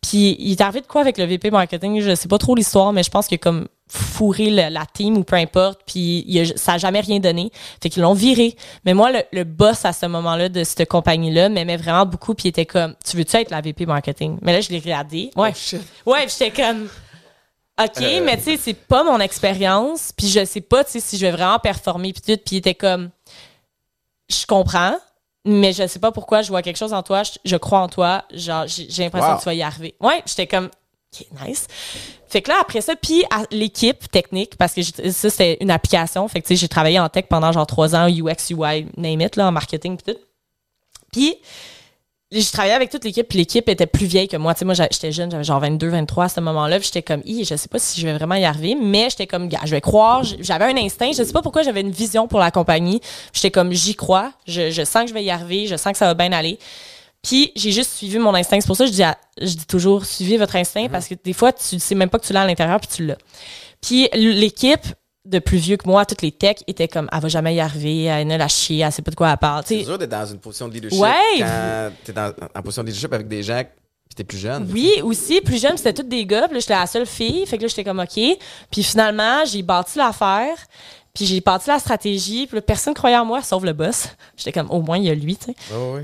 Puis 0.00 0.36
il 0.38 0.52
est 0.52 0.60
arrivé 0.62 0.80
de 0.80 0.86
quoi 0.86 1.02
avec 1.02 1.18
le 1.18 1.24
VP 1.24 1.50
marketing? 1.50 2.00
Je 2.00 2.14
sais 2.14 2.28
pas 2.28 2.38
trop 2.38 2.54
l'histoire, 2.54 2.92
mais 2.92 3.02
je 3.02 3.10
pense 3.10 3.26
a 3.30 3.36
comme 3.36 3.68
fourré 3.92 4.50
le- 4.50 4.68
la 4.72 4.86
team 4.86 5.16
ou 5.18 5.24
peu 5.24 5.36
importe, 5.36 5.80
puis 5.84 6.24
il 6.26 6.40
a- 6.40 6.56
ça 6.56 6.74
a 6.74 6.78
jamais 6.78 7.00
rien 7.00 7.18
donné. 7.18 7.50
Fait 7.82 7.90
qu'ils 7.90 8.02
l'ont 8.02 8.14
viré. 8.14 8.56
Mais 8.84 8.94
moi, 8.94 9.10
le, 9.10 9.22
le 9.32 9.44
boss 9.44 9.84
à 9.84 9.92
ce 9.92 10.06
moment-là 10.06 10.48
de 10.48 10.62
cette 10.64 10.88
compagnie-là 10.88 11.48
m'aimait 11.48 11.76
vraiment 11.76 12.06
beaucoup, 12.06 12.34
puis 12.34 12.44
il 12.46 12.48
était 12.50 12.66
comme, 12.66 12.94
tu 13.04 13.16
veux-tu 13.16 13.36
être 13.36 13.50
la 13.50 13.60
VP 13.60 13.86
marketing? 13.86 14.38
Mais 14.42 14.52
là, 14.52 14.60
je 14.60 14.68
l'ai 14.70 14.78
regardé. 14.78 15.30
Ouais. 15.36 15.52
Oh. 16.06 16.12
Ouais, 16.12 16.26
j'étais 16.28 16.50
comme 16.52 16.88
OK, 17.82 18.00
Euh. 18.02 18.22
mais 18.24 18.36
tu 18.36 18.44
sais, 18.44 18.56
c'est 18.58 18.74
pas 18.74 19.02
mon 19.04 19.18
expérience, 19.20 20.12
puis 20.16 20.28
je 20.28 20.44
sais 20.44 20.60
pas, 20.60 20.84
tu 20.84 20.92
sais, 20.92 21.00
si 21.00 21.16
je 21.16 21.26
vais 21.26 21.32
vraiment 21.32 21.58
performer 21.58 22.12
puis 22.12 22.20
tout, 22.20 22.40
puis 22.44 22.56
il 22.56 22.58
était 22.58 22.74
comme 22.74 23.10
je 24.28 24.46
comprends, 24.46 24.96
mais 25.44 25.72
je 25.72 25.86
sais 25.86 25.98
pas 25.98 26.12
pourquoi, 26.12 26.42
je 26.42 26.48
vois 26.50 26.62
quelque 26.62 26.76
chose 26.76 26.92
en 26.92 27.02
toi, 27.02 27.22
je, 27.22 27.32
je 27.44 27.56
crois 27.56 27.80
en 27.80 27.88
toi, 27.88 28.24
genre, 28.32 28.66
j'ai 28.66 28.86
j'ai 28.90 29.04
l'impression 29.04 29.30
Wow. 29.30 29.36
que 29.36 29.40
tu 29.42 29.46
vas 29.46 29.54
y 29.54 29.62
arriver. 29.62 29.94
Ouais, 30.00 30.22
j'étais 30.26 30.46
comme, 30.46 30.68
OK, 31.12 31.26
nice. 31.44 31.66
Fait 32.28 32.40
que 32.42 32.50
là, 32.50 32.58
après 32.60 32.80
ça, 32.80 32.94
puis 32.94 33.24
l'équipe 33.50 34.10
technique, 34.10 34.56
parce 34.56 34.74
que 34.74 34.82
ça, 34.82 35.30
c'était 35.30 35.58
une 35.60 35.70
application, 35.70 36.26
fait 36.28 36.40
que, 36.40 36.46
tu 36.46 36.54
sais, 36.54 36.60
j'ai 36.60 36.68
travaillé 36.68 37.00
en 37.00 37.08
tech 37.08 37.24
pendant 37.28 37.50
genre 37.50 37.66
trois 37.66 37.96
ans, 37.96 38.08
UX, 38.08 38.50
UI, 38.50 38.86
name 38.96 39.20
it, 39.20 39.36
là, 39.36 39.48
en 39.48 39.52
marketing, 39.52 39.96
puis 39.96 40.14
tout. 40.14 40.20
Puis, 41.10 41.36
j'ai 42.32 42.44
travaillé 42.44 42.74
avec 42.74 42.90
toute 42.90 43.04
l'équipe, 43.04 43.26
puis 43.26 43.38
l'équipe 43.38 43.68
était 43.68 43.88
plus 43.88 44.06
vieille 44.06 44.28
que 44.28 44.36
moi. 44.36 44.54
Tu 44.54 44.60
sais, 44.60 44.64
moi, 44.64 44.74
j'étais 44.74 45.10
jeune, 45.10 45.32
j'avais 45.32 45.42
genre 45.42 45.58
22, 45.58 45.88
23 45.88 46.24
à 46.26 46.28
ce 46.28 46.40
moment-là, 46.40 46.78
puis 46.78 46.86
j'étais 46.86 47.02
comme, 47.02 47.22
je 47.26 47.56
sais 47.56 47.68
pas 47.68 47.80
si 47.80 48.00
je 48.00 48.06
vais 48.06 48.12
vraiment 48.12 48.36
y 48.36 48.44
arriver, 48.44 48.76
mais 48.80 49.10
j'étais 49.10 49.26
comme, 49.26 49.48
je 49.50 49.70
vais 49.70 49.80
croire. 49.80 50.22
J'avais 50.22 50.66
un 50.66 50.76
instinct, 50.76 51.10
je 51.10 51.24
sais 51.24 51.32
pas 51.32 51.42
pourquoi 51.42 51.62
j'avais 51.62 51.80
une 51.80 51.90
vision 51.90 52.28
pour 52.28 52.38
la 52.38 52.52
compagnie. 52.52 53.00
J'étais 53.32 53.50
comme, 53.50 53.72
j'y 53.72 53.96
crois, 53.96 54.32
je, 54.46 54.70
je 54.70 54.84
sens 54.84 55.02
que 55.02 55.08
je 55.08 55.14
vais 55.14 55.24
y 55.24 55.30
arriver, 55.30 55.66
je 55.66 55.74
sens 55.74 55.90
que 55.90 55.98
ça 55.98 56.06
va 56.06 56.14
bien 56.14 56.30
aller. 56.30 56.60
Puis 57.22 57.52
j'ai 57.54 57.70
juste 57.72 57.92
suivi 57.92 58.18
mon 58.18 58.34
instinct. 58.34 58.58
C'est 58.60 58.66
pour 58.66 58.76
ça 58.76 58.84
que 58.84 58.90
je 58.90 58.94
dis, 58.94 59.02
à- 59.02 59.18
je 59.40 59.54
dis 59.54 59.66
toujours, 59.66 60.04
suivez 60.06 60.36
votre 60.38 60.56
instinct, 60.56 60.88
parce 60.88 61.06
que 61.06 61.14
des 61.22 61.32
fois, 61.32 61.52
tu 61.52 61.78
sais 61.78 61.94
même 61.94 62.08
pas 62.08 62.18
que 62.18 62.26
tu 62.26 62.32
l'as 62.32 62.42
à 62.42 62.46
l'intérieur, 62.46 62.80
puis 62.80 62.88
tu 62.94 63.04
l'as. 63.06 63.16
Puis 63.82 64.08
l'équipe 64.14 64.86
de 65.26 65.38
plus 65.38 65.58
vieux 65.58 65.76
que 65.76 65.86
moi, 65.86 66.06
toutes 66.06 66.22
les 66.22 66.32
techs, 66.32 66.64
étaient 66.66 66.88
comme, 66.88 67.08
elle 67.12 67.20
va 67.20 67.28
jamais 67.28 67.54
y 67.54 67.60
arriver, 67.60 68.04
elle 68.04 68.32
a 68.32 68.38
la 68.38 68.48
chier, 68.48 68.78
elle 68.80 68.90
sait 68.90 69.02
pas 69.02 69.10
de 69.10 69.16
quoi 69.16 69.30
elle 69.30 69.36
parle. 69.36 69.62
C'est 69.66 69.82
dur 69.82 69.98
d'être 69.98 70.10
dans 70.10 70.24
une 70.26 70.38
position 70.38 70.66
de 70.66 70.72
leadership 70.74 70.98
Ouais. 71.00 71.38
quand 71.40 71.90
t'es 72.04 72.12
dans, 72.14 72.32
en 72.54 72.62
position 72.62 72.82
de 72.82 72.88
leadership 72.88 73.12
avec 73.12 73.28
des 73.28 73.42
gens 73.42 73.62
puis 74.08 74.16
t'es 74.16 74.24
plus 74.24 74.38
jeune. 74.38 74.68
Oui, 74.72 74.90
aussi, 75.04 75.40
plus 75.40 75.60
jeune, 75.62 75.76
c'était 75.76 75.92
toutes 75.92 76.08
des 76.08 76.26
gars. 76.26 76.46
Puis 76.48 76.54
là, 76.54 76.60
j'étais 76.60 76.72
la 76.74 76.86
seule 76.86 77.06
fille. 77.06 77.46
Fait 77.46 77.58
que 77.58 77.62
là, 77.62 77.68
j'étais 77.68 77.84
comme, 77.84 78.00
OK. 78.00 78.18
Puis 78.68 78.82
finalement, 78.82 79.44
j'ai 79.44 79.62
bâti 79.62 79.98
l'affaire. 79.98 80.56
Puis 81.14 81.26
j'ai 81.26 81.40
bâti 81.40 81.68
la 81.68 81.78
stratégie. 81.78 82.46
Puis 82.46 82.56
là, 82.56 82.62
personne 82.62 82.94
croyait 82.94 83.16
en 83.16 83.24
moi, 83.24 83.42
sauf 83.42 83.62
le 83.64 83.72
boss. 83.72 84.08
J'étais 84.36 84.52
comme, 84.52 84.70
au 84.70 84.80
moins, 84.80 84.96
il 84.98 85.04
y 85.04 85.10
a 85.10 85.14
lui, 85.14 85.36
tu 85.36 85.46
sais. 85.46 85.54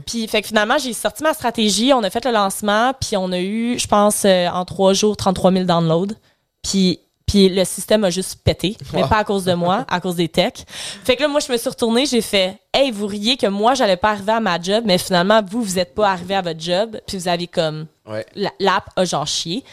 Puis 0.06 0.26
fait 0.28 0.42
que 0.42 0.48
finalement, 0.48 0.78
j'ai 0.78 0.92
sorti 0.92 1.22
ma 1.22 1.32
stratégie. 1.34 1.92
On 1.92 2.02
a 2.02 2.10
fait 2.10 2.24
le 2.24 2.32
lancement. 2.32 2.92
Puis 3.00 3.16
on 3.16 3.30
a 3.32 3.38
eu, 3.40 3.78
je 3.78 3.86
pense, 3.86 4.24
euh, 4.24 4.48
en 4.48 4.64
trois 4.64 4.92
jours, 4.94 5.16
33 5.16 5.52
000 5.52 5.64
downloads. 5.64 6.14
Puis... 6.62 7.00
Puis 7.28 7.48
le 7.48 7.64
système 7.64 8.04
a 8.04 8.10
juste 8.10 8.38
pété, 8.44 8.76
mais 8.92 9.02
Wow. 9.02 9.08
pas 9.08 9.16
à 9.16 9.24
cause 9.24 9.44
de 9.44 9.52
moi, 9.52 9.84
à 9.90 9.98
cause 10.00 10.14
des 10.14 10.28
techs. 10.28 10.64
Fait 11.02 11.16
que 11.16 11.22
là, 11.22 11.28
moi, 11.28 11.40
je 11.40 11.50
me 11.50 11.56
suis 11.58 11.68
retournée, 11.68 12.06
j'ai 12.06 12.20
fait 12.20 12.56
«Hey, 12.72 12.92
vous 12.92 13.08
riez 13.08 13.36
que 13.36 13.48
moi, 13.48 13.74
j'allais 13.74 13.96
pas 13.96 14.10
arriver 14.12 14.30
à 14.30 14.38
ma 14.38 14.60
job, 14.62 14.84
mais 14.86 14.96
finalement, 14.96 15.42
vous, 15.44 15.60
vous 15.60 15.76
êtes 15.80 15.92
pas 15.96 16.08
arrivé 16.12 16.36
à 16.36 16.42
votre 16.42 16.60
job, 16.60 16.96
puis 17.04 17.18
vous 17.18 17.26
avez 17.26 17.48
comme 17.48 17.86
Ouais. 18.08 18.24
l'app 18.60 18.84
a 18.94 19.04
genre 19.04 19.26
chié. 19.26 19.64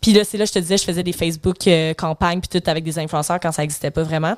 Puis 0.00 0.14
là, 0.14 0.24
c'est 0.24 0.38
là, 0.38 0.46
je 0.46 0.52
te 0.52 0.58
disais, 0.58 0.78
je 0.78 0.84
faisais 0.84 1.02
des 1.02 1.12
Facebook 1.12 1.66
euh, 1.66 1.92
campagnes 1.92 2.40
puis 2.40 2.58
tout 2.58 2.70
avec 2.70 2.82
des 2.82 2.98
influenceurs 2.98 3.38
quand 3.40 3.52
ça 3.52 3.62
existait 3.62 3.90
pas 3.90 4.04
vraiment. 4.04 4.36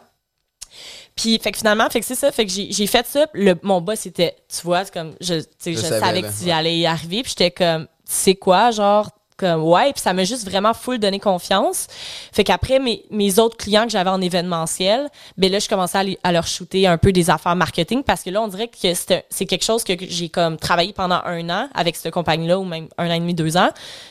Puis, 1.17 1.39
fait 1.39 1.53
que 1.53 1.59
finalement, 1.59 1.89
fait 1.91 2.01
que 2.01 2.07
c'est 2.07 2.15
ça, 2.15 2.33
fait 2.33 2.47
que 2.47 2.53
j'ai 2.53 2.73
j'ai 2.73 2.87
fait 2.87 3.07
ça. 3.07 3.27
Le, 3.33 3.55
mon 3.63 3.81
boss 3.81 4.07
était, 4.07 4.37
tu 4.49 4.63
vois, 4.63 4.85
c'est 4.85 4.93
comme, 4.93 5.15
je, 5.21 5.35
Je 5.65 5.73
je, 5.73 5.77
savais, 5.77 6.23
que 6.23 6.29
tu 6.29 6.45
ouais. 6.47 6.53
allais 6.53 6.79
y 6.79 6.87
arriver. 6.87 7.23
Puis 7.23 7.31
j'étais 7.39 7.51
comme, 7.51 7.87
c'est 8.05 8.35
quoi, 8.35 8.71
genre, 8.71 9.11
comme, 9.37 9.65
ouais. 9.65 9.93
Puis 9.93 10.01
ça 10.01 10.13
m'a 10.13 10.23
juste 10.25 10.49
vraiment 10.49 10.75
full 10.75 10.99
donné 10.99 11.19
confiance. 11.19 11.87
Fait 12.33 12.45
qu'après, 12.45 12.79
mes, 12.79 13.05
mes 13.11 13.39
autres 13.41 13.57
clients 13.57 13.85
que 13.85 13.91
j'avais 13.91 14.11
en 14.11 14.21
événementiel, 14.21 15.09
ben 15.37 15.51
là, 15.51 15.59
je 15.59 15.69
commençais 15.69 15.99
à, 15.99 16.03
les- 16.05 16.19
à 16.23 16.31
leur 16.31 16.47
shooter 16.47 16.87
un 16.87 16.99
peu 16.99 17.11
des 17.13 17.31
affaires 17.31 17.57
marketing 17.57 18.03
parce 18.05 18.23
que 18.23 18.31
là, 18.31 18.41
on 18.43 18.49
dirait 18.49 18.69
que 18.69 18.77
c'est 18.95 19.25
c'est 19.31 19.47
quelque 19.47 19.65
chose 19.65 19.83
que 19.83 19.95
j'ai 20.01 20.29
comme 20.29 20.57
travaillé 20.57 20.93
pendant 20.93 21.21
un 21.25 21.49
an 21.51 21.69
avec 21.75 21.97
cette 21.97 22.13
compagnie-là 22.13 22.59
ou 22.61 22.65
même 22.65 22.89
un 22.99 23.09
an 23.11 23.15
et 23.15 23.21
demi, 23.21 23.35
deux 23.35 23.57
ans. 23.57 23.71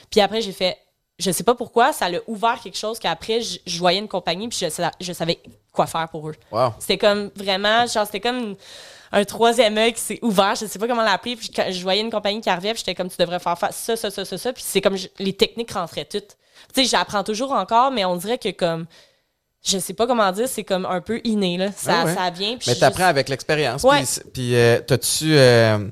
Puis 0.09 0.20
après, 0.20 0.41
j'ai 0.41 0.51
fait, 0.51 0.78
je 1.20 1.32
sais 1.32 1.43
pas 1.43 1.55
pourquoi, 1.55 1.93
ça 1.93 2.09
l'a 2.09 2.20
ouvert 2.28 2.59
quelque 2.61 2.78
chose 2.78 2.99
qu'après, 2.99 3.41
je, 3.41 3.59
je 3.66 3.80
voyais 3.80 3.99
une 3.99 4.07
compagnie 4.09 4.47
puis 4.47 4.57
je, 4.61 4.70
sa- 4.70 4.91
je 4.99 5.14
savais 5.14 5.39
quoi 5.72 5.86
faire 5.88 6.09
pour 6.09 6.30
eux. 6.30 6.36
Wow. 6.51 6.74
C'était 6.80 6.97
comme 6.97 7.30
vraiment, 7.36 7.86
genre, 7.88 8.05
c'était 8.05 8.20
comme 8.20 8.38
une- 8.38 8.55
un 9.11 9.24
troisième 9.26 9.78
œil 9.78 9.93
qui 9.93 10.01
s'est 10.01 10.20
ouvert, 10.24 10.55
je 10.55 10.66
sais 10.66 10.80
pas 10.80 10.88
comment 10.88 11.03
l'appeler, 11.03 11.36
puis 11.36 11.49
quand 11.55 11.66
je 11.70 11.82
voyais 11.84 12.01
une 12.01 12.09
compagnie 12.09 12.41
qui 12.41 12.49
arrivait, 12.49 12.72
puis 12.74 12.80
j'étais 12.80 12.95
comme, 12.95 13.09
tu 13.09 13.18
devrais 13.20 13.39
faire 13.39 13.57
fa- 13.57 13.72
ça, 13.72 13.95
ça, 13.95 14.09
ça, 14.09 14.26
ça, 14.26 14.38
ça, 14.39 14.53
puis 14.53 14.64
c'est 14.66 14.82
comme, 14.82 14.97
je- 14.97 15.07
les 15.20 15.34
techniques 15.34 15.72
rentraient 15.72 16.05
toutes. 16.05 16.36
Tu 16.74 16.84
sais, 16.84 16.86
j'apprends 16.89 17.24
toujours 17.24 17.51
encore, 17.51 17.91
mais 17.91 18.05
on 18.05 18.16
dirait 18.16 18.39
que 18.39 18.49
comme, 18.49 18.86
je 19.64 19.78
sais 19.78 19.93
pas 19.93 20.07
comment 20.07 20.32
dire, 20.32 20.47
c'est 20.47 20.64
comme 20.64 20.86
un 20.88 20.99
peu 20.99 21.22
inné, 21.24 21.57
là. 21.57 21.72
Ça, 21.78 22.01
Ah 22.01 22.05
ouais. 22.05 22.16
ça 22.16 22.30
vient, 22.32 22.57
puis 22.57 22.66
Mais 22.70 22.74
je- 22.76 22.80
t'apprends 22.80 23.05
avec 23.05 23.30
l'expérience. 23.30 23.84
Ouais. 23.84 24.01
Puis, 24.03 24.32
puis 24.34 24.55
euh, 24.55 24.80
t'as-tu 24.82 25.36
euh, 25.38 25.88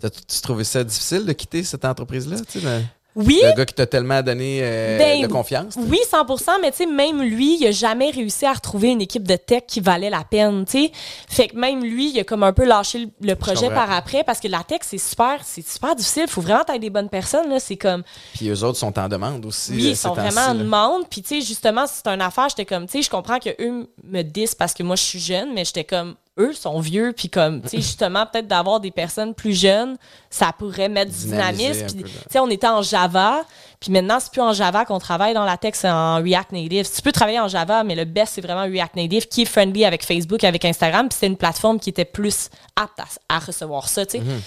t'as-tu 0.00 0.40
trouvé 0.40 0.64
ça 0.64 0.82
difficile 0.82 1.26
de 1.26 1.32
quitter 1.32 1.62
cette 1.62 1.84
entreprise-là? 1.84 2.36
Tu 2.50 2.60
sais, 2.60 2.82
Oui, 3.14 3.40
le 3.42 3.54
gars 3.54 3.66
qui 3.66 3.74
t'a 3.74 3.86
tellement 3.86 4.22
donné 4.22 4.60
euh, 4.62 4.98
Ben, 4.98 5.22
de 5.22 5.26
confiance? 5.26 5.74
Oui, 5.76 5.98
100% 6.10 6.52
mais 6.62 6.70
tu 6.70 6.78
sais, 6.78 6.86
même 6.86 7.20
lui, 7.22 7.58
il 7.60 7.66
a 7.66 7.70
jamais 7.70 8.10
réussi 8.10 8.46
à 8.46 8.52
retrouver 8.54 8.88
une 8.88 9.02
équipe 9.02 9.26
de 9.28 9.36
tech 9.36 9.64
qui 9.68 9.80
valait 9.80 10.08
la 10.10 10.24
peine, 10.24 10.64
tu 10.64 10.72
sais. 10.86 10.92
Fait 11.28 11.48
que 11.48 11.56
même 11.56 11.82
lui, 11.84 12.10
il 12.10 12.20
a 12.20 12.24
comme 12.24 12.42
un 12.42 12.52
peu 12.52 12.64
lâché 12.64 12.98
le, 13.00 13.08
le 13.20 13.34
projet 13.36 13.68
par 13.68 13.90
après 13.92 14.24
parce 14.24 14.40
que 14.40 14.48
la 14.48 14.62
tech, 14.62 14.80
c'est 14.82 14.98
super, 14.98 15.40
c'est 15.44 15.66
super 15.66 15.94
difficile. 15.94 16.24
Faut 16.28 16.40
vraiment 16.40 16.62
être 16.66 16.80
des 16.80 16.90
bonnes 16.90 17.08
personnes, 17.10 17.50
là. 17.50 17.60
C'est 17.60 17.76
comme, 17.76 18.02
Puis 18.34 18.48
eux 18.48 18.64
autres 18.64 18.78
sont 18.78 18.98
en 18.98 19.08
demande 19.08 19.44
aussi. 19.44 19.72
oui, 19.72 19.86
euh, 19.86 19.90
ils 19.90 19.96
sont 19.96 20.14
vraiment 20.14 20.46
en 20.48 20.54
demande. 20.54 21.02
Puis 21.10 21.22
tu 21.22 21.28
sais, 21.28 21.46
justement, 21.46 21.84
c'est 21.86 22.06
une 22.08 22.22
affaire, 22.22 22.48
j'étais 22.48 22.64
comme, 22.64 22.86
tu 22.86 22.92
sais, 22.92 23.02
je 23.02 23.10
comprends 23.10 23.38
que 23.38 23.50
eux 23.60 23.88
me 24.04 24.22
disent 24.22 24.54
parce 24.54 24.72
que 24.72 24.82
moi, 24.82 24.96
je 24.96 25.02
suis 25.02 25.20
jeune, 25.20 25.52
mais 25.54 25.64
j'étais 25.64 25.84
comme, 25.84 26.14
eux 26.38 26.52
sont 26.52 26.80
vieux, 26.80 27.12
puis 27.16 27.28
comme, 27.28 27.62
tu 27.62 27.68
sais, 27.68 27.76
justement, 27.82 28.26
peut-être 28.26 28.46
d'avoir 28.46 28.80
des 28.80 28.90
personnes 28.90 29.34
plus 29.34 29.58
jeunes, 29.58 29.96
ça 30.30 30.52
pourrait 30.56 30.88
mettre 30.88 31.12
du 31.12 31.26
dynamisme. 31.26 31.86
Puis, 31.86 32.04
tu 32.04 32.10
sais, 32.30 32.38
on 32.38 32.48
était 32.48 32.68
en 32.68 32.82
Java, 32.82 33.42
puis 33.80 33.92
maintenant, 33.92 34.18
c'est 34.20 34.32
plus 34.32 34.40
en 34.40 34.52
Java 34.52 34.84
qu'on 34.84 34.98
travaille 34.98 35.34
dans 35.34 35.44
la 35.44 35.56
tech, 35.56 35.74
c'est 35.74 35.90
en 35.90 36.22
React 36.22 36.52
Native. 36.52 36.88
Tu 36.94 37.02
peux 37.02 37.12
travailler 37.12 37.40
en 37.40 37.48
Java, 37.48 37.84
mais 37.84 37.94
le 37.94 38.04
best, 38.04 38.34
c'est 38.34 38.40
vraiment 38.40 38.62
React 38.62 38.96
Native, 38.96 39.28
qui 39.28 39.42
est 39.42 39.46
friendly 39.46 39.84
avec 39.84 40.04
Facebook, 40.04 40.42
avec 40.44 40.64
Instagram, 40.64 41.08
puis 41.08 41.14
c'était 41.14 41.26
une 41.26 41.36
plateforme 41.36 41.78
qui 41.78 41.90
était 41.90 42.04
plus 42.04 42.48
apte 42.76 42.98
à, 42.98 43.36
à 43.36 43.38
recevoir 43.38 43.88
ça, 43.88 44.06
tu 44.06 44.18
sais. 44.18 44.24
Mm-hmm. 44.24 44.40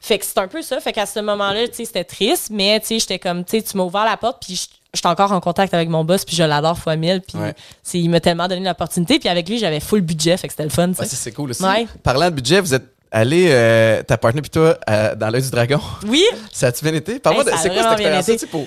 Fait 0.00 0.18
que 0.18 0.24
c'est 0.24 0.38
un 0.38 0.48
peu 0.48 0.62
ça. 0.62 0.80
Fait 0.80 0.92
qu'à 0.92 1.06
ce 1.06 1.20
moment-là, 1.20 1.68
tu 1.68 1.74
sais, 1.74 1.84
c'était 1.84 2.04
triste, 2.04 2.50
mais 2.50 2.80
tu 2.80 2.86
sais, 2.86 2.98
j'étais 2.98 3.18
comme, 3.20 3.44
tu 3.44 3.58
sais, 3.58 3.62
tu 3.62 3.76
m'as 3.76 3.84
ouvert 3.84 4.04
la 4.04 4.16
porte, 4.16 4.44
puis 4.44 4.68
je- 4.92 4.98
j'étais 4.98 5.08
encore 5.08 5.32
en 5.32 5.40
contact 5.40 5.74
avec 5.74 5.88
mon 5.88 6.04
boss, 6.04 6.24
puis 6.24 6.36
je 6.36 6.42
l'adore 6.42 6.78
fois 6.78 6.96
mille, 6.96 7.20
puis 7.26 7.38
Ouais. 7.38 7.54
c'est- 7.82 7.98
il 7.98 8.08
m'a 8.10 8.20
tellement 8.20 8.48
donné 8.48 8.66
l'opportunité, 8.68 9.18
puis 9.18 9.28
avec 9.28 9.48
lui, 9.48 9.58
j'avais 9.58 9.80
full 9.80 10.00
budget, 10.02 10.36
fait 10.36 10.48
que 10.48 10.52
c'était 10.52 10.64
le 10.64 10.70
fun, 10.70 10.92
ça, 10.94 11.04
c'est 11.06 11.32
cool 11.32 11.50
aussi. 11.50 11.62
Ouais. 11.62 11.86
Parlant 12.02 12.30
de 12.30 12.34
budget, 12.34 12.60
vous 12.60 12.74
êtes 12.74 12.84
allé, 13.10 13.48
euh, 13.50 14.02
ta 14.02 14.16
partenaire 14.16 14.42
puis 14.42 14.50
toi, 14.50 14.78
euh, 14.88 15.14
dans 15.14 15.28
l'œil 15.28 15.42
du 15.42 15.50
dragon. 15.50 15.80
Oui, 16.06 16.24
Ça 16.52 16.68
a-tu 16.68 16.84
bien 16.84 16.94
été? 16.94 17.18
Parle-moi 17.18 17.44
Hey, 17.44 17.52
de 17.52 17.56
c'est 17.58 17.68
quoi 17.68 17.82
cette 17.96 18.00
expérience-là? 18.00 18.58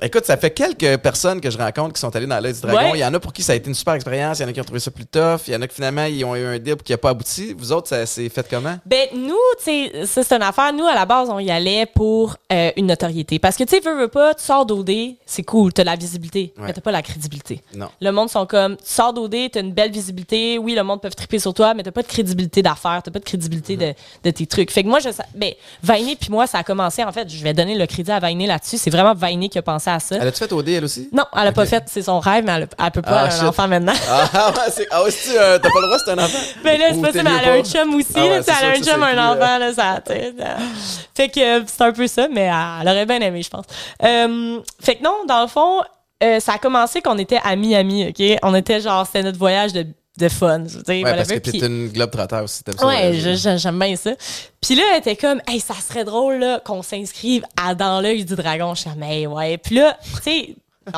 Écoute, 0.00 0.24
ça 0.24 0.36
fait 0.36 0.50
quelques 0.52 0.98
personnes 0.98 1.40
que 1.40 1.50
je 1.50 1.58
rencontre 1.58 1.94
qui 1.94 2.00
sont 2.00 2.14
allées 2.14 2.26
dans 2.26 2.38
l'œil 2.38 2.52
du 2.54 2.60
dragon. 2.60 2.92
Ouais. 2.92 2.98
Il 2.98 3.00
y 3.00 3.04
en 3.04 3.12
a 3.14 3.18
pour 3.18 3.32
qui 3.32 3.42
ça 3.42 3.52
a 3.52 3.56
été 3.56 3.68
une 3.68 3.74
super 3.74 3.94
expérience. 3.94 4.38
Il 4.38 4.42
y 4.42 4.44
en 4.44 4.48
a 4.48 4.52
qui 4.52 4.60
ont 4.60 4.64
trouvé 4.64 4.78
ça 4.80 4.90
plus 4.92 5.06
tough. 5.06 5.40
Il 5.48 5.54
y 5.54 5.56
en 5.56 5.62
a 5.62 5.66
qui 5.66 5.74
finalement, 5.74 6.04
ils 6.04 6.24
ont 6.24 6.36
eu 6.36 6.44
un 6.44 6.58
deal 6.58 6.76
qui 6.76 6.92
n'a 6.92 6.98
pas 6.98 7.10
abouti. 7.10 7.52
Vous 7.58 7.72
autres, 7.72 7.88
ça 7.88 8.06
s'est 8.06 8.28
fait 8.28 8.46
comment? 8.48 8.76
Ben, 8.86 9.08
nous, 9.14 9.34
tu 9.58 9.64
sais, 9.64 10.06
ça, 10.06 10.22
c'est 10.22 10.36
une 10.36 10.42
affaire. 10.42 10.72
Nous, 10.72 10.86
à 10.86 10.94
la 10.94 11.04
base, 11.04 11.28
on 11.30 11.40
y 11.40 11.50
allait 11.50 11.86
pour 11.86 12.36
euh, 12.52 12.70
une 12.76 12.86
notoriété. 12.86 13.38
Parce 13.40 13.56
que, 13.56 13.64
tu 13.64 13.70
sais, 13.76 13.80
veux, 13.80 13.96
veux 13.98 14.08
pas, 14.08 14.34
tu 14.34 14.44
sors 14.44 14.64
d'OD, 14.64 14.90
c'est 15.26 15.42
cool, 15.42 15.72
t'as 15.72 15.82
la 15.84 15.96
visibilité, 15.96 16.52
Ouais. 16.58 16.66
mais 16.68 16.72
t'as 16.72 16.80
pas 16.80 16.92
la 16.92 17.02
crédibilité. 17.02 17.60
Non. 17.74 17.88
Le 18.00 18.10
monde 18.12 18.30
sont 18.30 18.46
comme, 18.46 18.76
tu 18.76 18.84
sors 18.84 19.12
d'OD, 19.12 19.34
t'as 19.52 19.60
une 19.60 19.72
belle 19.72 19.90
visibilité, 19.90 20.58
oui, 20.58 20.74
le 20.76 20.84
monde 20.84 21.00
peut 21.02 21.10
triper 21.10 21.40
sur 21.40 21.52
toi, 21.54 21.74
mais 21.74 21.82
t'as 21.82 21.90
pas 21.90 22.02
de 22.02 22.06
crédibilité 22.08 22.62
d'affaires, 22.62 23.00
t'as 23.04 23.10
pas 23.10 23.18
de 23.18 23.24
crédibilité 23.24 23.76
de, 23.76 23.92
de 24.22 24.30
tes 24.30 24.46
trucs. 24.46 24.70
Fait 24.70 24.84
que 24.84 24.88
moi, 24.88 25.00
je, 25.00 25.08
ben, 25.34 25.52
Vainé 25.82 26.14
puis 26.14 26.30
moi, 26.30 26.46
ça 26.46 26.58
a 26.58 26.62
commencé, 26.62 27.02
en 27.02 27.10
fait, 27.10 27.28
je 27.28 27.42
vais 27.42 27.52
donner 27.52 27.74
le 27.76 27.86
crédit 27.86 28.12
à 28.12 28.20
Vainé 28.20 28.46
là-dessus. 28.46 28.78
C'est 28.78 28.90
vraiment 28.90 29.14
Vainé 29.14 29.48
qui 29.48 29.58
a 29.58 29.62
pensé 29.62 29.87
à 29.88 29.98
ça. 30.00 30.16
Elle 30.20 30.28
a-tu 30.28 30.38
fait 30.38 30.52
OD, 30.52 30.68
elle 30.68 30.84
aussi? 30.84 31.08
Non, 31.12 31.24
elle 31.36 31.48
a 31.48 31.52
pas 31.52 31.66
fait, 31.66 31.84
c'est 31.86 32.02
son 32.02 32.20
rêve, 32.20 32.44
mais 32.44 32.52
elle, 32.52 32.62
a- 32.78 32.84
elle 32.86 32.90
peut 32.92 33.02
pas, 33.02 33.10
Ah, 33.12 33.20
elle 33.24 33.26
a 33.28 33.30
shit. 33.34 33.42
un 33.42 33.46
enfant 33.48 33.68
maintenant. 33.68 33.92
Ah, 34.10 34.52
ouais, 34.56 34.62
c'est, 34.72 34.86
ah 34.90 35.02
ouais, 35.02 35.10
c'est-tu, 35.10 35.36
euh, 35.38 35.58
t'as 35.58 35.70
pas 35.70 35.80
le 35.80 35.86
droit, 35.86 35.98
c'est 36.04 36.10
un 36.12 36.18
enfant? 36.18 36.38
Ben 36.64 36.78
là, 36.78 36.86
c'est 36.90 37.12
ça, 37.18 37.22
mais 37.22 37.30
elle 37.42 37.48
a 37.48 37.52
un 37.54 37.62
chum 37.64 37.94
aussi, 37.94 38.06
Ah 38.14 38.20
ouais, 38.22 38.28
là, 38.30 38.42
tu 38.44 38.50
elle 38.60 38.66
a 38.66 38.70
un 38.70 38.82
chum, 38.82 39.02
un 39.02 39.06
plus, 39.10 39.18
enfant, 39.20 39.58
là, 39.58 39.72
ça, 39.74 40.00
tu 40.06 40.12
ça. 40.38 40.56
Fait 41.14 41.28
que 41.28 41.40
euh, 41.40 41.62
c'est 41.66 41.82
un 41.84 41.92
peu 41.92 42.06
ça, 42.06 42.28
mais 42.32 42.48
euh, 42.50 42.54
elle 42.82 42.88
aurait 42.88 43.06
bien 43.06 43.20
aimé, 43.20 43.42
je 43.42 43.50
pense. 43.50 43.64
Euh, 44.04 44.60
fait 44.80 44.96
que 44.96 45.02
non, 45.02 45.24
dans 45.26 45.42
le 45.42 45.48
fond, 45.48 45.80
euh, 46.22 46.40
ça 46.40 46.54
a 46.54 46.58
commencé 46.58 47.00
qu'on 47.00 47.18
était 47.18 47.40
à 47.44 47.56
Miami, 47.56 48.08
OK? 48.08 48.38
On 48.42 48.54
était 48.54 48.80
genre, 48.80 49.06
c'était 49.06 49.22
notre 49.22 49.38
voyage 49.38 49.72
de, 49.72 49.86
de 50.18 50.28
fun, 50.28 50.64
je 50.66 50.76
veux 50.78 50.82
dire, 50.82 50.94
Ouais, 50.96 51.02
whatever, 51.04 51.16
parce 51.16 51.28
que 51.28 51.38
t'es 51.38 51.50
puis- 51.52 51.60
une 51.66 51.88
globe 51.88 52.10
trotteur 52.10 52.44
aussi. 52.44 52.62
t'aimes 52.64 52.76
ça 52.78 52.86
Ouais, 52.86 53.14
je- 53.14 53.34
je- 53.36 53.56
j'aime 53.56 53.78
bien 53.78 53.96
ça. 53.96 54.10
Puis 54.60 54.74
là, 54.74 54.82
elle 54.92 54.98
était 54.98 55.16
comme, 55.16 55.40
hey, 55.48 55.60
ça 55.60 55.74
serait 55.74 56.04
drôle 56.04 56.36
là, 56.36 56.60
qu'on 56.64 56.82
s'inscrive 56.82 57.42
à 57.56 57.74
Dans 57.74 58.00
l'œil 58.00 58.24
du 58.24 58.34
dragon. 58.34 58.74
Je 58.74 58.80
suis 58.82 58.90
comme, 58.90 59.02
hey, 59.02 59.26
ouais. 59.26 59.56
Puis 59.58 59.76
là, 59.76 59.96
tu 60.02 60.22
sais, 60.22 60.54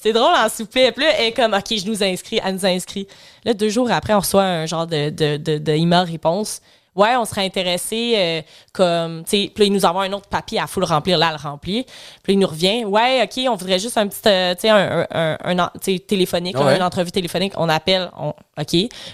c'est 0.00 0.12
drôle 0.12 0.34
en 0.34 0.48
souper. 0.48 0.92
Puis 0.92 1.04
là, 1.04 1.10
elle 1.18 1.26
est 1.26 1.32
comme, 1.32 1.54
OK, 1.54 1.64
je 1.76 1.86
nous 1.86 2.02
inscris, 2.02 2.40
elle 2.44 2.54
nous 2.54 2.66
inscrit. 2.66 3.06
Là, 3.44 3.54
deux 3.54 3.68
jours 3.68 3.90
après, 3.90 4.14
on 4.14 4.20
reçoit 4.20 4.44
un 4.44 4.66
genre 4.66 4.86
de, 4.86 5.10
de, 5.10 5.36
de, 5.36 5.58
de 5.58 5.72
email 5.72 6.04
réponse. 6.10 6.60
Ouais, 6.98 7.16
on 7.16 7.24
serait 7.24 7.44
intéressé 7.44 8.14
euh, 8.16 8.42
comme, 8.72 9.24
tu 9.24 9.30
sais, 9.44 9.52
puis 9.54 9.66
il 9.66 9.72
nous 9.72 9.84
envoie 9.84 10.02
un 10.04 10.12
autre 10.12 10.28
papier 10.28 10.58
à 10.60 10.66
full 10.66 10.84
remplir. 10.84 11.16
Là, 11.16 11.30
le 11.30 11.36
remplit. 11.42 11.86
Puis 12.22 12.32
il 12.34 12.38
nous 12.38 12.46
revient. 12.48 12.84
Ouais, 12.84 13.22
OK, 13.22 13.40
on 13.48 13.54
voudrait 13.54 13.78
juste 13.78 13.96
un 13.96 14.08
petit, 14.08 14.20
euh, 14.26 14.54
tu 14.54 14.62
sais, 14.62 14.68
un, 14.70 15.00
un, 15.00 15.06
un, 15.12 15.38
un 15.44 15.58
en- 15.60 15.70
tu 15.80 15.92
sais, 15.94 15.98
téléphonique, 16.00 16.56
là, 16.58 16.76
une 16.76 16.82
entrevue 16.82 17.10
téléphonique. 17.12 17.52
On 17.56 17.68
appelle, 17.68 18.10
on, 18.18 18.30
OK. 18.60 18.72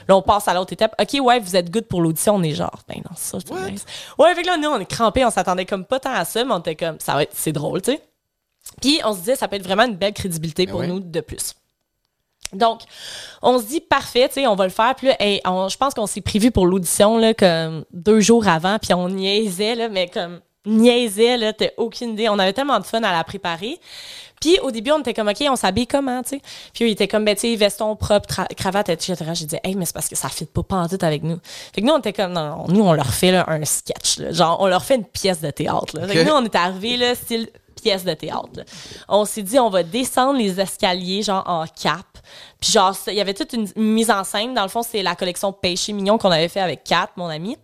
Là, 0.09 0.17
on 0.17 0.23
passe 0.23 0.49
à 0.49 0.55
l'autre 0.55 0.73
étape. 0.73 0.95
OK, 1.01 1.21
ouais, 1.23 1.39
vous 1.41 1.55
êtes 1.57 1.71
good 1.71 1.85
pour 1.87 2.01
l'audition. 2.01 2.35
On 2.37 2.43
est 2.43 2.55
genre, 2.55 2.83
ben 2.89 2.97
non, 2.99 3.15
ça, 3.17 3.39
nice. 3.71 3.85
Ouais, 4.19 4.35
fait 4.35 4.43
que 4.43 4.47
là, 4.49 4.57
nous, 4.57 4.69
on 4.71 4.81
est 4.81 4.87
crampés. 4.87 5.25
On 5.25 5.31
s'attendait 5.31 5.67
comme 5.67 5.85
pas 5.85 6.01
tant 6.01 6.15
à 6.15 6.25
ça, 6.25 6.43
mais 6.45 6.53
on 6.53 6.59
était 6.61 6.75
comme, 6.77 6.97
ça 6.99 7.15
va 7.15 7.23
être, 7.25 7.33
c'est 7.35 7.53
drôle, 7.53 7.83
tu 7.83 7.93
sais. 7.93 8.01
Puis, 8.81 8.99
on 9.05 9.13
se 9.13 9.19
disait, 9.19 9.37
ça 9.37 9.47
peut 9.47 9.57
être 9.57 9.63
vraiment 9.65 9.85
une 9.85 9.97
belle 9.97 10.15
crédibilité 10.15 10.65
Ben 10.65 10.73
pour 10.73 10.81
ouais. 10.81 10.87
nous 10.87 11.01
de 11.01 11.21
plus. 11.21 11.55
Donc, 12.55 12.81
on 13.43 13.59
se 13.59 13.65
dit 13.65 13.81
parfait, 13.81 14.29
tu 14.29 14.35
sais, 14.35 14.47
on 14.47 14.55
va 14.55 14.65
le 14.65 14.71
faire. 14.71 14.95
Puis 14.95 15.09
là, 15.09 15.17
hey, 15.21 15.41
on- 15.45 15.69
je 15.69 15.77
pense 15.77 15.95
qu'on 15.95 16.07
s'est 16.07 16.21
prévu 16.21 16.51
pour 16.51 16.67
l'audition 16.67 17.19
là 17.19 17.35
comme 17.35 17.85
deux 17.93 18.21
jours 18.21 18.47
avant, 18.49 18.79
puis 18.79 18.95
on 18.95 19.09
niaisait 19.09 19.75
là, 19.75 19.89
mais 19.89 20.09
comme 20.09 20.41
niaisait 20.67 21.37
là, 21.37 21.53
t'as 21.53 21.69
aucune 21.77 22.11
idée. 22.11 22.29
On 22.29 22.39
avait 22.39 22.53
tellement 22.53 22.79
de 22.81 22.85
fun 22.87 23.03
à 23.03 23.13
la 23.13 23.23
préparer. 23.25 23.79
Puis 24.41 24.59
au 24.61 24.71
début, 24.71 24.91
on 24.93 24.99
était 25.01 25.15
comme 25.15 25.29
ok, 25.29 25.43
on 25.49 25.57
s'habille 25.57 25.87
comment, 25.87 26.23
tu 26.23 26.31
sais? 26.31 26.41
Puis 26.75 26.85
eux, 26.85 26.89
ils 26.89 26.93
étaient 26.93 27.09
comme 27.09 27.25
ben 27.25 27.35
tu 27.35 27.43
sais, 27.43 27.57
veston 27.57 27.97
propre, 27.97 28.29
cravate, 28.57 28.89
etc. 28.91 29.15
J'ai 29.35 29.47
dit 29.47 29.57
hey, 29.63 29.75
mais 29.75 29.85
c'est 29.87 29.93
parce 29.95 30.09
que 30.09 30.17
ça 30.17 30.29
fit 30.29 30.45
pas 30.47 30.63
pantoute 30.63 31.03
avec 31.03 31.23
nous. 31.23 31.39
Fait 31.75 31.81
que 31.81 31.87
nous, 31.87 31.93
on 31.93 31.99
était 31.99 32.13
comme 32.13 32.33
non, 32.33 32.49
non, 32.49 32.65
nous 32.69 32.83
on 32.83 32.93
leur 32.93 33.13
fait 33.13 33.31
là, 33.31 33.45
un 33.49 33.65
sketch, 33.65 34.19
là. 34.19 34.33
genre 34.33 34.57
on 34.61 34.67
leur 34.67 34.85
fait 34.85 34.97
une 34.97 35.05
pièce 35.05 35.41
de 35.41 35.51
théâtre. 35.51 35.99
Là. 35.99 36.07
Fait 36.09 36.15
que 36.15 36.29
nous, 36.29 36.33
on 36.35 36.45
est 36.45 36.55
arrivés 36.57 36.97
là, 36.97 37.15
style 37.15 37.49
pièce 37.83 38.05
de 38.05 38.15
théâtre. 38.15 38.49
là. 38.57 38.65
On 39.09 39.25
s'est 39.25 39.43
dit, 39.43 39.59
on 39.59 39.69
va 39.71 39.83
descendre 39.83 40.39
les 40.39 40.59
escaliers, 40.61 41.23
genre 41.23 41.45
en 41.47 41.65
cap. 41.67 42.05
Puis 42.61 42.73
genre, 42.73 42.97
il 43.09 43.15
y 43.15 43.21
avait 43.21 43.35
toute 43.35 43.53
une 43.53 43.69
mise 43.77 44.11
en 44.11 44.25
scène. 44.25 44.55
Dans 44.55 44.63
le 44.63 44.69
fond, 44.69 44.83
c'est 44.83 45.03
la 45.03 45.15
collection 45.15 45.53
Péché 45.53 45.93
Mignon 45.93 46.19
qu'on 46.19 46.31
avait 46.31 46.49
fait 46.49 46.61
avec 46.61 46.85
Kat, 46.85 47.11
mon 47.17 47.27
ami. 47.27 47.57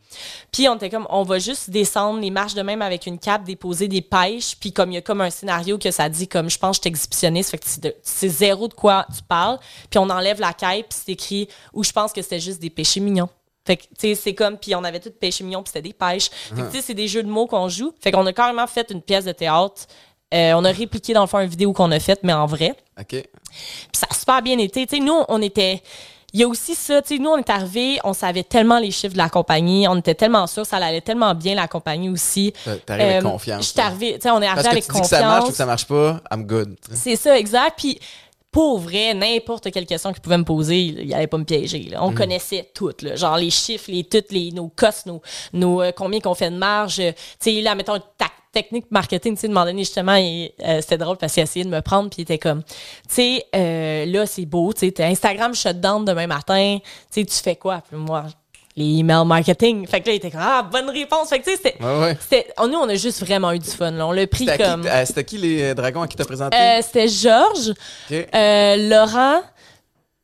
Puis 0.53 0.69
on 0.69 0.77
était 0.77 0.91
comme, 0.91 1.07
on 1.11 1.23
va 1.23 1.39
juste 1.39 1.71
descendre 1.71 2.21
les 2.21 2.31
marches 2.31 2.55
de 2.55 2.63
même 2.63 2.83
avec 2.83 3.07
une 3.07 3.19
cape, 3.19 3.45
déposer 3.45 3.89
des 3.89 4.03
pêches. 4.03 4.57
Puis 4.57 4.73
comme 4.73 4.91
il 4.91 4.95
y 4.95 4.99
a 4.99 5.03
comme 5.03 5.21
un 5.21 5.31
scénario 5.31 5.79
que 5.79 5.91
ça 5.91 6.09
dit, 6.09 6.29
comme 6.29 6.51
je 6.51 6.59
pense, 6.59 6.77
je 6.77 6.83
suis 6.83 6.89
exhibitionniste, 6.89 7.51
fait 7.51 7.59
que 7.59 7.95
c'est 8.03 8.29
zéro 8.29 8.69
de 8.69 8.75
quoi 8.75 9.07
tu 9.15 9.23
parles. 9.23 9.59
Puis 9.89 9.99
on 9.99 10.09
enlève 10.11 10.41
la 10.41 10.53
cape, 10.53 10.89
puis 10.89 10.99
c'est 11.05 11.13
écrit, 11.13 11.49
ou 11.73 11.85
je 11.85 11.93
pense 11.93 12.13
que 12.13 12.23
c'était 12.23 12.41
juste 12.41 12.61
des 12.61 12.71
péchés 12.71 13.01
mignons. 13.01 13.29
Fait 13.67 13.77
que, 13.77 13.83
tu 13.83 13.89
sais, 13.99 14.15
c'est 14.15 14.35
comme, 14.35 14.57
puis 14.57 14.75
on 14.75 14.85
avait 14.85 15.01
tout 15.01 15.11
péché 15.11 15.45
mignon, 15.45 15.63
puis 15.63 15.69
c'était 15.69 15.89
des 15.89 15.93
pêches. 15.93 16.31
Fait 16.31 16.63
que, 16.63 16.71
tu 16.71 16.77
sais, 16.77 16.83
c'est 16.83 16.95
des 16.95 17.09
jeux 17.09 17.23
de 17.23 17.29
mots 17.29 17.47
qu'on 17.47 17.69
joue. 17.69 17.93
Fait 18.01 18.11
qu'on 18.11 18.25
a 18.27 18.33
carrément 18.33 18.67
fait 18.67 18.91
une 18.91 19.03
pièce 19.03 19.25
de 19.27 19.33
théâtre. 19.33 19.83
Euh, 20.33 20.53
on 20.55 20.65
a 20.65 20.71
répliqué, 20.71 21.13
dans 21.13 21.21
le 21.21 21.27
fond, 21.27 21.41
une 21.41 21.49
vidéo 21.49 21.73
qu'on 21.73 21.91
a 21.91 22.01
faite, 22.01 22.21
mais 22.23 22.33
en 22.33 22.47
vrai. 22.47 22.75
OK. 23.01 23.09
Puis 23.09 23.29
ça 23.93 24.07
a 24.11 24.15
super 24.15 24.43
bien 24.43 24.59
été. 24.59 24.87
Tu 24.87 24.97
sais, 24.97 25.03
nous, 25.03 25.23
on 25.29 25.41
était. 25.43 25.83
Il 26.33 26.39
y 26.39 26.45
a 26.45 26.49
aussi 26.49 26.77
ça, 26.77 27.03
tu 27.03 27.17
sais, 27.17 27.21
nous, 27.21 27.31
on 27.31 27.39
est 27.39 27.51
arrivés, 27.51 27.99
on 28.05 28.13
savait 28.13 28.45
tellement 28.45 28.79
les 28.79 28.93
chiffres 28.93 29.15
de 29.15 29.19
la 29.19 29.29
compagnie, 29.29 29.89
on 29.89 29.97
était 29.97 30.15
tellement 30.15 30.47
sûrs, 30.47 30.65
ça 30.65 30.77
allait 30.77 31.01
tellement 31.01 31.35
bien, 31.35 31.57
la 31.57 31.67
compagnie 31.67 32.09
aussi. 32.09 32.53
T'a- 32.65 32.77
T'arrives 32.77 33.05
avec 33.05 33.17
Euh, 33.25 33.29
confiance. 33.29 33.67
J'étais 33.67 33.81
là. 33.81 33.87
arrivée, 33.89 34.15
tu 34.15 34.21
sais, 34.21 34.31
on 34.31 34.41
est 34.41 34.47
Parce 34.47 34.59
arrivé 34.59 34.63
que 34.63 34.69
avec 34.71 34.85
tu 34.85 34.91
dis 34.93 34.97
que 34.99 35.03
confiance. 35.03 35.09
ça 35.21 35.27
marche 35.27 35.45
ou 35.47 35.51
que 35.51 35.57
ça 35.57 35.67
marche 35.67 35.87
pas, 35.87 36.21
I'm 36.31 36.45
good. 36.47 36.77
C'est 36.93 37.17
ça, 37.17 37.37
exact. 37.37 37.75
Puis 37.79 37.99
pour 38.53 38.79
vrai, 38.79 39.13
n'importe 39.13 39.73
quelle 39.73 39.87
question 39.87 40.13
qu'ils 40.13 40.23
pouvaient 40.23 40.39
me 40.39 40.45
poser, 40.45 40.79
il 40.81 41.13
allait 41.15 41.27
pas 41.27 41.39
me 41.39 41.45
piéger. 41.45 41.89
là. 41.91 41.99
Mm. 42.01 42.05
On 42.05 42.15
connaissait 42.15 42.71
toutes, 42.75 43.03
là. 43.03 43.17
genre 43.17 43.37
les 43.37 43.51
chiffres, 43.51 43.91
les 43.91 44.05
toutes, 44.05 44.31
les, 44.31 44.53
nos 44.53 44.69
costs, 44.69 45.07
nos, 45.07 45.21
nos 45.53 45.83
euh, 45.83 45.91
combien 45.91 46.21
qu'on 46.21 46.35
fait 46.37 46.51
de 46.53 46.57
marge. 46.57 47.01
euh, 47.01 47.11
Tu 47.41 47.53
sais, 47.57 47.61
là, 47.61 47.75
mettons, 47.75 47.99
technique 48.53 48.87
marketing, 48.91 49.35
tu 49.35 49.41
sais, 49.43 49.49
de 49.49 49.53
moment 49.53 49.67
donné, 49.67 49.83
justement, 49.85 50.17
euh, 50.17 50.81
c'était 50.81 50.99
drôle 50.99 51.17
parce 51.17 51.33
qu'il 51.35 51.43
essayait 51.43 51.65
de 51.65 51.71
me 51.71 51.81
prendre, 51.81 52.11
puis 52.11 52.19
il 52.19 52.23
était 52.23 52.39
comme, 52.39 52.63
tu 52.65 52.71
sais, 53.09 53.47
euh, 53.55 54.07
là, 54.07 54.27
c'est 54.27 54.45
beau, 54.47 54.73
tu 54.73 54.89
sais, 54.95 55.05
Instagram 55.05 55.55
shutdown 55.55 56.05
demain 56.05 56.27
matin, 56.27 56.79
tu 56.83 57.21
sais, 57.21 57.25
tu 57.25 57.35
fais 57.37 57.57
quoi? 57.57 57.81
Puis 57.89 57.97
moi, 57.97 58.25
les 58.77 58.99
emails 59.01 59.25
marketing. 59.27 59.87
Fait 59.87 60.01
que 60.01 60.07
là, 60.09 60.13
il 60.15 60.17
était 60.17 60.31
comme, 60.31 60.41
ah, 60.43 60.63
bonne 60.63 60.89
réponse. 60.91 61.29
Fait 61.29 61.39
que, 61.41 61.45
tu 61.45 61.51
sais, 61.51 61.57
c'était, 61.57 61.83
Ouais, 61.85 62.01
ouais. 62.01 62.19
c'était- 62.21 62.53
nous, 62.61 62.79
on 62.79 62.89
a 62.89 62.95
juste 62.95 63.21
vraiment 63.25 63.53
eu 63.53 63.59
du 63.59 63.71
fun, 63.71 63.91
là. 63.91 64.07
On 64.07 64.13
l'a 64.13 64.27
pris 64.27 64.47
C'était 64.47 64.63
comme. 64.65 64.83
qui, 64.83 64.89
euh, 64.89 65.05
c'était 65.05 65.25
qui 65.25 65.39
les 65.39 65.75
dragons 65.75 66.03
à 66.03 66.09
qui 66.09 66.17
t'as 66.17 66.25
présenté? 66.25 66.57
C'était 66.83 67.09
Georges, 67.09 67.73
Laurent, 68.11 69.43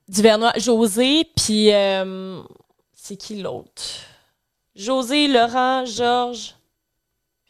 Duvernois, 0.09 0.53
José, 0.57 1.25
puis 1.37 1.71
c'est 2.95 3.17
qui 3.17 3.37
l'autre? 3.43 3.83
José, 4.75 5.27
Laurent, 5.29 5.85
Georges. 5.87 6.55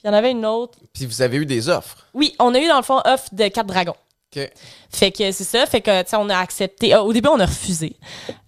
Il 0.07 0.11
y 0.11 0.13
en 0.13 0.15
avait 0.15 0.31
une 0.31 0.47
autre. 0.47 0.79
Puis 0.93 1.05
vous 1.05 1.21
avez 1.21 1.37
eu 1.37 1.47
des 1.47 1.69
offres. 1.69 2.07
Oui, 2.15 2.33
on 2.39 2.55
a 2.55 2.61
eu 2.61 2.69
dans 2.69 2.77
le 2.77 2.85
fond 2.85 3.01
offre 3.05 3.29
de 3.33 3.49
quatre 3.49 3.67
dragons. 3.67 3.97
OK. 4.37 4.51
Fait 4.91 5.11
que 5.11 5.33
c'est 5.33 5.45
ça, 5.45 5.67
fait 5.67 5.81
que 5.81 6.03
tu 6.03 6.11
sais 6.11 6.17
on 6.17 6.29
a 6.29 6.37
accepté. 6.39 6.93
Ah, 6.93 7.03
au 7.03 7.13
début 7.13 7.29
on 7.29 7.41
a 7.41 7.47
refusé. 7.47 7.97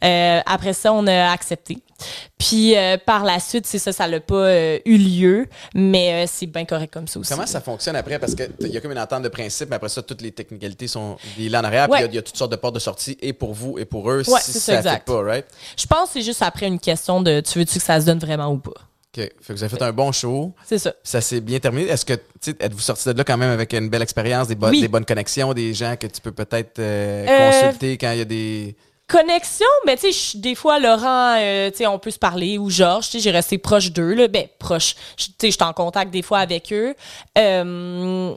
Euh, 0.04 0.40
après 0.46 0.72
ça 0.72 0.92
on 0.92 1.04
a 1.08 1.30
accepté. 1.32 1.78
Puis 2.38 2.76
euh, 2.76 2.96
par 3.04 3.24
la 3.24 3.40
suite 3.40 3.66
c'est 3.66 3.78
ça, 3.80 3.92
ça 3.92 4.06
n'a 4.06 4.20
pas 4.20 4.34
euh, 4.36 4.78
eu 4.84 4.96
lieu, 4.98 5.46
mais 5.74 6.26
c'est 6.28 6.46
bien 6.46 6.64
correct 6.64 6.92
comme 6.92 7.08
ça 7.08 7.18
aussi. 7.18 7.32
Comment 7.32 7.46
ça 7.46 7.60
fonctionne 7.60 7.96
après? 7.96 8.18
Parce 8.20 8.34
qu'il 8.36 8.68
y 8.68 8.76
a 8.76 8.80
comme 8.80 8.92
une 8.92 8.98
entente 9.00 9.22
de 9.24 9.28
principe, 9.28 9.70
mais 9.70 9.76
après 9.76 9.88
ça, 9.88 10.00
toutes 10.02 10.20
les 10.22 10.30
technicalités 10.32 10.86
sont 10.88 11.16
liées 11.36 11.48
là 11.48 11.60
en 11.60 11.64
arrière. 11.64 11.88
Puis 11.88 11.98
il 11.98 12.02
y 12.02 12.04
a- 12.04 12.08
il 12.08 12.14
y, 12.14 12.18
a 12.18 12.22
toutes 12.22 12.36
sortes 12.36 12.52
de 12.52 12.56
portes 12.56 12.74
de 12.74 12.80
sortie, 12.80 13.16
et 13.20 13.32
pour 13.32 13.52
vous 13.54 13.78
et 13.80 13.84
pour 13.84 14.08
eux, 14.10 14.22
Ouais, 14.28 14.40
si 14.40 14.52
c'est 14.52 14.58
ça 14.60 14.72
ne 14.74 14.78
exact. 14.78 15.06
pas, 15.06 15.22
right? 15.22 15.46
Je 15.76 15.86
pense 15.86 16.08
que 16.08 16.14
c'est 16.14 16.22
juste 16.22 16.42
après 16.42 16.66
une 16.66 16.78
question 16.78 17.20
de 17.20 17.40
tu 17.40 17.58
veux-tu 17.58 17.78
que 17.78 17.84
ça 17.84 18.00
se 18.00 18.06
donne 18.06 18.18
vraiment 18.20 18.48
ou 18.52 18.58
pas? 18.58 18.74
OK. 19.16 19.22
Fait 19.22 19.30
que 19.48 19.52
vous 19.54 19.62
avez 19.64 19.74
fait 19.76 19.82
un 19.82 19.92
bon 19.92 20.12
show. 20.12 20.54
C'est 20.66 20.78
ça. 20.78 20.92
Ça 21.02 21.20
s'est 21.20 21.40
bien 21.40 21.58
terminé. 21.58 21.88
Est-ce 21.88 22.04
que, 22.04 22.12
tu 22.14 22.20
sais, 22.40 22.56
êtes-vous 22.60 22.80
sorti 22.80 23.08
de 23.08 23.16
là 23.16 23.24
quand 23.24 23.36
même 23.38 23.50
avec 23.50 23.72
une 23.72 23.88
belle 23.88 24.02
expérience, 24.02 24.48
des, 24.48 24.54
bo- 24.54 24.68
Oui. 24.68 24.80
des 24.82 24.88
bonnes 24.88 25.06
connexions, 25.06 25.54
des 25.54 25.72
gens 25.72 25.96
que 25.96 26.06
tu 26.06 26.20
peux 26.20 26.32
peut-être 26.32 26.78
euh, 26.78 27.26
Euh, 27.26 27.50
consulter 27.62 27.96
quand 27.98 28.12
il 28.12 28.18
y 28.18 28.22
a 28.22 28.24
des. 28.26 28.76
Connexion, 29.06 29.64
mais 29.86 29.96
tu 29.96 30.12
sais, 30.12 30.32
je- 30.34 30.36
des 30.42 30.54
fois, 30.54 30.78
Laurent, 30.78 31.36
euh, 31.38 31.70
tu 31.70 31.78
sais, 31.78 31.86
on 31.86 31.98
peut 31.98 32.10
se 32.10 32.18
parler, 32.18 32.58
ou 32.58 32.68
Georges, 32.68 33.06
tu 33.06 33.12
sais, 33.12 33.20
j'ai 33.20 33.30
resté 33.30 33.56
proche 33.56 33.90
d'eux, 33.90 34.12
là, 34.12 34.28
ben, 34.28 34.46
proche. 34.58 34.94
Je- 35.16 35.24
Tu 35.28 35.32
sais, 35.40 35.50
j'étais 35.52 35.62
en 35.64 35.72
contact 35.72 36.10
des 36.10 36.20
fois 36.20 36.40
avec 36.40 36.70
eux. 36.74 36.94
Euh, 37.38 38.34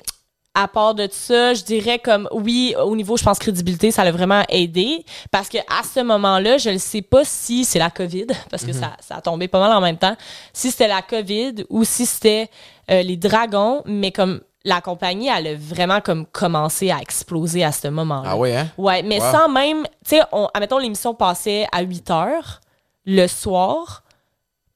à 0.53 0.67
part 0.67 0.95
de 0.95 1.07
ça, 1.09 1.53
je 1.53 1.63
dirais 1.63 1.99
comme, 1.99 2.27
oui, 2.33 2.75
au 2.83 2.93
niveau, 2.95 3.15
je 3.15 3.23
pense, 3.23 3.39
crédibilité, 3.39 3.89
ça 3.91 4.03
l'a 4.03 4.11
vraiment 4.11 4.43
aidé, 4.49 5.05
parce 5.31 5.47
que 5.47 5.57
à 5.59 5.83
ce 5.83 6.01
moment-là, 6.01 6.57
je 6.57 6.69
ne 6.71 6.77
sais 6.77 7.01
pas 7.01 7.23
si 7.23 7.63
c'est 7.63 7.79
la 7.79 7.89
COVID, 7.89 8.27
parce 8.49 8.65
que 8.65 8.73
ça, 8.73 8.91
ça 8.99 9.15
a 9.15 9.21
tombé 9.21 9.47
pas 9.47 9.59
mal 9.59 9.71
en 9.71 9.79
même 9.81 9.97
temps, 9.97 10.15
si 10.51 10.69
c'était 10.71 10.89
la 10.89 11.01
COVID 11.01 11.65
ou 11.69 11.83
si 11.85 12.05
c'était 12.05 12.49
euh, 12.89 13.01
les 13.01 13.15
dragons, 13.15 13.81
mais 13.85 14.11
comme 14.11 14.41
la 14.65 14.81
compagnie, 14.81 15.29
elle 15.29 15.47
a 15.47 15.55
vraiment 15.55 16.01
comme 16.01 16.25
commencé 16.27 16.91
à 16.91 16.99
exploser 16.99 17.63
à 17.63 17.71
ce 17.71 17.87
moment-là. 17.87 18.29
Ah 18.33 18.37
ouais, 18.37 18.55
hein? 18.55 18.67
Ouais, 18.77 19.01
mais 19.03 19.19
Wow. 19.21 19.31
sans 19.31 19.49
même, 19.49 19.83
tu 20.05 20.17
sais, 20.17 20.21
on- 20.33 20.49
admettons, 20.53 20.77
l'émission 20.77 21.13
passait 21.15 21.65
à 21.71 21.81
8 21.81 22.11
heures 22.11 22.59
le 23.05 23.25
soir, 23.27 24.03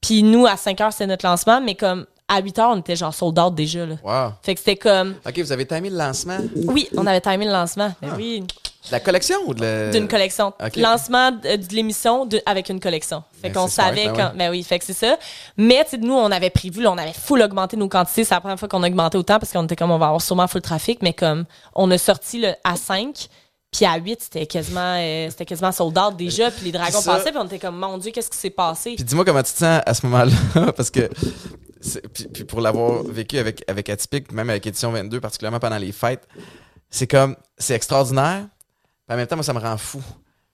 puis 0.01 0.23
nous, 0.23 0.45
à 0.47 0.55
5 0.57 0.79
heures, 0.81 0.91
c'était 0.93 1.07
notre 1.07 1.25
lancement, 1.27 1.59
mais 1.61 1.75
comme 1.75 2.05
à 2.27 2.41
8 2.41 2.59
heures, 2.59 2.69
on 2.71 2.77
était 2.79 2.95
genre 2.95 3.13
sold 3.13 3.37
out 3.37 3.53
déjà, 3.53 3.85
là. 3.85 3.95
Wow. 4.03 4.33
Fait 4.41 4.53
que 4.55 4.59
c'était 4.59 4.75
comme, 4.77 5.15
OK, 5.25 5.37
vous 5.39 5.51
avez 5.51 5.65
timé 5.65 5.89
le 5.89 5.97
lancement? 5.97 6.37
De 6.39 6.49
oui, 6.71 6.87
on 6.97 7.05
avait 7.05 7.21
timé 7.21 7.45
le 7.45 7.51
lancement, 7.51 7.93
mais 8.01 8.09
oui, 8.17 8.43
la 8.91 8.99
collection 8.99 9.35
ou 9.47 9.53
de 9.53 9.61
la... 9.61 9.89
d'une 9.91 10.07
collection. 10.07 10.53
ok. 10.63 10.75
Lancement 10.75 11.31
de, 11.31 11.55
de 11.55 11.73
l'émission 11.75 12.25
de- 12.25 12.41
avec 12.45 12.69
une 12.69 12.79
collection. 12.79 13.23
Fait 13.41 13.49
Ben, 13.49 13.53
qu'on 13.61 13.67
savait 13.67 14.05
ben 14.07 14.13
quand, 14.15 14.31
ben 14.35 14.49
oui, 14.51 14.63
fait 14.63 14.77
que 14.79 14.85
c'est 14.85 14.93
ça. 14.93 15.17
Mais, 15.57 15.85
nous, 15.99 16.13
on 16.13 16.31
avait 16.31 16.49
prévu, 16.51 16.81
là, 16.83 16.91
on 16.91 16.97
avait 16.97 17.13
full 17.13 17.41
augmenté 17.41 17.77
nos 17.77 17.87
quantités. 17.89 18.23
C'est 18.23 18.33
la 18.35 18.41
première 18.41 18.59
fois 18.59 18.67
qu'on 18.67 18.83
a 18.83 18.87
augmenté 18.87 19.17
autant 19.17 19.39
parce 19.39 19.51
qu'on 19.51 19.63
était 19.65 19.75
comme, 19.75 19.91
on 19.91 19.97
va 19.97 20.07
avoir 20.07 20.21
sûrement 20.21 20.47
full 20.47 20.61
trafic, 20.61 21.01
mais 21.01 21.13
comme, 21.13 21.45
on 21.73 21.89
a 21.91 21.97
sorti 21.97 22.39
le, 22.41 22.49
à 22.63 22.75
5, 22.75 23.27
puis 23.71 23.85
à 23.85 23.97
8, 23.97 24.21
c'était 24.21 24.45
quasiment, 24.45 24.95
euh, 24.99 25.27
c'était 25.29 25.45
quasiment 25.45 25.71
sold 25.71 25.97
out 25.97 26.15
déjà, 26.15 26.49
puis 26.51 26.65
les 26.65 26.71
dragons 26.71 27.01
ça- 27.01 27.13
passaient, 27.13 27.31
puis 27.31 27.39
on 27.41 27.45
était 27.45 27.59
comme, 27.59 27.77
mon 27.77 27.97
Dieu, 27.97 28.11
qu'est-ce 28.11 28.29
qui 28.29 28.37
s'est 28.37 28.49
passé? 28.51 28.93
Puis 28.95 29.03
dis-moi 29.03 29.25
comment 29.25 29.43
tu 29.43 29.51
te 29.51 29.57
sens 29.57 29.81
à 29.85 29.93
ce 29.93 30.05
moment-là, 30.05 30.71
parce 30.77 30.89
que 30.91 31.09
puis, 32.33 32.43
pour 32.43 32.61
l'avoir 32.61 33.03
vécu 33.03 33.37
avec, 33.37 33.63
avec 33.67 33.89
Atypique, 33.89 34.31
même 34.31 34.49
avec 34.49 34.65
Édition 34.65 34.91
22, 34.91 35.19
particulièrement 35.19 35.59
pendant 35.59 35.77
les 35.77 35.91
fêtes, 35.91 36.27
c'est 36.89 37.07
comme, 37.07 37.35
c'est 37.57 37.75
extraordinaire, 37.75 38.47
puis 39.07 39.13
en 39.13 39.17
même 39.17 39.27
temps, 39.27 39.35
moi, 39.35 39.43
ça 39.43 39.53
me 39.53 39.59
rend 39.59 39.77
fou. 39.77 40.01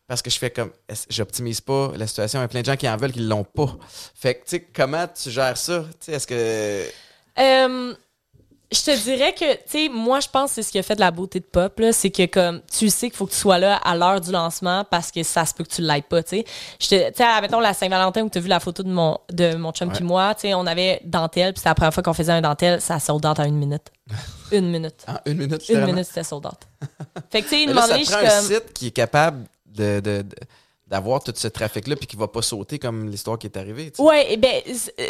Parce 0.07 0.21
que 0.21 0.29
je 0.29 0.37
fais 0.37 0.49
comme, 0.49 0.71
j'optimise 1.09 1.61
pas 1.61 1.93
la 1.95 2.05
situation, 2.05 2.39
il 2.39 2.43
y 2.43 2.45
a 2.45 2.47
plein 2.49 2.61
de 2.61 2.65
gens 2.65 2.75
qui 2.75 2.89
en 2.89 2.97
veulent, 2.97 3.13
qui 3.13 3.21
l'ont 3.21 3.45
pas. 3.45 3.77
Fait 4.13 4.35
que, 4.35 4.39
tu 4.39 4.49
sais, 4.49 4.59
comment 4.59 5.07
tu 5.07 5.29
gères 5.29 5.57
ça? 5.57 5.85
Est-ce 6.07 6.27
que... 6.27 6.85
Euh, 7.39 7.93
je 8.71 8.81
te 8.83 9.03
dirais 9.03 9.33
que, 9.33 9.53
tu 9.55 9.59
sais, 9.67 9.89
moi, 9.89 10.19
je 10.21 10.29
pense 10.29 10.51
que 10.51 10.55
c'est 10.55 10.63
ce 10.63 10.71
qui 10.71 10.79
a 10.79 10.83
fait 10.83 10.95
de 10.95 11.01
la 11.01 11.11
beauté 11.11 11.39
de 11.39 11.45
pop, 11.45 11.77
là. 11.79 11.91
C'est 11.91 12.09
que, 12.09 12.25
comme, 12.25 12.61
tu 12.71 12.89
sais 12.89 13.09
qu'il 13.09 13.17
faut 13.17 13.25
que 13.25 13.31
tu 13.31 13.37
sois 13.37 13.57
là 13.57 13.75
à 13.77 13.95
l'heure 13.95 14.21
du 14.21 14.31
lancement 14.31 14.85
parce 14.89 15.11
que 15.11 15.23
ça 15.23 15.45
se 15.45 15.53
peut 15.53 15.63
que 15.65 15.69
tu 15.69 15.81
l'ailles 15.81 16.01
pas, 16.03 16.23
tu 16.23 16.37
sais. 16.37 16.45
Tu 16.79 16.87
sais, 16.87 17.41
mettons 17.41 17.59
la 17.59 17.73
Saint-Valentin 17.73 18.21
où 18.23 18.29
tu 18.29 18.37
as 18.37 18.41
vu 18.41 18.47
la 18.47 18.59
photo 18.61 18.81
de 18.83 18.89
mon, 18.89 19.17
de 19.31 19.55
mon 19.55 19.71
chum 19.73 19.89
Ouais. 19.89 19.95
puis 19.95 20.03
moi, 20.05 20.33
tu 20.35 20.41
sais, 20.41 20.53
on 20.53 20.65
avait 20.65 21.01
dentelle, 21.03 21.53
puis 21.53 21.59
c'était 21.59 21.69
la 21.69 21.75
première 21.75 21.93
fois 21.93 22.01
qu'on 22.03 22.13
faisait 22.13 22.31
un 22.31 22.41
dentelle, 22.41 22.79
ça 22.79 22.97
sold 22.99 23.25
out 23.25 23.39
en 23.39 23.43
une 23.45 23.57
minute. 23.57 23.91
une 24.51 24.69
minute. 24.69 25.05
En 25.07 25.15
une 25.29 25.37
minute, 25.37 25.67
Une 25.69 25.85
minute, 25.85 26.05
c'était 26.05 26.23
sold 26.23 26.45
out. 26.45 26.59
fait 27.29 27.41
que, 27.41 27.49
tu 27.49 27.55
sais, 27.55 27.63
une 27.63 27.69
Mais 27.69 27.75
là, 27.75 27.81
moment 27.81 27.93
donné, 27.93 28.05
je 28.05 28.09
suis 28.11 28.25
un 28.25 28.41
site 28.41 28.73
qui 28.73 28.87
est 28.87 28.91
capable 28.91 29.45
de... 29.65 29.99
de- 29.99 30.21
de- 30.21 30.35
d'avoir 30.91 31.23
tout 31.23 31.33
ce 31.35 31.47
trafic-là 31.47 31.95
puis 31.95 32.05
qui 32.05 32.17
va 32.17 32.27
pas 32.27 32.41
sauter 32.41 32.77
comme 32.77 33.09
l'histoire 33.09 33.39
qui 33.39 33.47
est 33.47 33.57
arrivée. 33.57 33.93
Ouais, 33.97 34.27
eh 34.29 34.37
ben 34.37 34.61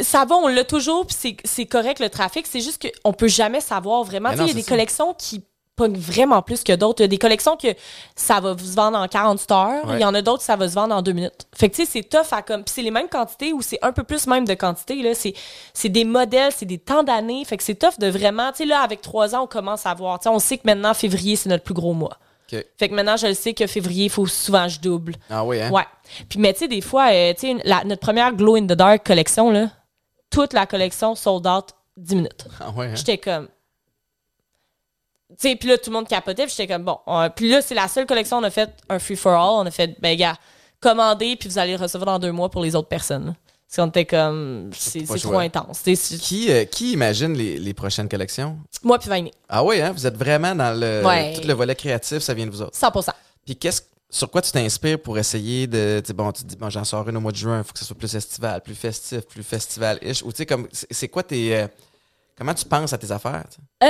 ça 0.04 0.24
va, 0.26 0.36
on 0.36 0.48
l'a 0.48 0.64
toujours, 0.64 1.08
puis 1.08 1.36
c'est- 1.44 1.66
correct 1.66 2.00
le 2.00 2.10
trafic. 2.10 2.46
C'est 2.48 2.62
juste 2.62 2.88
qu'on 3.04 3.14
peut 3.14 3.28
jamais 3.28 3.60
savoir 3.62 4.04
vraiment. 4.04 4.30
Il 4.32 4.38
y 4.48 4.50
a 4.52 4.54
des 4.54 4.62
ça. 4.62 4.70
collections 4.70 5.14
qui 5.16 5.44
pognent 5.76 5.98
vraiment 5.98 6.42
plus 6.44 6.64
que 6.64 6.74
d'autres. 6.74 7.00
Il 7.00 7.04
y 7.04 7.06
a 7.06 7.08
des 7.08 7.18
collections 7.18 7.56
que 7.58 7.70
ça 8.16 8.40
va 8.40 8.56
se 8.58 8.76
vendre 8.76 8.98
en 9.00 9.08
48 9.08 9.52
heures. 9.52 9.86
Ouais. 9.88 9.96
Il 9.96 10.02
y 10.02 10.06
en 10.06 10.14
a 10.14 10.22
d'autres, 10.22 10.44
ça 10.44 10.56
va 10.56 10.68
se 10.70 10.76
vendre 10.76 10.94
en 10.94 11.02
deux 11.02 11.14
minutes. 11.14 11.48
Fait 11.56 11.70
que 11.70 11.76
tu 11.76 11.86
sais, 11.86 11.92
c'est 11.92 12.04
tough 12.08 12.32
à 12.32 12.42
comme. 12.44 12.64
Puis 12.64 12.74
c'est 12.76 12.82
les 12.84 12.92
mêmes 12.92 13.08
quantités 13.10 13.52
ou 13.54 13.62
c'est 13.64 13.80
un 13.82 13.92
peu 13.92 14.04
plus 14.04 14.28
même 14.28 14.46
de 14.46 14.54
quantité. 14.54 15.02
là. 15.02 15.16
C'est 15.16 15.34
c'est 15.74 15.90
des 15.90 16.04
modèles, 16.04 16.52
c'est 16.56 16.66
des 16.66 16.78
temps 16.78 17.02
d'années. 17.04 17.44
Fait 17.46 17.58
que 17.58 17.64
c'est 17.64 17.76
tough 17.76 17.98
de 18.00 18.08
vraiment. 18.08 18.52
Tu 18.52 18.58
sais, 18.60 18.66
là, 18.66 18.82
avec 18.82 19.02
trois 19.02 19.34
ans, 19.34 19.44
on 19.44 19.48
commence 19.48 19.86
à 19.88 19.94
voir. 19.96 20.20
Tu 20.20 20.24
sais, 20.24 20.30
on 20.30 20.40
sait 20.40 20.58
que 20.58 20.64
maintenant, 20.66 20.94
février, 20.94 21.36
c'est 21.36 21.50
notre 21.50 21.64
plus 21.64 21.74
gros 21.74 21.94
mois. 21.94 22.18
Fait 22.78 22.90
que 22.90 22.94
maintenant, 22.94 23.18
je 23.18 23.28
le 23.28 23.34
sais 23.34 23.54
que 23.54 23.66
février, 23.68 24.06
il 24.06 24.10
faut 24.10 24.26
souvent 24.28 24.64
que 24.66 24.74
je 24.74 24.80
double. 24.80 25.16
Ah 25.30 25.44
oui, 25.46 25.62
hein? 25.62 25.72
Ouais. 25.72 25.86
Puis, 26.30 26.40
mais 26.40 26.54
tu 26.54 26.60
sais, 26.60 26.68
des 26.68 26.82
fois, 26.82 27.12
euh, 27.12 27.34
tu 27.34 27.56
sais, 27.58 27.84
notre 27.86 28.02
première 28.02 28.34
Glow 28.34 28.56
in 28.56 28.64
the 28.64 28.74
Dark 28.74 29.06
collection, 29.06 29.52
là, 29.52 29.70
toute 30.30 30.54
la 30.54 30.66
collection 30.66 31.16
sold 31.16 31.46
out 31.48 31.70
10 31.98 32.16
minutes. 32.16 32.46
Ah 32.60 32.70
ouais, 32.72 32.88
hein? 32.88 32.96
J'étais 32.96 33.18
comme. 33.18 33.48
tu 35.30 35.36
sais, 35.50 35.56
puis 35.56 35.70
là, 35.70 35.78
tout 35.78 35.90
le 35.90 35.96
monde 35.96 36.08
capotait, 36.08 36.44
puis 36.46 36.54
j'étais 36.58 36.72
comme, 36.74 36.84
bon. 36.84 36.98
on- 37.08 37.30
puis 37.30 37.50
là, 37.50 37.62
c'est 37.62 37.76
la 37.76 37.88
seule 37.88 38.06
collection, 38.06 38.38
on 38.38 38.44
a 38.44 38.50
fait 38.50 38.70
un 38.90 39.00
free-for-all. 39.00 39.64
On 39.64 39.66
a 39.66 39.72
fait, 39.72 39.96
ben, 40.02 40.18
gars, 40.18 40.36
commandez, 40.80 41.36
puis 41.38 41.48
vous 41.50 41.58
allez 41.58 41.78
le 41.78 41.82
recevoir 41.82 42.06
dans 42.06 42.20
deux 42.20 42.32
mois 42.32 42.50
pour 42.50 42.62
les 42.64 42.76
autres 42.76 42.90
personnes. 42.90 43.36
Qu'on 43.76 43.88
était 43.88 44.06
comme, 44.06 44.70
c'est 44.74 45.04
trop 45.06 45.40
intense. 45.40 45.82
Qui, 46.22 46.52
euh, 46.52 46.66
qui 46.66 46.92
imagine 46.92 47.34
les, 47.34 47.58
les 47.58 47.74
prochaines 47.74 48.10
collections? 48.10 48.58
Moi, 48.84 49.00
puis 49.00 49.10
Vainé. 49.10 49.32
Ah 49.48 49.64
oui, 49.64 49.80
hein? 49.82 49.92
Vous 49.94 50.06
êtes 50.06 50.18
vraiment 50.18 50.54
dans 50.54 50.78
le. 50.78 51.02
Ouais. 51.06 51.34
Tout 51.40 51.48
le 51.48 51.54
volet 51.54 51.74
créatif, 51.76 52.20
ça 52.20 52.34
vient 52.34 52.46
de 52.46 52.52
vous 52.52 52.62
autres. 52.62 52.78
100% 52.78 53.10
Puis 53.46 53.56
qu'est-ce 53.56 53.82
sur 54.10 54.30
quoi 54.30 54.42
tu 54.42 54.52
t'inspires 54.52 55.00
pour 55.02 55.18
essayer 55.18 55.68
de. 55.68 56.02
Tu 56.04 56.08
sais, 56.08 56.14
bon, 56.14 56.34
tu 56.34 56.44
te 56.44 56.48
dis, 56.50 56.58
bon, 56.58 56.70
j'en 56.70 56.84
sors 56.84 57.08
une 57.08 57.16
au 57.16 57.22
mois 57.22 57.32
de 57.32 57.38
juin, 57.38 57.60
il 57.60 57.64
faut 57.64 57.72
que 57.72 57.80
ce 57.80 57.86
soit 57.86 57.98
plus 57.98 58.14
estival, 58.14 58.60
plus 58.62 58.76
festif, 58.76 59.22
plus 59.22 59.42
festival-ish. 59.44 60.22
Ou 60.24 60.32
tu 60.34 60.38
sais, 60.40 60.46
comme. 60.46 60.68
C'est 60.72 61.08
quoi 61.08 61.24
tes. 61.24 61.56
euh, 61.56 61.68
comment 62.38 62.54
tu 62.54 62.66
penses 62.66 62.92
à 62.92 62.98
tes 62.98 63.10
affaires? 63.10 63.46
euh, 63.84 63.88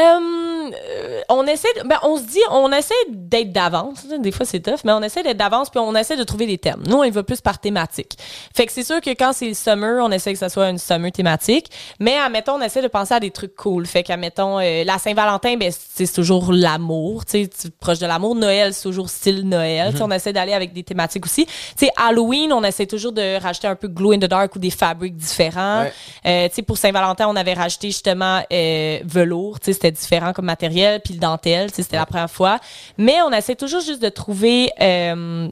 on 1.29 1.45
essaie, 1.47 1.67
ben, 1.85 1.97
on 2.03 2.17
se 2.17 2.23
dit, 2.23 2.39
on 2.51 2.71
essaie 2.71 2.93
d'être 3.09 3.51
d'avance. 3.51 4.05
là. 4.09 4.17
Des 4.17 4.31
fois, 4.31 4.45
c'est 4.45 4.59
tough, 4.59 4.79
mais 4.83 4.91
on 4.91 5.01
essaie 5.01 5.23
d'être 5.23 5.37
d'avance 5.37 5.69
puis 5.69 5.79
on 5.79 5.95
essaie 5.95 6.17
de 6.17 6.23
trouver 6.23 6.45
des 6.45 6.57
thèmes. 6.57 6.83
Nous, 6.87 6.97
on 6.97 7.03
y 7.03 7.11
va 7.11 7.23
plus 7.23 7.41
par 7.41 7.59
thématique. 7.59 8.17
Fait 8.55 8.65
que 8.65 8.71
c'est 8.71 8.83
sûr 8.83 9.01
que 9.01 9.09
quand 9.11 9.33
c'est 9.33 9.47
le 9.47 9.53
summer, 9.53 10.03
on 10.03 10.11
essaie 10.11 10.33
que 10.33 10.39
ça 10.39 10.49
soit 10.49 10.69
une 10.69 10.77
summer 10.77 11.11
thématique. 11.11 11.67
Mais, 11.99 12.17
admettons, 12.17 12.53
on 12.53 12.61
essaie 12.61 12.81
de 12.81 12.87
penser 12.87 13.13
à 13.13 13.19
des 13.19 13.31
trucs 13.31 13.55
cool. 13.55 13.85
Fait 13.85 14.03
qu'admettons, 14.03 14.59
euh, 14.59 14.83
la 14.83 14.97
Saint-Valentin, 14.97 15.57
ben, 15.57 15.71
c'est 15.71 16.11
toujours 16.11 16.51
l'amour, 16.51 17.25
tu 17.25 17.49
sais, 17.53 17.69
proche 17.79 17.99
de 17.99 18.05
l'amour. 18.05 18.35
Noël, 18.35 18.73
c'est 18.73 18.83
toujours 18.83 19.09
style 19.09 19.47
Noël. 19.47 19.91
Tu 19.91 19.97
sais, 19.97 20.03
On 20.03 20.11
essaie 20.11 20.33
d'aller 20.33 20.53
avec 20.53 20.73
des 20.73 20.83
thématiques 20.83 21.25
aussi. 21.25 21.45
Tu 21.45 21.51
sais, 21.77 21.91
Halloween, 21.97 22.53
on 22.53 22.63
essaie 22.63 22.85
toujours 22.85 23.11
de 23.11 23.41
rajouter 23.41 23.67
un 23.67 23.75
peu 23.75 23.87
glow 23.87 24.11
in 24.11 24.17
the 24.19 24.25
dark 24.25 24.55
ou 24.55 24.59
des 24.59 24.69
fabriques 24.69 25.15
différents. 25.15 25.83
Ouais. 25.83 25.93
Euh, 26.25 26.47
tu 26.49 26.55
sais, 26.55 26.61
pour 26.61 26.77
Saint-Valentin, 26.77 27.27
on 27.27 27.35
avait 27.35 27.53
rajouté 27.53 27.87
justement 27.87 28.41
euh, 28.51 28.99
velours. 29.03 29.59
Tu 29.59 29.67
sais, 29.67 29.73
c'était 29.73 29.91
différent 29.91 30.33
comme 30.33 30.45
matériel, 30.51 31.01
puis 31.03 31.13
le 31.15 31.19
dentelle. 31.19 31.69
C'était 31.73 31.97
la 31.97 32.05
première 32.05 32.29
fois. 32.29 32.59
Mais 32.97 33.21
on 33.23 33.31
essaie 33.31 33.55
toujours 33.55 33.81
juste 33.81 34.01
de 34.01 34.09
trouver 34.09 34.71
euh, 34.81 35.49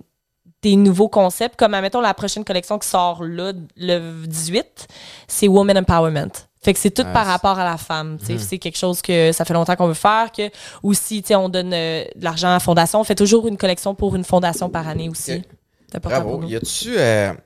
des 0.62 0.76
nouveaux 0.76 1.08
concepts. 1.10 1.56
Comme, 1.58 1.74
admettons, 1.74 2.02
la 2.02 2.14
prochaine 2.14 2.44
collection 2.44 2.78
qui 2.80 2.88
sort 2.88 3.24
là, 3.24 3.54
le 3.78 4.26
18, 4.28 4.88
c'est 5.28 5.48
Woman 5.48 5.78
Empowerment. 5.78 6.32
Fait 6.62 6.74
que 6.74 6.80
c'est 6.80 6.92
tout 6.92 7.04
Ah, 7.06 7.14
par 7.14 7.26
rapport 7.26 7.58
à 7.58 7.64
la 7.64 7.78
femme. 7.78 8.18
sais. 8.22 8.38
C'est 8.38 8.58
quelque 8.58 8.78
chose 8.78 9.02
que 9.02 9.32
ça 9.32 9.46
fait 9.46 9.54
longtemps 9.54 9.78
qu'on 9.78 9.88
veut 9.88 9.94
faire. 9.94 10.30
Que 10.32 10.50
aussi, 10.84 11.24
on 11.32 11.48
donne 11.48 11.72
euh, 11.74 12.04
de 12.16 12.24
l'argent 12.24 12.50
à 12.50 12.54
la 12.54 12.60
fondation. 12.60 13.00
On 13.00 13.06
fait 13.06 13.16
toujours 13.16 13.48
une 13.48 13.56
collection 13.58 13.96
pour 13.96 14.14
une 14.18 14.26
fondation 14.26 14.70
par 14.70 14.86
année 14.88 15.08
aussi. 15.08 15.36
Ok. 15.36 15.44
C'est 15.90 15.96
important 15.96 16.22
pour 16.22 16.38
Bravo. 16.40 16.48
Y 16.52 16.56
a-tu. 16.58 16.96
euh, 16.98 17.32
tu 17.34 17.40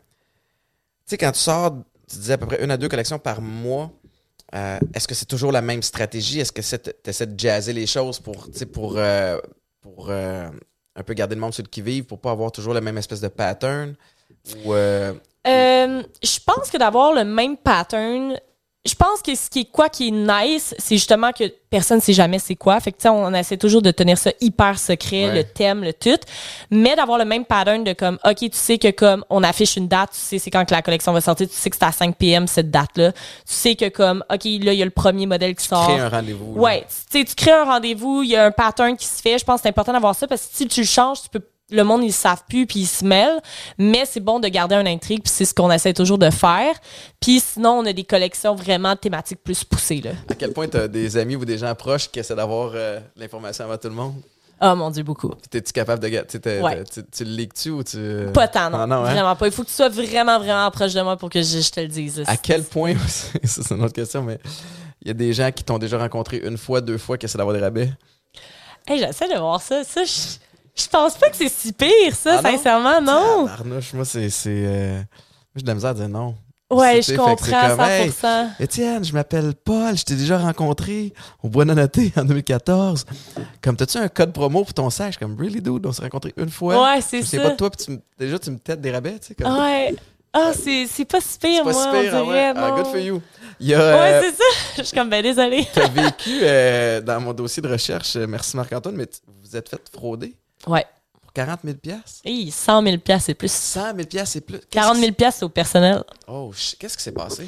sais, 1.06 1.18
quand 1.18 1.32
tu 1.32 1.40
sors, 1.40 1.72
tu 2.10 2.18
disais 2.18 2.34
à 2.34 2.38
peu 2.40 2.48
près 2.48 2.64
une 2.64 2.72
à 2.72 2.78
deux 2.78 2.90
collections 2.90 3.20
par 3.20 3.40
mois. 3.40 3.92
Euh, 4.54 4.80
Est-ce 4.94 5.08
que 5.08 5.16
c'est 5.16 5.26
toujours 5.26 5.52
la 5.52 5.62
même 5.62 5.82
stratégie? 5.82 6.40
Est-ce 6.40 6.52
que 6.52 6.62
tu 6.62 7.10
essaies 7.10 7.28
de 7.28 7.40
jazzer 7.40 7.74
les 7.74 7.88
choses 7.88 8.20
pour, 8.20 8.48
pour, 8.72 8.98
euh, 8.98 9.38
euh, 10.10 10.50
un 10.96 11.04
peu 11.04 11.14
garder 11.14 11.36
le 11.36 11.42
monde 11.42 11.54
sur 11.54 11.64
le 11.64 11.70
qui-vive, 11.70 12.06
pour 12.06 12.20
pas 12.20 12.32
avoir 12.32 12.52
toujours 12.52 12.74
la 12.74 12.82
même 12.82 12.98
espèce 12.98 13.22
de 13.22 13.28
pattern? 13.28 13.96
Je 14.46 15.14
pense 16.46 16.70
que 16.72 16.78
d'avoir 16.78 17.14
le 17.14 17.24
même 17.24 17.58
pattern, 17.58 18.40
je 18.86 18.96
pense 18.96 19.22
que 19.22 19.34
ce 19.34 19.50
qui 19.50 19.62
est 19.62 19.72
quoi 19.72 19.88
qui 19.88 20.10
est 20.10 20.12
nice, 20.12 20.76
c'est 20.78 20.96
justement 20.96 21.32
que 21.32 21.46
personne 21.70 22.02
sait 22.02 22.12
jamais 22.12 22.38
c'est 22.38 22.56
quoi. 22.56 22.78
Fait 22.82 22.92
que 22.92 22.98
tu 22.98 23.04
sais, 23.04 23.10
on 23.10 23.34
essaie 23.34 23.56
toujours 23.56 23.82
de 23.82 23.92
tenir 23.92 24.18
ça 24.18 24.32
hyper 24.42 24.78
secret, 24.78 25.28
Ouais. 25.28 25.36
le 25.36 25.44
thème, 25.46 25.84
le 25.84 25.94
tout, 25.94 26.20
mais 26.70 26.94
d'avoir 26.96 27.18
le 27.18 27.24
même 27.24 27.46
pattern 27.46 27.84
de 27.86 27.94
comme 27.94 28.20
OK, 28.26 28.36
tu 28.40 28.50
sais 28.52 28.78
que 28.78 28.92
comme 28.92 29.24
on 29.30 29.42
affiche 29.42 29.78
une 29.78 29.88
date, 29.88 30.12
tu 30.12 30.18
sais 30.20 30.38
c'est 30.38 30.52
quand 30.52 30.66
que 30.66 30.74
la 30.74 30.82
collection 30.82 31.14
va 31.14 31.22
sortir, 31.22 31.48
tu 31.48 31.56
sais 31.56 31.70
que 31.70 31.78
c'est 31.78 31.86
à 31.86 31.94
5 31.94 32.18
PM 32.18 32.46
cette 32.46 32.72
date-là. 32.72 33.14
Tu 33.14 33.20
sais 33.46 33.76
que 33.76 33.88
comme 33.88 34.24
OK, 34.30 34.44
là 34.44 34.74
il 34.74 34.80
y 34.80 34.82
a 34.82 34.86
le 34.86 34.92
premier 34.92 35.28
modèle 35.28 35.56
qui 35.56 35.66
sort. 35.66 35.86
créer 35.88 36.00
un 36.02 36.10
rendez-vous? 36.10 36.54
Ouais, 36.60 36.82
tu 37.12 37.20
sais, 37.20 37.24
tu 37.26 37.36
crées 37.36 37.52
un 37.52 37.64
rendez-vous, 37.64 38.24
il 38.24 38.32
y 38.32 38.36
a 38.36 38.46
un 38.46 38.52
pattern 38.52 38.98
qui 38.98 39.06
se 39.06 39.22
fait. 39.22 39.38
Je 39.38 39.46
pense 39.46 39.58
que 39.58 39.62
c'est 39.64 39.70
important 39.70 39.94
d'avoir 39.94 40.14
ça 40.14 40.28
parce 40.28 40.42
que 40.42 40.50
si 40.58 40.68
tu 40.68 40.82
le 40.82 40.88
changes, 40.88 41.22
tu 41.22 41.30
peux 41.30 41.42
le 41.72 41.84
monde, 41.84 42.04
ils 42.04 42.08
le 42.08 42.12
savent 42.14 42.44
plus, 42.48 42.66
puis 42.68 42.82
ils 42.82 42.86
se 42.88 43.04
mêlent. 43.06 43.40
Mais 43.78 44.04
c'est 44.06 44.20
bon 44.20 44.40
de 44.40 44.48
garder 44.48 44.76
une 44.76 44.88
intrigue, 44.88 45.24
puis 45.24 45.32
c'est 45.34 45.46
ce 45.46 45.54
qu'on 45.54 45.72
essaie 45.72 45.94
toujours 45.94 46.18
de 46.18 46.30
faire. 46.30 46.76
Puis 47.20 47.40
sinon, 47.40 47.72
on 47.80 47.86
a 47.86 47.94
des 47.94 48.04
collections 48.04 48.54
vraiment 48.56 48.96
thématiques 48.96 49.44
plus 49.44 49.64
poussées, 49.64 50.02
là. 50.02 50.12
À 50.30 50.36
quel 50.36 50.52
point 50.54 50.68
tu 50.68 50.78
as 50.78 50.88
des 50.88 51.18
amis 51.18 51.36
ou 51.36 51.46
des 51.46 51.58
gens 51.58 51.74
proches 51.76 52.10
qui 52.12 52.20
essaient 52.20 52.36
d'avoir 52.36 52.72
euh, 52.76 53.00
l'information 53.16 53.66
avant 53.66 53.78
tout 53.78 53.88
le 53.90 53.96
monde? 53.96 54.14
Oh 54.62 54.76
mon 54.76 54.92
Dieu, 54.92 55.04
beaucoup. 55.04 55.32
T'es-tu 55.50 55.74
capable 55.74 56.02
de. 56.04 56.08
tu 56.10 56.16
sais, 56.30 56.40
t'es- 56.40 56.62
Ouais. 56.62 56.84
tu, 56.86 57.02
tu 57.12 57.26
le 57.26 57.32
leaks-tu 57.32 57.70
ou 57.72 57.84
tu. 57.84 57.98
Pas 58.34 58.48
tant, 58.48 58.70
non. 58.70 58.78
Ah, 58.82 58.88
non, 58.88 58.96
hein? 59.04 59.12
Vraiment 59.12 59.36
pas. 59.36 59.48
Il 59.48 59.52
faut 59.52 59.64
que 59.64 59.68
tu 59.68 59.74
sois 59.74 59.90
vraiment, 59.90 60.40
vraiment 60.40 60.70
proche 60.72 60.94
de 60.94 61.02
moi 61.02 61.18
pour 61.18 61.30
que 61.30 61.42
je, 61.42 61.60
je 61.60 61.70
te 61.72 61.80
le 61.82 61.88
dise. 61.88 62.24
À 62.28 62.38
quel 62.38 62.64
point, 62.64 62.94
c'est 63.44 63.72
une 63.72 63.84
autre 63.84 63.94
question, 63.94 64.22
mais 64.22 64.40
il 65.02 65.08
y 65.08 65.12
a 65.12 65.16
des 65.16 65.34
gens 65.34 65.52
qui 65.52 65.64
t'ont 65.66 65.80
déjà 65.80 65.98
rencontré 65.98 66.38
une 66.38 66.58
fois, 66.58 66.80
deux 66.80 66.98
fois, 67.00 67.18
qui 67.18 67.26
essaient 67.26 67.38
d'avoir 67.40 67.56
des 67.56 67.62
rabais? 67.62 67.92
Hey, 68.88 69.00
j'essaie 69.00 69.28
de 69.28 69.38
voir 69.38 69.62
ça. 69.62 69.84
Ça, 69.84 70.04
je, 70.06 70.12
je 70.76 70.88
pense 70.88 71.16
pas 71.18 71.30
que 71.30 71.36
c'est 71.36 71.50
si 71.50 71.72
pire, 71.74 72.16
ça, 72.16 72.40
Ah 72.40 72.42
non? 72.52 72.58
sincèrement, 72.58 73.02
non. 73.02 73.46
Barnouche, 73.46 73.94
moi, 73.94 74.06
c'est. 74.06 74.30
c'est, 74.30 74.50
euh, 74.66 74.96
Moi, 74.98 75.04
j'ai 75.58 75.62
de 75.64 75.68
la 75.68 75.76
misère 75.76 75.90
à 75.92 75.94
dire 75.94 76.10
non. 76.10 76.36
Ouais, 76.72 76.94
C'est- 76.96 77.02
je 77.02 77.02
c'est 77.12 77.16
comprends 77.18 77.36
comme, 77.76 77.82
hey, 77.82 78.10
100%. 78.10 78.50
Étienne, 78.60 79.04
je 79.06 79.14
m'appelle 79.14 79.54
Paul, 79.54 79.96
je 79.96 80.04
t'ai 80.04 80.16
déjà 80.16 80.40
rencontré 80.40 81.14
au 81.44 81.50
Bois 81.50 81.66
Nonoté 81.66 82.12
en 82.18 82.24
2014. 82.26 83.06
Comme, 83.62 83.76
t'as-tu 83.76 83.98
un 84.00 84.08
code 84.08 84.34
promo 84.34 84.64
pour 84.64 84.74
ton 84.74 84.90
sac? 84.90 85.20
Comme, 85.20 85.38
really, 85.40 85.62
dude, 85.62 85.86
on 85.86 85.92
s'est 85.92 86.02
rencontrés 86.02 86.34
une 86.38 86.50
fois. 86.50 86.82
Ouais, 86.82 87.02
c'est 87.02 87.22
ça. 87.22 87.40
pas 87.42 87.50
de 87.52 87.56
toi, 87.58 87.70
puis 87.70 87.86
tu 87.86 88.00
déjà, 88.18 88.40
tu 88.40 88.50
me 88.50 88.58
têtes 88.58 88.82
des 88.82 88.90
rabais, 88.92 89.20
tu 89.20 89.28
sais. 89.28 89.36
Comme, 89.36 89.56
Ouais. 89.56 89.94
Ah, 90.36 90.52
c'est 90.60 90.88
c'est 90.88 91.06
pas 91.06 91.22
si 91.22 91.38
pire, 91.38 91.62
c'est 91.64 91.64
pas 91.64 91.72
moi, 91.74 91.74
si 91.84 91.88
on 91.90 91.92
pire, 92.02 92.12
ah 92.16 92.20
ouais. 92.24 92.26
dirait, 92.26 92.54
Ah, 92.56 92.72
good 92.76 92.88
for 92.88 92.98
you. 92.98 93.22
Il 93.60 93.68
y 93.68 93.76
a. 93.76 93.78
Ouais, 93.78 94.14
euh, 94.14 94.22
c'est 94.24 94.32
ça. 94.36 94.44
Je 94.78 94.82
suis 94.82 94.98
comme, 94.98 95.10
ben 95.12 95.22
désolée. 95.22 95.68
T'as 95.72 95.88
vécu 95.90 96.40
euh, 96.42 97.02
dans 97.02 97.22
mon 97.22 97.34
dossier 97.34 97.62
de 97.62 97.68
recherche, 97.68 98.16
euh, 98.16 98.26
merci 98.26 98.58
Marc-Antoine, 98.58 98.96
mais 98.96 99.06
vous 99.44 99.56
êtes 99.56 99.70
fait 99.70 99.80
frauder 99.94 100.34
Ouais. 100.68 100.86
pour 101.22 101.32
40 101.34 101.60
000 101.64 101.78
piastres? 101.78 102.22
Hey, 102.26 102.52
100 102.52 102.84
000 102.84 102.98
piastres, 102.98 103.26
c'est 103.28 103.34
plus. 103.34 103.52
100 103.52 103.96
000 103.96 104.08
piastres, 104.08 104.34
c'est 104.34 104.42
plus. 104.42 104.60
Qu'est-ce 104.60 104.68
40 104.72 104.96
qui 104.96 105.02
000 105.02 105.14
piastres, 105.14 105.40
c'est 105.40 105.46
au 105.46 105.50
personnel. 105.50 106.04
Oh, 106.28 106.52
qu'est-ce 106.80 106.98
qui 106.98 107.04
s'est 107.04 107.12
passé? 107.12 107.48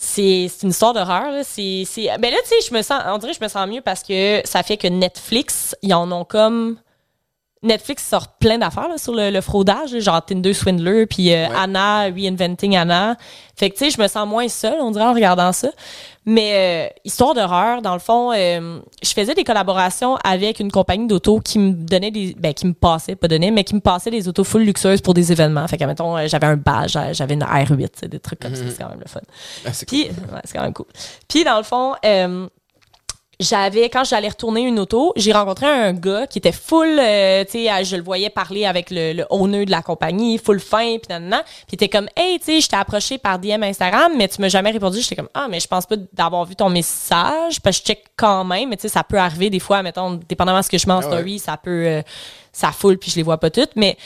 C'est 0.00 0.48
c'est 0.48 0.62
une 0.62 0.70
histoire 0.70 0.94
d'horreur. 0.94 1.32
là. 1.32 1.42
C'est 1.44 1.82
c'est- 1.86 2.06
ben 2.18 2.30
là, 2.30 2.36
tu 2.44 2.48
sais, 2.48 2.68
je 2.68 2.72
me 2.74 2.82
sens, 2.82 3.02
on 3.06 3.18
dirait 3.18 3.32
que 3.32 3.38
je 3.38 3.44
me 3.44 3.48
sens 3.48 3.68
mieux 3.68 3.80
parce 3.80 4.02
que 4.04 4.40
ça 4.44 4.62
fait 4.62 4.76
que 4.76 4.86
Netflix, 4.86 5.74
ils 5.82 5.92
en 5.92 6.10
ont 6.12 6.24
comme 6.24 6.78
Netflix 7.62 8.06
sort 8.06 8.28
plein 8.38 8.58
d'affaires 8.58 8.98
sur 8.98 9.14
le, 9.14 9.30
le 9.30 9.40
fraudage, 9.40 9.98
genre 9.98 10.24
Tinder 10.24 10.54
Swindler, 10.54 11.06
puis 11.06 11.32
euh, 11.32 11.48
Ouais. 11.48 11.54
Anna, 11.56 12.02
Reinventing 12.04 12.76
Anna. 12.76 13.16
Fait 13.56 13.70
que 13.70 13.76
tu 13.76 13.84
sais, 13.84 13.90
je 13.90 14.00
me 14.00 14.06
sens 14.06 14.28
moins 14.28 14.48
seule, 14.48 14.76
on 14.80 14.90
dirait 14.92 15.04
en 15.04 15.12
regardant 15.14 15.52
ça. 15.52 15.68
Mais 16.24 16.90
euh, 16.90 17.00
histoire 17.04 17.34
d'horreur, 17.34 17.80
dans 17.82 17.94
le 17.94 17.98
fond, 18.00 18.32
euh, 18.32 18.78
je 19.02 19.10
faisais 19.12 19.34
des 19.34 19.44
collaborations 19.44 20.16
avec 20.22 20.60
une 20.60 20.70
compagnie 20.70 21.06
d'auto 21.06 21.40
qui 21.40 21.58
me 21.58 21.72
donnait 21.72 22.10
des, 22.10 22.36
ben 22.38 22.52
qui 22.52 22.66
me 22.66 22.74
passait, 22.74 23.16
pas 23.16 23.28
donnait, 23.28 23.50
mais 23.50 23.64
qui 23.64 23.74
me 23.74 23.80
passait 23.80 24.10
des 24.10 24.28
autos 24.28 24.44
full 24.44 24.62
luxueuses 24.62 25.00
pour 25.00 25.14
des 25.14 25.32
événements. 25.32 25.66
Fait 25.66 25.78
que 25.78 25.84
mettons, 25.84 26.16
euh, 26.18 26.26
j'avais 26.28 26.46
un 26.46 26.56
badge, 26.56 26.96
j'avais 27.12 27.34
une 27.34 27.42
R8, 27.44 27.76
tu 27.78 27.88
sais, 28.00 28.08
des 28.08 28.20
trucs 28.20 28.40
comme 28.40 28.54
ça, 28.54 28.62
c'est 28.68 28.76
quand 28.82 28.90
même 28.90 29.00
le 29.00 29.08
fun. 29.08 29.20
Ah, 29.64 29.72
c'est 29.72 29.88
cool. 29.88 29.98
Ouais, 30.32 30.40
c'est 30.44 30.52
quand 30.56 30.62
même 30.64 30.74
cool. 30.74 30.86
Puis, 31.28 31.44
dans 31.44 31.56
le 31.56 31.62
fond, 31.64 31.94
euh, 32.04 32.46
j'avais, 33.40 33.88
quand 33.88 34.02
j'allais 34.04 34.28
retourner 34.28 34.62
une 34.62 34.80
auto, 34.80 35.12
j'ai 35.14 35.32
rencontré 35.32 35.66
un 35.66 35.92
gars 35.92 36.26
qui 36.26 36.38
était 36.38 36.52
full, 36.52 36.98
euh, 36.98 37.44
tu 37.44 37.64
sais, 37.64 37.84
je 37.84 37.94
le 37.96 38.02
voyais 38.02 38.30
parler 38.30 38.64
avec 38.64 38.90
le, 38.90 39.12
le 39.12 39.26
owner 39.30 39.64
de 39.64 39.70
la 39.70 39.80
compagnie, 39.80 40.38
full 40.38 40.58
fin, 40.58 40.98
puis 40.98 41.08
nanana. 41.08 41.42
Puis 41.44 41.66
il 41.72 41.74
était 41.76 41.88
comme, 41.88 42.08
hey, 42.16 42.38
tu 42.40 42.46
sais, 42.46 42.60
je 42.60 42.68
t'ai 42.68 42.76
approché 42.76 43.16
par 43.18 43.38
DM 43.38 43.62
Instagram, 43.62 44.12
mais 44.16 44.26
tu 44.26 44.40
m'as 44.40 44.48
jamais 44.48 44.72
répondu. 44.72 45.00
J'étais 45.00 45.16
comme, 45.16 45.28
ah, 45.34 45.46
mais 45.48 45.60
je 45.60 45.68
pense 45.68 45.86
pas 45.86 45.94
d'avoir 46.12 46.44
vu 46.46 46.56
ton 46.56 46.68
message, 46.68 47.60
parce 47.62 47.78
que 47.78 47.82
je 47.82 47.86
check 47.86 48.04
quand 48.16 48.44
même, 48.44 48.70
mais 48.70 48.76
tu 48.76 48.82
sais, 48.82 48.88
ça 48.88 49.04
peut 49.04 49.18
arriver 49.18 49.50
des 49.50 49.60
fois, 49.60 49.82
mettons, 49.84 50.18
dépendamment 50.28 50.58
de 50.58 50.64
ce 50.64 50.70
que 50.70 50.78
je 50.78 50.86
mets 50.88 50.94
en 50.94 51.00
Ah 51.00 51.06
ouais. 51.08 51.12
story, 51.16 51.38
ça 51.38 51.56
peut, 51.56 51.86
euh, 51.86 52.02
ça 52.52 52.72
foule, 52.72 52.98
puis 52.98 53.10
je 53.10 53.16
les 53.16 53.22
vois 53.22 53.38
pas 53.38 53.50
toutes, 53.50 53.76
mais, 53.76 53.96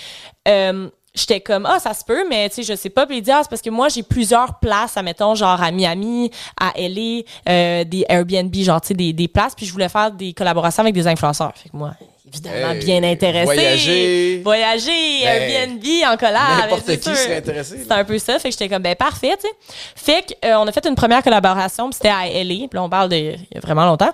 euh, 0.47 0.89
J'étais 1.15 1.41
comme 1.41 1.67
ah 1.67 1.79
ça 1.79 1.93
se 1.93 2.05
peut 2.05 2.25
mais 2.29 2.49
tu 2.49 2.57
sais 2.57 2.63
je 2.63 2.75
sais 2.75 2.89
pas 2.89 3.05
puis 3.07 3.19
il 3.19 3.23
dit 3.23 3.31
ah 3.31 3.41
c'est 3.43 3.51
parce 3.51 3.61
que 3.61 3.69
moi 3.69 3.89
j'ai 3.91 4.03
plusieurs 4.03 4.59
places 4.61 4.97
à 4.97 5.03
mettons 5.03 5.35
genre 5.35 5.63
à 5.63 5.71
Miami 5.71 6.31
à 6.59 6.73
LA 6.77 7.21
euh, 7.49 7.85
des 7.85 8.07
Airbnb 8.09 8.55
genre 8.57 8.81
tu 8.81 8.89
sais 8.89 8.95
des, 8.95 9.13
des 9.13 9.29
places 9.29 9.55
puis 9.55 9.67
je 9.67 9.73
voulais 9.73 9.91
faire 9.91 10.11
des 10.11 10.33
collaborations 10.33 10.83
avec 10.83 10.95
des 10.95 11.07
influenceurs 11.07 11.53
fait 11.55 11.69
que 11.69 11.77
moi 11.77 11.93
évidemment 12.27 12.71
Hey, 12.73 12.79
bien 12.83 13.03
intéressé 13.03 13.45
voyager. 13.45 14.41
voyager 14.43 15.21
Ben, 15.23 15.51
Airbnb 15.51 15.85
en 16.11 16.17
collab 16.17 16.61
N'importe 16.63 16.97
qui 16.97 17.03
sûr. 17.03 17.15
serait 17.17 17.37
intéressé. 17.37 17.81
C'est 17.87 17.93
un 17.93 18.05
peu 18.05 18.19
ça. 18.19 18.39
Fait 18.39 18.49
que 18.49 18.53
j'étais 18.59 18.71
comme, 18.71 18.83
ben 18.83 18.95
parfait, 18.97 19.35
tu 19.39 19.47
sais. 19.47 19.55
Fait 19.95 20.23
que, 20.23 20.47
euh, 20.49 20.57
on 20.59 20.67
a 20.67 20.73
fait 20.73 20.87
une 20.87 20.95
première 20.95 21.23
collaboration, 21.23 21.91
puis 21.91 21.97
c'était 21.97 22.09
à 22.09 22.25
LA. 22.27 22.55
Puis 22.55 22.71
là, 22.73 22.83
on 22.85 22.89
parle 22.89 23.11
de 23.11 23.17
il 23.17 23.47
y 23.55 23.59
a 23.59 23.61
vraiment 23.61 23.85
longtemps. 23.85 24.13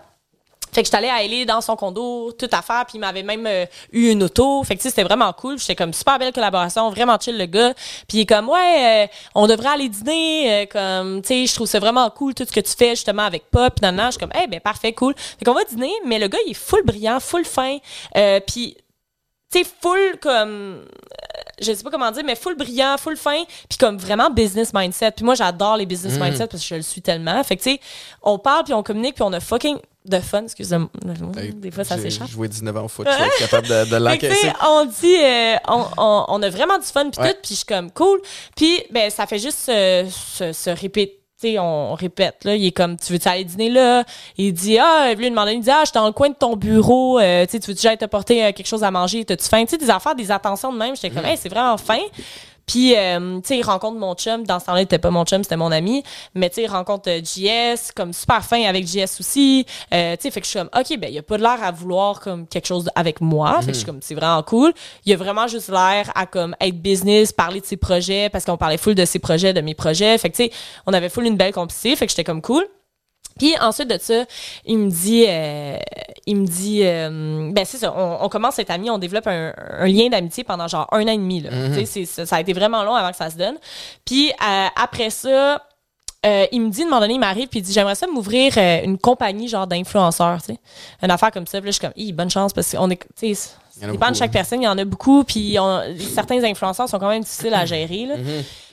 Fait 0.73 0.83
que 0.83 0.87
j'étais 0.87 0.97
allée 0.97 1.09
à 1.09 1.27
LA 1.27 1.45
dans 1.45 1.61
son 1.61 1.77
condo, 1.77 2.33
toute 2.33 2.53
affaire, 2.55 2.85
puis 2.87 2.97
il 2.97 3.01
m'avait 3.01 3.23
même 3.23 3.47
euh, 3.47 3.67
eu 3.93 4.11
une 4.11 4.23
auto. 4.23 4.63
Fait 4.65 4.75
que 4.75 4.81
tu 4.81 4.85
sais, 4.85 4.91
c'était 4.91 5.05
vraiment 5.05 5.33
cool. 5.33 5.59
J'étais 5.59 5.77
comme 5.77 5.93
super 5.93 6.19
belle 6.19 6.33
collaboration, 6.33 6.91
vraiment 6.91 7.19
chill 7.19 7.37
le 7.37 7.47
gars. 7.47 7.75
Puis 8.07 8.19
il 8.19 8.21
est 8.23 8.27
comme 8.27 8.49
ouais, 8.49 9.05
euh, 9.05 9.07
on 9.35 9.47
devrait 9.47 9.71
aller 9.71 9.89
dîner, 9.89 10.63
euh, 10.63 10.67
comme 10.67 11.23
tu 11.23 11.29
sais, 11.29 11.47
je 11.47 11.55
trouve 11.55 11.67
ça 11.67 11.79
vraiment 11.79 12.09
cool 12.11 12.35
tout 12.35 12.45
ce 12.45 12.53
que 12.53 12.61
tu 12.61 12.73
fais 12.77 12.91
justement 12.91 13.23
avec 13.23 13.51
Pop. 13.51 13.81
Nan, 13.83 13.97
nan. 13.97 14.07
je 14.07 14.13
suis 14.13 14.21
comme 14.21 14.33
eh 14.43 14.47
ben 14.47 14.61
parfait, 14.61 14.93
cool. 14.93 15.15
Fait 15.17 15.45
qu'on 15.45 15.55
va 15.55 15.65
dîner, 15.65 15.93
mais 16.05 16.19
le 16.19 16.29
gars 16.29 16.39
il 16.47 16.53
est 16.53 16.55
full 16.55 16.83
brillant, 16.85 17.21
full 17.21 17.45
fin, 17.45 17.79
euh, 18.17 18.41
puis 18.47 18.77
tu 19.51 19.61
sais 19.61 19.65
full 19.81 20.19
comme 20.21 20.49
euh, 20.49 20.85
je 21.61 21.73
sais 21.73 21.83
pas 21.83 21.91
comment 21.91 22.11
dire 22.11 22.23
mais 22.25 22.37
full 22.37 22.55
brillant 22.55 22.97
full 22.99 23.17
fin 23.17 23.45
puis 23.69 23.79
comme 23.79 23.97
vraiment 23.97 24.31
business 24.31 24.75
mindset 24.75 25.13
puis 25.13 25.25
moi 25.25 25.35
j'adore 25.35 25.79
les 25.79 25.87
business 25.87 26.19
mindset 26.19 26.49
parce 26.49 26.63
que 26.63 26.69
je 26.69 26.75
le 26.75 26.83
suis 26.83 27.01
tellement 27.01 27.43
fait 27.45 27.57
que 27.57 27.63
tu 27.63 27.71
sais 27.71 27.81
on 28.23 28.39
parle 28.39 28.65
puis 28.65 28.75
on 28.75 28.83
communique 28.83 29.15
puis 29.15 29.25
on 29.25 29.33
a 29.33 29.41
fucking 29.41 29.79
de 30.09 30.21
fun, 30.21 30.43
excusez-moi. 30.45 30.89
Des 31.55 31.71
fois, 31.71 31.85
ça 31.85 31.97
J'ai 31.97 32.11
s'échappe. 32.11 32.29
joué 32.29 32.49
19 32.49 32.77
ans 32.77 32.85
au 32.85 32.89
foot, 32.89 33.07
je 33.11 33.25
être 33.25 33.39
capable 33.39 33.69
de, 33.69 33.91
de 33.91 33.97
l'encaisser. 34.05 34.53
on 34.67 34.85
dit, 34.85 35.17
euh, 35.23 35.57
on, 35.69 35.85
on, 35.97 36.25
on 36.29 36.43
a 36.43 36.51
vraiment 36.51 36.79
du 36.79 36.87
fun 36.87 37.11
puis 37.11 37.21
Ouais. 37.23 37.33
tout, 37.33 37.39
puis 37.43 37.51
je 37.51 37.57
suis 37.57 37.65
comme 37.67 37.91
cool. 37.91 38.21
Puis 38.57 38.83
ben 38.91 39.11
ça 39.11 39.27
fait 39.27 39.39
juste 39.39 39.69
euh, 39.69 40.07
se, 40.11 40.53
se 40.53 40.71
répéter. 40.71 41.15
Tu 41.41 41.51
sais, 41.53 41.59
on, 41.61 41.93
on 41.93 41.95
répète 41.95 42.45
là, 42.45 42.57
il 42.57 42.67
est 42.67 42.73
comme 42.73 42.97
tu 42.97 43.13
veux-tu 43.13 43.29
aller 43.29 43.45
dîner 43.45 43.71
là? 43.71 44.03
Il 44.37 44.53
dit 44.53 44.77
ah, 44.77 45.15
lui 45.15 45.27
il 45.27 45.31
demande 45.31 45.49
il 45.51 45.61
dit 45.61 45.71
ah, 45.71 45.83
je 45.83 45.91
suis 45.91 45.95
dans 45.95 46.07
le 46.07 46.13
coin 46.13 46.31
de 46.31 46.35
ton 46.35 46.57
bureau, 46.57 47.21
euh, 47.21 47.45
tu 47.47 47.53
sais, 47.53 47.61
tu 47.61 47.71
veux-tu 47.71 47.83
j'aille 47.83 47.97
te 47.97 48.07
porter 48.07 48.45
euh, 48.45 48.51
quelque 48.53 48.67
chose 48.67 48.83
à 48.83 48.91
manger, 48.91 49.25
t'as-tu 49.25 49.45
faim? 49.49 49.63
Tu 49.65 49.71
sais 49.71 49.79
des 49.79 49.89
affaires, 49.89 50.17
des 50.17 50.33
attentions 50.33 50.73
de 50.73 50.79
même, 50.79 50.97
j'étais 50.97 51.11
Mm. 51.11 51.15
comme 51.15 51.25
hey, 51.27 51.37
c'est 51.37 51.49
vraiment 51.49 51.77
fin. 51.77 52.01
Puis, 52.69 52.95
euh, 52.97 53.41
tu 53.41 53.49
sais, 53.49 53.59
il 53.59 53.63
rencontre 53.63 53.99
mon 53.99 54.15
chum. 54.15 54.45
Dans 54.45 54.61
ce 54.61 54.67
temps-là, 54.67 54.81
il 54.81 54.85
était 54.85 54.99
pas 54.99 55.11
mon 55.11 55.25
chum, 55.25 55.43
c'était 55.43 55.57
mon 55.57 55.73
ami. 55.73 56.05
Mais, 56.35 56.51
tu 56.51 56.57
sais, 56.57 56.63
il 56.65 56.69
rencontre 56.69 57.09
euh, 57.09 57.21
JS, 57.25 57.93
comme 57.97 58.13
super 58.13 58.45
fin 58.45 58.63
avec 58.65 58.87
JS 58.87 59.19
aussi. 59.19 59.65
Euh, 59.93 60.15
tu 60.17 60.23
sais, 60.23 60.31
fait 60.31 60.41
que 60.41 60.47
je 60.47 60.51
suis 60.51 60.59
comme, 60.59 60.69
OK, 60.79 60.99
ben, 60.99 61.11
il 61.11 61.19
a 61.19 61.23
pas 61.23 61.39
de 61.39 61.43
l'air 61.43 61.59
à 61.63 61.71
vouloir 61.73 62.21
comme 62.21 62.47
quelque 62.47 62.67
chose 62.67 62.91
avec 62.95 63.23
moi. 63.23 63.61
Fait 63.61 63.69
que 63.69 63.73
je 63.73 63.79
suis 63.79 63.87
comme, 63.87 64.01
c'est 64.03 64.15
vraiment 64.15 64.43
cool. 64.43 64.73
Il 65.07 65.13
a 65.15 65.17
vraiment 65.17 65.47
juste 65.47 65.71
l'air 65.71 66.13
à 66.15 66.27
comme 66.27 66.55
être 66.61 66.77
business, 66.81 67.33
parler 67.33 67.61
de 67.61 67.67
ses 67.67 67.79
projets, 67.79 68.29
parce 68.29 68.45
qu'on 68.45 68.59
parlait 68.59 68.77
full 68.77 68.95
de 68.95 69.07
ses 69.07 69.19
projets, 69.19 69.55
de 69.55 69.63
mes 69.63 69.75
projets. 69.75 70.19
Fait 70.19 70.29
que, 70.29 70.37
tu 70.37 70.45
sais, 70.45 70.51
on 70.87 70.93
avait 70.93 71.09
full 71.09 71.25
une 71.25 71.39
belle 71.39 71.55
complicité. 71.55 71.97
Fait 71.97 72.07
que 72.07 72.11
j'étais 72.11 72.25
comme 72.25 72.43
cool. 72.43 72.67
Puis 73.39 73.55
ensuite 73.61 73.89
de 73.89 73.99
ça, 74.01 74.25
il 74.67 74.79
me 74.79 74.91
dit, 74.91 75.25
euh, 75.29 75.77
il 76.27 76.37
me 76.37 76.47
dit, 76.47 76.81
euh, 76.85 77.51
ben 77.53 77.65
c'est 77.65 77.79
ça, 77.79 77.95
on, 77.97 78.19
on 78.25 78.29
commence 78.29 78.59
être 78.59 78.71
amis, 78.71 78.91
on 78.91 78.99
développe 78.99 79.27
un, 79.27 79.53
un 79.79 79.87
lien 79.87 80.09
d'amitié 80.09 80.45
pendant 80.45 80.69
genre 80.69 80.87
un 80.93 81.03
an 81.05 81.13
et 81.13 81.17
demi. 81.17 81.41
Là. 81.41 81.51
C'est- 81.87 82.05
ça, 82.07 82.27
ça 82.27 82.37
a 82.37 82.41
été 82.41 82.53
vraiment 82.53 82.83
long 82.85 82.95
avant 82.95 83.11
que 83.11 83.17
ça 83.17 83.31
se 83.31 83.37
donne. 83.37 83.57
Puis 84.05 84.31
euh, 84.31 84.67
après 84.77 85.11
ça, 85.11 85.63
il 86.53 86.61
me 86.61 86.69
dit, 86.71 86.83
à 86.83 86.85
un 86.85 86.89
moment 86.89 87.01
donné, 87.01 87.15
il 87.15 87.21
m'arrive, 87.21 87.49
puis 87.49 87.61
il 87.61 87.63
dit, 87.63 87.73
j'aimerais 87.73 87.95
ça 87.95 88.07
m'ouvrir 88.07 88.53
une 88.85 88.99
compagnie 88.99 89.49
genre 89.49 89.67
d'influenceurs, 89.67 90.43
tu 90.43 90.53
sais, 90.53 90.59
une 91.03 91.11
affaire 91.11 91.31
comme 91.31 91.47
ça. 91.47 91.59
Puis 91.59 91.67
là, 91.67 91.71
je 91.71 91.79
suis 91.79 91.81
comme, 91.81 91.93
Hi, 91.97 92.13
bonne 92.13 92.29
chance 92.31 92.53
parce 92.53 92.73
qu'on 92.75 92.91
est, 92.91 93.01
tu 93.19 93.35
sais, 93.35 93.51
dépend 93.93 94.11
de 94.11 94.17
chaque 94.17 94.29
hein. 94.31 94.33
personne, 94.33 94.61
il 94.61 94.65
y 94.65 94.69
en 94.69 94.77
a 94.77 94.85
beaucoup, 94.85 95.23
puis 95.25 95.57
on- 95.59 95.81
certains 96.13 96.43
influenceurs 96.45 96.89
sont 96.89 96.99
quand 96.99 97.09
même 97.09 97.23
difficiles 97.23 97.55
à 97.55 97.65
gérer. 97.65 98.07
Là. 98.07 98.15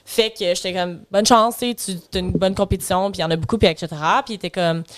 Fait 0.07 0.29
que 0.29 0.53
j'étais 0.53 0.71
comme, 0.71 1.03
bonne 1.09 1.25
chance, 1.25 1.57
tu 1.57 1.65
as 2.13 2.19
une 2.19 2.31
bonne 2.31 2.53
compétition, 2.53 3.11
puis 3.11 3.19
il 3.19 3.21
y 3.21 3.25
en 3.25 3.31
a 3.31 3.35
beaucoup, 3.35 3.57
puis 3.57 3.67
etc. 3.67 3.87
Puis 4.23 4.33
il 4.33 4.35
était 4.35 4.51
comme, 4.51 4.83
tu 4.83 4.93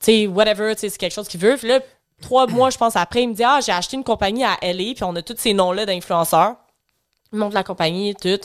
sais, 0.00 0.26
whatever, 0.26 0.74
tu 0.74 0.80
sais, 0.80 0.90
c'est 0.90 0.98
quelque 0.98 1.14
chose 1.14 1.28
qu'il 1.28 1.40
veut. 1.40 1.56
Puis 1.56 1.68
là, 1.68 1.80
trois 2.20 2.46
mois, 2.46 2.68
je 2.68 2.76
pense, 2.76 2.94
après, 2.94 3.22
il 3.22 3.30
me 3.30 3.34
dit, 3.34 3.42
ah, 3.42 3.60
j'ai 3.64 3.72
acheté 3.72 3.96
une 3.96 4.04
compagnie 4.04 4.44
à 4.44 4.58
LA, 4.60 4.94
puis 4.94 5.02
on 5.02 5.16
a 5.16 5.22
tous 5.22 5.36
ces 5.38 5.54
noms-là 5.54 5.86
d'influenceurs. 5.86 6.56
Il 7.32 7.38
montre 7.38 7.54
la 7.54 7.64
compagnie, 7.64 8.14
tout. 8.14 8.38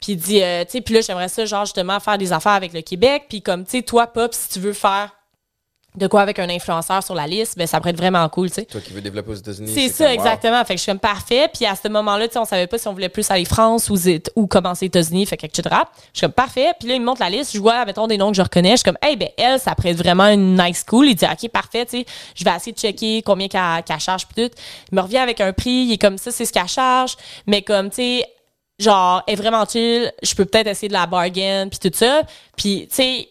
Puis 0.00 0.12
il 0.12 0.16
dit, 0.16 0.42
euh, 0.42 0.64
tu 0.64 0.72
sais, 0.72 0.80
puis 0.80 0.94
là, 0.94 1.00
j'aimerais 1.02 1.28
ça, 1.28 1.44
genre, 1.44 1.66
justement, 1.66 2.00
faire 2.00 2.16
des 2.16 2.32
affaires 2.32 2.52
avec 2.52 2.72
le 2.72 2.80
Québec. 2.80 3.26
Puis 3.28 3.42
comme, 3.42 3.64
tu 3.64 3.72
sais, 3.72 3.82
toi, 3.82 4.06
Pop, 4.06 4.32
si 4.32 4.48
tu 4.48 4.58
veux 4.58 4.72
faire 4.72 5.10
de 5.94 6.06
quoi 6.06 6.22
avec 6.22 6.38
un 6.38 6.48
influenceur 6.48 7.02
sur 7.02 7.14
la 7.14 7.26
liste, 7.26 7.58
ben 7.58 7.66
ça 7.66 7.78
pourrait 7.78 7.90
être 7.90 7.98
vraiment 7.98 8.26
cool, 8.30 8.48
tu 8.48 8.54
sais. 8.54 8.64
Toi 8.64 8.80
qui 8.80 8.94
veux 8.94 9.02
développer 9.02 9.30
aux 9.30 9.34
États-Unis. 9.34 9.70
C'est 9.74 9.90
ça, 9.90 10.06
comme, 10.06 10.14
wow. 10.14 10.20
exactement. 10.20 10.64
Fait 10.64 10.74
que 10.74 10.78
je 10.78 10.82
suis 10.84 10.90
comme 10.90 10.98
parfait. 10.98 11.50
Puis 11.52 11.66
à 11.66 11.74
ce 11.76 11.86
moment-là, 11.88 12.28
tu 12.28 12.32
sais, 12.32 12.38
on 12.38 12.46
savait 12.46 12.66
pas 12.66 12.78
si 12.78 12.88
on 12.88 12.94
voulait 12.94 13.10
plus 13.10 13.30
aller 13.30 13.44
France 13.44 13.90
ou, 13.90 13.96
ou 14.34 14.46
commencer 14.46 14.86
aux 14.86 14.88
États-Unis, 14.88 15.26
fait 15.26 15.36
que 15.36 15.44
etc. 15.44 15.68
Je 16.14 16.18
suis 16.18 16.26
comme 16.26 16.32
parfait. 16.32 16.72
Puis 16.78 16.88
là, 16.88 16.94
il 16.94 17.00
me 17.00 17.04
montre 17.04 17.20
la 17.20 17.28
liste. 17.28 17.52
Je 17.52 17.58
vois, 17.58 17.84
mettons, 17.84 18.06
des 18.06 18.16
noms 18.16 18.30
que 18.30 18.36
je 18.36 18.42
reconnais. 18.42 18.70
Je 18.70 18.76
suis 18.76 18.84
comme, 18.84 18.98
hey, 19.02 19.16
ben 19.16 19.28
elle, 19.36 19.60
ça 19.60 19.74
pourrait 19.74 19.90
être 19.90 19.98
vraiment 19.98 20.28
une 20.28 20.56
nice 20.56 20.82
school. 20.88 21.08
Il 21.08 21.14
dit, 21.14 21.26
ok, 21.26 21.50
parfait, 21.50 21.84
tu 21.84 21.98
sais. 21.98 22.06
Je 22.34 22.42
vais 22.42 22.56
essayer 22.56 22.72
de 22.72 22.78
checker 22.78 23.20
combien 23.22 23.48
qu'elle 23.48 23.82
qu'elle 23.84 24.00
charge 24.00 24.26
puis 24.26 24.48
tout. 24.48 24.54
Il 24.90 24.96
me 24.96 25.02
revient 25.02 25.18
avec 25.18 25.42
un 25.42 25.52
prix. 25.52 25.84
Il 25.88 25.92
est 25.92 25.98
comme 25.98 26.16
ça, 26.16 26.30
c'est 26.30 26.46
ce 26.46 26.52
qu'elle 26.54 26.68
charge. 26.68 27.16
Mais 27.46 27.60
comme, 27.60 27.90
tu 27.90 27.96
sais, 27.96 28.26
genre, 28.78 29.22
elle 29.26 29.34
est 29.34 29.36
vraiment 29.36 29.66
chill. 29.66 30.10
Je 30.22 30.34
peux 30.34 30.46
peut-être 30.46 30.68
essayer 30.68 30.88
de 30.88 30.94
la 30.94 31.06
bargain 31.06 31.68
puis 31.68 31.90
tout 31.90 31.96
ça. 31.96 32.22
Puis, 32.56 32.86
tu 32.88 32.96
sais, 32.96 33.28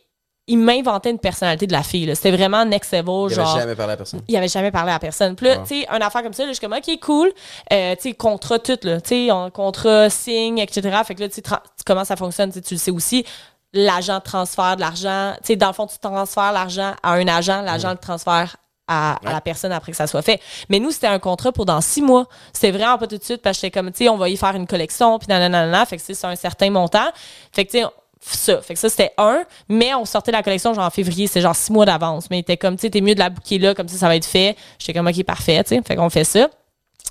il 0.52 0.58
m'inventait 0.58 1.12
une 1.12 1.18
personnalité 1.18 1.66
de 1.66 1.72
la 1.72 1.82
fille. 1.82 2.14
C'était 2.14 2.32
vraiment 2.32 2.66
next 2.66 2.92
level, 2.92 3.30
Il 3.30 3.36
genre 3.36 3.52
avait 3.52 3.62
jamais 3.62 3.76
parlé 3.76 3.94
à 3.94 3.98
personne. 3.98 4.22
il 4.28 4.36
avait 4.36 4.48
jamais 4.50 4.72
parlé 4.72 4.92
à 4.92 5.00
personne. 5.00 5.36
Puis 5.38 5.46
là, 5.46 5.58
tu 5.60 5.68
sais, 5.68 5.88
une 5.90 6.02
affaire 6.02 6.24
comme 6.24 6.34
ça, 6.34 6.44
là, 6.44 6.50
je 6.50 6.56
suis 6.56 6.68
comme, 6.68 6.78
OK, 6.78 7.00
cool. 7.00 7.32
Euh, 7.72 7.96
tu 7.96 8.02
sais, 8.10 8.14
contrat 8.14 8.60
tout, 8.60 8.78
là. 8.84 9.00
Tu 9.00 9.10
sais, 9.28 9.32
on- 9.32 9.50
contrat, 9.50 10.10
signe, 10.10 10.58
etc. 10.60 10.82
Fait 11.06 11.16
que 11.16 11.22
là, 11.22 11.30
tu 11.30 11.36
sais, 11.36 11.42
comment 11.86 12.04
ça 12.04 12.18
fonctionne, 12.18 12.52
tu 12.52 12.74
le 12.74 12.78
sais 12.78 12.92
aussi. 12.92 13.26
L'agent 13.72 14.20
transfère 14.20 14.76
de 14.76 14.82
l'argent. 14.82 15.34
Tu 15.38 15.48
sais, 15.48 15.56
dans 15.56 15.68
le 15.68 15.74
fond, 15.74 15.88
tu 15.88 15.98
transfères 16.00 16.52
l'argent 16.52 16.96
à 17.02 17.14
un 17.14 17.28
agent, 17.30 17.62
l'agent 17.62 17.92
le 17.92 17.98
transfère 17.98 18.58
à, 18.90 19.20
la 19.24 19.40
personne 19.40 19.72
après 19.72 19.94
que 19.94 19.98
ça 19.98 20.08
soit 20.08 20.22
fait. 20.22 20.42
Mais 20.68 20.80
nous, 20.80 20.92
c'était 20.92 21.08
un 21.08 21.20
contrat 21.20 21.54
pour 21.54 21.66
dans 21.66 21.80
six 21.80 22.02
mois. 22.02 22.28
C'était 22.52 22.72
vraiment 22.72 22.98
pas 22.98 23.08
tout 23.08 23.18
de 23.18 23.24
suite 23.24 23.42
parce 23.42 23.58
que 23.58 23.62
j'étais 23.62 23.80
comme, 23.80 23.90
tu 23.92 24.00
sais, 24.04 24.10
on 24.10 24.18
va 24.18 24.28
y 24.28 24.36
faire 24.36 24.54
une 24.54 24.68
collection, 24.68 25.18
puis 25.18 25.30
nanana, 25.30 25.86
fait 25.86 25.96
que 25.96 26.04
c'est 26.04 26.14
sur 26.14 26.28
un 26.28 26.36
certain 26.36 26.70
montant. 26.70 27.08
Fait 27.54 27.64
que, 27.64 27.72
tu 27.72 27.80
sais, 27.80 27.86
ça. 28.22 28.62
Fait 28.62 28.74
que 28.76 28.80
ça, 28.80 28.90
c'était 28.90 29.14
un. 29.18 29.44
Mais 29.68 29.94
on 29.94 30.06
sortait 30.06 30.32
la 30.32 30.44
collection 30.44 30.74
genre 30.74 30.86
en 30.86 30.90
février, 30.90 31.28
c'est 31.28 31.42
genre 31.42 31.56
six 31.56 31.72
mois 31.72 31.86
d'avance. 31.86 32.30
Mais 32.30 32.38
il 32.38 32.42
était 32.42 32.58
comme, 32.58 32.76
tu 32.76 32.82
sais, 32.82 32.90
t'es 32.90 33.02
mieux 33.02 33.16
de 33.16 33.20
la 33.20 33.30
bouquer 33.30 33.58
là, 33.58 33.74
comme 33.74 33.88
ça, 33.88 33.98
ça 33.98 34.08
va 34.08 34.16
être 34.16 34.26
fait. 34.26 34.56
J'étais 34.80 34.94
comme, 34.94 35.08
OK, 35.08 35.24
parfait, 35.24 35.64
tu 35.64 35.76
sais. 35.76 35.82
Fait 35.86 35.96
qu'on 35.96 36.10
fait 36.10 36.24
ça. 36.24 36.50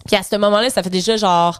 Puis 0.06 0.16
à 0.16 0.22
ce 0.22 0.34
moment-là, 0.36 0.70
ça 0.70 0.82
fait 0.82 0.90
déjà 0.90 1.16
genre 1.16 1.58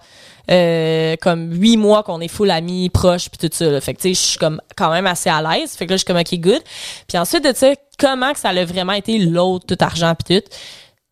euh, 0.51 1.15
comme 1.21 1.53
huit 1.53 1.77
mois 1.77 2.03
qu'on 2.03 2.21
est 2.21 2.29
full 2.29 2.51
amis, 2.51 2.89
proches, 2.89 3.29
puis 3.29 3.49
tout 3.49 3.55
ça. 3.55 3.67
là. 3.71 3.81
Fait 3.81 3.93
que 3.93 4.01
tu 4.01 4.15
sais, 4.15 4.15
je 4.15 4.29
suis 4.31 4.39
comme 4.39 4.61
quand 4.77 4.91
même 4.91 5.07
assez 5.07 5.29
à 5.29 5.43
l'aise. 5.43 5.73
Fait 5.73 5.85
que 5.87 5.91
là, 5.91 5.97
je 5.97 6.05
suis 6.05 6.07
comme 6.07 6.17
OK, 6.17 6.35
good. 6.41 6.63
Puis 7.07 7.19
ensuite 7.19 7.45
de 7.45 7.53
ça, 7.55 7.73
comment 7.99 8.33
que 8.33 8.39
ça 8.39 8.51
a 8.51 8.65
vraiment 8.65 8.95
été 8.95 9.19
l'autre, 9.19 9.67
tout 9.67 9.85
argent, 9.85 10.15
puis 10.15 10.41
tout, 10.41 10.49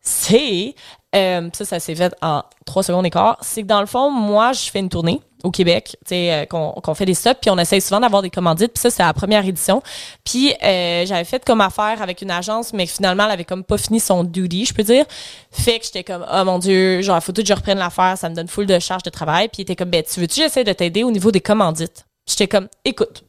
c'est... 0.01 0.75
euh, 1.15 1.51
ça, 1.53 1.65
ça 1.67 1.81
s'est 1.81 1.95
fait 1.95 2.15
en 2.23 2.43
trois 2.65 2.83
secondes 2.83 3.05
et 3.05 3.11
quart. 3.11 3.37
C'est 3.43 3.63
que 3.63 3.67
dans 3.67 3.81
le 3.81 3.87
fond, 3.87 4.11
moi, 4.11 4.53
je 4.53 4.71
fais 4.71 4.79
une 4.79 4.89
tournée 4.89 5.21
au 5.45 5.51
Québec, 5.51 5.97
euh, 6.13 6.47
qu'on 6.47 6.95
fait 6.95 7.07
des 7.07 7.15
stops, 7.15 7.41
puis 7.41 7.51
on 7.51 7.59
essaye 7.59 7.81
souvent 7.81 8.01
d'avoir 8.01 8.23
des 8.23 8.31
commandites, 8.31 8.73
puis 8.73 8.81
ça, 8.81 8.91
c'est 8.91 9.03
la 9.03 9.13
première 9.13 9.47
édition. 9.47 9.83
Puis 10.25 10.53
euh, 10.63 11.07
j'avais 11.07 11.25
fait 11.25 11.45
comme 11.45 11.61
affaire 11.61 12.03
avec 12.03 12.23
une 12.23 12.31
agence, 12.31 12.73
mais 12.73 12.87
finalement, 12.87 13.25
elle 13.27 13.33
avait 13.33 13.45
comme 13.45 13.65
pas 13.65 13.79
fini 13.79 14.01
son 14.01 14.25
duty, 14.25 14.67
je 14.67 14.75
peux 14.75 14.83
dire. 14.83 15.05
Fait 15.51 15.79
que 15.79 15.85
j'étais 15.85 16.05
comme, 16.05 16.27
oh 16.33 16.45
mon 16.45 16.59
Dieu, 16.59 17.03
genre, 17.03 17.23
faut 17.23 17.33
tout 17.33 17.43
que 17.43 17.49
je 17.49 17.55
reprenne 17.55 17.79
l'affaire, 17.79 18.19
ça 18.19 18.29
me 18.29 18.35
donne 18.35 18.49
full 18.49 18.67
de 18.67 18.79
charge 18.79 19.03
de 19.03 19.11
travail. 19.11 19.49
Puis 19.49 19.59
il 19.59 19.63
était 19.63 19.77
comme, 19.77 19.91
ben, 19.91 20.03
tu 20.03 20.21
veux-tu, 20.21 20.41
j'essaie 20.41 20.65
de 20.65 20.73
t'aider 20.73 21.05
au 21.05 21.11
niveau 21.11 21.31
des 21.31 21.41
commandites? 21.41 22.07
J'étais 22.27 22.49
comme, 22.49 22.69
écoute, 22.85 23.25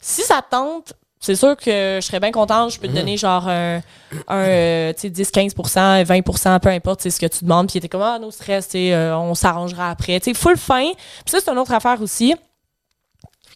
si 0.00 0.22
ça 0.22 0.42
te 0.42 0.50
tente, 0.50 0.92
c'est 1.20 1.34
sûr 1.34 1.56
que 1.56 1.98
je 2.00 2.06
serais 2.06 2.20
bien 2.20 2.30
contente. 2.30 2.72
Je 2.72 2.78
peux 2.80 2.88
te 2.88 2.92
donner 2.92 3.16
genre 3.16 3.48
un, 3.48 3.80
un 4.28 4.36
euh, 4.36 4.92
tu 4.92 5.00
sais, 5.00 5.10
10, 5.10 5.30
15% 5.30 6.04
20% 6.04 6.60
peu 6.60 6.68
importe, 6.68 7.00
c'est 7.00 7.10
ce 7.10 7.20
que 7.20 7.26
tu 7.26 7.44
demandes. 7.44 7.66
Puis 7.66 7.74
il 7.76 7.78
était 7.78 7.88
comme, 7.88 8.02
ah, 8.02 8.18
no 8.18 8.30
stress, 8.30 8.68
euh, 8.74 9.14
on 9.14 9.34
s'arrangera 9.34 9.90
après. 9.90 10.20
Tu 10.20 10.32
sais, 10.32 10.34
full 10.34 10.56
fin. 10.56 10.92
Puis 10.92 11.30
ça, 11.30 11.38
c'est 11.40 11.50
une 11.50 11.58
autre 11.58 11.72
affaire 11.72 12.00
aussi 12.00 12.34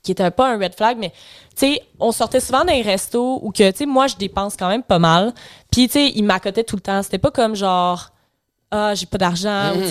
qui 0.03 0.13
était 0.13 0.31
pas 0.33 0.53
un 0.53 0.59
red 0.59 0.75
flag, 0.75 0.97
mais 0.99 1.11
tu 1.11 1.67
sais, 1.67 1.83
on 2.01 2.11
sortait 2.11 2.41
souvent 2.41 2.65
dans 2.65 2.73
les 2.73 2.83
restos 2.83 3.39
où 3.43 3.53
que, 3.53 3.71
tu 3.71 3.79
sais, 3.79 3.87
moi, 3.87 4.09
je 4.09 4.17
dépense 4.17 4.57
quand 4.57 4.69
même 4.69 4.83
pas 4.83 4.99
mal. 4.99 5.33
Puis, 5.71 5.87
tu 5.87 5.93
sais, 5.93 6.13
il 6.15 6.25
m'accotait 6.25 6.65
tout 6.65 6.77
le 6.77 6.83
temps. 6.83 7.03
C'était 7.03 7.19
pas 7.19 7.31
comme 7.31 7.55
genre, 7.55 8.11
ah, 8.75 8.95
j'ai 8.95 9.05
pas 9.05 9.19
d'argent. 9.19 9.75
ou 9.77 9.83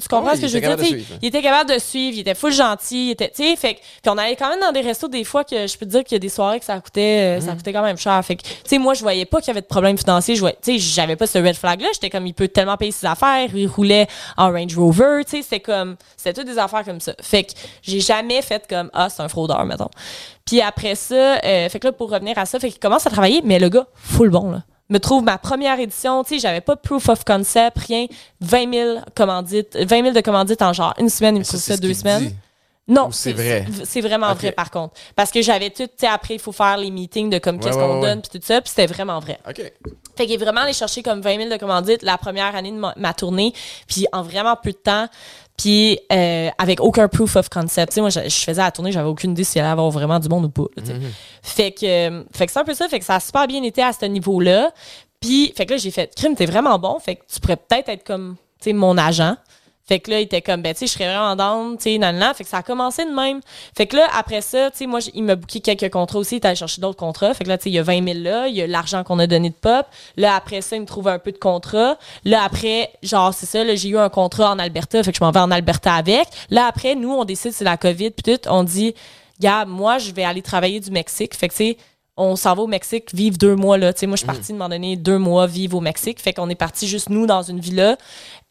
Tu 0.00 0.08
comprends 0.10 0.34
ce 0.34 0.40
que 0.40 0.48
je 0.48 0.54
veux 0.54 0.60
dire? 0.76 0.86
suivre. 0.88 1.06
hein. 1.14 1.18
Il 1.22 1.28
était 1.28 1.42
capable 1.42 1.72
de 1.72 1.78
suivre, 1.78 2.16
il 2.16 2.20
était 2.20 2.34
full 2.34 2.52
gentil, 2.52 3.06
il 3.06 3.10
était, 3.12 3.30
tu 3.30 3.44
sais, 3.44 3.54
fait 3.54 3.74
puis 3.74 4.10
on 4.10 4.18
allait 4.18 4.34
quand 4.34 4.48
même 4.50 4.58
dans 4.60 4.72
des 4.72 4.80
restos 4.80 5.06
des 5.06 5.22
fois 5.22 5.44
que 5.44 5.66
je 5.68 5.78
peux 5.78 5.86
te 5.86 5.90
dire 5.92 6.02
qu'il 6.02 6.16
y 6.16 6.16
a 6.16 6.18
des 6.18 6.28
soirées 6.28 6.58
que 6.58 6.64
ça 6.64 6.78
coûtait, 6.80 7.38
euh, 7.38 7.40
ça 7.40 7.52
coûtait 7.54 7.72
quand 7.72 7.82
même 7.84 7.96
cher. 7.96 8.20
Fait 8.24 8.34
que, 8.34 8.42
tu 8.42 8.48
sais, 8.64 8.78
moi, 8.78 8.94
je 8.94 9.02
voyais 9.02 9.24
pas 9.26 9.38
qu'il 9.38 9.48
y 9.48 9.50
avait 9.52 9.60
de 9.60 9.66
problème 9.66 9.96
financier. 9.96 10.34
Je 10.34 10.40
voyais, 10.40 10.58
tu 10.60 10.72
sais, 10.72 10.78
j'avais 10.78 11.14
pas 11.14 11.28
ce 11.28 11.38
red 11.38 11.54
flag-là. 11.54 11.86
J'étais 11.94 12.10
comme, 12.10 12.26
il 12.26 12.34
peut 12.34 12.48
tellement 12.48 12.76
payer 12.76 12.90
ses 12.90 13.06
affaires. 13.06 13.48
Il 13.54 13.68
roulait 13.68 14.08
en 14.36 14.50
Range 14.50 14.76
Rover, 14.76 15.22
tu 15.24 15.36
sais, 15.36 15.42
c'était 15.42 15.60
comme, 15.60 15.96
c'était 16.16 16.32
toutes 16.34 16.48
des 16.52 16.58
affaires 16.58 16.84
comme 16.84 17.00
ça. 17.00 17.12
Fait 17.22 17.44
que 17.44 17.52
j'ai 17.82 18.00
jamais 18.00 18.42
fait 18.42 18.66
comme, 18.68 18.90
ah, 18.92 19.08
c'est 19.08 19.22
un 19.22 19.28
fraudeur, 19.28 19.64
mettons. 19.64 19.88
Puis 20.44 20.60
après 20.60 20.94
ça, 20.96 21.14
euh, 21.44 21.68
fait 21.68 21.78
que 21.78 21.86
là, 21.86 21.92
pour 21.92 22.10
revenir 22.10 22.36
à 22.38 22.46
ça, 22.46 22.58
fait 22.58 22.70
qu'il 22.70 22.80
commence 22.80 23.06
à 23.06 23.10
travailler, 23.10 23.40
mais 23.44 23.58
le 23.60 23.68
gars, 23.68 23.86
full 23.94 24.30
bon, 24.30 24.50
là. 24.50 24.62
Me 24.88 24.98
trouve 24.98 25.24
ma 25.24 25.36
première 25.36 25.80
édition, 25.80 26.22
tu 26.22 26.34
sais, 26.34 26.38
j'avais 26.38 26.60
pas 26.60 26.76
de 26.76 26.80
proof 26.80 27.08
of 27.08 27.24
concept, 27.24 27.78
rien. 27.78 28.06
20 28.40 28.72
000 28.72 28.98
commandites, 29.16 29.76
20 29.76 30.02
000 30.02 30.12
de 30.12 30.20
commandites 30.20 30.62
en 30.62 30.72
genre 30.72 30.94
une 30.98 31.08
semaine, 31.08 31.36
il 31.36 31.40
me 31.40 31.44
Ça, 31.44 31.58
ça 31.58 31.76
deux 31.76 31.92
semaines. 31.94 32.26
dit? 32.26 32.34
Non, 32.88 33.10
c'est 33.10 33.32
vrai? 33.32 33.66
C'est 33.84 34.00
vraiment 34.00 34.32
vrai 34.32 34.52
par 34.52 34.70
contre. 34.70 34.94
Parce 35.16 35.32
que 35.32 35.42
j'avais 35.42 35.70
tout, 35.70 35.86
tu 35.88 35.92
sais, 35.96 36.06
après, 36.06 36.34
il 36.34 36.40
faut 36.40 36.52
faire 36.52 36.76
les 36.76 36.92
meetings 36.92 37.28
de 37.30 37.38
comme 37.38 37.56
Ouais, 37.56 37.62
qu'est-ce 37.64 37.76
ouais, 37.76 37.82
qu'on 37.82 38.00
ouais, 38.00 38.06
donne, 38.06 38.22
puis 38.22 38.38
tout 38.38 38.46
ça, 38.46 38.60
puis 38.60 38.70
c'était 38.70 38.86
vraiment 38.86 39.18
vrai. 39.18 39.40
OK. 39.48 39.60
Fait 40.16 40.24
qu'il 40.26 40.34
est 40.34 40.44
vraiment 40.44 40.60
allé 40.60 40.72
chercher 40.72 41.02
comme 41.02 41.20
20 41.20 41.36
000 41.36 41.50
de 41.50 41.56
commandites 41.56 42.02
la 42.02 42.16
première 42.16 42.54
année 42.54 42.70
de 42.70 42.76
ma, 42.76 42.94
ma 42.96 43.12
tournée, 43.12 43.52
puis 43.88 44.06
en 44.12 44.22
vraiment 44.22 44.54
peu 44.54 44.70
de 44.70 44.76
temps, 44.76 45.08
puis 45.56 45.98
euh, 46.12 46.50
avec 46.58 46.80
aucun 46.80 47.08
proof 47.08 47.36
of 47.36 47.48
concept. 47.48 47.92
Tu 47.92 47.94
sais, 47.96 48.00
moi, 48.00 48.10
je, 48.10 48.20
je 48.28 48.44
faisais 48.44 48.60
la 48.60 48.70
tournée, 48.70 48.92
j'avais 48.92 49.08
aucune 49.08 49.32
idée 49.32 49.44
s'il 49.44 49.60
allait 49.60 49.70
y 49.70 49.72
avoir 49.72 49.90
vraiment 49.90 50.18
du 50.18 50.28
monde 50.28 50.44
ou 50.44 50.50
pas. 50.50 50.66
là, 50.76 50.82
sais. 50.84 50.94
Fait 51.42 51.72
que, 51.72 51.86
euh, 51.86 52.24
fait 52.34 52.46
que 52.46 52.52
c'est 52.52 52.58
un 52.58 52.64
peu 52.64 52.74
ça, 52.74 52.88
fait 52.88 52.98
que 52.98 53.04
ça 53.04 53.16
a 53.16 53.20
super 53.20 53.46
bien 53.46 53.62
été 53.62 53.82
à 53.82 53.92
ce 53.92 54.04
niveau-là. 54.06 54.70
Puis, 55.20 55.52
fait 55.56 55.66
que 55.66 55.72
là, 55.72 55.76
j'ai 55.78 55.90
fait, 55.90 56.14
crime, 56.14 56.34
t'es 56.34 56.46
vraiment 56.46 56.78
bon, 56.78 56.98
fait 56.98 57.16
que 57.16 57.22
tu 57.32 57.40
pourrais 57.40 57.56
peut-être 57.56 57.88
être 57.88 58.04
comme, 58.04 58.36
tu 58.60 58.70
sais, 58.70 58.72
mon 58.72 58.98
agent. 58.98 59.36
Fait 59.88 60.00
que 60.00 60.10
là, 60.10 60.18
il 60.20 60.24
était 60.24 60.42
comme, 60.42 60.62
ben, 60.62 60.74
tu 60.74 60.80
sais, 60.80 60.86
je 60.86 60.92
serais 60.92 61.06
vraiment 61.06 61.36
down, 61.36 61.76
tu 61.76 61.84
sais, 61.84 61.98
nan, 61.98 62.18
nan. 62.18 62.34
Fait 62.34 62.42
que 62.42 62.50
ça 62.50 62.58
a 62.58 62.62
commencé 62.62 63.04
de 63.04 63.10
même. 63.10 63.40
Fait 63.76 63.86
que 63.86 63.96
là, 63.96 64.08
après 64.16 64.40
ça, 64.40 64.70
tu 64.72 64.78
sais, 64.78 64.86
moi, 64.86 64.98
il 65.14 65.22
m'a 65.22 65.36
booké 65.36 65.60
quelques 65.60 65.92
contrats 65.92 66.18
aussi. 66.18 66.36
Il 66.36 66.38
est 66.38 66.46
allé 66.46 66.56
chercher 66.56 66.80
d'autres 66.80 66.98
contrats. 66.98 67.32
Fait 67.34 67.44
que 67.44 67.48
là, 67.48 67.56
tu 67.56 67.64
sais, 67.64 67.70
il 67.70 67.74
y 67.74 67.78
a 67.78 67.84
20 67.84 68.04
000 68.04 68.18
là. 68.20 68.48
Il 68.48 68.56
y 68.56 68.62
a 68.62 68.66
l'argent 68.66 69.04
qu'on 69.04 69.20
a 69.20 69.28
donné 69.28 69.50
de 69.50 69.54
pop. 69.54 69.86
Là, 70.16 70.34
après 70.34 70.60
ça, 70.60 70.74
il 70.74 70.82
me 70.82 70.86
trouve 70.86 71.06
un 71.06 71.20
peu 71.20 71.30
de 71.30 71.38
contrats. 71.38 71.96
Là, 72.24 72.42
après, 72.42 72.90
genre, 73.02 73.32
c'est 73.32 73.46
ça, 73.46 73.62
là, 73.62 73.76
j'ai 73.76 73.90
eu 73.90 73.98
un 73.98 74.08
contrat 74.08 74.50
en 74.50 74.58
Alberta. 74.58 75.02
Fait 75.04 75.12
que 75.12 75.18
je 75.18 75.22
m'en 75.24 75.30
vais 75.30 75.40
en 75.40 75.52
Alberta 75.52 75.94
avec. 75.94 76.26
Là, 76.50 76.66
après, 76.66 76.96
nous, 76.96 77.12
on 77.12 77.24
décide, 77.24 77.52
c'est 77.52 77.64
la 77.64 77.76
COVID, 77.76 78.10
puis 78.10 78.34
tout. 78.34 78.48
On 78.48 78.64
dit, 78.64 78.92
gars, 79.38 79.64
moi, 79.66 79.98
je 79.98 80.10
vais 80.10 80.24
aller 80.24 80.42
travailler 80.42 80.80
du 80.80 80.90
Mexique. 80.90 81.36
Fait 81.36 81.48
que, 81.48 81.54
tu 81.54 81.58
sais, 81.58 81.76
on 82.16 82.34
s'en 82.36 82.54
va 82.54 82.62
au 82.62 82.66
Mexique 82.66 83.14
vivre 83.14 83.36
deux 83.36 83.56
mois 83.56 83.76
là. 83.76 83.92
Moi, 84.02 84.12
je 84.12 84.16
suis 84.16 84.26
partie 84.26 84.52
de 84.52 84.58
m'en 84.58 84.68
donner 84.68 84.96
deux 84.96 85.18
mois 85.18 85.46
vivre 85.46 85.76
au 85.76 85.80
Mexique. 85.80 86.20
Fait 86.20 86.32
qu'on 86.32 86.48
est 86.48 86.54
parti 86.54 86.88
juste 86.88 87.10
nous 87.10 87.26
dans 87.26 87.42
une 87.42 87.60
villa. 87.60 87.96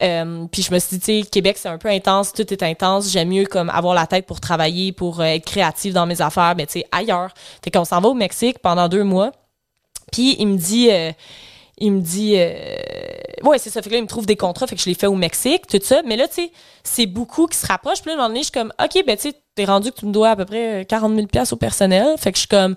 Euh, 0.02 0.46
puis 0.50 0.62
je 0.62 0.72
me 0.72 0.78
suis 0.78 0.98
dit, 0.98 1.00
tu 1.00 1.22
sais, 1.22 1.28
Québec, 1.28 1.58
c'est 1.58 1.68
un 1.68 1.78
peu 1.78 1.88
intense, 1.88 2.32
tout 2.32 2.52
est 2.52 2.62
intense. 2.62 3.10
J'aime 3.10 3.28
mieux 3.28 3.46
comme 3.46 3.70
avoir 3.70 3.94
la 3.94 4.06
tête 4.06 4.26
pour 4.26 4.40
travailler, 4.40 4.92
pour 4.92 5.20
euh, 5.20 5.24
être 5.24 5.44
créative 5.44 5.92
dans 5.92 6.06
mes 6.06 6.22
affaires, 6.22 6.54
mais 6.56 6.66
tu 6.66 6.80
sais, 6.80 6.86
ailleurs. 6.92 7.32
Fait 7.64 7.70
qu'on 7.70 7.84
s'en 7.84 8.00
va 8.00 8.08
au 8.08 8.14
Mexique 8.14 8.60
pendant 8.60 8.88
deux 8.88 9.04
mois. 9.04 9.32
Puis 10.12 10.36
il 10.38 10.46
me 10.46 10.56
dit, 10.56 10.90
euh, 10.90 11.10
il 11.78 11.92
me 11.92 12.00
dit, 12.00 12.34
euh, 12.36 12.76
ouais, 13.42 13.58
c'est 13.58 13.70
ça. 13.70 13.82
Fait 13.82 13.88
que 13.90 13.94
là, 13.94 13.98
il 13.98 14.04
me 14.04 14.08
trouve 14.08 14.26
des 14.26 14.36
contrats, 14.36 14.66
fait 14.66 14.76
que 14.76 14.82
je 14.82 14.88
les 14.88 14.94
fais 14.94 15.06
au 15.06 15.14
Mexique, 15.14 15.66
tout 15.66 15.80
ça. 15.82 16.02
Mais 16.04 16.16
là, 16.16 16.26
tu 16.28 16.34
sais, 16.34 16.52
c'est 16.82 17.06
beaucoup 17.06 17.46
qui 17.46 17.58
se 17.58 17.66
rapprochent. 17.66 18.00
Puis 18.00 18.10
là, 18.10 18.12
à 18.12 18.14
un 18.14 18.18
moment 18.18 18.28
donné, 18.28 18.40
je 18.40 18.44
suis 18.44 18.52
comme, 18.52 18.72
OK, 18.82 19.04
ben, 19.06 19.16
tu 19.16 19.30
sais, 19.30 19.34
t'es 19.54 19.64
rendu 19.64 19.90
que 19.90 20.00
tu 20.00 20.06
me 20.06 20.12
dois 20.12 20.30
à 20.30 20.36
peu 20.36 20.44
près 20.44 20.86
40 20.88 21.14
000 21.14 21.26
pièces 21.26 21.52
au 21.52 21.56
personnel. 21.56 22.16
Fait 22.18 22.32
que 22.32 22.36
je 22.36 22.40
suis 22.40 22.48
comme, 22.48 22.76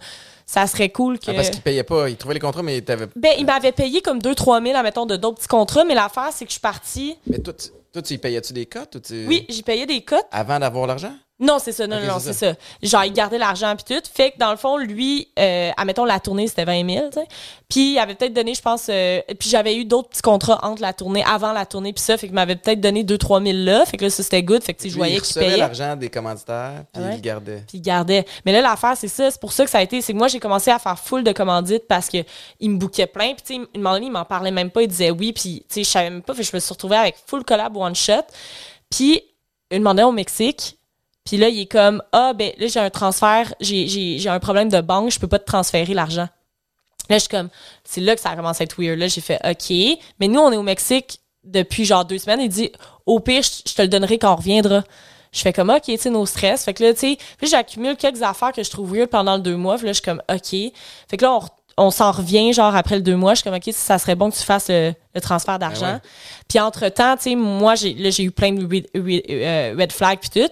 ça 0.49 0.65
serait 0.65 0.89
cool 0.89 1.19
que. 1.19 1.29
Ah, 1.29 1.35
parce 1.35 1.51
qu'il 1.51 1.61
payait 1.61 1.83
pas, 1.83 2.09
il 2.09 2.17
trouvait 2.17 2.33
les 2.33 2.39
contrats, 2.39 2.63
mais 2.63 2.81
t'avais. 2.81 3.05
Ben, 3.15 3.33
il 3.37 3.45
m'avait 3.45 3.71
payé 3.71 4.01
comme 4.01 4.17
2-3 4.17 4.63
000, 4.65 4.75
admettons, 4.75 5.05
de 5.05 5.15
d'autres 5.15 5.37
petits 5.37 5.47
contrats. 5.47 5.85
Mais 5.85 5.93
l'affaire, 5.93 6.29
c'est 6.31 6.45
que 6.45 6.49
je 6.49 6.53
suis 6.53 6.59
partie. 6.59 7.17
Mais 7.27 7.37
toi, 7.37 7.53
tu, 7.53 7.67
toi, 7.93 8.01
tu 8.01 8.15
y 8.15 8.17
payais-tu 8.17 8.53
des 8.53 8.65
cotes 8.65 8.95
ou 8.95 8.99
tu... 8.99 9.27
Oui, 9.27 9.45
j'ai 9.47 9.61
payé 9.61 9.85
des 9.85 10.01
cotes. 10.01 10.25
Avant 10.31 10.57
d'avoir 10.57 10.87
l'argent? 10.87 11.13
Non, 11.41 11.57
c'est 11.57 11.71
ça. 11.71 11.87
Non, 11.87 11.95
Ok, 11.97 12.03
non, 12.05 12.19
c'est 12.19 12.33
ça. 12.33 12.53
Genre, 12.83 13.05
il 13.05 13.13
gardait 13.13 13.37
l'argent 13.37 13.73
puis 13.75 13.95
tout. 13.95 14.03
Fait 14.13 14.31
que 14.31 14.37
dans 14.39 14.51
le 14.51 14.57
fond, 14.57 14.75
lui, 14.77 15.29
euh, 15.39 15.71
admettons, 15.77 16.03
la 16.03 16.19
tournée, 16.19 16.47
c'était 16.47 16.65
20 16.65 16.85
000, 16.89 17.09
tu 17.09 17.19
sais. 17.19 17.27
Puis 17.69 17.91
il 17.93 17.99
avait 17.99 18.15
peut-être 18.15 18.33
donné, 18.33 18.53
je 18.53 18.61
pense... 18.61 18.87
euh, 18.89 19.21
puis 19.39 19.47
j'avais 19.49 19.75
eu 19.77 19.85
d'autres 19.85 20.09
petits 20.09 20.21
contrats 20.21 20.59
entre 20.63 20.81
la 20.81 20.91
tournée, 20.91 21.23
avant 21.23 21.53
la 21.53 21.65
tournée 21.65 21.93
puis 21.93 22.03
ça. 22.03 22.17
Fait 22.17 22.27
qu'il 22.27 22.33
m'avait 22.35 22.57
peut-être 22.57 22.81
donné 22.81 23.03
2-3 23.05 23.41
000 23.53 23.57
là. 23.63 23.85
Fait 23.85 23.95
que 23.95 24.03
là, 24.03 24.09
ça, 24.09 24.21
c'était 24.21 24.43
good. 24.43 24.61
Fait 24.63 24.73
que, 24.73 24.79
tu 24.81 24.83
sais, 24.83 24.89
je 24.89 24.97
voyais 24.97 25.15
il 25.15 25.21
qu'il 25.21 25.33
payait. 25.35 25.55
l'argent 25.57 25.95
des 25.95 26.09
commanditaires, 26.09 26.83
puis 26.93 27.01
Ouais. 27.03 27.15
il 27.15 27.21
gardait. 27.21 27.63
puis 27.67 27.77
il 27.77 27.81
gardait. 27.81 28.25
Mais 28.45 28.51
là, 28.51 28.59
l'affaire, 28.61 28.97
c'est 28.97 29.07
ça. 29.07 29.31
C'est 29.31 29.39
pour 29.39 29.53
ça 29.53 29.63
que 29.63 29.71
ça 29.71 29.77
a 29.77 29.81
été. 29.81 30.01
C'est 30.01 30.11
que 30.11 30.17
moi, 30.17 30.27
j'ai 30.27 30.39
commencé 30.41 30.71
à 30.71 30.79
faire 30.79 30.99
full 30.99 31.23
de 31.23 31.31
commandites 31.31 31.87
parce 31.87 32.09
que 32.09 32.17
il 32.59 32.71
me 32.71 32.77
bouquait 32.77 33.07
plein. 33.07 33.33
Puis, 33.33 33.43
tu 33.47 33.53
sais, 33.55 33.69
une 33.75 33.81
donné, 33.81 34.07
il 34.07 34.11
m'en 34.11 34.25
parlait 34.25 34.51
même 34.51 34.71
pas. 34.71 34.81
Il 34.81 34.89
disait 34.89 35.11
oui. 35.11 35.31
Puis, 35.31 35.63
tu 35.69 35.75
sais, 35.75 35.83
je 35.85 35.89
savais 35.89 36.09
même 36.09 36.21
pas. 36.21 36.33
Fait 36.33 36.41
que 36.43 36.49
je 36.49 36.55
me 36.55 36.59
suis 36.59 36.73
retrouvée 36.73 36.97
avec 36.97 37.15
full 37.27 37.45
collab 37.45 37.77
one 37.77 37.95
shot. 37.95 38.23
Puis, 38.89 39.21
une 39.71 39.83
moment 39.83 39.93
donné, 39.93 40.03
au 40.03 40.11
Mexique. 40.11 40.75
Puis 41.25 41.37
là, 41.37 41.49
il 41.49 41.59
est 41.61 41.65
comme 41.71 42.01
Ah, 42.11 42.33
ben 42.33 42.51
là, 42.57 42.67
j'ai 42.67 42.79
un 42.79 42.89
transfert. 42.89 43.53
J'ai, 43.59 44.27
un 44.27 44.39
problème 44.39 44.69
de 44.69 44.81
banque. 44.81 45.11
Je 45.11 45.19
peux 45.19 45.27
pas 45.27 45.39
te 45.39 45.45
transférer 45.45 45.93
l'argent. 45.93 46.27
Là, 47.09 47.15
je 47.15 47.19
suis 47.19 47.29
comme, 47.29 47.49
c'est 47.83 48.01
là 48.01 48.15
que 48.15 48.21
ça 48.21 48.29
a 48.29 48.35
commencé 48.35 48.61
à 48.61 48.65
être 48.65 48.79
weird. 48.79 48.99
Là, 48.99 49.07
j'ai 49.07 49.21
fait, 49.21 49.39
OK. 49.43 49.99
Mais 50.19 50.27
nous, 50.27 50.39
on 50.39 50.51
est 50.51 50.57
au 50.57 50.63
Mexique 50.63 51.19
depuis 51.43 51.85
genre 51.85 52.05
deux 52.05 52.19
semaines. 52.19 52.41
Il 52.41 52.49
dit, 52.49 52.71
au 53.05 53.19
pire, 53.19 53.41
je, 53.41 53.69
je 53.69 53.73
te 53.75 53.81
le 53.81 53.87
donnerai 53.87 54.19
quand 54.19 54.31
on 54.33 54.35
reviendra. 54.35 54.83
Je 55.31 55.41
fais 55.41 55.53
comme, 55.53 55.69
OK, 55.69 55.83
tu 55.83 55.97
sais, 55.97 56.09
nos 56.09 56.25
stress. 56.25 56.65
Fait 56.65 56.73
que 56.73 56.83
là, 56.83 56.93
tu 56.93 56.99
sais, 56.99 57.17
j'accumule 57.43 57.95
quelques 57.97 58.21
affaires 58.21 58.51
que 58.51 58.63
je 58.63 58.69
trouve 58.69 58.95
weird 58.95 59.09
pendant 59.09 59.35
le 59.35 59.41
deux 59.41 59.55
mois. 59.57 59.77
Puis 59.77 59.85
là, 59.85 59.91
je 59.93 60.01
suis 60.01 60.03
comme, 60.03 60.21
OK. 60.31 60.73
Fait 61.07 61.17
que 61.17 61.23
là, 61.23 61.33
on, 61.33 61.41
on 61.85 61.91
s'en 61.91 62.11
revient, 62.11 62.51
genre, 62.53 62.75
après 62.75 62.95
le 62.95 63.01
deux 63.01 63.15
mois. 63.15 63.33
Je 63.33 63.41
suis 63.41 63.43
comme, 63.43 63.55
OK, 63.55 63.69
ça 63.73 63.97
serait 63.97 64.15
bon 64.15 64.29
que 64.29 64.35
tu 64.35 64.43
fasses 64.43 64.69
le, 64.69 64.93
le 65.15 65.21
transfert 65.21 65.57
d'argent. 65.57 65.85
Ben 65.85 65.93
ouais. 65.95 66.01
Puis 66.47 66.59
entre-temps, 66.59 67.15
tu 67.17 67.23
sais, 67.23 67.35
moi, 67.35 67.73
j'ai, 67.75 67.93
là, 67.93 68.09
j'ai 68.11 68.23
eu 68.23 68.31
plein 68.31 68.51
de 68.51 68.61
red, 68.63 68.87
red- 68.95 69.23
euh, 69.29 69.75
red 69.77 69.91
flags 69.91 70.19
puis 70.19 70.29
tout. 70.29 70.51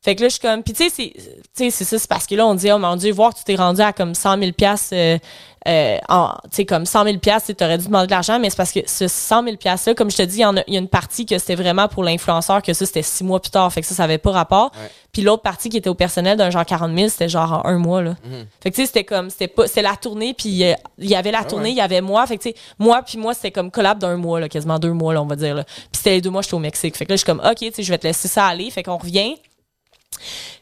Fait 0.00 0.14
que 0.14 0.22
là, 0.22 0.28
je 0.28 0.34
suis 0.34 0.40
comme... 0.40 0.62
Puis 0.62 0.72
tu 0.74 0.84
sais, 0.84 0.90
c'est- 0.90 1.12
tu 1.12 1.24
sais, 1.54 1.70
c'est 1.70 1.84
ça, 1.84 1.98
c'est 1.98 2.08
parce 2.08 2.26
que 2.26 2.34
là, 2.36 2.46
on 2.46 2.54
dit, 2.54 2.70
oh 2.70 2.78
mon 2.78 2.94
Dieu, 2.94 3.12
voir 3.12 3.32
que 3.34 3.38
tu 3.38 3.44
t'es 3.44 3.56
rendu 3.56 3.80
à 3.80 3.92
comme 3.92 4.14
100 4.14 4.38
000 4.38 4.52
piastres, 4.52 4.94
euh, 4.94 5.18
euh, 5.66 5.98
en- 6.08 6.34
tu 6.44 6.48
sais, 6.58 6.64
comme 6.64 6.86
100 6.86 7.04
000 7.04 7.18
piastres, 7.18 7.52
tu 7.52 7.64
aurais 7.64 7.78
dû 7.78 7.86
demander 7.86 8.06
de 8.06 8.12
l'argent, 8.12 8.38
mais 8.38 8.48
c'est 8.48 8.56
parce 8.56 8.70
que 8.70 8.78
ce 8.86 9.08
100 9.08 9.42
000 9.42 9.56
piastres-là, 9.56 9.94
comme 9.96 10.08
je 10.08 10.16
te 10.18 10.22
dis, 10.22 10.36
il 10.38 10.42
y, 10.42 10.44
en 10.44 10.56
a, 10.56 10.62
il 10.68 10.74
y 10.74 10.76
a 10.76 10.80
une 10.80 10.86
partie 10.88 11.26
que 11.26 11.36
c'était 11.38 11.56
vraiment 11.56 11.88
pour 11.88 12.04
l'influenceur, 12.04 12.62
que 12.62 12.72
ça, 12.74 12.86
c'était 12.86 13.02
six 13.02 13.24
mois 13.24 13.40
plus 13.40 13.50
tard. 13.50 13.72
Fait 13.72 13.80
que 13.80 13.88
ça, 13.88 13.96
ça 13.96 14.04
avait 14.04 14.18
pas 14.18 14.30
rapport. 14.30 14.70
Ouais. 14.80 14.88
Puis 15.12 15.22
l'autre 15.22 15.42
partie 15.42 15.68
qui 15.68 15.78
était 15.78 15.90
au 15.90 15.96
personnel 15.96 16.36
d'un 16.38 16.50
genre 16.50 16.64
40 16.64 16.96
000, 16.96 17.08
c'était 17.08 17.28
genre 17.28 17.52
en 17.64 17.68
un 17.68 17.78
mois, 17.78 18.00
là. 18.00 18.10
Mhm. 18.24 18.46
Fait 18.62 18.70
que 18.70 18.76
tu 18.76 18.82
sais, 18.82 18.86
c'était 18.86 19.04
comme, 19.04 19.30
c'était 19.30 19.48
pas, 19.48 19.66
c'est 19.66 19.82
la 19.82 19.96
tournée, 19.96 20.32
puis 20.32 20.62
euh, 20.62 20.74
il 20.98 21.08
y 21.10 21.16
avait 21.16 21.32
la 21.32 21.40
Ah 21.40 21.44
tournée, 21.44 21.64
ouais. 21.64 21.72
il 21.72 21.76
y 21.76 21.80
avait 21.80 22.02
moi. 22.02 22.24
Fait 22.28 22.36
que 22.38 22.42
tu 22.44 22.50
sais, 22.50 22.54
moi 22.78 23.02
puis 23.02 23.18
moi, 23.18 23.34
c'était 23.34 23.50
comme 23.50 23.72
collab 23.72 23.98
d'un 23.98 24.16
mois, 24.16 24.38
là, 24.38 24.48
quasiment 24.48 24.78
deux 24.78 24.92
mois, 24.92 25.12
là, 25.12 25.22
on 25.22 25.26
va 25.26 25.34
dire, 25.34 25.56
là. 25.56 25.64
Puis 25.64 25.74
c'était 25.94 26.10
les 26.10 26.20
deux 26.20 26.30
mois, 26.30 26.42
j'étais 26.42 26.54
au 26.54 26.60
Mexique. 26.60 26.96
Fait 26.96 27.04
que 27.04 27.10
là, 27.10 27.16
je 27.16 27.24
suis 27.24 27.26
comme, 27.26 27.40
OK, 27.44 27.56
tu 27.56 27.72
sais, 27.72 27.82
je 27.82 27.90
vais 27.90 27.98
te 27.98 28.06
laisser 28.06 28.28
ça 28.28 28.46
aller. 28.46 28.70
Fait 28.70 28.84
qu'on 28.84 28.96
revient. 28.96 29.34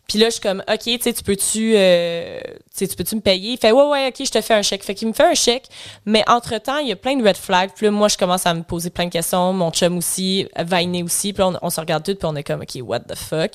Puis 0.08 0.18
là, 0.18 0.26
je 0.26 0.32
suis 0.32 0.40
comme, 0.40 0.62
OK, 0.68 0.82
tu 0.82 0.98
sais, 1.00 1.12
tu 1.12 1.22
peux-tu, 1.24 1.74
euh, 1.76 2.38
tu 2.40 2.52
sais, 2.70 2.86
tu 2.86 2.94
peux-tu 2.94 3.16
me 3.16 3.20
payer? 3.20 3.52
Il 3.52 3.58
fait, 3.58 3.72
ouais, 3.72 3.84
ouais, 3.88 4.08
OK, 4.08 4.24
je 4.24 4.30
te 4.30 4.40
fais 4.40 4.54
un 4.54 4.62
chèque. 4.62 4.84
Fait 4.84 4.94
qu'il 4.94 5.08
me 5.08 5.12
fait 5.12 5.24
un 5.24 5.34
chèque. 5.34 5.66
Mais 6.04 6.22
entre-temps, 6.28 6.78
il 6.78 6.88
y 6.88 6.92
a 6.92 6.96
plein 6.96 7.16
de 7.16 7.26
red 7.26 7.36
flags. 7.36 7.70
Puis 7.74 7.86
là, 7.86 7.90
moi, 7.90 8.06
je 8.08 8.16
commence 8.16 8.46
à 8.46 8.54
me 8.54 8.62
poser 8.62 8.90
plein 8.90 9.06
de 9.06 9.10
questions. 9.10 9.52
Mon 9.52 9.72
chum 9.72 9.98
aussi, 9.98 10.46
Vainé 10.56 11.02
aussi. 11.02 11.32
Puis 11.32 11.40
là, 11.40 11.48
on, 11.48 11.66
on 11.66 11.70
se 11.70 11.80
regarde 11.80 12.04
tout, 12.04 12.14
puis 12.14 12.26
on 12.26 12.36
est 12.36 12.44
comme, 12.44 12.60
OK, 12.60 12.78
what 12.82 13.00
the 13.00 13.16
fuck? 13.16 13.52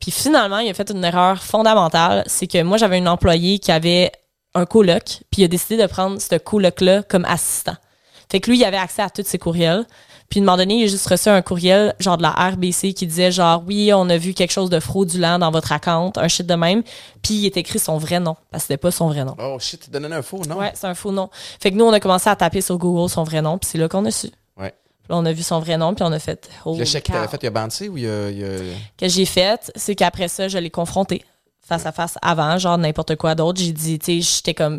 Puis 0.00 0.10
finalement, 0.10 0.58
il 0.58 0.70
a 0.70 0.74
fait 0.74 0.90
une 0.90 1.04
erreur 1.04 1.42
fondamentale. 1.42 2.24
C'est 2.26 2.46
que 2.46 2.62
moi, 2.62 2.78
j'avais 2.78 2.96
une 2.96 3.08
employée 3.08 3.58
qui 3.58 3.70
avait 3.70 4.10
un 4.54 4.64
coloc, 4.64 5.04
puis 5.30 5.42
il 5.42 5.44
a 5.44 5.48
décidé 5.48 5.76
de 5.80 5.86
prendre 5.86 6.20
ce 6.20 6.36
coloc-là 6.36 7.02
comme 7.02 7.24
assistant. 7.26 7.76
Fait 8.30 8.40
que 8.40 8.50
lui, 8.50 8.58
il 8.58 8.64
avait 8.64 8.76
accès 8.76 9.02
à 9.02 9.10
tous 9.10 9.26
ses 9.26 9.38
courriels. 9.38 9.84
Puis, 10.30 10.38
à 10.38 10.42
un 10.42 10.46
moment 10.46 10.56
donné, 10.56 10.76
il 10.76 10.84
a 10.84 10.86
juste 10.86 11.06
reçu 11.08 11.28
un 11.28 11.42
courriel, 11.42 11.92
genre 11.98 12.16
de 12.16 12.22
la 12.22 12.30
RBC, 12.30 12.94
qui 12.94 13.04
disait 13.06 13.32
genre, 13.32 13.64
oui, 13.66 13.92
on 13.92 14.08
a 14.08 14.16
vu 14.16 14.32
quelque 14.32 14.52
chose 14.52 14.70
de 14.70 14.78
fraudulent 14.78 15.38
dans 15.40 15.50
votre 15.50 15.72
account, 15.72 16.12
un 16.16 16.28
shit 16.28 16.46
de 16.46 16.54
même. 16.54 16.84
Puis, 17.20 17.34
il 17.34 17.46
est 17.46 17.56
écrit 17.56 17.80
son 17.80 17.98
vrai 17.98 18.20
nom, 18.20 18.36
parce 18.50 18.62
que 18.62 18.68
c'était 18.68 18.76
pas 18.78 18.92
son 18.92 19.08
vrai 19.08 19.24
nom. 19.24 19.34
Oh 19.42 19.56
shit, 19.58 19.80
tu 19.82 19.90
donnais 19.90 20.14
un 20.14 20.22
faux, 20.22 20.40
non? 20.48 20.56
Ouais, 20.56 20.70
c'est 20.74 20.86
un 20.86 20.94
faux 20.94 21.10
nom. 21.10 21.28
Fait 21.60 21.72
que 21.72 21.76
nous, 21.76 21.84
on 21.84 21.92
a 21.92 21.98
commencé 21.98 22.30
à 22.30 22.36
taper 22.36 22.60
sur 22.60 22.78
Google 22.78 23.10
son 23.10 23.24
vrai 23.24 23.42
nom, 23.42 23.58
puis 23.58 23.68
c'est 23.70 23.78
là 23.78 23.88
qu'on 23.88 24.04
a 24.04 24.10
su. 24.12 24.28
Ouais. 24.56 24.70
Puis 25.02 25.08
là, 25.10 25.16
on 25.16 25.26
a 25.26 25.32
vu 25.32 25.42
son 25.42 25.58
vrai 25.58 25.76
nom, 25.76 25.94
puis 25.94 26.04
on 26.04 26.12
a 26.12 26.18
fait, 26.20 26.48
oh, 26.64 26.76
Le 26.78 26.84
chèque 26.84 27.06
que 27.06 27.12
t'avais 27.12 27.26
fait, 27.26 27.40
il 27.42 27.46
a 27.48 27.50
bandé 27.50 27.88
ou 27.88 27.96
il 27.98 28.06
a. 28.06 28.30
il 28.30 28.44
a- 28.44 28.48
que 28.96 29.08
j'ai 29.08 29.24
fait, 29.24 29.72
c'est 29.74 29.96
qu'après 29.96 30.28
ça, 30.28 30.46
je 30.46 30.58
l'ai 30.58 30.70
confronté 30.70 31.24
face 31.60 31.86
à 31.86 31.92
face 31.92 32.14
avant, 32.22 32.56
genre 32.56 32.78
n'importe 32.78 33.16
quoi 33.16 33.34
d'autre. 33.34 33.60
J'ai 33.60 33.72
dit, 33.72 33.98
tu 33.98 34.22
sais, 34.22 34.36
j'étais 34.36 34.54
comme, 34.54 34.78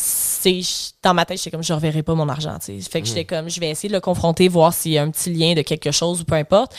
c'est, 0.00 0.60
dans 1.02 1.12
ma 1.12 1.24
tête, 1.24 1.38
j'étais 1.38 1.50
comme, 1.50 1.64
je 1.64 1.72
reverrai 1.72 2.04
pas 2.04 2.14
mon 2.14 2.28
argent. 2.28 2.56
Fait 2.60 3.00
que 3.02 3.06
j'étais 3.08 3.24
comme, 3.24 3.50
je 3.50 3.58
vais 3.58 3.70
essayer 3.70 3.88
de 3.88 3.94
le 3.94 4.00
confronter, 4.00 4.46
voir 4.46 4.72
s'il 4.72 4.92
y 4.92 4.98
a 4.98 5.02
un 5.02 5.10
petit 5.10 5.32
lien 5.32 5.54
de 5.54 5.62
quelque 5.62 5.90
chose 5.90 6.20
ou 6.20 6.24
peu 6.24 6.34
importe. 6.36 6.74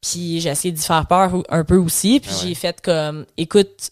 Puis 0.00 0.40
j'ai 0.40 0.48
essayé 0.48 0.72
d'y 0.72 0.82
faire 0.82 1.06
peur 1.06 1.30
un 1.48 1.64
peu 1.64 1.76
aussi. 1.76 2.18
Puis 2.18 2.30
Ah 2.32 2.40
ouais. 2.42 2.48
j'ai 2.48 2.54
fait 2.56 2.80
comme, 2.80 3.24
écoute, 3.36 3.90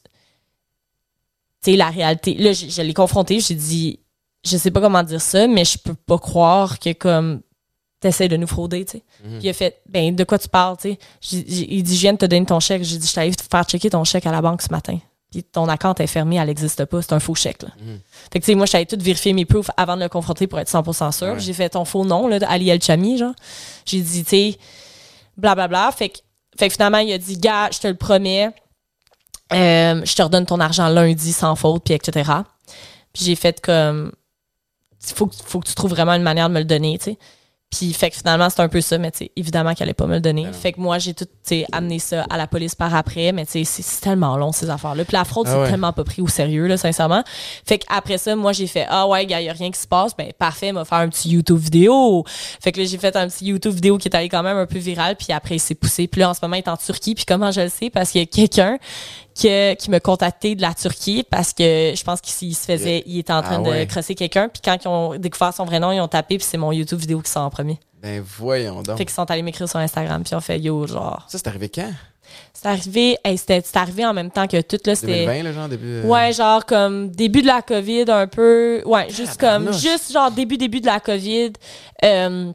tu 1.63 1.71
sais, 1.71 1.77
la 1.77 1.91
réalité. 1.91 2.35
Là, 2.35 2.53
je, 2.53 2.67
je 2.69 2.83
l'ai 2.83 2.95
confronté, 2.95 3.39
j'ai 3.39 3.55
dit, 3.55 4.01
je 4.45 4.57
sais 4.57 4.71
pas 4.73 4.81
comment 4.81 5.03
dire 5.05 5.21
ça, 5.21 5.47
mais 5.47 5.65
je 5.65 5.79
peux 5.79 5.95
pas 5.95 6.19
croire 6.19 6.81
que 6.81 6.93
comme, 6.95 7.43
t'essaies 8.01 8.29
de 8.29 8.37
nous 8.37 8.47
frauder, 8.49 8.85
tu 8.85 8.99
sais. 8.99 9.05
Mhm. 9.25 9.39
Puis 9.39 9.47
il 9.47 9.51
a 9.51 9.53
fait, 9.53 9.81
ben, 9.89 10.17
de 10.17 10.25
quoi 10.25 10.39
tu 10.39 10.49
parles, 10.49 10.77
tu 10.79 10.97
sais? 11.21 11.45
Il 11.45 11.83
dit, 11.85 11.95
je 11.95 12.01
viens 12.01 12.13
de 12.15 12.19
te 12.19 12.27
donner 12.27 12.47
ton 12.47 12.59
chèque. 12.59 12.83
J'ai 12.83 12.99
dit, 12.99 13.07
je 13.07 13.15
t'allais 13.15 13.31
te 13.31 13.43
faire 13.49 13.63
checker 13.65 13.91
ton 13.91 14.03
chèque 14.03 14.27
à 14.27 14.33
la 14.33 14.43
banque 14.43 14.63
ce 14.63 14.71
matin. 14.73 14.99
Puis 15.31 15.43
ton 15.45 15.69
account 15.69 15.95
est 15.95 16.07
fermé, 16.07 16.37
elle 16.37 16.47
n'existe 16.47 16.85
pas. 16.87 17.03
C'est 17.03 17.13
un 17.13 17.21
faux 17.21 17.35
chèque, 17.35 17.63
là. 17.63 17.69
Mhm. 17.81 18.01
Fait 18.33 18.41
que, 18.41 18.45
tu 18.45 18.53
sais, 18.53 18.55
moi, 18.55 18.65
je 18.67 18.73
t'avais 18.73 18.87
tout 18.87 18.97
vérifier 18.99 19.33
mes 19.35 19.45
proofs 19.45 19.71
avant 19.77 19.97
de 19.97 20.03
le 20.03 20.09
confronter 20.09 20.47
pour 20.47 20.59
être 20.59 20.69
100% 20.71 21.13
sûr. 21.13 21.27
Ouais. 21.35 21.41
J'ai 21.41 21.53
fait 21.53 21.69
ton 21.69 21.85
faux 21.85 22.05
nom, 22.05 22.29
là, 22.29 22.39
Ali 22.49 22.71
El 22.71 22.83
Chami, 22.83 23.19
genre. 23.19 23.35
J'ai 23.85 24.01
dit, 24.01 24.25
tu 24.25 24.31
sais, 24.31 24.59
blablabla. 25.37 25.93
Fait 25.93 26.09
que, 26.09 26.19
fait 26.59 26.69
que 26.69 26.73
finalement, 26.73 26.99
il 26.99 27.13
a 27.13 27.19
dit, 27.19 27.37
gars, 27.37 27.69
je 27.71 27.79
te 27.79 27.87
le 27.89 27.95
promets, 27.95 28.51
euh, 29.53 30.01
je 30.05 30.15
te 30.15 30.23
redonne 30.23 30.47
ton 30.47 30.61
argent 30.61 30.89
lundi 30.89 31.33
sans 31.33 31.55
faute, 31.57 31.85
puis 31.85 31.95
etc. 31.95 32.31
Puis 33.13 33.25
j'ai 33.25 33.37
fait 33.37 33.61
comme, 33.61 34.13
faut, 35.01 35.27
que- 35.27 35.37
faut 35.45 35.61
que 35.61 35.69
tu 35.69 35.75
trouves 35.75 35.91
vraiment 35.91 36.15
une 36.15 36.23
manière 36.23 36.49
de 36.49 36.55
me 36.55 36.59
le 36.59 36.65
donner, 36.65 36.99
tu 36.99 37.05
sais. 37.13 37.19
Puis 37.71 37.93
fait 37.93 38.09
que 38.11 38.17
finalement, 38.17 38.49
c'est 38.49 38.61
un 38.63 38.69
peu 38.69 38.81
ça, 38.81 38.97
mais 38.97 39.11
tu 39.11 39.19
sais, 39.19 39.31
évidemment 39.37 39.75
qu'elle 39.75 39.85
allait 39.89 39.95
pas 39.95 40.07
me 40.07 40.15
le 40.15 40.21
donner. 40.21 40.45
Ben 40.45 40.53
fait 40.55 40.73
que 40.73 40.81
moi, 40.81 40.99
j'ai 40.99 41.13
tout, 41.13 41.27
tu 41.47 41.65
amené 41.71 41.99
ça 41.99 42.25
à 42.31 42.39
la 42.39 42.47
police 42.47 42.75
par 42.75 42.95
après, 42.95 43.31
mais 43.33 43.45
tu 43.45 43.53
sais, 43.53 43.65
c'est- 43.65 43.83
c'est 43.83 44.01
tellement 44.01 44.39
long, 44.39 44.53
ces 44.53 44.71
affaires-là. 44.71 45.05
Puis 45.05 45.13
la 45.13 45.25
fraude, 45.25 45.47
Ah 45.51 45.65
c'est 45.65 45.71
tellement 45.73 45.93
pas 45.93 46.03
pris 46.03 46.23
au 46.23 46.29
sérieux, 46.29 46.67
là, 46.67 46.79
sincèrement. 46.79 47.23
Fait 47.67 47.79
qu'après 47.79 48.17
ça, 48.17 48.35
moi, 48.37 48.53
j'ai 48.55 48.67
fait, 48.67 48.87
ah 48.89 49.07
ouais, 49.07 49.27
gars, 49.27 49.43
y 49.43 49.51
a 49.51 49.53
rien 49.53 49.71
qui 49.71 49.79
se 49.79 49.87
passe, 49.87 50.17
ben 50.17 50.33
parfait, 50.39 50.73
m'a 50.73 50.87
faire 50.87 50.99
un 50.99 51.09
petit 51.11 51.29
YouTube 51.29 51.59
vidéo. 51.59 52.25
Fait 52.27 52.73
que 52.73 52.81
là, 52.81 52.87
j'ai 52.87 52.97
fait 52.99 53.15
un 53.17 53.29
petit 53.29 53.45
YouTube 53.47 53.75
vidéo 53.75 53.99
qui 53.99 54.09
est 54.09 54.17
allé 54.17 54.31
quand 54.31 54.43
même 54.43 54.57
un 54.57 54.67
peu 54.67 54.79
viral, 54.79 55.17
puis 55.17 55.33
après, 55.35 55.57
il 55.57 55.61
s'est 55.61 55.75
poussé. 55.75 56.07
Puis 56.07 56.23
là, 56.23 56.31
en 56.31 56.35
ce 56.35 56.39
moment, 56.41 56.57
il 56.57 56.61
est 56.61 56.69
en 56.69 56.77
Turquie, 56.79 57.15
puis 57.15 57.27
comment 57.27 57.51
je 57.51 57.61
le 57.61 57.69
sais? 57.69 57.91
Parce 57.91 58.11
qu'il 58.13 58.23
y 58.23 58.25
a 58.25 58.27
quelqu'un 58.27 58.79
qui, 59.39 59.77
qui 59.79 59.91
me 59.91 59.99
contacté 60.01 60.55
de 60.57 60.63
la 60.63 60.75
Turquie, 60.75 61.25
parce 61.29 61.53
que 61.53 61.93
je 61.95 62.03
pense 62.05 62.21
qu'il 62.21 62.55
se 62.55 62.65
faisait, 62.65 63.03
il 63.07 63.19
était 63.21 63.33
en 63.33 63.43
train 63.43 63.63
Ah 63.65 63.69
ouais. 63.69 63.87
de 63.87 63.91
crosser 63.91 64.15
quelqu'un, 64.15 64.49
puis 64.49 64.61
quand 64.65 64.77
ils 64.85 64.89
ont 64.89 65.17
découvert 65.17 65.55
son 65.55 65.65
vrai 65.65 65.79
nom, 65.79 65.93
ils 65.93 66.01
ont 66.01 66.09
tapé, 66.09 66.39
puis 66.39 66.47
c'est 66.49 66.59
mon 66.59 66.73
YouTube 66.73 66.99
vidéo 66.99 67.21
qui 67.21 67.31
sort 67.31 67.45
en 67.45 67.51
premier. 67.51 67.79
Ben 68.03 68.23
voyons 68.39 68.83
donc. 68.83 68.97
Fait 68.99 69.05
qu'ils 69.05 69.15
sont 69.15 69.31
allés 69.31 69.43
m'écrire 69.43 69.69
sur 69.69 69.79
Instagram, 69.79 70.23
puis 70.25 70.35
on 70.35 70.41
fait 70.41 70.59
yo, 70.59 70.87
genre. 70.87 71.25
Ça, 71.29 71.39
c'est 71.39 71.47
arrivé 71.47 71.69
quand? 71.69 71.91
C'est 72.53 72.67
arrivé, 72.69 73.17
hey, 73.25 73.39
c'était 73.39 73.63
c'est 73.65 73.77
arrivé 73.79 74.05
en 74.05 74.13
même 74.13 74.31
temps 74.31 74.47
que 74.47 74.61
tout, 74.61 74.77
là, 74.85 74.95
c'était. 74.95 75.25
2020, 75.25 75.43
là, 75.45 75.53
genre, 75.53 75.69
début. 75.69 75.87
euh, 75.87 76.03
Ouais, 76.05 76.33
genre 76.33 76.67
comme 76.67 77.09
début 77.11 77.41
de 77.43 77.47
la 77.47 77.63
COVID 77.63 78.05
un 78.09 78.27
peu. 78.27 78.83
Ouais, 78.85 79.09
juste 79.09 79.39
comme, 79.41 79.73
juste 79.73 80.13
genre 80.13 80.31
début, 80.31 80.59
début 80.59 80.81
de 80.81 80.87
la 80.87 81.01
COVID. 81.01 81.53
Euh, 82.05 82.53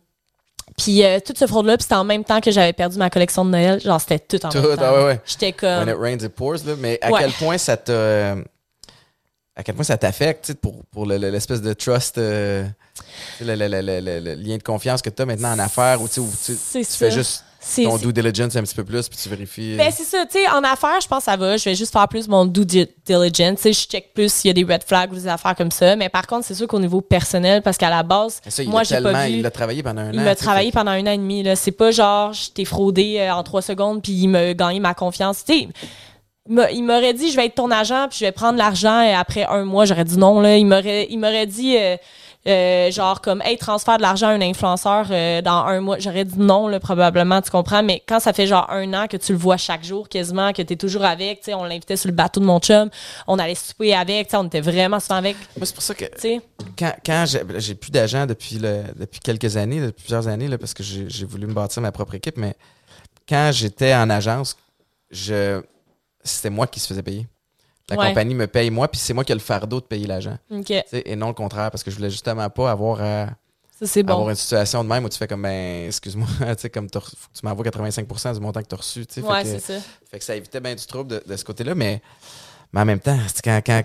puis 0.77 1.03
euh, 1.03 1.19
toute 1.25 1.37
ce 1.37 1.45
fraude-là, 1.47 1.77
puis 1.77 1.83
c'était 1.83 1.95
en 1.95 2.03
même 2.03 2.23
temps 2.23 2.41
que 2.41 2.51
j'avais 2.51 2.73
perdu 2.73 2.97
ma 2.97 3.09
collection 3.09 3.45
de 3.45 3.51
Noël. 3.51 3.79
Genre, 3.81 3.99
c'était 4.01 4.19
tout 4.19 4.45
en 4.45 4.49
Tout, 4.49 4.59
même 4.61 4.75
temps. 4.77 4.83
ah 4.85 4.93
ouais, 4.93 5.03
ouais. 5.05 5.21
J'étais 5.25 5.55
When 5.65 5.85
comme... 5.85 5.89
it 5.89 5.95
rains, 5.99 6.25
it 6.25 6.29
pours, 6.35 6.53
là. 6.65 6.73
Mais 6.77 6.97
à 7.01 7.11
Ouais. 7.11 7.21
quel 7.21 7.31
point 7.33 7.57
ça 7.57 7.77
t'a. 7.77 7.91
euh, 7.93 8.35
À 9.55 9.61
quel 9.63 9.75
point 9.75 9.83
ça 9.83 9.97
t'affecte, 9.97 10.45
tu 10.45 10.51
sais, 10.53 10.57
pour, 10.57 10.83
pour 10.91 11.05
le- 11.05 11.17
le- 11.19 11.29
l'espèce 11.29 11.61
de 11.61 11.73
trust, 11.73 12.17
euh, 12.17 12.63
le, 13.39 13.55
le- 13.55 13.67
le- 13.67 14.19
le- 14.19 14.33
lien 14.33 14.57
de 14.57 14.63
confiance 14.63 15.01
que 15.03 15.11
tu 15.11 15.21
as 15.21 15.25
maintenant 15.27 15.53
en 15.53 15.59
affaires, 15.59 16.01
où 16.01 16.07
tu 16.07 16.21
fais 16.83 17.11
juste 17.11 17.43
Ton 17.85 17.97
due 17.97 18.11
diligence 18.13 18.55
un 18.55 18.61
petit 18.63 18.75
peu 18.75 18.83
plus, 18.83 19.07
puis 19.07 19.17
tu 19.21 19.29
vérifies. 19.29 19.75
Ben, 19.77 19.91
c'est 19.91 20.03
ça, 20.03 20.25
tu 20.25 20.33
sais, 20.39 20.47
en 20.49 20.63
affaires, 20.63 20.99
je 21.01 21.07
pense 21.07 21.19
que 21.19 21.23
ça 21.31 21.37
va. 21.37 21.55
Je 21.57 21.63
vais 21.65 21.75
juste 21.75 21.93
faire 21.93 22.07
plus 22.07 22.27
mon 22.27 22.45
due 22.45 22.65
di- 22.65 22.87
diligence. 23.05 23.57
Tu 23.57 23.61
sais, 23.63 23.73
je 23.73 23.87
check 23.87 24.13
plus 24.13 24.31
s'il 24.31 24.49
y 24.49 24.51
a 24.51 24.53
des 24.53 24.71
red 24.71 24.83
flags 24.83 25.11
ou 25.11 25.15
des 25.15 25.27
affaires 25.27 25.55
comme 25.55 25.71
ça. 25.71 25.95
Mais 25.95 26.09
par 26.09 26.27
contre, 26.27 26.45
c'est 26.45 26.55
sûr 26.55 26.67
qu'au 26.67 26.79
niveau 26.79 27.01
personnel, 27.01 27.61
parce 27.61 27.77
qu'à 27.77 27.89
la 27.89 28.03
base, 28.03 28.41
ça, 28.47 28.63
il 28.63 28.69
moi, 28.69 28.81
l'a 28.81 28.83
j'ai 28.97 29.01
pas 29.01 29.25
vu. 29.25 29.31
il 29.33 29.41
l'a 29.41 29.51
travaillé 29.51 29.81
pendant 29.83 30.01
un 30.01 30.09
an. 30.09 30.11
Il 30.13 30.19
sais, 30.23 30.35
travaillé 30.35 30.71
fait- 30.71 30.77
pendant 30.77 30.91
un 30.91 31.01
an 31.07 31.11
et 31.11 31.17
demi. 31.17 31.43
Là. 31.43 31.55
C'est 31.55 31.71
pas 31.71 31.91
genre, 31.91 32.33
je 32.33 32.49
t'ai 32.51 32.65
fraudé 32.65 33.17
euh, 33.19 33.33
en 33.33 33.43
trois 33.43 33.61
secondes, 33.61 34.01
puis 34.01 34.11
il 34.13 34.27
m'a 34.27 34.53
gagné 34.53 34.79
ma 34.79 34.93
confiance. 34.93 35.43
Tu 35.45 35.53
sais, 35.53 35.67
il 36.73 36.83
m'aurait 36.83 37.13
dit, 37.13 37.31
je 37.31 37.37
vais 37.37 37.45
être 37.45 37.55
ton 37.55 37.71
agent, 37.71 38.07
puis 38.09 38.19
je 38.19 38.25
vais 38.25 38.31
prendre 38.33 38.57
l'argent, 38.57 39.01
et 39.01 39.13
après 39.13 39.45
un 39.45 39.63
mois, 39.63 39.85
j'aurais 39.85 40.03
dit 40.03 40.17
non. 40.17 40.41
Là. 40.41 40.57
Il 40.57 40.65
m'aurait 40.65 41.07
il 41.09 41.17
m'aurait 41.17 41.47
dit, 41.47 41.77
euh, 41.77 41.95
euh, 42.45 42.91
genre, 42.91 43.21
comme, 43.21 43.41
hey, 43.41 43.57
transfert 43.57 43.97
de 43.97 44.01
l'argent 44.01 44.27
à 44.27 44.31
un 44.31 44.41
influenceur 44.41 45.07
euh, 45.11 45.41
dans 45.41 45.65
un 45.65 45.79
mois. 45.79 45.97
J'aurais 45.99 46.25
dit 46.25 46.37
non, 46.37 46.67
là, 46.67 46.79
probablement, 46.79 47.41
tu 47.41 47.49
comprends. 47.49 47.83
Mais 47.83 48.03
quand 48.05 48.19
ça 48.19 48.33
fait 48.33 48.47
genre 48.47 48.69
un 48.69 48.93
an 48.93 49.07
que 49.07 49.15
tu 49.17 49.31
le 49.31 49.37
vois 49.37 49.57
chaque 49.57 49.83
jour, 49.83 50.09
quasiment, 50.09 50.51
que 50.51 50.61
t'es 50.61 50.75
toujours 50.75 51.05
avec, 51.05 51.39
tu 51.39 51.45
sais, 51.45 51.53
on 51.53 51.63
l'invitait 51.63 51.95
sur 51.95 52.09
le 52.09 52.15
bateau 52.15 52.41
de 52.41 52.45
mon 52.45 52.59
chum, 52.59 52.89
on 53.27 53.39
allait 53.39 53.55
souper 53.55 53.95
avec, 53.95 54.27
tu 54.27 54.31
sais, 54.31 54.37
on 54.37 54.45
était 54.45 54.61
vraiment 54.61 54.99
souvent 54.99 55.15
avec, 55.15 55.37
Moi, 55.57 55.65
c'est 55.65 55.73
pour 55.73 55.83
ça 55.83 55.93
que 55.95 56.05
sais? 56.17 56.41
quand, 56.77 56.93
quand 57.05 57.23
j'ai, 57.27 57.43
ben, 57.43 57.61
plus 57.75 57.91
d'agents 57.91 58.25
depuis, 58.25 58.59
le, 58.59 58.83
depuis 58.97 59.21
quelques 59.21 59.55
années, 59.55 59.79
depuis 59.79 60.03
plusieurs 60.03 60.27
années, 60.27 60.49
là, 60.49 60.57
parce 60.57 60.73
que 60.73 60.83
j'ai, 60.83 61.09
j'ai 61.09 61.25
voulu 61.25 61.47
me 61.47 61.53
bâtir 61.53 61.81
ma 61.81 61.91
propre 61.91 62.15
équipe, 62.15 62.37
mais 62.37 62.55
quand 63.27 63.51
j'étais 63.53 63.93
en 63.95 64.09
agence, 64.09 64.57
je, 65.11 65.61
c'était 66.23 66.49
moi 66.49 66.67
qui 66.67 66.79
se 66.79 66.87
faisais 66.87 67.03
payer. 67.03 67.27
La 67.95 67.99
Ouais. 68.01 68.07
compagnie 68.09 68.35
me 68.35 68.47
paye 68.47 68.69
moi, 68.69 68.87
puis 68.87 68.99
c'est 68.99 69.13
moi 69.13 69.23
qui 69.23 69.31
ai 69.31 69.35
le 69.35 69.41
fardeau 69.41 69.79
de 69.79 69.85
payer 69.85 70.07
l'agent. 70.07 70.37
Et 70.91 71.15
non 71.15 71.27
le 71.27 71.33
contraire, 71.33 71.71
parce 71.71 71.83
que 71.83 71.91
je 71.91 71.95
voulais 71.95 72.09
justement 72.09 72.49
pas 72.49 72.71
avoir 72.71 73.01
à 73.01 73.27
ça, 73.79 73.87
c'est 73.87 74.03
bon. 74.03 74.13
avoir 74.13 74.29
une 74.29 74.35
situation 74.35 74.83
de 74.83 74.89
même 74.89 75.03
où 75.03 75.09
tu 75.09 75.17
fais 75.17 75.27
comme, 75.27 75.41
ben, 75.41 75.87
excuse-moi, 75.87 76.27
comme 76.73 76.89
tu 76.89 76.99
m'envoies 77.43 77.65
85% 77.65 78.33
du 78.35 78.39
montant 78.39 78.61
que 78.61 78.67
tu 78.67 78.75
as 78.75 78.77
reçu. 78.77 79.05
Ouais, 79.17 79.43
que- 79.43 79.49
c'est 79.49 79.59
ça. 79.59 79.73
fait 80.11 80.19
que 80.19 80.23
ça 80.25 80.35
évitait 80.35 80.59
bien 80.59 80.75
du 80.75 80.85
trouble 80.85 81.09
de, 81.09 81.23
de 81.25 81.35
ce 81.35 81.43
côté-là, 81.43 81.73
mais, 81.75 82.01
mais 82.71 82.81
en 82.81 82.85
même 82.85 82.99
temps, 82.99 83.17
quand, 83.43 83.59
quand 83.65 83.83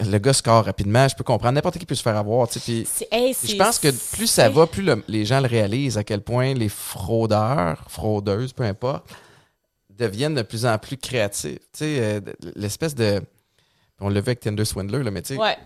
le 0.00 0.18
gars 0.18 0.32
score 0.32 0.64
rapidement, 0.64 1.06
je 1.08 1.14
peux 1.14 1.24
comprendre. 1.24 1.54
N'importe 1.54 1.78
qui 1.78 1.84
peut 1.86 1.94
se 1.94 2.02
faire 2.02 2.16
avoir. 2.16 2.48
Puis 2.48 2.86
hey, 3.10 3.34
je 3.44 3.56
pense 3.56 3.78
que 3.78 3.88
plus 4.16 4.26
ça 4.26 4.48
va, 4.48 4.66
plus 4.66 4.82
le- 4.82 5.04
les 5.08 5.24
gens 5.26 5.40
le 5.40 5.46
réalisent 5.48 5.98
à 5.98 6.04
quel 6.04 6.22
point 6.22 6.54
les 6.54 6.68
fraudeurs, 6.68 7.84
fraudeuses, 7.88 8.52
peu 8.52 8.62
importe, 8.64 9.04
deviennent 9.98 10.34
de 10.34 10.42
plus 10.42 10.66
en 10.66 10.78
plus 10.78 10.96
créatifs. 10.96 11.58
Tu 11.58 11.78
sais, 11.78 11.98
euh, 12.00 12.20
l'espèce 12.56 12.94
de. 12.94 13.22
On 14.00 14.08
l'a 14.08 14.20
vu 14.20 14.28
avec 14.28 14.40
Tinder 14.40 14.64
Swindler, 14.64 15.02
là, 15.02 15.10
mais 15.10 15.22
tu 15.22 15.34
sais, 15.34 15.40
Ouais. 15.40 15.56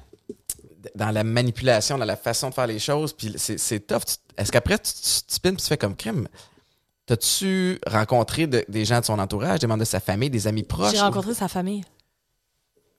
dans 0.94 1.11
la 1.11 1.24
manipulation, 1.24 1.97
dans 1.98 2.05
la 2.05 2.16
façon 2.16 2.51
de 2.51 2.55
faire 2.55 2.66
les 2.66 2.78
choses, 2.78 3.12
puis 3.12 3.35
c'est 3.36 3.86
tough. 3.86 4.03
Est-ce 4.36 4.53
qu'après, 4.53 4.78
tu, 4.78 4.93
tu, 4.93 5.40
tu 5.40 5.57
tu 5.57 5.65
fais 5.66 5.78
comme 5.78 5.97
crime? 5.97 6.28
T'as-tu 7.07 7.78
rencontré 7.86 8.47
de- 8.47 8.65
des 8.69 8.85
gens 8.85 9.01
de 9.01 9.05
son 9.05 9.19
entourage, 9.19 9.61
des 9.61 9.66
membres 9.66 9.81
de 9.81 9.85
sa 9.85 10.01
famille, 10.01 10.28
des 10.28 10.47
amis 10.48 10.65
proches? 10.65 10.93
J'ai 10.93 10.98
ou- 11.01 11.03
rencontré 11.05 11.35
sa 11.35 11.48
famille. 11.48 11.85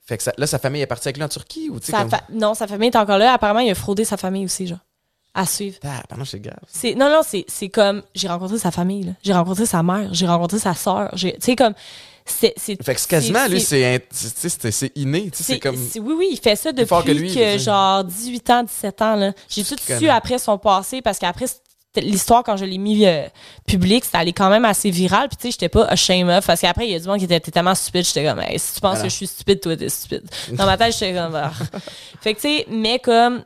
Fait 0.06 0.18
que 0.18 0.24
ça- 0.24 0.34
là, 0.38 0.48
sa 0.48 0.58
famille 0.60 0.82
est 0.82 0.88
partie 0.88 1.10
avec 1.10 1.18
lui 1.18 1.24
en 1.24 1.28
Turquie 1.30 1.70
ou 1.70 1.80
tu 1.82 1.88
sais 1.88 1.92
Sa 1.92 2.00
comme... 2.00 2.10
fa- 2.10 2.24
Non, 2.32 2.54
sa 2.54 2.66
famille 2.68 2.88
est 2.90 2.96
encore 2.96 3.18
là. 3.18 3.34
Apparemment, 3.34 3.60
il 3.60 3.70
a 3.70 3.76
fraudé 3.76 4.06
sa 4.06 4.16
famille 4.16 4.46
aussi, 4.46 4.66
genre. 4.66 4.80
À 5.40 5.46
suivre. 5.46 5.78
Ah, 5.86 6.02
pardon, 6.10 6.26
c'est 6.26 6.40
grave. 6.40 6.58
C'est 6.68 6.96
non 6.96 7.10
non 7.10 7.22
c'est 7.26 7.46
c'est 7.48 7.70
comme 7.70 8.02
j'ai 8.16 8.28
rencontré 8.28 8.58
sa 8.58 8.72
famille 8.72 9.04
là. 9.04 9.12
J'ai 9.24 9.34
rencontré 9.34 9.66
sa 9.68 9.84
mère, 9.84 10.10
j'ai 10.12 10.26
rencontré 10.28 10.58
sa 10.58 10.74
sœur, 10.74 11.10
j'ai 11.14 11.34
tu 11.34 11.38
sais 11.42 11.56
comme 11.56 11.74
c'est 12.26 12.54
c'est 12.58 12.84
Fait 12.84 12.96
que 12.96 13.00
c'est 13.00 13.08
quasiment, 13.10 13.48
lui, 13.48 13.62
c'est- 13.62 14.02
c'est 14.72 14.92
inné. 14.98 15.30
tu 15.32 15.38
sais, 15.38 15.54
C'est 15.54 15.60
comme... 15.60 15.76
oui 15.76 16.14
oui, 16.18 16.28
il 16.32 16.38
fait 16.40 16.56
ça 16.58 16.72
depuis 16.74 17.04
que 17.06 17.12
lui, 17.12 17.34
que, 17.34 17.58
genre 17.58 18.04
18 18.04 18.50
ans, 18.50 18.64
17 18.64 19.02
ans 19.02 19.16
là. 19.16 19.32
J'ai 19.48 19.64
tout 19.64 19.76
su 19.80 20.10
après 20.10 20.38
son 20.40 20.58
passé 20.58 21.02
parce 21.02 21.20
qu'après 21.20 21.46
l'histoire 21.98 22.44
quand 22.44 22.58
je 22.58 22.66
l'ai 22.66 22.78
mis 22.78 23.06
euh, 23.08 23.28
public, 23.68 24.06
c'était 24.06 24.18
allé 24.18 24.34
quand 24.34 24.50
même 24.50 24.66
assez 24.66 24.90
viral 24.92 25.30
puis 25.30 25.38
tu 25.38 25.44
sais 25.48 25.52
j'étais 25.52 25.70
pas 25.70 25.86
ashamed 25.86 26.30
of 26.30 26.46
parce 26.46 26.62
qu'après 26.62 26.86
il 26.88 26.92
y 26.92 26.96
a 26.96 27.00
du 27.00 27.08
monde 27.08 27.18
qui 27.20 27.26
était 27.26 27.40
tellement 27.40 27.74
stupide, 27.76 28.06
j'étais 28.06 28.26
comme 28.26 28.40
Hey, 28.40 28.60
si 28.60 28.74
tu 28.76 28.82
penses 28.82 29.00
que 29.00 29.10
je 29.10 29.14
suis 29.16 29.28
stupide, 29.28 29.62
toi 29.62 29.78
t'es 29.78 29.88
stupide. 29.90 30.24
Dans 30.52 30.66
ma 30.66 30.78
tête, 30.78 30.94
j'étais 30.94 31.14
comme 31.14 31.34
Ah. 31.36 31.52
Fait 32.22 32.34
que 32.34 32.42
tu 32.42 32.48
sais 32.48 32.66
mais 32.70 33.00
comme 33.00 33.44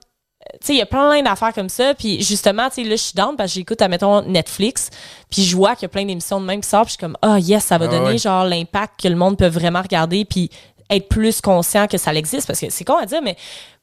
tu 0.59 0.67
sais, 0.67 0.73
il 0.73 0.77
y 0.77 0.81
a 0.81 0.85
plein 0.85 1.21
d'affaires 1.21 1.53
comme 1.53 1.69
ça. 1.69 1.93
Puis 1.93 2.21
justement, 2.21 2.69
tu 2.69 2.75
sais, 2.75 2.83
là, 2.83 2.95
je 2.95 3.01
suis 3.01 3.13
down 3.13 3.35
parce 3.35 3.51
que 3.51 3.55
j'écoute, 3.55 3.81
admettons, 3.81 4.21
Netflix. 4.23 4.89
Puis 5.29 5.43
je 5.43 5.55
vois 5.55 5.75
qu'il 5.75 5.83
y 5.83 5.85
a 5.85 5.89
plein 5.89 6.05
d'émissions 6.05 6.39
de 6.39 6.45
même 6.45 6.61
qui 6.61 6.69
sortent. 6.69 6.85
Puis 6.85 6.93
je 6.93 6.97
suis 6.97 7.01
comme, 7.01 7.17
ah, 7.21 7.39
yes, 7.39 7.65
ça 7.65 7.77
va 7.77 7.85
Ah 7.85 7.87
donner, 7.89 8.11
ouais. 8.11 8.17
genre, 8.17 8.45
l'impact 8.45 9.01
que 9.01 9.07
le 9.07 9.15
monde 9.15 9.37
peut 9.37 9.47
vraiment 9.47 9.81
regarder. 9.81 10.25
Puis 10.25 10.49
être 10.89 11.07
plus 11.07 11.41
conscient 11.41 11.87
que 11.87 11.97
ça 11.97 12.13
existe. 12.13 12.47
Parce 12.47 12.59
que 12.59 12.69
c'est 12.69 12.83
con 12.83 12.97
à 12.97 13.05
dire, 13.05 13.21
mais 13.21 13.35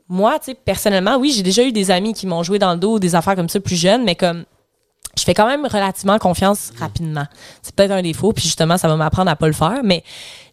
moi, 0.08 0.38
tu 0.38 0.46
sais, 0.46 0.54
personnellement, 0.54 1.16
oui, 1.16 1.32
j'ai 1.32 1.42
déjà 1.42 1.62
eu 1.62 1.72
des 1.72 1.90
amis 1.90 2.14
qui 2.14 2.26
m'ont 2.26 2.42
joué 2.42 2.58
dans 2.58 2.72
le 2.72 2.78
dos 2.78 2.98
des 2.98 3.14
affaires 3.14 3.36
comme 3.36 3.48
ça 3.48 3.60
plus 3.60 3.76
jeunes, 3.76 4.04
mais 4.04 4.14
comme, 4.14 4.44
je 5.18 5.24
fais 5.24 5.34
quand 5.34 5.46
même 5.46 5.66
relativement 5.66 6.18
confiance 6.18 6.70
rapidement. 6.78 7.26
C'est 7.62 7.74
peut-être 7.74 7.90
un 7.90 8.02
défaut, 8.02 8.32
puis 8.32 8.44
justement, 8.44 8.78
ça 8.78 8.88
va 8.88 8.96
m'apprendre 8.96 9.30
à 9.30 9.36
pas 9.36 9.46
le 9.46 9.52
faire, 9.52 9.80
mais 9.84 10.02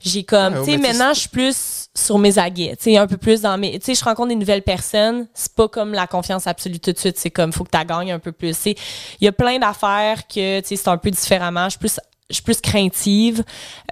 j'ai 0.02 0.24
comme, 0.24 0.56
Ouais, 0.56 0.66
tu 0.66 0.72
sais, 0.72 0.78
maintenant, 0.78 1.14
je 1.14 1.22
suis 1.22 1.30
plus 1.30 1.88
sur 1.96 2.18
mes 2.18 2.38
aguets, 2.38 2.76
tu 2.78 2.92
sais, 2.92 2.98
un 2.98 3.08
peu 3.08 3.18
plus 3.18 3.42
dans 3.42 3.58
mes, 3.58 3.80
tu 3.80 3.86
sais, 3.86 3.96
je 3.96 4.04
rencontre 4.04 4.30
des 4.30 4.36
nouvelles 4.36 4.64
personnes, 4.64 5.28
c'est 5.34 5.54
pas 5.54 5.68
comme 5.68 5.94
la 5.94 6.08
confiance 6.08 6.48
absolue 6.48 6.80
tout 6.80 6.92
de 6.92 6.98
suite, 6.98 7.18
c'est 7.18 7.32
comme, 7.32 7.54
faut 7.54 7.64
que 7.64 7.78
tu 7.78 7.86
gagnes 7.86 8.12
un 8.12 8.20
peu 8.20 8.32
plus. 8.32 8.66
Il 8.66 8.76
y 9.22 9.28
a 9.28 9.32
plein 9.32 9.60
d'affaires 9.60 10.28
que, 10.28 10.60
tu 10.60 10.68
sais, 10.68 10.76
c'est 10.76 10.90
un 10.90 10.98
peu 10.98 11.12
différemment, 11.12 11.66
je 11.66 11.72
suis 11.72 11.80
plus 11.80 12.00
je 12.30 12.36
suis 12.36 12.44
plus 12.44 12.60
craintive, 12.60 13.44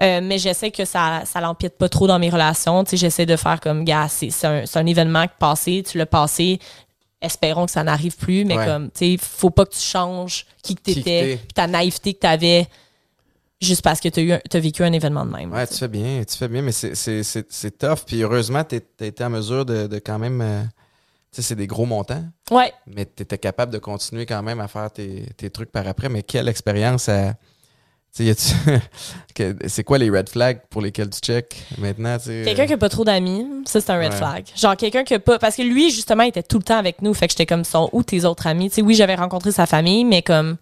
euh, 0.02 0.20
mais 0.20 0.38
j'essaie 0.38 0.72
que 0.72 0.84
ça 0.84 1.22
ça 1.24 1.40
l'empiète 1.40 1.78
pas 1.78 1.88
trop 1.88 2.08
dans 2.08 2.18
mes 2.18 2.30
relations. 2.30 2.82
Tu 2.82 2.90
sais, 2.90 2.96
j'essaie 2.96 3.26
de 3.26 3.36
faire 3.36 3.60
comme, 3.60 3.84
gars, 3.84 4.08
c'est 4.08 4.30
c'est 4.30 4.46
un, 4.46 4.66
c'est 4.66 4.78
un 4.78 4.86
événement 4.86 5.26
passé, 5.38 5.84
tu 5.88 5.98
l'as 5.98 6.06
passé, 6.06 6.58
espérons 7.24 7.66
que 7.66 7.72
ça 7.72 7.82
n'arrive 7.84 8.16
plus, 8.16 8.44
mais 8.44 8.56
Ouais. 8.56 8.66
comme, 8.66 8.90
tu 8.90 9.16
sais, 9.16 9.16
faut 9.20 9.50
pas 9.50 9.64
que 9.64 9.72
tu 9.74 9.80
changes 9.80 10.46
qui 10.62 10.74
que 10.74 10.82
t'étais, 10.82 11.36
puis 11.38 11.54
ta 11.54 11.66
naïveté 11.66 12.14
que 12.14 12.20
t'avais, 12.20 12.66
juste 13.60 13.82
parce 13.82 14.00
que 14.00 14.08
un- 14.08 14.40
t'as 14.50 14.60
vécu 14.60 14.82
un 14.84 14.92
événement 14.92 15.24
de 15.24 15.30
même. 15.32 15.52
Ouais, 15.52 15.66
tu 15.66 15.74
fais 15.74 15.88
bien, 15.88 16.22
tu 16.28 16.36
fais 16.36 16.48
bien, 16.48 16.62
mais 16.62 16.72
c'est- 16.72 16.94
tough. 17.78 18.04
Puis 18.06 18.22
heureusement, 18.22 18.62
tu 18.64 18.80
as 19.00 19.04
été 19.06 19.24
en 19.24 19.30
mesure 19.30 19.64
de, 19.64 19.86
de 19.86 19.98
quand 19.98 20.18
même. 20.18 20.40
euh, 20.40 20.62
tu 21.32 21.42
sais, 21.42 21.48
c'est 21.48 21.56
des 21.56 21.66
gros 21.66 21.86
montants, 21.86 22.24
Ouais. 22.50 22.72
mais 22.86 23.06
tu 23.06 23.22
étais 23.24 23.38
capable 23.38 23.72
de 23.72 23.78
continuer 23.78 24.24
quand 24.26 24.42
même 24.42 24.60
à 24.60 24.68
faire 24.68 24.90
tes, 24.92 25.26
tes 25.36 25.50
trucs 25.50 25.72
par 25.72 25.86
après. 25.88 26.08
Mais 26.08 26.22
quelle 26.22 26.46
expérience 26.48 27.08
à. 27.08 27.34
c'est 29.66 29.82
quoi 29.84 29.98
les 29.98 30.08
red 30.08 30.28
flags 30.28 30.60
pour 30.70 30.80
lesquels 30.80 31.10
tu 31.10 31.18
check 31.20 31.64
maintenant? 31.78 32.16
Quelqu'un 32.24 32.66
qui 32.66 32.72
a 32.72 32.76
pas 32.78 32.88
trop 32.88 33.04
d'amis, 33.04 33.44
ça 33.66 33.80
c'est 33.80 33.90
un 33.90 33.98
red 33.98 34.12
Ouais. 34.12 34.16
flag. 34.16 34.44
Genre 34.54 34.76
quelqu'un 34.76 35.02
qui 35.02 35.14
a 35.14 35.18
pas 35.18 35.38
parce 35.40 35.56
que 35.56 35.62
lui 35.62 35.90
justement 35.90 36.22
il 36.22 36.28
était 36.28 36.44
tout 36.44 36.58
le 36.58 36.62
temps 36.62 36.78
avec 36.78 37.02
nous, 37.02 37.12
fait 37.12 37.26
que 37.26 37.32
j'étais 37.32 37.46
comme 37.46 37.64
sont 37.64 37.88
où 37.92 38.04
tes 38.04 38.24
autres 38.24 38.46
amis? 38.46 38.68
Tu 38.68 38.76
sais 38.76 38.82
oui, 38.82 38.94
j'avais 38.94 39.16
rencontré 39.16 39.50
sa 39.50 39.66
famille, 39.66 40.04
mais 40.04 40.22
comme 40.22 40.56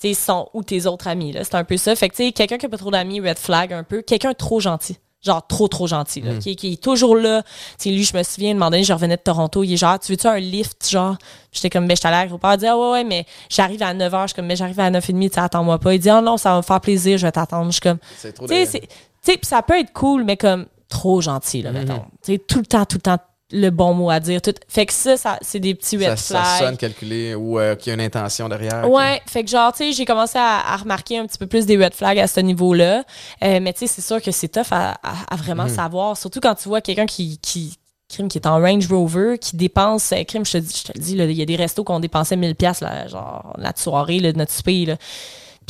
tu 0.00 0.12
sont 0.14 0.48
où 0.52 0.62
tes 0.62 0.84
autres 0.86 1.08
amis 1.08 1.34
c'est 1.42 1.54
un 1.54 1.64
peu 1.64 1.78
ça. 1.78 1.96
Fait 1.96 2.10
que 2.10 2.30
quelqu'un 2.30 2.58
qui 2.58 2.66
a 2.66 2.68
pas 2.68 2.76
trop 2.76 2.90
d'amis, 2.90 3.20
red 3.20 3.38
flag 3.38 3.72
un 3.72 3.84
peu, 3.84 4.02
quelqu'un 4.02 4.34
trop 4.34 4.60
gentil. 4.60 4.98
Genre 5.24 5.46
trop 5.46 5.68
trop 5.68 5.86
gentil 5.86 6.20
Mm. 6.20 6.26
là, 6.26 6.34
qui, 6.38 6.56
qui 6.56 6.72
est 6.72 6.82
toujours 6.82 7.14
là. 7.16 7.42
Tu 7.78 7.90
lui, 7.90 8.02
je 8.02 8.16
me 8.16 8.22
souviens, 8.24 8.50
un 8.50 8.54
moment 8.54 8.70
donné, 8.70 8.82
je 8.82 8.92
revenais 8.92 9.16
de 9.16 9.22
Toronto, 9.22 9.62
il 9.62 9.72
est 9.72 9.76
genre 9.76 9.98
tu 10.00 10.10
veux-tu 10.12 10.26
un 10.26 10.38
lift 10.38 10.88
genre? 10.90 11.16
J'étais 11.52 11.70
comme 11.70 11.86
ben 11.86 11.96
j'étais 11.96 12.08
à 12.08 12.10
l'aéroport, 12.10 12.52
il 12.54 12.58
dit 12.58 12.66
ah 12.66 12.76
ouais 12.76 12.90
ouais 12.90 13.04
mais 13.04 13.24
j'arrive 13.48 13.82
à 13.82 13.94
9h, 13.94 14.22
je 14.22 14.26
suis 14.28 14.34
comme 14.34 14.46
mais 14.46 14.56
j'arrive 14.56 14.80
à 14.80 14.90
9h30, 14.90 15.30
tu 15.30 15.38
attends-moi 15.38 15.78
pas. 15.78 15.94
Il 15.94 16.00
dit 16.00 16.10
"Ah 16.10 16.20
non, 16.20 16.36
ça 16.36 16.50
va 16.50 16.56
me 16.56 16.62
faire 16.62 16.80
plaisir, 16.80 17.18
je 17.18 17.26
vais 17.26 17.32
t'attendre." 17.32 17.66
Je 17.66 17.72
suis 17.72 17.80
comme 17.80 17.98
c'est 18.16 18.32
trop 18.32 18.46
tu 18.48 18.66
sais, 18.66 18.82
tu 19.24 19.32
ça 19.42 19.62
peut 19.62 19.78
être 19.78 19.92
cool, 19.92 20.24
mais 20.24 20.36
comme 20.36 20.66
trop 20.88 21.20
gentil, 21.20 21.62
là, 21.62 21.70
Mhm. 21.70 21.78
mettons. 21.78 22.02
Tu 22.24 22.32
sais, 22.32 22.38
tout 22.38 22.58
le 22.58 22.66
temps, 22.66 22.84
tout 22.84 22.96
le 22.96 23.02
temps, 23.02 23.18
le 23.52 23.70
bon 23.70 23.94
mot 23.94 24.10
à 24.10 24.18
dire. 24.20 24.40
Tout... 24.42 24.54
Fait 24.68 24.86
que 24.86 24.92
ça, 24.92 25.16
ça 25.16 25.38
c'est 25.42 25.60
des 25.60 25.74
petits 25.74 25.98
ça, 26.00 26.10
red 26.10 26.18
ça 26.18 26.42
flags. 26.42 26.58
sonne 26.68 26.76
calculé 26.76 27.34
ou 27.34 27.58
euh, 27.58 27.74
qu'il 27.76 27.88
y 27.88 27.90
a 27.90 27.94
une 27.94 28.00
intention 28.00 28.48
derrière. 28.48 28.88
Ouais, 28.90 29.20
fait 29.26 29.44
que 29.44 29.50
genre, 29.50 29.72
tu 29.72 29.78
sais, 29.84 29.92
j'ai 29.92 30.04
commencé 30.04 30.38
à, 30.38 30.72
à 30.72 30.76
remarquer 30.76 31.18
un 31.18 31.26
petit 31.26 31.38
peu 31.38 31.46
plus 31.46 31.66
des 31.66 31.76
red 31.76 31.94
flags 31.94 32.18
à 32.18 32.26
ce 32.26 32.40
niveau-là. 32.40 33.04
Euh, 33.44 33.60
mais 33.60 33.72
tu 33.72 33.80
sais, 33.80 33.86
c'est 33.86 34.02
sûr 34.02 34.20
que 34.22 34.30
c'est 34.30 34.48
tough 34.48 34.72
à, 34.72 34.92
à- 35.02 35.14
à 35.30 35.36
vraiment 35.36 35.64
Mhm. 35.64 35.74
savoir. 35.74 36.16
Surtout 36.16 36.40
quand 36.40 36.54
tu 36.54 36.68
vois 36.68 36.80
quelqu'un 36.80 37.06
qui, 37.06 37.38
qui, 37.38 37.76
crime, 38.08 38.28
qui 38.28 38.38
est 38.38 38.46
en 38.46 38.60
Range 38.60 38.86
Rover, 38.88 39.38
qui 39.38 39.56
dépense, 39.56 40.12
euh, 40.12 40.24
crime, 40.24 40.44
je 40.44 40.58
te, 40.58 40.64
je 40.64 40.82
te 40.84 40.92
le 40.98 41.00
dis, 41.02 41.12
il 41.12 41.32
y 41.32 41.42
a 41.42 41.44
des 41.46 41.56
restos 41.56 41.84
qu'on 41.84 42.00
dépensait 42.00 42.36
1000 42.36 42.54
pièces 42.54 42.80
là, 42.80 43.06
genre, 43.08 43.54
la 43.58 43.72
soirée, 43.76 44.18
là, 44.18 44.32
de 44.32 44.38
notre 44.38 44.52
souper, 44.52 44.84
là. 44.86 44.96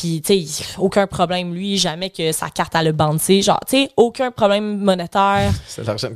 Puis, 0.03 0.21
tu 0.21 0.45
sais, 0.45 0.65
aucun 0.79 1.07
problème, 1.07 1.55
lui, 1.55 1.79
jamais 1.79 2.11
que 2.11 2.33
sa 2.33 2.51
carte 2.51 2.75
à 2.75 2.83
le 2.83 2.91
bouncer. 2.91 3.41
Genre, 3.41 3.61
tu 3.69 3.77
sais, 3.85 3.91
aucun 3.97 4.33
problème 4.33 4.79
monétaire. 4.79 5.53
C'est 5.69 5.85
l'argent 5.87 6.09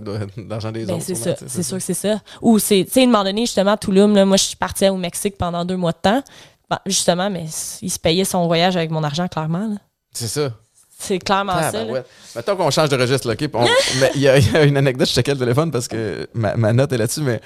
des 0.73 0.85
Ben, 0.87 0.95
autres. 0.95 1.05
c'est 1.07 1.15
ça, 1.15 1.37
c'est 1.47 1.63
sûr 1.63 1.77
que 1.77 1.83
c'est 1.85 1.95
ça. 1.95 2.21
Ou 2.43 2.59
c'est, 2.59 2.85
tu 2.85 2.91
sais, 2.91 3.01
à 3.03 3.05
un 3.05 3.07
moment 3.07 3.23
donné, 3.23 3.43
justement, 3.43 3.71
à 3.73 3.77
Touloum, 3.77 4.13
là, 4.17 4.25
moi, 4.25 4.37
je 4.39 4.43
suis 4.43 4.57
partie 4.57 4.89
au 4.89 4.97
Mexique 4.97 5.39
pendant 5.39 5.65
deux 5.65 5.77
mois 5.77 5.93
de 5.93 5.99
temps. 6.03 6.21
Ben, 6.69 6.79
justement, 6.87 7.31
mais 7.31 7.45
il 7.81 7.91
se 7.91 7.99
payait 8.01 8.25
son 8.25 8.49
voyage 8.49 8.77
avec 8.77 8.91
mon 8.91 9.05
argent, 9.05 9.29
clairement. 9.29 9.77
C'est 10.13 10.27
ça. 10.27 10.51
C'est 10.99 11.19
clairement 11.21 11.53
Ah, 11.55 11.71
ça. 11.71 11.85
ben 11.85 11.93
ouais. 11.93 12.03
Mettons 12.35 12.57
qu'on 12.57 12.71
change 12.73 12.89
de 12.89 12.97
registre, 12.97 13.29
là, 13.29 13.35
OK? 13.35 13.41
Il 14.17 14.21
y, 14.23 14.27
a- 14.29 14.39
il 14.39 14.53
y 14.53 14.57
a 14.57 14.63
une 14.65 14.77
anecdote, 14.79 15.07
je 15.07 15.13
checkais 15.15 15.35
le 15.35 15.39
téléphone 15.39 15.71
parce 15.71 15.87
que 15.87 16.27
ma, 16.35 16.57
ma 16.57 16.73
note 16.73 16.91
est 16.93 16.99
là-dessus, 16.99 17.21
mais 17.21 17.41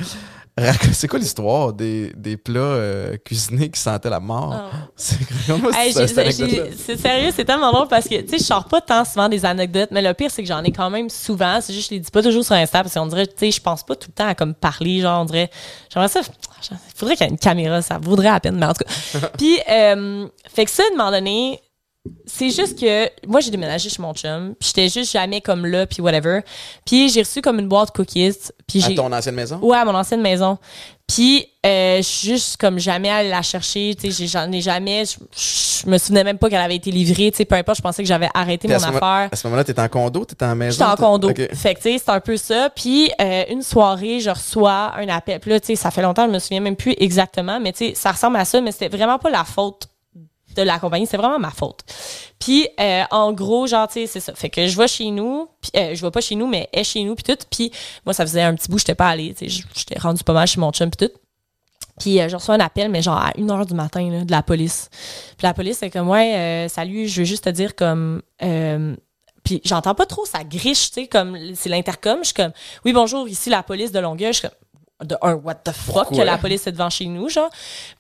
c'est 0.93 1.09
quoi 1.09 1.19
l'histoire 1.19 1.73
des, 1.73 2.13
des 2.17 2.37
plats 2.37 2.61
euh, 2.61 3.17
cuisinés 3.25 3.71
qui 3.71 3.81
sentaient 3.81 4.11
la 4.11 4.21
mort? 4.21 4.55
Ah. 4.55 4.71
C'est 4.97 5.17
Hey, 5.75 5.93
sérieux, 6.97 7.33
c'est 7.35 7.45
tellement 7.45 7.73
drôle 7.73 7.89
parce 7.89 8.07
que, 8.07 8.21
tu 8.21 8.29
sais, 8.29 8.39
je 8.39 8.45
sors 8.45 8.65
pas 8.67 8.81
tant 8.81 9.05
souvent 9.05 9.29
des 9.29 9.45
anecdotes, 9.45 9.91
mais 9.91 10.03
le 10.03 10.13
pire, 10.13 10.31
c'est 10.31 10.43
que 10.43 10.49
j'en 10.49 10.63
ai 10.63 10.73
quand 10.73 10.91
même 10.91 11.09
souvent. 11.09 11.61
C'est 11.61 11.73
juste, 11.73 11.89
je 11.91 11.95
les 11.95 12.01
dis 12.01 12.11
pas 12.11 12.23
toujours 12.23 12.45
sur 12.45 12.55
Insta 12.55 12.83
parce 12.83 12.95
qu'on 12.95 13.07
dirait, 13.07 13.27
tu 13.27 13.35
sais, 13.37 13.51
je 13.51 13.61
pense 13.61 13.83
pas 13.85 13.97
tout 13.97 14.09
le 14.09 14.15
temps 14.15 14.29
à 14.29 14.35
comme 14.35 14.55
parler, 14.55 15.01
genre, 15.01 15.23
on 15.23 15.25
dirait, 15.25 15.51
j'aimerais 15.93 16.09
ça, 16.09 16.21
il 16.71 16.77
faudrait 16.95 17.17
qu'il 17.17 17.27
y 17.27 17.29
ait 17.29 17.33
une 17.33 17.39
caméra, 17.39 17.81
ça 17.83 17.99
vaudrait 17.99 18.31
la 18.31 18.41
peine, 18.41 18.57
mais 18.57 18.67
en 18.67 18.75
tout 18.75 18.85
cas. 18.85 19.29
Puis, 19.39 19.59
euh, 19.71 20.27
fait 20.53 20.65
que 20.65 20.71
ça, 20.71 20.83
à 20.83 20.95
un 20.95 20.97
moment 20.97 21.11
donné, 21.11 21.61
c'est 22.27 22.51
juste 22.51 22.79
que 22.79 23.09
moi 23.27 23.41
j'ai 23.41 23.51
déménagé 23.51 23.89
chez 23.89 24.01
mon 24.03 24.15
chum, 24.15 24.55
puis 24.59 24.69
j'étais 24.69 24.89
juste 24.89 25.13
jamais 25.13 25.41
comme 25.41 25.67
là, 25.67 25.87
puis 25.87 26.01
whatever. 26.03 26.41
Puis 26.85 27.09
j'ai 27.11 27.21
reçu 27.23 27.43
comme 27.43 27.59
une 27.59 27.69
boîte 27.69 27.91
cookies, 27.93 28.33
puis 28.67 28.83
À 28.85 28.89
j'ai 28.89 28.95
ton 28.95 29.13
ancienne 29.13 29.35
maison? 29.35 29.59
Ouais, 29.63 29.77
à 29.79 29.85
mon 29.85 29.95
ancienne 29.95 30.21
maison. 30.23 30.59
Puis, 31.13 31.45
euh, 31.67 31.97
je 31.97 32.03
suis 32.03 32.29
juste 32.29 32.57
comme 32.57 32.79
jamais 32.79 33.11
allée 33.11 33.31
la 33.31 33.43
chercher. 33.43 33.97
Tu 34.01 34.13
sais, 34.13 34.27
j'en 34.29 34.51
ai 34.53 34.61
jamais. 34.61 35.03
Je, 35.05 35.17
je 35.83 35.91
me 35.91 35.99
souvenais 35.99 36.23
même 36.23 36.39
pas 36.39 36.49
qu'elle 36.49 36.61
avait 36.61 36.77
été 36.77 36.93
livrée. 36.93 37.33
Tu 37.33 37.39
sais, 37.39 37.45
peu 37.45 37.57
importe, 37.57 37.79
je 37.79 37.83
pensais 37.83 38.01
que 38.05 38.09
j'avais 38.09 38.29
arrêté 38.33 38.69
Puis 38.69 38.75
à 38.77 38.79
mon 38.79 38.87
moment- 38.87 38.97
affaire. 38.99 39.29
À 39.33 39.35
ce 39.35 39.45
moment-là, 39.49 39.65
t'étais 39.65 39.83
en 39.83 39.89
condo, 39.89 40.25
t'étais 40.25 40.45
en 40.45 40.55
maison? 40.55 40.71
J'étais 40.79 40.85
en 40.85 40.95
condo. 40.95 41.31
Ok. 41.31 41.53
Fait 41.53 41.75
que, 41.75 41.81
tu 41.81 41.91
sais, 41.91 41.99
c'est 41.99 42.11
un 42.13 42.21
peu 42.21 42.37
ça. 42.37 42.71
Puis, 42.73 43.11
euh, 43.21 43.43
une 43.51 43.63
soirée, 43.63 44.21
je 44.21 44.31
reçois 44.31 44.93
un 44.97 45.09
appel. 45.09 45.41
Puis 45.41 45.51
là, 45.51 45.59
tu 45.59 45.67
sais, 45.67 45.75
ça 45.75 45.91
fait 45.91 46.03
longtemps, 46.03 46.27
je 46.29 46.33
me 46.33 46.39
souviens 46.39 46.61
même 46.61 46.77
plus 46.77 46.95
exactement, 46.97 47.59
mais 47.59 47.73
tu 47.73 47.89
sais, 47.89 47.95
ça 47.97 48.13
ressemble 48.13 48.37
à 48.37 48.45
ça, 48.45 48.61
mais 48.61 48.71
c'était 48.71 48.89
vraiment 48.97 49.19
pas 49.19 49.31
la 49.31 49.43
faute 49.43 49.89
de 50.57 50.63
la 50.63 50.79
compagnie, 50.79 51.07
c'était 51.07 51.19
vraiment 51.19 51.39
ma 51.39 51.51
faute. 51.51 51.81
Puis, 52.39 52.69
euh, 52.79 53.03
en 53.11 53.33
gros, 53.33 53.67
genre, 53.67 53.87
tu 53.89 53.95
sais, 53.95 54.07
c'est 54.07 54.21
ça. 54.21 54.35
Fait 54.35 54.51
que 54.51 54.67
je 54.67 54.77
vais 54.77 54.89
chez 54.89 55.11
nous, 55.11 55.49
puis 55.61 55.71
euh, 55.77 55.95
je 55.95 56.05
vais 56.05 56.11
pas 56.11 56.21
chez 56.21 56.35
nous, 56.35 56.47
mais 56.47 56.69
est 56.73 56.85
chez 56.85 57.03
nous, 57.05 57.15
puis 57.15 57.25
tout. 57.25 57.39
Puis, 57.51 57.71
moi, 58.05 58.15
ça 58.15 58.25
faisait 58.25 58.43
un 58.43 58.55
petit 58.55 58.69
bout, 58.69 58.79
j'étais 58.79 58.95
pas 58.95 59.09
allée, 59.09 59.35
tu 59.35 59.51
sais, 59.51 59.65
j'étais 59.75 59.99
rendu 59.99 60.25
pas 60.25 60.33
mal 60.33 60.47
chez 60.47 60.61
mon 60.61 60.73
chum, 60.73 60.91
puis 60.91 61.07
tout. 61.07 61.15
Puis 61.99 62.19
euh, 62.19 62.29
je 62.29 62.37
reçois 62.37 62.55
un 62.55 62.61
appel, 62.61 62.91
mais 62.91 63.03
genre 63.03 63.19
à 63.19 63.33
1h 63.33 63.67
du 63.67 63.75
matin, 63.75 64.09
là, 64.11 64.25
de 64.25 64.31
la 64.31 64.43
police. 64.43 64.89
Puis 65.37 65.47
la 65.47 65.53
police, 65.53 65.79
c'est 65.79 65.91
comme, 65.91 66.09
ouais, 66.09 66.35
euh, 66.35 66.69
salut, 66.69 67.07
je 67.07 67.21
veux 67.21 67.27
juste 67.27 67.45
te 67.45 67.51
dire 67.51 67.77
comme... 67.77 68.23
puis 69.45 69.61
j'entends 69.65 69.95
pas 69.95 70.07
trop, 70.07 70.25
ça 70.25 70.43
griche, 70.43 70.93
tu 70.93 71.03
sais, 71.03 71.07
comme 71.09 71.37
c'est 71.55 71.69
l'intercom. 71.69 72.21
Je 72.21 72.27
suis 72.27 72.35
comme, 72.35 72.53
oui, 72.87 72.95
bonjour, 72.95 73.29
ici 73.29 73.51
la 73.51 73.63
police 73.63 73.93
de 73.93 73.99
Longueuil. 73.99 74.33
Je 74.33 74.39
suis 74.39 74.49
comme, 74.49 74.57
de 75.03 75.17
un, 75.23 75.35
what 75.35 75.55
the 75.57 75.73
fuck, 75.73 75.95
Pourquoi? 75.95 76.17
que 76.19 76.23
la 76.23 76.39
police 76.39 76.67
est 76.67 76.73
devant 76.73 76.91
chez 76.91 77.07
nous, 77.07 77.29
genre. 77.29 77.51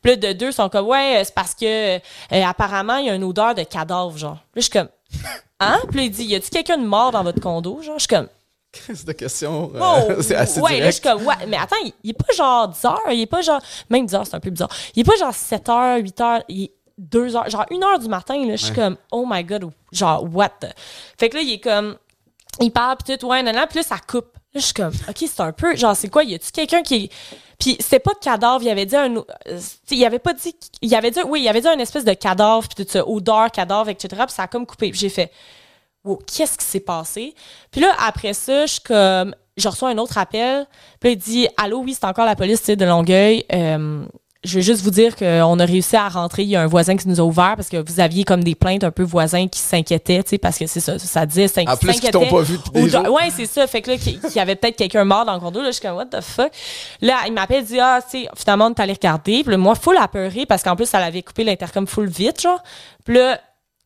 Puis 0.02 0.12
là, 0.12 0.16
de 0.16 0.32
deux, 0.32 0.52
sont 0.52 0.68
comme, 0.68 0.86
ouais, 0.86 1.20
euh, 1.20 1.24
c'est 1.24 1.34
parce 1.34 1.54
que 1.54 1.96
euh, 1.96 2.00
apparemment, 2.44 2.96
il 2.96 3.06
y 3.06 3.10
a 3.10 3.14
une 3.14 3.24
odeur 3.24 3.54
de 3.54 3.62
cadavre, 3.62 4.16
genre. 4.18 4.38
Puis 4.52 4.60
là, 4.60 4.60
je 4.60 4.60
suis 4.62 4.70
comme, 4.70 4.88
hein? 5.60 5.78
Puis 5.90 6.04
il 6.06 6.10
dit, 6.10 6.24
y 6.24 6.34
a-tu 6.34 6.50
quelqu'un 6.50 6.78
de 6.78 6.86
mort 6.86 7.10
dans 7.12 7.22
votre 7.22 7.40
condo, 7.40 7.80
genre? 7.82 7.94
Je 7.98 8.00
suis 8.00 8.08
comme, 8.08 8.28
C'est 8.72 9.04
de 9.06 9.12
question. 9.12 9.72
euh, 9.74 9.80
Oh, 9.82 10.12
c'est 10.22 10.36
assez 10.36 10.60
ouais, 10.60 10.78
là, 10.80 10.86
je 10.86 10.90
suis 10.92 11.00
comme, 11.02 11.24
ouais, 11.26 11.34
mais 11.48 11.56
attends, 11.56 11.76
il, 11.84 11.92
il 12.04 12.10
est 12.10 12.14
pas 12.14 12.32
genre 12.34 12.68
10 12.68 12.84
heures, 12.84 13.00
il 13.10 13.20
est 13.20 13.26
pas 13.26 13.40
genre, 13.42 13.60
même 13.88 14.06
10 14.06 14.14
heures, 14.14 14.26
c'est 14.26 14.36
un 14.36 14.40
peu 14.40 14.50
bizarre. 14.50 14.70
Il 14.94 15.00
est 15.00 15.04
pas 15.04 15.16
genre 15.16 15.34
7 15.34 15.68
heures, 15.68 15.98
8 15.98 16.20
heures, 16.20 16.42
il 16.48 16.64
est 16.64 16.72
2 16.98 17.34
heures, 17.34 17.48
genre 17.48 17.66
1 17.70 17.82
heure 17.82 17.98
du 17.98 18.08
matin, 18.08 18.36
là, 18.46 18.56
je 18.56 18.64
suis 18.66 18.74
comme, 18.74 18.96
oh 19.10 19.24
my 19.28 19.42
god, 19.42 19.70
genre, 19.90 20.22
what 20.32 20.50
the? 20.60 20.66
Fait 21.18 21.28
que 21.30 21.36
là, 21.36 21.42
il 21.42 21.54
est 21.54 21.60
comme, 21.60 21.96
il 22.60 22.70
parle, 22.70 22.96
pis 22.98 23.16
tout, 23.16 23.26
ouais, 23.26 23.42
nan, 23.42 23.54
nan, 23.56 23.66
pis 23.66 23.76
là, 23.78 23.82
ça 23.82 23.96
coupe. 24.06 24.36
Là, 24.52 24.60
je 24.60 24.64
suis 24.66 24.74
comme, 24.74 24.92
OK, 25.08 25.16
c'est 25.18 25.40
un 25.40 25.52
peu, 25.52 25.76
genre, 25.76 25.94
c'est 25.94 26.08
quoi, 26.08 26.24
y 26.24 26.34
a-tu 26.34 26.50
quelqu'un 26.50 26.82
qui. 26.82 27.08
Puis 27.58 27.76
c'était 27.78 28.00
pas 28.00 28.14
de 28.14 28.18
cadavre, 28.18 28.62
il 28.62 28.68
avait 28.70 28.86
dit 28.86 28.96
un. 28.96 29.16
euh, 29.16 29.60
il 29.90 30.04
avait 30.04 30.18
pas 30.18 30.32
dit. 30.32 30.56
Il 30.82 30.92
avait 30.94 31.10
dit, 31.12 31.20
oui, 31.26 31.42
il 31.42 31.48
avait 31.48 31.60
dit 31.60 31.68
une 31.68 31.80
espèce 31.80 32.04
de 32.04 32.14
cadavre, 32.14 32.66
puis 32.66 32.84
tout 32.84 32.90
ça, 32.90 33.06
odeur, 33.06 33.50
cadavre, 33.52 33.90
etc. 33.90 34.22
Puis 34.26 34.34
ça 34.34 34.44
a 34.44 34.46
comme 34.48 34.66
coupé. 34.66 34.90
J'ai 34.92 35.08
fait, 35.08 35.30
wow, 36.04 36.18
qu'est-ce 36.26 36.58
qui 36.58 36.64
s'est 36.64 36.80
passé? 36.80 37.34
Puis 37.70 37.80
là, 37.80 37.94
après 38.04 38.32
ça, 38.32 38.66
je 38.66 38.72
suis 38.72 38.80
comme, 38.80 39.34
je 39.56 39.68
reçois 39.68 39.90
un 39.90 39.98
autre 39.98 40.18
appel. 40.18 40.66
Puis 40.98 41.12
il 41.12 41.16
dit, 41.16 41.48
allô, 41.56 41.78
oui, 41.80 41.94
c'est 41.94 42.06
encore 42.06 42.26
la 42.26 42.34
police 42.34 42.64
de 42.66 42.84
Longueuil. 42.84 43.44
Euh, 43.52 44.04
je 44.42 44.54
veux 44.56 44.62
juste 44.62 44.82
vous 44.82 44.90
dire 44.90 45.16
qu'on 45.16 45.58
a 45.58 45.64
réussi 45.66 45.96
à 45.96 46.08
rentrer. 46.08 46.44
Il 46.44 46.48
y 46.48 46.56
a 46.56 46.62
un 46.62 46.66
voisin 46.66 46.96
qui 46.96 47.06
nous 47.08 47.20
a 47.20 47.22
ouvert 47.22 47.54
parce 47.56 47.68
que 47.68 47.76
vous 47.76 48.00
aviez 48.00 48.24
comme 48.24 48.42
des 48.42 48.54
plaintes 48.54 48.84
un 48.84 48.90
peu 48.90 49.02
voisins 49.02 49.46
qui 49.48 49.58
s'inquiétaient, 49.58 50.22
tu 50.22 50.30
sais, 50.30 50.38
parce 50.38 50.56
que 50.58 50.66
c'est 50.66 50.80
ça, 50.80 50.98
ça 50.98 51.26
disait, 51.26 51.46
s'in- 51.46 51.62
En 51.66 51.76
plus, 51.76 51.92
qu'ils 51.92 51.94
s'inquiétaient. 51.94 52.12
t'ont 52.12 52.36
pas 52.36 52.42
vu 52.42 52.56
depuis 52.56 52.82
des 52.84 52.88
jours. 52.88 53.12
Ouais, 53.12 53.28
c'est 53.36 53.44
ça. 53.44 53.66
Fait 53.66 53.82
que 53.82 53.90
là, 53.90 53.96
qu'il 53.98 54.18
y 54.34 54.38
avait 54.38 54.56
peut-être 54.56 54.76
quelqu'un 54.76 55.04
mort 55.04 55.26
dans 55.26 55.34
le 55.34 55.40
condo. 55.40 55.60
Là, 55.60 55.66
je 55.66 55.72
suis 55.72 55.82
comme, 55.82 55.96
what 55.96 56.06
the 56.06 56.22
fuck? 56.22 56.50
Là, 57.02 57.18
il 57.26 57.34
m'appelle, 57.34 57.64
dit, 57.64 57.78
ah, 57.80 58.00
tu 58.02 58.22
sais, 58.22 58.28
finalement, 58.34 58.66
on 58.66 58.70
est 58.70 58.80
allé 58.80 58.94
regarder. 58.94 59.42
Puis 59.42 59.50
là, 59.50 59.58
moi, 59.58 59.74
full 59.74 59.98
apeuré 59.98 60.46
parce 60.46 60.62
qu'en 60.62 60.74
plus, 60.74 60.86
ça 60.86 61.00
l'avait 61.00 61.22
coupé 61.22 61.44
l'intercom 61.44 61.86
full 61.86 62.08
vite, 62.08 62.40
genre. 62.40 62.62
Puis 63.04 63.16
là, 63.16 63.38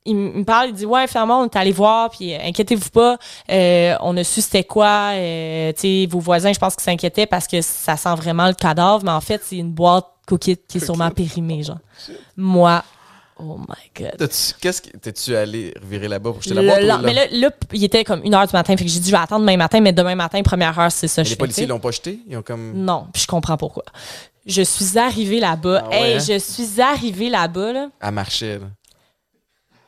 il 0.06 0.14
me 0.14 0.44
parle, 0.44 0.68
il 0.68 0.74
dit, 0.74 0.86
ouais, 0.86 1.06
finalement, 1.08 1.40
on 1.40 1.46
est 1.46 1.56
allé 1.56 1.72
voir, 1.72 2.10
puis 2.10 2.32
euh, 2.34 2.38
inquiétez-vous 2.44 2.90
pas, 2.90 3.16
euh, 3.50 3.94
on 4.02 4.14
a 4.18 4.22
su 4.22 4.42
c'était 4.42 4.62
quoi, 4.62 5.12
euh, 5.14 5.72
tu 5.72 5.80
sais, 5.80 6.06
vos 6.08 6.20
voisins, 6.20 6.52
je 6.52 6.58
pense 6.58 6.74
qu'ils 6.76 6.82
s'inquiétaient 6.84 7.24
parce 7.26 7.46
que 7.48 7.62
ça 7.62 7.96
sent 7.96 8.14
vraiment 8.14 8.46
le 8.46 8.52
cadavre, 8.52 9.02
mais 9.02 9.10
en 9.12 9.22
fait, 9.22 9.40
c'est 9.42 9.56
une 9.56 9.72
boîte 9.72 10.04
coquille 10.26 10.56
qui 10.68 10.78
est 10.78 10.84
sûrement 10.84 11.10
périmée, 11.10 11.62
genre. 11.62 11.78
Moi, 12.36 12.82
oh 13.38 13.58
my 13.58 13.90
god. 14.04 14.28
Qu'est-ce 14.60 14.82
que. 14.82 14.96
T'es-tu 14.96 15.34
allé 15.36 15.74
revirer 15.80 16.08
là-bas 16.08 16.32
pour 16.32 16.42
jeter 16.42 16.54
la 16.54 16.62
boîte? 16.62 16.82
lend- 16.82 17.02
mais 17.02 17.14
là, 17.14 17.26
là, 17.30 17.50
il 17.72 17.84
était 17.84 18.04
comme 18.04 18.22
une 18.24 18.34
heure 18.34 18.46
du 18.46 18.52
matin, 18.52 18.76
fait 18.76 18.84
que 18.84 18.90
j'ai 18.90 19.00
dit, 19.00 19.10
je 19.10 19.14
vais 19.14 19.22
attendre 19.22 19.42
demain 19.42 19.56
matin, 19.56 19.80
mais 19.80 19.92
demain 19.92 20.14
matin, 20.14 20.42
première 20.42 20.78
heure, 20.78 20.92
c'est 20.92 21.08
ça, 21.08 21.22
Mais 21.22 21.24
je 21.24 21.30
les 21.30 21.34
fais, 21.34 21.38
policiers 21.38 21.66
l'ont 21.66 21.80
pas 21.80 21.90
jeté? 21.90 22.20
Ils 22.26 22.36
ont 22.36 22.42
comme. 22.42 22.72
Non, 22.74 23.06
puis 23.12 23.22
je 23.22 23.26
comprends 23.26 23.56
pourquoi. 23.56 23.84
Je 24.46 24.62
suis 24.62 24.98
arrivée 24.98 25.40
là-bas. 25.40 25.82
Ah 25.84 25.88
ouais, 25.88 26.10
hey, 26.10 26.16
hein? 26.16 26.18
je 26.18 26.38
suis 26.38 26.80
arrivée 26.80 27.30
là-bas, 27.30 27.72
là. 27.72 27.88
À 28.00 28.10
marcher, 28.10 28.58
là. 28.58 28.66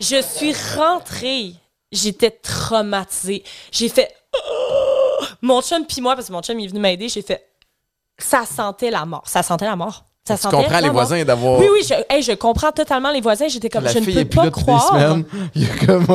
Je 0.00 0.20
suis 0.22 0.54
rentrée. 0.76 1.52
J'étais 1.92 2.30
traumatisée. 2.30 3.42
J'ai 3.70 3.88
fait. 3.88 4.12
Oh! 4.34 5.24
Mon 5.42 5.62
chum 5.62 5.84
puis 5.86 6.00
moi, 6.00 6.14
parce 6.14 6.28
que 6.28 6.32
mon 6.32 6.42
chum 6.42 6.58
il 6.58 6.64
est 6.64 6.68
venu 6.68 6.80
m'aider, 6.80 7.08
j'ai 7.08 7.22
fait. 7.22 7.46
Ça 8.18 8.44
sentait 8.44 8.90
la 8.90 9.04
mort. 9.04 9.22
Ça 9.26 9.42
sentait 9.42 9.64
la 9.66 9.76
mort. 9.76 10.04
Ça 10.26 10.36
Tu 10.36 10.48
comprends 10.48 10.80
les 10.80 10.88
voisins 10.90 11.24
d'avoir. 11.24 11.58
Oui, 11.60 11.68
oui, 11.72 11.82
je, 11.88 11.94
hey, 12.14 12.20
je 12.22 12.32
comprends 12.32 12.72
totalement 12.72 13.10
les 13.10 13.20
voisins. 13.20 13.46
J'étais 13.48 13.68
comme, 13.70 13.84
La 13.84 13.92
je 13.92 13.98
ne 14.00 14.08
est 14.10 14.24
peux 14.24 14.36
pas 14.42 14.50
croire. 14.50 14.88
semaines. 14.88 15.24
Il 15.54 15.62
y 15.62 15.70
a 15.70 15.86
comme. 15.86 16.06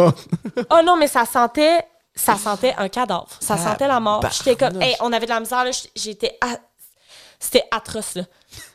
oh, 0.70 0.80
non, 0.86 0.98
mais 0.98 1.08
ça 1.08 1.26
sentait, 1.26 1.80
ça 2.14 2.36
sentait 2.36 2.76
un 2.78 2.90
cadavre. 2.90 3.28
Ça 3.40 3.56
Ah, 3.58 3.70
sentait 3.72 3.88
la 3.88 4.00
mort. 4.02 4.22
J'étais 4.32 4.56
comme, 4.58 4.82
hey, 4.82 4.96
on 5.00 5.14
avait 5.14 5.26
de 5.26 5.32
la 5.32 5.40
misère, 5.40 5.64
là. 5.64 5.72
J'étais, 5.96 6.38
à- 6.42 6.58
c'était 7.40 7.64
atroce, 7.72 8.16
là. 8.16 8.24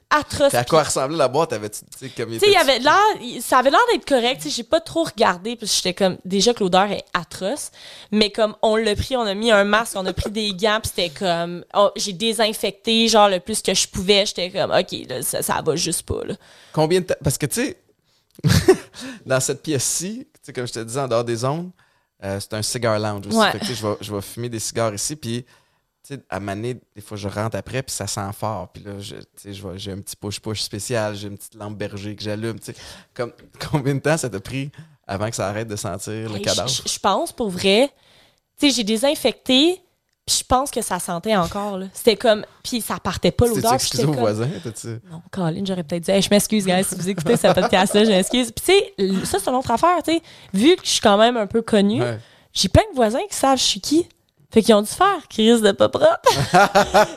Atroce. 0.09 0.51
Puis 0.51 0.57
à 0.57 0.65
quoi 0.65 0.85
ressemblait 0.85 1.17
la 1.17 1.27
boîte? 1.27 1.53
Avais-tu. 1.53 1.81
Tu 1.81 1.99
sais, 1.99 2.09
comme. 2.11 2.33
Il 2.33 2.39
y 2.39 2.57
avait 2.57 2.79
l'air, 2.79 3.41
ça 3.41 3.59
avait 3.59 3.71
l'air 3.71 3.81
d'être 3.93 4.07
correct. 4.07 4.47
J'ai 4.49 4.63
pas 4.63 4.81
trop 4.81 5.03
regardé 5.05 5.57
parce 5.57 5.73
que 5.73 5.77
j'étais 5.77 5.95
comme 5.95 6.17
déjà 6.25 6.55
que 6.55 6.61
l'odeur 6.61 6.91
est 6.93 7.05
atroce, 7.13 7.73
mais 8.13 8.31
comme 8.31 8.55
on 8.63 8.77
l'a 8.77 8.95
pris, 8.95 9.17
on 9.17 9.23
a 9.23 9.35
mis 9.35 9.51
un 9.51 9.65
masque, 9.65 9.95
on 9.97 10.07
a 10.07 10.13
pris 10.13 10.31
des 10.31 10.51
gants, 10.55 10.79
puis 10.81 10.93
c'était 10.95 11.11
comme 11.11 11.65
oh, 11.75 11.91
j'ai 11.97 12.13
désinfecté 12.13 13.09
genre 13.09 13.29
le 13.29 13.41
plus 13.41 13.63
que 13.63 13.75
je 13.75 13.89
pouvais. 13.89 14.25
J'étais 14.27 14.51
comme 14.51 14.71
ok, 14.71 15.09
là, 15.09 15.23
ça, 15.23 15.43
ça 15.43 15.61
va 15.61 15.75
juste 15.75 16.03
pas 16.03 16.25
là. 16.25 16.35
Combien 16.73 17.01
de 17.01 17.07
temps? 17.07 17.15
Parce 17.25 17.37
que, 17.37 17.47
tu 17.47 17.65
sais, 17.65 17.77
dans 19.27 19.41
cette 19.41 19.63
pièce-ci, 19.63 20.29
tu 20.33 20.41
sais, 20.43 20.53
comme 20.53 20.67
je 20.67 20.73
te 20.73 20.81
disais, 20.81 21.01
en 21.01 21.09
dehors 21.09 21.25
des 21.25 21.37
zones, 21.37 21.71
euh, 22.23 22.39
c'est 22.41 22.55
un 22.55 22.63
cigar 22.63 22.99
lounge 22.99 23.27
aussi. 23.27 23.37
Ouais. 23.37 23.51
Fait 23.53 23.59
que, 23.59 23.67
je 23.67 23.87
vais, 23.87 23.97
je 24.01 24.15
vais 24.15 24.23
fumer 24.23 24.49
des 24.49 24.61
cigares 24.61 24.95
ici, 24.95 25.17
puis, 25.17 25.45
sais, 26.15 26.21
à 26.29 26.41
maner, 26.41 26.77
des 26.95 27.03
fois, 27.03 27.17
je 27.17 27.29
rentre 27.29 27.57
après, 27.57 27.83
puis 27.83 27.95
ça 27.95 28.07
sent 28.07 28.21
fort. 28.39 28.69
Puis 28.73 28.83
là, 28.85 28.93
je- 28.99 29.15
j'ai 29.77 29.93
un 29.93 29.99
petit 30.01 30.17
push-push 30.17 30.61
spécial, 30.63 31.15
j'ai 31.15 31.29
une 31.29 31.37
petite 31.37 31.55
lampe 31.55 31.77
berger 31.77 32.15
que 32.17 32.23
j'allume, 32.23 32.59
tu 32.59 32.73
sais. 32.73 32.75
Comme, 33.15 33.33
combien 33.71 33.95
de 33.95 34.01
temps 34.01 34.17
ça 34.17 34.29
t'a 34.31 34.41
pris 34.41 34.71
avant 35.07 35.29
que 35.31 35.37
ça 35.37 35.49
arrête 35.49 35.69
de 35.69 35.77
sentir 35.77 36.31
le 36.31 36.37
Hey, 36.37 36.43
cadavre? 36.43 36.69
je, 36.69 36.99
pense 36.99 37.33
pour 37.33 37.49
vrai, 37.51 37.91
tu 38.59 38.69
sais, 38.69 38.75
j'ai 38.77 38.85
désinfecté, 38.85 39.81
puis 40.27 40.37
je 40.41 40.45
pense 40.45 40.71
que 40.73 40.83
ça 40.83 40.99
sentait 40.99 41.37
encore 41.37 41.79
là. 41.79 41.87
C'était 41.93 42.17
comme, 42.17 42.45
puis 42.65 42.81
ça 42.81 42.99
partait 42.99 43.31
pas 43.31 43.47
l'odeur. 43.47 43.75
excusé 43.75 44.03
aux 44.05 44.07
comme- 44.09 44.17
voisins? 44.19 44.49
T'as-tu- 44.65 44.99
Non, 45.11 45.23
Colin, 45.31 45.63
j'aurais 45.65 45.85
peut-être 45.85 46.03
dit, 46.05 46.11
Hey, 46.11 46.21
je 46.23 46.29
m'excuse, 46.31 46.67
guys, 46.67 46.83
si 46.85 46.95
vous 46.97 47.09
écoutez 47.09 47.37
ce 47.37 47.53
podcast-là, 47.53 48.05
je 48.05 48.11
m'excuse. 48.11 48.51
Puis, 48.51 48.65
tu 48.99 49.09
sais, 49.19 49.25
ça, 49.25 49.39
c'est 49.39 49.49
une 49.51 49.57
autre 49.57 49.71
affaire, 49.71 50.03
tu 50.05 50.13
sais. 50.15 50.23
Vu 50.53 50.75
que 50.77 50.85
je 50.85 50.91
suis 50.91 51.01
quand 51.01 51.17
même 51.19 51.37
un 51.37 51.47
peu 51.47 51.63
connue, 51.63 52.03
Ouais. 52.03 52.19
j'ai 52.53 52.69
plein 52.69 52.83
de 52.91 52.97
voisins 52.97 53.25
qui 53.31 53.37
savent 53.37 53.59
je 53.59 53.63
suis 53.63 53.81
qui. 53.81 54.09
Fait 54.53 54.63
qu'ils 54.63 54.75
ont 54.75 54.83
dû 54.83 54.89
faire 54.91 55.27
crise 55.29 55.61
de 55.61 55.73
pas 55.73 55.89
propre. 55.89 56.07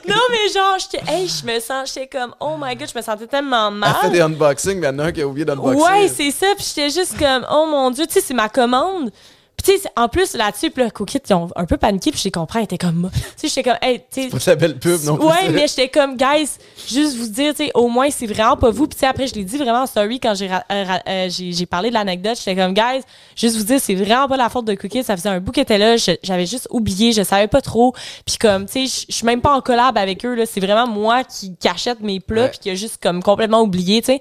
non, 0.08 0.16
mais 0.32 0.54
genre, 0.54 0.78
j'étais, 0.80 1.04
hey, 1.12 1.28
je 1.28 1.46
me 1.46 1.60
sens, 1.60 1.94
j'étais 1.94 2.08
comme, 2.08 2.34
oh 2.40 2.56
my 2.60 2.76
god, 2.76 2.90
je 2.92 2.98
me 2.98 3.04
sentais 3.04 3.28
tellement 3.28 3.68
Elle 3.70 3.84
fait 3.84 4.02
mal. 4.04 4.12
des 4.12 4.22
unboxings, 4.22 4.80
mais 4.80 4.88
il 4.88 4.92
y 4.92 4.96
en 4.96 5.00
a 5.00 5.04
un 5.06 5.12
qui 5.12 5.22
a 5.22 5.28
oublié 5.28 5.46
d'unboxer. 5.46 5.82
Ouais, 5.82 6.08
c'est 6.08 6.32
ça. 6.32 6.48
Puis 6.56 6.66
j'étais 6.76 6.90
juste 6.90 7.18
comme, 7.18 7.46
oh 7.52 7.66
mon 7.70 7.92
dieu, 7.92 8.06
tu 8.08 8.14
sais, 8.14 8.22
c'est 8.22 8.34
ma 8.34 8.50
commande. 8.50 9.12
Puis 9.62 9.74
tu 9.74 9.82
sais, 9.82 9.90
en 9.98 10.08
plus, 10.08 10.36
là-dessus, 10.36 10.72
puis 10.72 10.84
là, 10.84 10.90
Cookit, 10.90 11.20
ils 11.30 11.34
ont 11.34 11.50
un 11.58 11.66
peu 11.66 11.76
paniqué, 11.76 12.12
puis 12.12 12.20
je 12.20 12.24
les 12.24 12.32
comprends, 12.32 12.60
ils 12.60 12.64
étaient 12.64 12.78
comme, 12.78 13.12
tu 13.14 13.20
sais, 13.36 13.48
j'étais 13.50 13.64
comme, 13.64 13.78
hey, 13.82 14.00
tu 14.10 14.24
sais, 14.24 14.30
Pas 14.30 14.38
la 14.48 14.56
belle 14.56 14.80
pub 14.80 15.04
non. 15.04 15.20
Ouais, 15.20 15.50
mais 15.50 15.68
j'étais 15.68 15.90
comme, 15.90 16.16
guys, 16.16 16.50
juste 16.88 17.18
vous 17.18 17.28
dire, 17.28 17.54
tu 17.54 17.66
sais, 17.66 17.72
au 17.74 17.90
moins, 17.90 18.10
c'est 18.10 18.26
vraiment 18.26 18.56
pas 18.56 18.70
vous. 18.70 18.88
Puis, 18.88 18.96
tu 18.96 19.02
sais, 19.02 19.08
après, 19.08 19.28
je 19.28 19.36
l'ai 19.36 19.44
dit 19.44 19.58
vraiment 19.58 19.82
en 19.82 19.86
story 19.86 20.22
quand 20.22 20.34
j'ai 20.34 20.50
euh, 20.50 20.86
euh, 21.10 21.28
j'ai 21.30 21.66
parlé 21.66 21.90
de 21.90 21.94
l'anecdote. 21.94 22.38
J'étais 22.38 22.56
comme, 22.56 22.74
guys, 22.74 23.04
juste 23.36 23.58
vous 23.58 23.64
dire, 23.64 23.82
c'est 23.82 23.96
vraiment 23.96 24.30
pas 24.30 24.38
la 24.38 24.48
faute 24.48 24.64
de 24.64 24.76
Cookie. 24.76 25.04
Ça 25.04 25.18
faisait 25.18 25.28
un 25.28 25.42
bout 25.42 25.52
qui 25.52 25.60
était 25.60 25.78
là. 25.78 25.98
J'avais 25.98 26.46
juste 26.46 26.70
oublié. 26.72 27.12
Je 27.12 27.24
savais 27.24 27.48
pas 27.48 27.62
trop. 27.62 27.94
Puis, 28.26 28.38
comme, 28.38 28.66
tu 28.66 28.88
sais, 28.88 29.06
je 29.10 29.14
suis 29.14 29.26
même 29.26 29.42
pas 29.42 29.54
en 29.54 29.60
collab 29.60 29.98
avec 29.98 30.26
eux, 30.26 30.36
là. 30.36 30.46
C'est 30.46 30.62
vraiment 30.62 30.88
moi 30.88 31.26
qui, 31.26 31.58
qui 31.58 31.68
achète 31.68 32.00
mes 32.00 32.22
plats, 32.22 32.48
puis 32.48 32.60
qui 32.60 32.70
a 32.70 32.76
juste, 32.76 33.00
comme, 33.04 33.22
complètement 33.22 33.62
oublié, 33.62 34.02
tu 34.02 34.14
sais. 34.14 34.20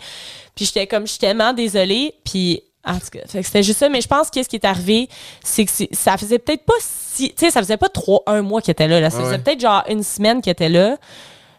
Puis, 0.56 0.64
j'étais 0.64 0.88
comme, 0.88 1.06
je 1.06 1.12
suis 1.12 1.20
tellement 1.20 1.52
désolée. 1.52 2.14
Puis, 2.24 2.62
en 2.88 2.98
tout 2.98 3.06
cas, 3.12 3.20
c'était 3.42 3.62
juste 3.62 3.78
ça. 3.78 3.88
Mais 3.88 4.00
je 4.00 4.08
pense 4.08 4.30
que 4.30 4.42
ce 4.42 4.48
qui 4.48 4.56
est 4.56 4.64
arrivé, 4.64 5.08
c'est 5.44 5.64
que 5.64 5.70
ça 5.92 6.16
faisait 6.16 6.38
peut-être 6.38 6.64
pas 6.64 6.74
si, 6.80 7.30
tu 7.30 7.34
sais, 7.44 7.50
ça 7.50 7.60
faisait 7.60 7.76
pas 7.76 7.88
trois, 7.88 8.22
un 8.26 8.42
mois 8.42 8.60
qu'il 8.62 8.72
était 8.72 8.88
là, 8.88 9.00
là. 9.00 9.10
Ça 9.10 9.18
Ouais, 9.18 9.24
faisait 9.24 9.38
peut-être 9.38 9.60
genre 9.60 9.82
une 9.88 10.02
semaine 10.02 10.40
qu'il 10.42 10.50
était 10.52 10.68
là 10.68 10.96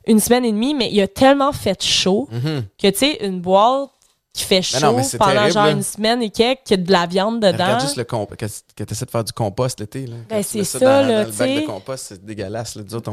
une 0.08 0.20
semaine 0.20 0.44
et 0.46 0.52
demie, 0.52 0.74
mais 0.74 0.90
il 0.92 1.00
a 1.02 1.08
tellement 1.08 1.52
fait 1.52 1.84
chaud 1.84 2.28
Mhm. 2.32 2.64
que, 2.82 2.88
tu 2.90 2.98
sais, 2.98 3.18
une 3.26 3.42
boîte 3.42 3.90
qui 4.34 4.44
fait 4.44 4.62
chaud 4.64 4.80
non, 4.82 4.94
mais 4.98 5.04
c'est 5.04 5.18
pendant 5.20 5.34
terrible, 5.34 5.54
genre 5.54 5.66
là. 5.66 5.72
une 5.72 5.84
semaine 5.84 6.24
et 6.24 6.30
quelques, 6.32 6.64
qu'il 6.64 6.78
y 6.80 6.80
a 6.82 6.84
de 6.84 6.92
la 6.92 7.06
viande 7.06 7.40
dedans. 7.42 7.52
Regarde 7.66 7.82
juste 7.82 7.96
le 7.98 8.06
compost. 8.06 8.40
Que, 8.40 8.46
que 8.76 8.88
tu 8.88 8.94
essaies 8.94 9.06
de 9.06 9.12
faire 9.12 9.24
du 9.24 9.34
compost 9.34 9.80
l'été. 9.80 10.06
Ben, 10.30 10.42
c'est 10.42 10.64
ça, 10.64 10.80
dans 10.80 11.08
là, 11.08 11.24
le 11.26 11.32
bac 11.32 11.50
de 11.50 11.66
compost, 11.68 12.06
c'est 12.10 12.26
dégueulasse. 12.26 12.76
Là. 12.76 12.84
Nous 12.88 12.96
autres, 12.96 13.12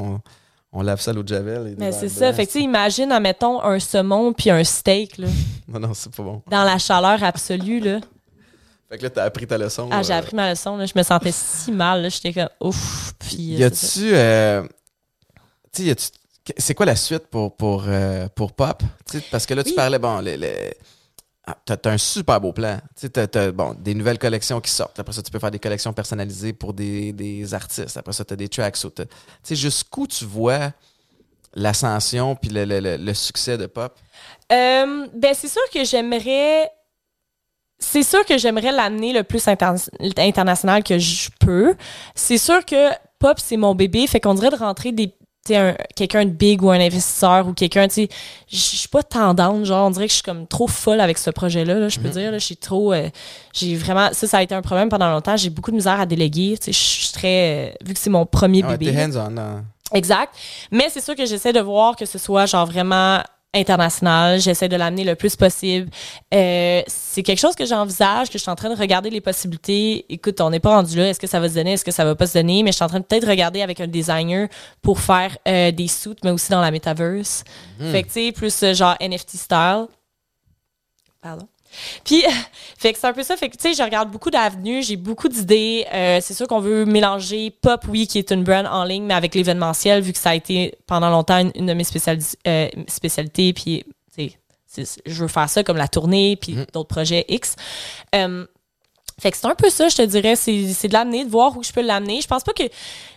on, 0.72 0.82
lave 0.82 1.01
ça 1.01 1.10
à 1.10 1.14
l'eau 1.14 1.22
de 1.22 1.28
javel. 1.28 1.68
et 1.68 1.74
Mais 1.78 1.93
c'est 1.93 2.09
ça. 2.09 2.32
Fait 2.32 2.47
que, 2.47 2.59
imagine, 2.59 3.10
admettons, 3.12 3.62
un 3.62 3.78
saumon 3.78 4.32
puis 4.32 4.51
un 4.51 4.62
steak, 4.64 5.18
là, 5.18 5.28
Non, 5.68 5.80
non, 5.80 5.94
c'est 5.94 6.14
pas 6.14 6.22
bon. 6.22 6.43
dans 6.48 6.64
la 6.64 6.78
chaleur 6.78 7.22
absolue, 7.22 7.80
là. 7.80 8.01
Fait 8.88 8.98
que 8.98 9.02
là, 9.02 9.10
t'as 9.10 9.24
appris 9.24 9.47
ta 9.48 9.59
leçon. 9.59 9.88
Ah, 9.90 10.02
j'ai 10.02 10.12
euh, 10.12 10.18
appris 10.18 10.36
ma 10.36 10.51
leçon. 10.51 10.76
Là. 10.76 10.86
Je 10.86 10.93
me 10.94 11.02
sentais 11.02 11.32
si 11.32 11.72
mal. 11.72 12.02
là. 12.02 12.09
J'étais 12.09 12.32
comme 12.32 12.48
ouf. 12.60 13.14
Puis, 13.18 13.36
Y 13.56 13.64
euh, 13.64 13.70
c'est 13.72 13.86
ça. 13.86 13.98
a-tu. 14.05 14.14
euh, 14.14 14.62
tu 15.72 15.82
sais, 15.84 15.90
y. 15.90 16.52
C'est 16.59 16.74
quoi 16.76 16.86
la 16.86 16.94
suite 16.94 17.26
pour, 17.26 17.56
pour, 17.56 17.84
euh, 17.88 18.28
pour 18.32 18.52
Pop? 18.52 18.80
Parce 19.32 19.44
que 19.47 19.55
là, 19.55 19.64
tu 19.64 19.72
parlais, 19.74 19.98
bon, 19.98 20.20
les, 20.20 20.36
les- 20.36 20.72
ah, 21.47 21.56
t'as, 21.64 21.77
t'as 21.77 21.93
un 21.93 21.98
super 21.98 22.40
beau 22.40 22.52
plan. 22.52 22.78
Tu 22.98 23.09
t'as, 23.09 23.52
bon, 23.52 23.74
des 23.78 23.94
nouvelles 23.94 24.18
collections 24.18 24.60
qui 24.60 24.70
sortent. 24.70 24.98
Après 24.98 25.12
ça, 25.12 25.23
tu 25.23 25.31
peux 25.31 25.39
faire 25.39 25.52
des 25.52 25.60
collections 25.60 25.93
personnalisées 25.93 26.52
pour 26.52 26.74
des, 26.74 27.12
des 27.12 27.55
artistes. 27.55 27.97
Après 27.97 28.12
ça, 28.12 28.24
t'as 28.24 28.35
des 28.36 28.48
tracks. 28.48 28.77
Tu 28.77 28.90
sais, 29.43 29.55
jusqu'où 29.55 30.06
tu 30.09 30.24
vois 30.24 30.73
l'ascension 31.55 32.35
puis 32.36 32.51
le, 32.51 32.64
le- 32.64 32.97
le- 32.97 33.14
succès 33.14 33.56
de 33.56 33.66
Pop? 33.66 33.97
Euh, 34.52 35.06
ben, 35.14 35.35
c'est 35.35 35.48
sûr 35.48 35.62
que 35.73 35.85
j'aimerais. 35.85 36.70
C'est 37.78 38.02
sûr 38.02 38.24
que 38.24 38.39
j'aimerais 38.39 38.73
l'amener 38.73 39.12
le 39.12 39.23
plus 39.23 39.47
inter- 39.48 39.74
international 40.16 40.82
que 40.82 40.98
je 40.98 41.28
peux. 41.39 41.77
C'est 42.14 42.39
sûr 42.39 42.64
que 42.64 42.90
Pop, 43.18 43.39
c'est 43.39 43.56
mon 43.56 43.74
bébé. 43.74 44.06
Fait 44.06 44.20
qu'on 44.20 44.35
dirait 44.35 44.51
de 44.51 44.56
rentrer 44.56 44.93
des. 44.93 45.14
Quelqu'un 45.94 46.24
de 46.24 46.31
big 46.31 46.62
ou 46.62 46.70
un 46.70 46.81
investisseur 46.81 47.47
ou 47.48 47.52
quelqu'un, 47.52 47.89
tu 47.89 47.94
sais, 47.94 48.09
je 48.48 48.56
suis 48.56 48.89
pas 48.89 49.02
tendante, 49.02 49.64
genre, 49.64 49.86
on 49.86 49.90
dirait 49.90 50.06
que 50.06 50.10
je 50.12 50.16
suis 50.16 50.23
comme 50.23 50.47
trop 50.47 50.66
folle 50.66 51.01
avec 51.01 51.18
ce 51.18 51.31
projet-là, 51.31 51.74
là, 51.74 51.89
je 51.89 51.98
peux 52.01 52.09
dire, 52.09 52.31
là, 52.31 52.39
je 52.39 52.44
suis 52.44 52.56
trop, 52.56 52.93
euh, 52.93 53.09
j'ai 53.52 53.74
vraiment, 53.77 54.09
ça, 54.12 54.27
ça 54.27 54.39
a 54.39 54.43
été 54.43 54.55
un 54.55 54.62
problème 54.62 54.89
pendant 54.89 55.10
longtemps, 55.10 55.36
j'ai 55.36 55.51
beaucoup 55.51 55.70
de 55.70 55.77
misère 55.77 56.01
à 56.01 56.06
déléguer, 56.06 56.56
tu 56.59 56.66
sais, 56.66 56.73
je 56.73 56.78
suis 56.78 57.12
très, 57.12 57.70
euh, 57.70 57.70
vu 57.85 57.94
que 57.94 58.01
c'est 58.01 58.10
mon 58.10 58.27
premier 58.27 58.62
Ah 58.64 58.70
ouais, 58.70 58.77
bébé. 58.78 58.97
hands-on. 58.98 59.62
Exact. 59.97 60.35
Mais 60.73 60.89
c'est 60.90 61.01
sûr 61.01 61.14
que 61.14 61.24
j'essaie 61.27 61.52
de 61.52 61.60
voir 61.60 61.94
que 61.94 62.06
ce 62.06 62.18
soit 62.18 62.47
genre 62.47 62.66
vraiment 62.66 63.20
international. 63.57 64.41
J'essaie 64.41 64.69
de 64.69 64.77
l'amener 64.77 65.05
le 65.05 65.15
plus 65.15 65.37
possible. 65.37 65.91
Euh, 66.33 66.83
c'est 66.87 67.23
quelque 67.23 67.39
chose 67.39 67.55
que 67.55 67.66
j'envisage, 67.66 68.28
que 68.28 68.35
je 68.35 68.43
suis 68.43 68.51
en 68.51 68.55
train 68.55 68.70
de 68.70 68.78
regarder 68.78 69.11
les 69.11 69.20
possibilités. 69.20 70.05
Écoute, 70.09 70.41
on 70.41 70.51
n'est 70.51 70.61
pas 70.61 70.77
rendu 70.77 70.97
là. 70.97 71.09
Est-ce 71.09 71.20
que 71.20 71.27
ça 71.27 71.41
va 71.41 71.49
se 71.49 71.55
donner? 71.55 71.73
Est-ce 71.73 71.85
que 71.85 71.91
ça 71.91 72.05
va 72.05 72.15
pas 72.15 72.27
se 72.27 72.35
donner? 72.35 72.62
Mais 72.62 72.73
je 72.73 72.77
suis 72.77 72.85
en 72.85 72.89
train 72.89 73.01
de 73.01 73.05
peut-être 73.05 73.28
regarder 73.28 73.62
avec 73.62 73.81
un 73.81 73.87
designer 73.87 74.49
pour 74.83 75.01
faire 75.01 75.37
euh, 75.49 75.73
des 75.73 75.89
suits, 75.89 76.16
mais 76.23 76.31
aussi 76.31 76.51
dans 76.51 76.61
la 76.61 76.70
metaverse. 76.70 77.45
Fait 77.78 78.03
que, 78.03 78.09
tu 78.09 78.27
sais, 78.27 78.33
plus 78.33 78.62
euh, 78.62 78.74
genre 78.74 78.97
NFT 79.01 79.37
style. 79.37 79.87
Pardon? 81.20 81.49
Puis, 82.05 82.24
fait 82.78 82.93
que 82.93 82.98
c'est 82.98 83.07
un 83.07 83.12
peu 83.12 83.23
ça. 83.23 83.36
Fait 83.36 83.48
que, 83.48 83.57
tu 83.57 83.62
sais, 83.62 83.74
je 83.74 83.82
regarde 83.82 84.11
beaucoup 84.11 84.31
d'avenues, 84.31 84.82
j'ai 84.82 84.97
beaucoup 84.97 85.28
d'idées. 85.28 85.86
Euh, 85.93 86.19
c'est 86.20 86.35
sûr 86.35 86.47
qu'on 86.47 86.61
veut 86.61 86.85
mélanger 86.85 87.51
Pop, 87.51 87.85
oui, 87.89 88.07
qui 88.07 88.19
est 88.19 88.31
une 88.31 88.44
brand 88.44 88.66
en 88.66 88.85
ligne, 88.85 89.05
mais 89.05 89.15
avec 89.15 89.35
l'événementiel, 89.35 90.03
vu 90.03 90.12
que 90.12 90.19
ça 90.19 90.31
a 90.31 90.35
été 90.35 90.74
pendant 90.86 91.11
longtemps 91.11 91.39
une, 91.39 91.53
une 91.55 91.66
de 91.66 91.74
mes 91.74 91.85
euh, 92.47 92.69
spécialités. 92.89 93.53
Puis, 93.53 93.85
tu 94.16 94.31
sais, 94.66 95.01
je 95.07 95.23
veux 95.23 95.28
faire 95.28 95.48
ça 95.48 95.65
comme 95.65 95.77
la 95.77 95.89
tournée, 95.89 96.36
puis 96.36 96.57
d'autres 96.73 96.89
projets 96.89 97.24
X. 97.28 97.57
Euh, 98.15 98.47
fait 99.18 99.30
que 99.30 99.38
c'est 99.38 99.47
un 99.47 99.55
peu 99.55 99.70
ça, 99.70 99.88
je 99.88 99.97
te 99.97 100.02
dirais. 100.02 100.36
C'est 100.36 100.68
c'est 100.74 100.88
de 100.88 100.93
l'amener, 100.93 101.24
de 101.24 101.30
voir 101.30 101.56
où 101.56 101.62
je 101.62 101.72
peux 101.72 101.80
l'amener. 101.80 102.20
Je 102.20 102.26
pense 102.26 102.44
pas 102.44 102.52
que 102.52 102.64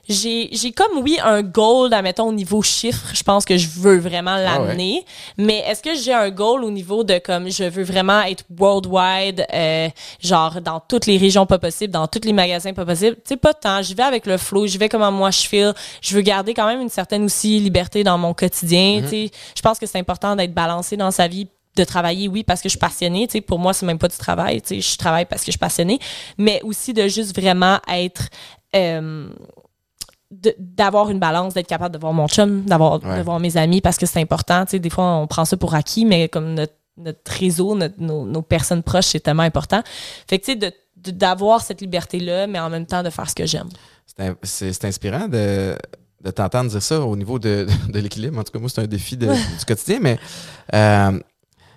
j'ai 0.07 0.47
j'ai 0.53 0.71
comme, 0.71 0.99
oui, 1.03 1.17
un 1.21 1.41
goal, 1.41 1.93
admettons, 1.93 2.29
au 2.29 2.31
niveau 2.31 2.61
chiffre. 2.61 3.11
Je 3.13 3.21
pense 3.21 3.43
que 3.43 3.57
je 3.57 3.67
veux 3.67 3.97
vraiment 3.99 4.31
Ah 4.37 4.61
ouais. 4.61 4.67
l'amener. 4.67 5.05
Mais 5.37 5.57
est-ce 5.67 5.83
que 5.83 5.93
j'ai 5.95 6.13
un 6.13 6.29
goal 6.29 6.63
au 6.63 6.71
niveau 6.71 7.03
de, 7.03 7.17
comme, 7.19 7.51
je 7.51 7.65
veux 7.65 7.83
vraiment 7.83 8.21
être 8.21 8.45
worldwide, 8.57 9.45
euh, 9.53 9.89
genre, 10.23 10.61
dans 10.61 10.79
toutes 10.79 11.05
les 11.05 11.17
régions 11.17 11.45
pas 11.45 11.59
possibles, 11.59 11.91
dans 11.91 12.07
tous 12.07 12.21
les 12.23 12.33
magasins 12.33 12.71
pas 12.73 12.85
possibles? 12.85 13.17
Tu 13.17 13.21
sais, 13.25 13.37
pas 13.37 13.53
tant. 13.53 13.81
J'y 13.81 13.93
vais 13.93 14.03
avec 14.03 14.25
le 14.25 14.37
flow, 14.37 14.67
j'y 14.67 14.77
vais 14.77 14.87
comment 14.87 15.11
moi 15.11 15.31
je 15.31 15.41
feel. 15.41 15.73
Je 16.01 16.15
veux 16.15 16.21
garder 16.21 16.53
quand 16.53 16.65
même 16.65 16.79
une 16.79 16.89
certaine 16.89 17.25
aussi 17.25 17.59
liberté 17.59 18.05
dans 18.05 18.17
mon 18.17 18.33
quotidien. 18.33 19.01
Tu 19.03 19.09
sais, 19.09 19.31
je 19.53 19.61
pense 19.61 19.77
que 19.77 19.85
c'est 19.85 19.99
important 19.99 20.35
d'être 20.37 20.53
balancé 20.53 20.95
dans 20.95 21.11
sa 21.11 21.27
vie 21.27 21.47
de 21.79 21.85
travailler, 21.85 22.27
oui, 22.27 22.43
parce 22.43 22.61
que 22.61 22.69
je 22.69 22.71
suis 22.71 22.79
passionnée. 22.79 23.27
Tu 23.27 23.33
sais, 23.33 23.41
pour 23.41 23.59
moi, 23.59 23.73
c'est 23.73 23.85
même 23.85 23.97
pas 23.99 24.07
du 24.07 24.17
travail. 24.17 24.61
Tu 24.61 24.81
sais, 24.81 24.81
je 24.81 24.97
travaille 24.97 25.25
parce 25.25 25.41
que 25.41 25.47
je 25.47 25.51
suis 25.51 25.59
passionnée. 25.59 25.99
Mais 26.37 26.61
aussi 26.63 26.93
de 26.93 27.07
juste 27.07 27.35
vraiment 27.39 27.79
être... 27.87 28.27
euh, 28.75 29.29
d'avoir 30.59 31.09
une 31.09 31.19
balance, 31.19 31.55
d'être 31.55 31.67
capable 31.67 31.95
de 31.95 31.99
voir 31.99 32.13
mon 32.13 32.27
chum, 32.27 32.63
d'avoir 32.63 33.03
Ouais. 33.03 33.17
de 33.17 33.23
voir 33.23 33.39
mes 33.39 33.57
amis 33.57 33.81
parce 33.81 33.97
que 33.97 34.05
c'est 34.05 34.21
important. 34.21 34.63
Tu 34.65 34.71
sais, 34.71 34.79
des 34.79 34.89
fois, 34.91 35.05
on 35.15 35.25
prend 35.27 35.43
ça 35.45 35.57
pour 35.57 35.73
acquis, 35.73 36.05
mais 36.05 36.29
comme 36.29 36.53
notre, 36.53 36.73
notre 36.97 37.31
réseau, 37.31 37.75
notre- 37.75 37.99
nos, 37.99 38.25
nos 38.25 38.41
personnes 38.43 38.83
proches, 38.83 39.07
c'est 39.07 39.21
tellement 39.21 39.41
important. 39.43 39.81
Fait 40.27 40.37
que, 40.37 40.45
tu 40.45 40.59
sais, 40.59 40.73
d'avoir 41.13 41.61
cette 41.61 41.81
liberté-là, 41.81 42.45
mais 42.45 42.59
en 42.59 42.69
même 42.69 42.85
temps 42.85 43.01
de 43.01 43.09
faire 43.09 43.27
ce 43.29 43.33
que 43.35 43.45
j'aime. 43.47 43.69
C'est 44.43 44.85
inspirant 44.85 45.27
de, 45.27 45.75
de 46.23 46.29
t'entendre 46.31 46.69
dire 46.69 46.81
ça 46.83 46.99
au 47.01 47.15
niveau 47.15 47.39
de, 47.39 47.65
de 47.87 47.99
l'équilibre. 47.99 48.37
En 48.37 48.43
tout 48.43 48.51
cas, 48.51 48.59
moi, 48.59 48.69
c'est 48.69 48.81
un 48.81 48.87
défi 48.87 49.17
de- 49.17 49.27
du 49.59 49.65
quotidien, 49.65 49.97
mais 50.01 50.19
euh, 50.75 51.19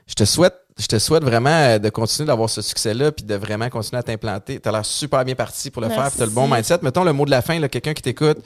je 0.06 0.14
te 0.14 0.24
souhaite. 0.24 0.54
Je 0.78 0.86
te 0.86 0.98
souhaite 0.98 1.22
vraiment 1.22 1.50
euh, 1.50 1.78
de 1.78 1.90
continuer 1.90 2.26
d'avoir 2.26 2.48
ce 2.48 2.62
succès-là 2.62 3.12
puis 3.12 3.26
de 3.26 3.34
vraiment 3.34 3.68
continuer 3.68 3.98
à 3.98 4.02
t'implanter. 4.02 4.58
Tu 4.58 4.66
as 4.66 4.72
l'air 4.72 4.86
super 4.86 5.22
bien 5.22 5.34
parti 5.34 5.70
pour 5.70 5.82
le 5.82 5.90
faire 5.90 6.06
puis 6.08 6.16
tu 6.16 6.22
as 6.22 6.24
le 6.26 6.32
bon 6.32 6.48
Merci. 6.48 6.54
mindset. 6.72 6.78
Mettons 6.82 7.04
le 7.04 7.12
mot 7.12 7.26
de 7.26 7.30
la 7.30 7.42
fin, 7.42 7.60
quelqu'un 7.68 7.92
qui 7.92 8.00
t'écoute 8.00 8.38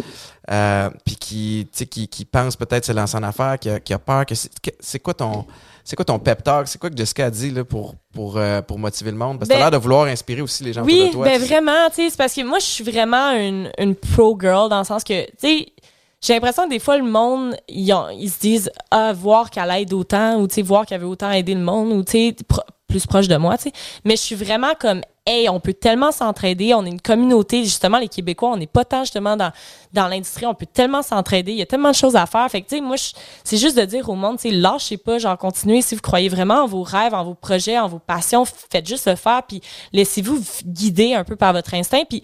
euh, 0.51 0.91
puis 1.05 1.15
qui, 1.15 1.69
qui, 1.89 2.09
qui 2.09 2.25
pense 2.25 2.57
peut-être 2.57 2.85
se 2.85 2.91
lancer 2.91 3.17
en 3.17 3.23
affaires, 3.23 3.61
qui 3.61 3.71
a, 3.71 3.79
qui 3.79 3.95
a 3.95 4.01
peur. 4.01 4.27
que 4.27 4.35
c'est 4.35 4.99
quoi 4.99 5.15
ton 5.15 5.47
c'est 5.85 5.95
quoi 5.95 6.05
ton 6.05 6.19
pep 6.19 6.43
talk? 6.43 6.67
C'est 6.67 6.81
quoi 6.81 6.91
que 6.91 6.97
Jessica 6.97 7.27
a 7.27 7.31
dit 7.31 7.53
là, 7.53 7.63
pour, 7.65 7.95
pour, 8.13 8.39
euh, 8.39 8.61
pour 8.61 8.77
motiver 8.77 9.13
le 9.13 9.17
monde? 9.17 9.39
Parce 9.39 9.49
que 9.49 9.55
tu 9.55 9.59
Ben- 9.61 9.65
as 9.65 9.71
l'air 9.71 9.79
de 9.79 9.83
vouloir 9.83 10.07
inspirer 10.07 10.41
aussi 10.41 10.65
les 10.65 10.73
gens 10.73 10.83
Oui, 10.83 10.95
autour 10.99 11.07
de 11.07 11.13
toi. 11.13 11.25
ben 11.27 11.35
tu 11.41 11.41
sais. 11.43 11.47
vraiment, 11.47 11.89
c'est 11.93 12.17
parce 12.17 12.35
que 12.35 12.43
moi, 12.43 12.59
je 12.59 12.65
suis 12.65 12.83
vraiment 12.83 13.31
une, 13.31 13.71
une 13.79 13.95
pro-girl 13.95 14.69
dans 14.69 14.81
le 14.81 14.85
sens 14.85 15.05
que, 15.05 15.27
tu 15.27 15.31
sais, 15.39 15.67
j'ai 16.27 16.35
l'impression 16.35 16.65
que 16.65 16.71
des 16.71 16.81
fois, 16.81 16.99
le 16.99 17.05
monde, 17.05 17.57
ils, 17.69 17.89
se 18.29 18.41
disent, 18.41 18.71
ah, 18.91 19.13
voir 19.13 19.49
qu'elle 19.49 19.71
aide 19.71 19.93
autant, 19.93 20.41
ou 20.41 20.49
tu 20.49 20.57
sais, 20.57 20.63
voir 20.63 20.85
qu'elle 20.85 21.01
veut 21.01 21.07
autant 21.07 21.31
aider 21.31 21.55
le 21.55 21.61
monde, 21.61 21.93
ou 21.93 22.03
tu 22.03 22.13
sais, 22.13 22.37
plus 22.89 23.07
proche 23.07 23.29
de 23.29 23.37
moi, 23.37 23.57
tu 23.57 23.65
sais. 23.65 23.73
Mais 24.05 24.17
je 24.17 24.23
suis 24.23 24.35
vraiment 24.35 24.73
comme, 24.79 25.03
hey, 25.25 25.49
on 25.49 25.61
peut 25.61 25.73
tellement 25.73 26.11
s'entraider, 26.11 26.75
on 26.75 26.85
est 26.85 26.91
une 26.91 27.01
communauté, 27.01 27.63
justement, 27.63 27.99
les 27.99 28.09
Québécois, 28.09 28.51
on 28.51 28.57
n'est 28.57 28.67
pas 28.67 28.85
tant 28.85 29.05
justement 29.05 29.37
dans, 29.37 29.53
dans 29.93 30.09
l'industrie, 30.09 30.47
on 30.47 30.55
peut 30.55 30.67
tellement 30.67 31.03
s'entraider, 31.03 31.53
il 31.53 31.59
y 31.59 31.63
a 31.63 31.67
tellement 31.67 31.91
de 31.91 31.97
choses 31.97 32.17
à 32.17 32.27
faire. 32.27 32.49
Fait 32.51 32.61
que, 32.61 32.69
tu 32.69 32.77
sais, 32.77 32.81
moi, 32.81 32.97
c'est 33.45 33.57
juste 33.57 33.77
de 33.77 33.85
dire 33.85 34.09
au 34.09 34.17
monde, 34.17 34.39
tu 34.39 34.49
sais, 34.49 34.55
lâchez 34.55 34.97
pas, 34.97 35.19
genre, 35.19 35.39
continuez. 35.39 35.81
Si 35.81 35.95
vous 35.95 36.01
croyez 36.01 36.29
vraiment 36.29 36.65
en 36.65 36.67
vos 36.67 36.83
rêves, 36.83 37.15
en 37.15 37.23
vos 37.23 37.35
projets, 37.35 37.79
en 37.79 37.87
vos 37.87 38.01
passions, 38.01 38.45
faites 38.45 38.89
juste 38.89 39.07
le 39.07 39.15
faire, 39.15 39.45
puis 39.47 39.61
laissez-vous 39.93 40.41
guider 40.65 41.15
un 41.15 41.23
peu 41.23 41.37
par 41.37 41.53
votre 41.53 41.73
instinct, 41.75 42.03
puis 42.09 42.23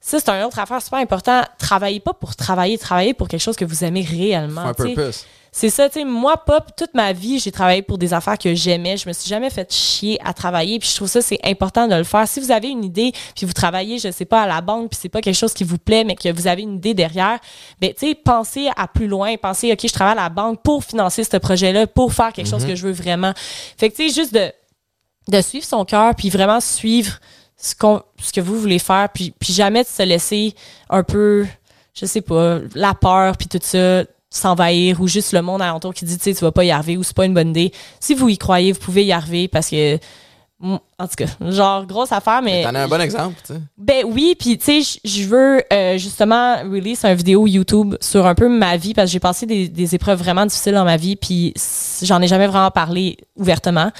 ça, 0.00 0.18
c'est 0.18 0.30
une 0.30 0.44
autre 0.44 0.58
affaire 0.58 0.80
super 0.80 0.98
important. 0.98 1.42
Travaillez 1.58 2.00
pas 2.00 2.14
pour 2.14 2.34
travailler, 2.34 2.78
travaillez 2.78 3.12
pour 3.12 3.28
quelque 3.28 3.42
chose 3.42 3.56
que 3.56 3.66
vous 3.66 3.84
aimez 3.84 4.02
réellement. 4.02 4.62
Un 4.62 4.74
purpose. 4.74 5.26
C'est 5.52 5.68
ça, 5.68 5.88
tu 5.88 5.98
sais, 5.98 6.04
moi, 6.04 6.36
pop, 6.36 6.64
toute 6.76 6.94
ma 6.94 7.12
vie, 7.12 7.40
j'ai 7.40 7.50
travaillé 7.50 7.82
pour 7.82 7.98
des 7.98 8.14
affaires 8.14 8.38
que 8.38 8.54
j'aimais. 8.54 8.96
Je 8.96 9.08
me 9.08 9.12
suis 9.12 9.28
jamais 9.28 9.50
fait 9.50 9.70
chier 9.72 10.18
à 10.24 10.32
travailler. 10.32 10.78
Puis 10.78 10.88
je 10.88 10.94
trouve 10.94 11.08
ça, 11.08 11.20
c'est 11.20 11.40
important 11.44 11.88
de 11.88 11.94
le 11.96 12.04
faire. 12.04 12.26
Si 12.28 12.38
vous 12.38 12.52
avez 12.52 12.68
une 12.68 12.84
idée, 12.84 13.12
puis 13.34 13.46
vous 13.46 13.52
travaillez, 13.52 13.98
je 13.98 14.12
sais 14.12 14.24
pas, 14.24 14.42
à 14.42 14.46
la 14.46 14.60
banque, 14.60 14.90
puis 14.90 14.98
c'est 15.02 15.08
pas 15.08 15.20
quelque 15.20 15.36
chose 15.36 15.52
qui 15.52 15.64
vous 15.64 15.78
plaît, 15.78 16.04
mais 16.04 16.14
que 16.14 16.32
vous 16.32 16.46
avez 16.46 16.62
une 16.62 16.76
idée 16.76 16.94
derrière, 16.94 17.38
ben, 17.80 17.92
tu 17.92 18.06
sais, 18.06 18.14
pensez 18.14 18.70
à 18.76 18.86
plus 18.86 19.08
loin. 19.08 19.36
Pensez, 19.36 19.72
OK, 19.72 19.80
je 19.82 19.92
travaille 19.92 20.16
à 20.18 20.22
la 20.22 20.28
banque 20.28 20.62
pour 20.62 20.84
financer 20.84 21.24
ce 21.24 21.36
projet-là, 21.36 21.88
pour 21.88 22.14
faire 22.14 22.32
quelque 22.32 22.48
chose 22.48 22.64
que 22.64 22.76
je 22.76 22.86
veux 22.86 22.92
vraiment. 22.92 23.32
Fait 23.76 23.90
que, 23.90 23.96
tu 23.96 24.08
sais, 24.08 24.14
juste 24.14 24.32
de, 24.32 24.52
de 25.28 25.40
suivre 25.42 25.66
son 25.66 25.84
cœur, 25.84 26.14
puis 26.14 26.30
vraiment 26.30 26.60
suivre 26.60 27.18
ce, 27.60 27.74
que 27.74 28.40
vous 28.40 28.58
voulez 28.58 28.78
faire, 28.78 29.08
puis, 29.12 29.34
puis 29.38 29.52
jamais 29.52 29.82
de 29.82 29.88
se 29.88 30.02
laisser 30.02 30.54
un 30.88 31.02
peu, 31.02 31.46
je 31.94 32.06
sais 32.06 32.22
pas, 32.22 32.58
la 32.74 32.94
peur, 32.94 33.36
puis 33.36 33.48
tout 33.48 33.58
ça, 33.62 34.04
s'envahir, 34.30 35.00
ou 35.00 35.08
juste 35.08 35.32
le 35.32 35.42
monde 35.42 35.60
alentour 35.60 35.92
qui 35.92 36.04
dit, 36.04 36.16
tu 36.16 36.24
sais, 36.24 36.34
tu 36.34 36.40
vas 36.40 36.52
pas 36.52 36.64
y 36.64 36.70
arriver, 36.70 36.96
ou 36.96 37.02
c'est 37.02 37.16
pas 37.16 37.26
une 37.26 37.34
bonne 37.34 37.50
idée. 37.50 37.72
Si 37.98 38.14
vous 38.14 38.28
y 38.28 38.38
croyez, 38.38 38.72
vous 38.72 38.80
pouvez 38.80 39.04
y 39.04 39.12
arriver, 39.12 39.48
parce 39.48 39.68
que, 39.68 39.98
en 40.62 40.78
tout 41.06 41.14
cas, 41.16 41.24
genre, 41.50 41.86
grosse 41.86 42.12
affaire, 42.12 42.42
mais... 42.42 42.62
T'en 42.64 42.74
as 42.74 42.80
un 42.82 42.88
bon 42.88 43.00
exemple, 43.00 43.36
tu 43.46 43.54
sais. 43.54 43.60
Ben 43.78 44.04
oui, 44.06 44.36
puis 44.38 44.58
tu 44.58 44.82
sais, 44.82 45.00
je- 45.04 45.24
veux 45.26 45.62
euh, 45.72 45.96
justement 45.96 46.56
release 46.64 47.02
un 47.04 47.14
vidéo 47.14 47.46
YouTube 47.46 47.94
sur 48.00 48.26
un 48.26 48.34
peu 48.34 48.46
ma 48.48 48.76
vie 48.76 48.92
parce 48.92 49.06
que 49.08 49.12
j'ai 49.12 49.20
passé 49.20 49.46
des, 49.46 49.68
des 49.68 49.94
épreuves 49.94 50.18
vraiment 50.18 50.44
difficiles 50.44 50.74
dans 50.74 50.84
ma 50.84 50.98
vie, 50.98 51.16
puis 51.16 51.54
j'en 52.02 52.20
ai 52.20 52.26
jamais 52.26 52.46
vraiment 52.46 52.70
parlé 52.70 53.16
ouvertement, 53.36 53.90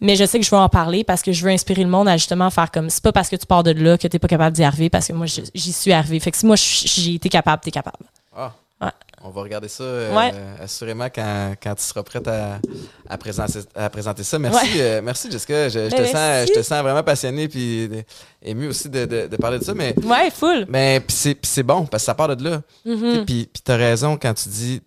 mais 0.00 0.16
je 0.16 0.24
sais 0.24 0.40
que 0.40 0.44
je 0.44 0.50
veux 0.50 0.56
en 0.60 0.68
parler 0.68 1.04
parce 1.04 1.22
que 1.22 1.30
je 1.30 1.44
veux 1.44 1.50
inspirer 1.52 1.84
le 1.84 1.90
monde 1.90 2.08
à 2.08 2.16
justement 2.16 2.50
faire 2.50 2.70
comme 2.72 2.90
c'est 2.90 3.02
pas 3.04 3.12
parce 3.12 3.28
que 3.28 3.36
tu 3.36 3.46
pars 3.46 3.62
de 3.62 3.70
là 3.70 3.96
que 3.96 4.08
t'es 4.08 4.18
pas 4.18 4.26
capable 4.28 4.56
d'y 4.56 4.64
arriver 4.64 4.90
parce 4.90 5.06
que 5.06 5.12
moi 5.12 5.26
j'y 5.26 5.72
suis 5.72 5.92
arrivé. 5.92 6.18
Fait 6.18 6.32
que 6.32 6.36
si 6.36 6.46
moi 6.46 6.56
j'ai 6.56 7.14
été 7.14 7.28
capable, 7.28 7.62
t'es 7.62 7.70
capable. 7.70 8.04
Ah. 8.36 8.52
Ouais. 8.80 8.88
On 9.24 9.30
va 9.30 9.42
regarder 9.42 9.68
ça 9.68 9.82
euh, 9.82 10.14
Ouais. 10.16 10.32
assurément 10.60 11.08
quand, 11.12 11.54
quand 11.62 11.74
tu 11.74 11.82
seras 11.82 12.02
prête 12.02 12.26
à, 12.28 12.60
à, 13.08 13.18
présenter, 13.18 13.58
à 13.74 13.90
présenter 13.90 14.22
ça. 14.22 14.38
Merci, 14.38 14.64
Ouais. 14.76 14.80
euh, 14.80 15.00
merci 15.02 15.30
Jessica. 15.30 15.68
Je, 15.68 15.88
je 15.90 15.96
Ben, 15.96 16.04
te 16.04 16.08
sens, 16.08 16.48
je 16.48 16.52
te 16.52 16.62
sens 16.62 16.82
vraiment 16.82 17.02
passionnée 17.02 17.48
puis 17.48 17.88
euh, 17.92 18.02
ému 18.42 18.68
aussi 18.68 18.88
de, 18.88 19.04
de, 19.06 19.26
de 19.26 19.36
parler 19.36 19.58
de 19.58 19.64
ça. 19.64 19.74
Mais, 19.74 19.94
Ouais, 20.04 20.30
full. 20.30 20.66
mais 20.68 21.02
c'est, 21.08 21.62
bon 21.64 21.86
parce 21.86 22.02
que 22.02 22.06
ça 22.06 22.14
part 22.14 22.34
de 22.36 22.44
là. 22.48 22.62
Mhm. 22.84 23.24
Puis, 23.26 23.48
puis 23.52 23.62
tu 23.64 23.72
as 23.72 23.76
raison 23.76 24.16
quand 24.16 24.34
tu 24.34 24.48
dis 24.48 24.80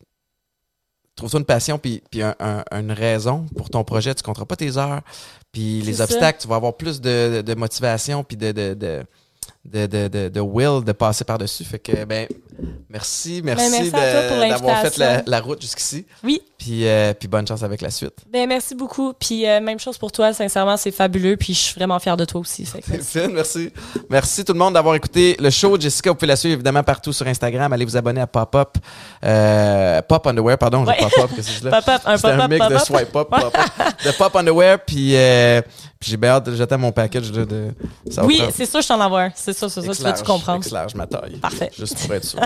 trouve-toi 1.15 1.39
une 1.41 1.45
passion 1.45 1.77
puis, 1.77 2.01
puis 2.09 2.21
un- 2.23 2.35
un- 2.39 2.63
une 2.71 2.91
raison 2.91 3.45
pour 3.57 3.69
ton 3.69 3.83
projet. 3.83 4.15
Tu 4.15 4.21
ne 4.21 4.25
compteras 4.25 4.45
pas 4.45 4.55
tes 4.55 4.77
heures. 4.77 5.01
Puis 5.51 5.81
les 5.81 5.95
ça. 5.95 6.05
obstacles, 6.05 6.39
tu 6.41 6.47
vas 6.47 6.55
avoir 6.55 6.75
plus 6.77 7.01
de, 7.01 7.35
de, 7.37 7.41
de 7.41 7.53
motivation 7.55 8.23
puis 8.23 8.37
de, 8.37 8.51
de, 9.63 9.85
de, 9.85 10.07
de, 10.07 10.29
de, 10.29 10.39
will 10.39 10.83
de 10.83 10.91
passer 10.91 11.23
par-dessus. 11.23 11.63
Fait 11.63 11.77
que, 11.77 12.03
ben, 12.03 12.27
merci, 12.89 13.41
merci, 13.43 13.63
Ben, 13.63 13.71
merci 13.71 13.91
pour 13.91 14.39
d'avoir 14.39 14.81
fait 14.81 15.23
la, 15.27 15.39
route 15.39 15.61
jusqu'ici. 15.61 16.05
Oui. 16.23 16.41
Puis, 16.57 16.87
euh, 16.87 17.13
puis 17.13 17.27
bonne 17.27 17.47
chance 17.47 17.61
avec 17.61 17.81
la 17.81 17.91
suite. 17.91 18.15
Ben, 18.31 18.47
merci 18.47 18.73
beaucoup. 18.73 19.13
Puis 19.13 19.47
euh, 19.47 19.61
même 19.61 19.79
chose 19.79 19.99
pour 19.99 20.11
toi. 20.11 20.33
Sincèrement, 20.33 20.77
c'est 20.77 20.91
fabuleux. 20.91 21.37
Puis 21.37 21.53
je 21.53 21.59
suis 21.59 21.75
vraiment 21.75 21.99
fière 21.99 22.17
de 22.17 22.25
toi 22.25 22.41
aussi. 22.41 22.63
Que 22.63 22.79
merci. 22.91 23.19
Merci. 23.31 23.73
Merci 24.09 24.45
tout 24.45 24.53
le 24.53 24.59
monde 24.59 24.73
d'avoir 24.73 24.95
écouté 24.95 25.37
le 25.39 25.51
show. 25.51 25.79
Jessica, 25.79 26.09
vous 26.09 26.15
pouvez 26.15 26.27
la 26.27 26.35
suivre 26.35 26.55
évidemment 26.55 26.83
partout 26.83 27.13
sur 27.13 27.27
Instagram. 27.27 27.71
Allez 27.71 27.85
vous 27.85 27.97
abonner 27.97 28.21
à 28.21 28.27
Pop-Up. 28.27 28.77
Euh, 29.23 30.01
Pop 30.01 30.25
Underwear, 30.25 30.57
pardon. 30.57 30.85
Ouais. 30.85 30.97
Pop-Up, 30.99 31.35
que 31.35 31.41
c'est 31.43 31.63
là? 31.63 31.71
Pop-up, 31.81 32.01
un 32.05 32.17
C'était 32.17 32.29
un 32.29 32.35
pop-up, 32.37 32.49
mix 32.49 32.67
de 32.67 32.73
pop-up. 32.73 32.87
swipe 32.87 33.15
up, 33.15 33.29
pop-up. 33.29 33.53
de 34.05 34.11
Pop 34.17 34.35
Underwear. 34.35 34.79
Puis, 34.83 35.15
puis 36.01 36.09
j'ai 36.09 36.17
bien 36.17 36.31
hâte 36.31 36.47
de 36.47 36.55
jeter 36.55 36.77
mon 36.77 36.91
package 36.91 37.31
là, 37.31 37.45
de... 37.45 37.67
Ça 38.09 38.25
Oui, 38.25 38.41
c'est 38.51 38.65
ça, 38.65 38.81
je 38.81 38.87
t'en 38.87 38.99
envoie. 38.99 39.21
un. 39.25 39.31
C'est 39.35 39.53
ça, 39.53 39.69
c'est 39.69 39.81
ça. 39.83 39.93
Tu 39.93 40.01
vas-tu 40.01 40.23
comprendre? 40.23 40.57
X-large, 40.57 40.95
ma 40.95 41.05
taille. 41.05 41.37
Parfait. 41.37 41.69
Juste 41.77 42.03
pour 42.03 42.15
être 42.15 42.25
sûr. 42.25 42.39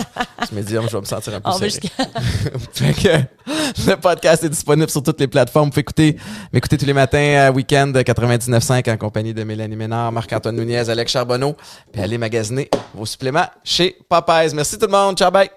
Ce 0.46 0.54
médium, 0.54 0.86
je 0.90 0.92
vais 0.92 1.00
me 1.00 1.06
sentir 1.06 1.36
un 1.36 1.40
peu 1.40 1.52
serré. 1.54 1.70
fait 2.74 2.94
que 2.94 3.90
le 3.90 3.96
podcast 3.96 4.44
est 4.44 4.50
disponible 4.50 4.90
sur 4.90 5.02
toutes 5.02 5.22
les 5.22 5.30
plateformes. 5.30 5.68
Vous 5.68 5.72
pouvez 5.72 5.82
écouter, 5.82 6.18
m'écouter 6.52 6.78
tous 6.78 6.86
les 6.86 6.92
matins 6.92 7.46
à 7.48 7.52
week-end 7.52 7.88
de 7.88 8.02
99.5 8.02 8.92
en 8.92 8.98
compagnie 8.98 9.34
de 9.34 9.46
Mélanie 9.46 9.78
Ménard, 9.78 10.12
Marc-Antoine 10.12 10.58
Nunez, 10.58 10.90
Alex 10.90 11.14
Charbonneau. 11.14 11.56
Puis 11.94 12.02
allez 12.02 12.18
magasiner 12.18 12.70
vos 12.94 13.06
suppléments 13.06 13.48
chez 13.64 13.96
Popeyes. 14.10 14.54
Merci 14.54 14.78
tout 14.78 14.88
le 14.88 14.92
monde. 14.92 15.18
Ciao, 15.18 15.32
bye. 15.32 15.50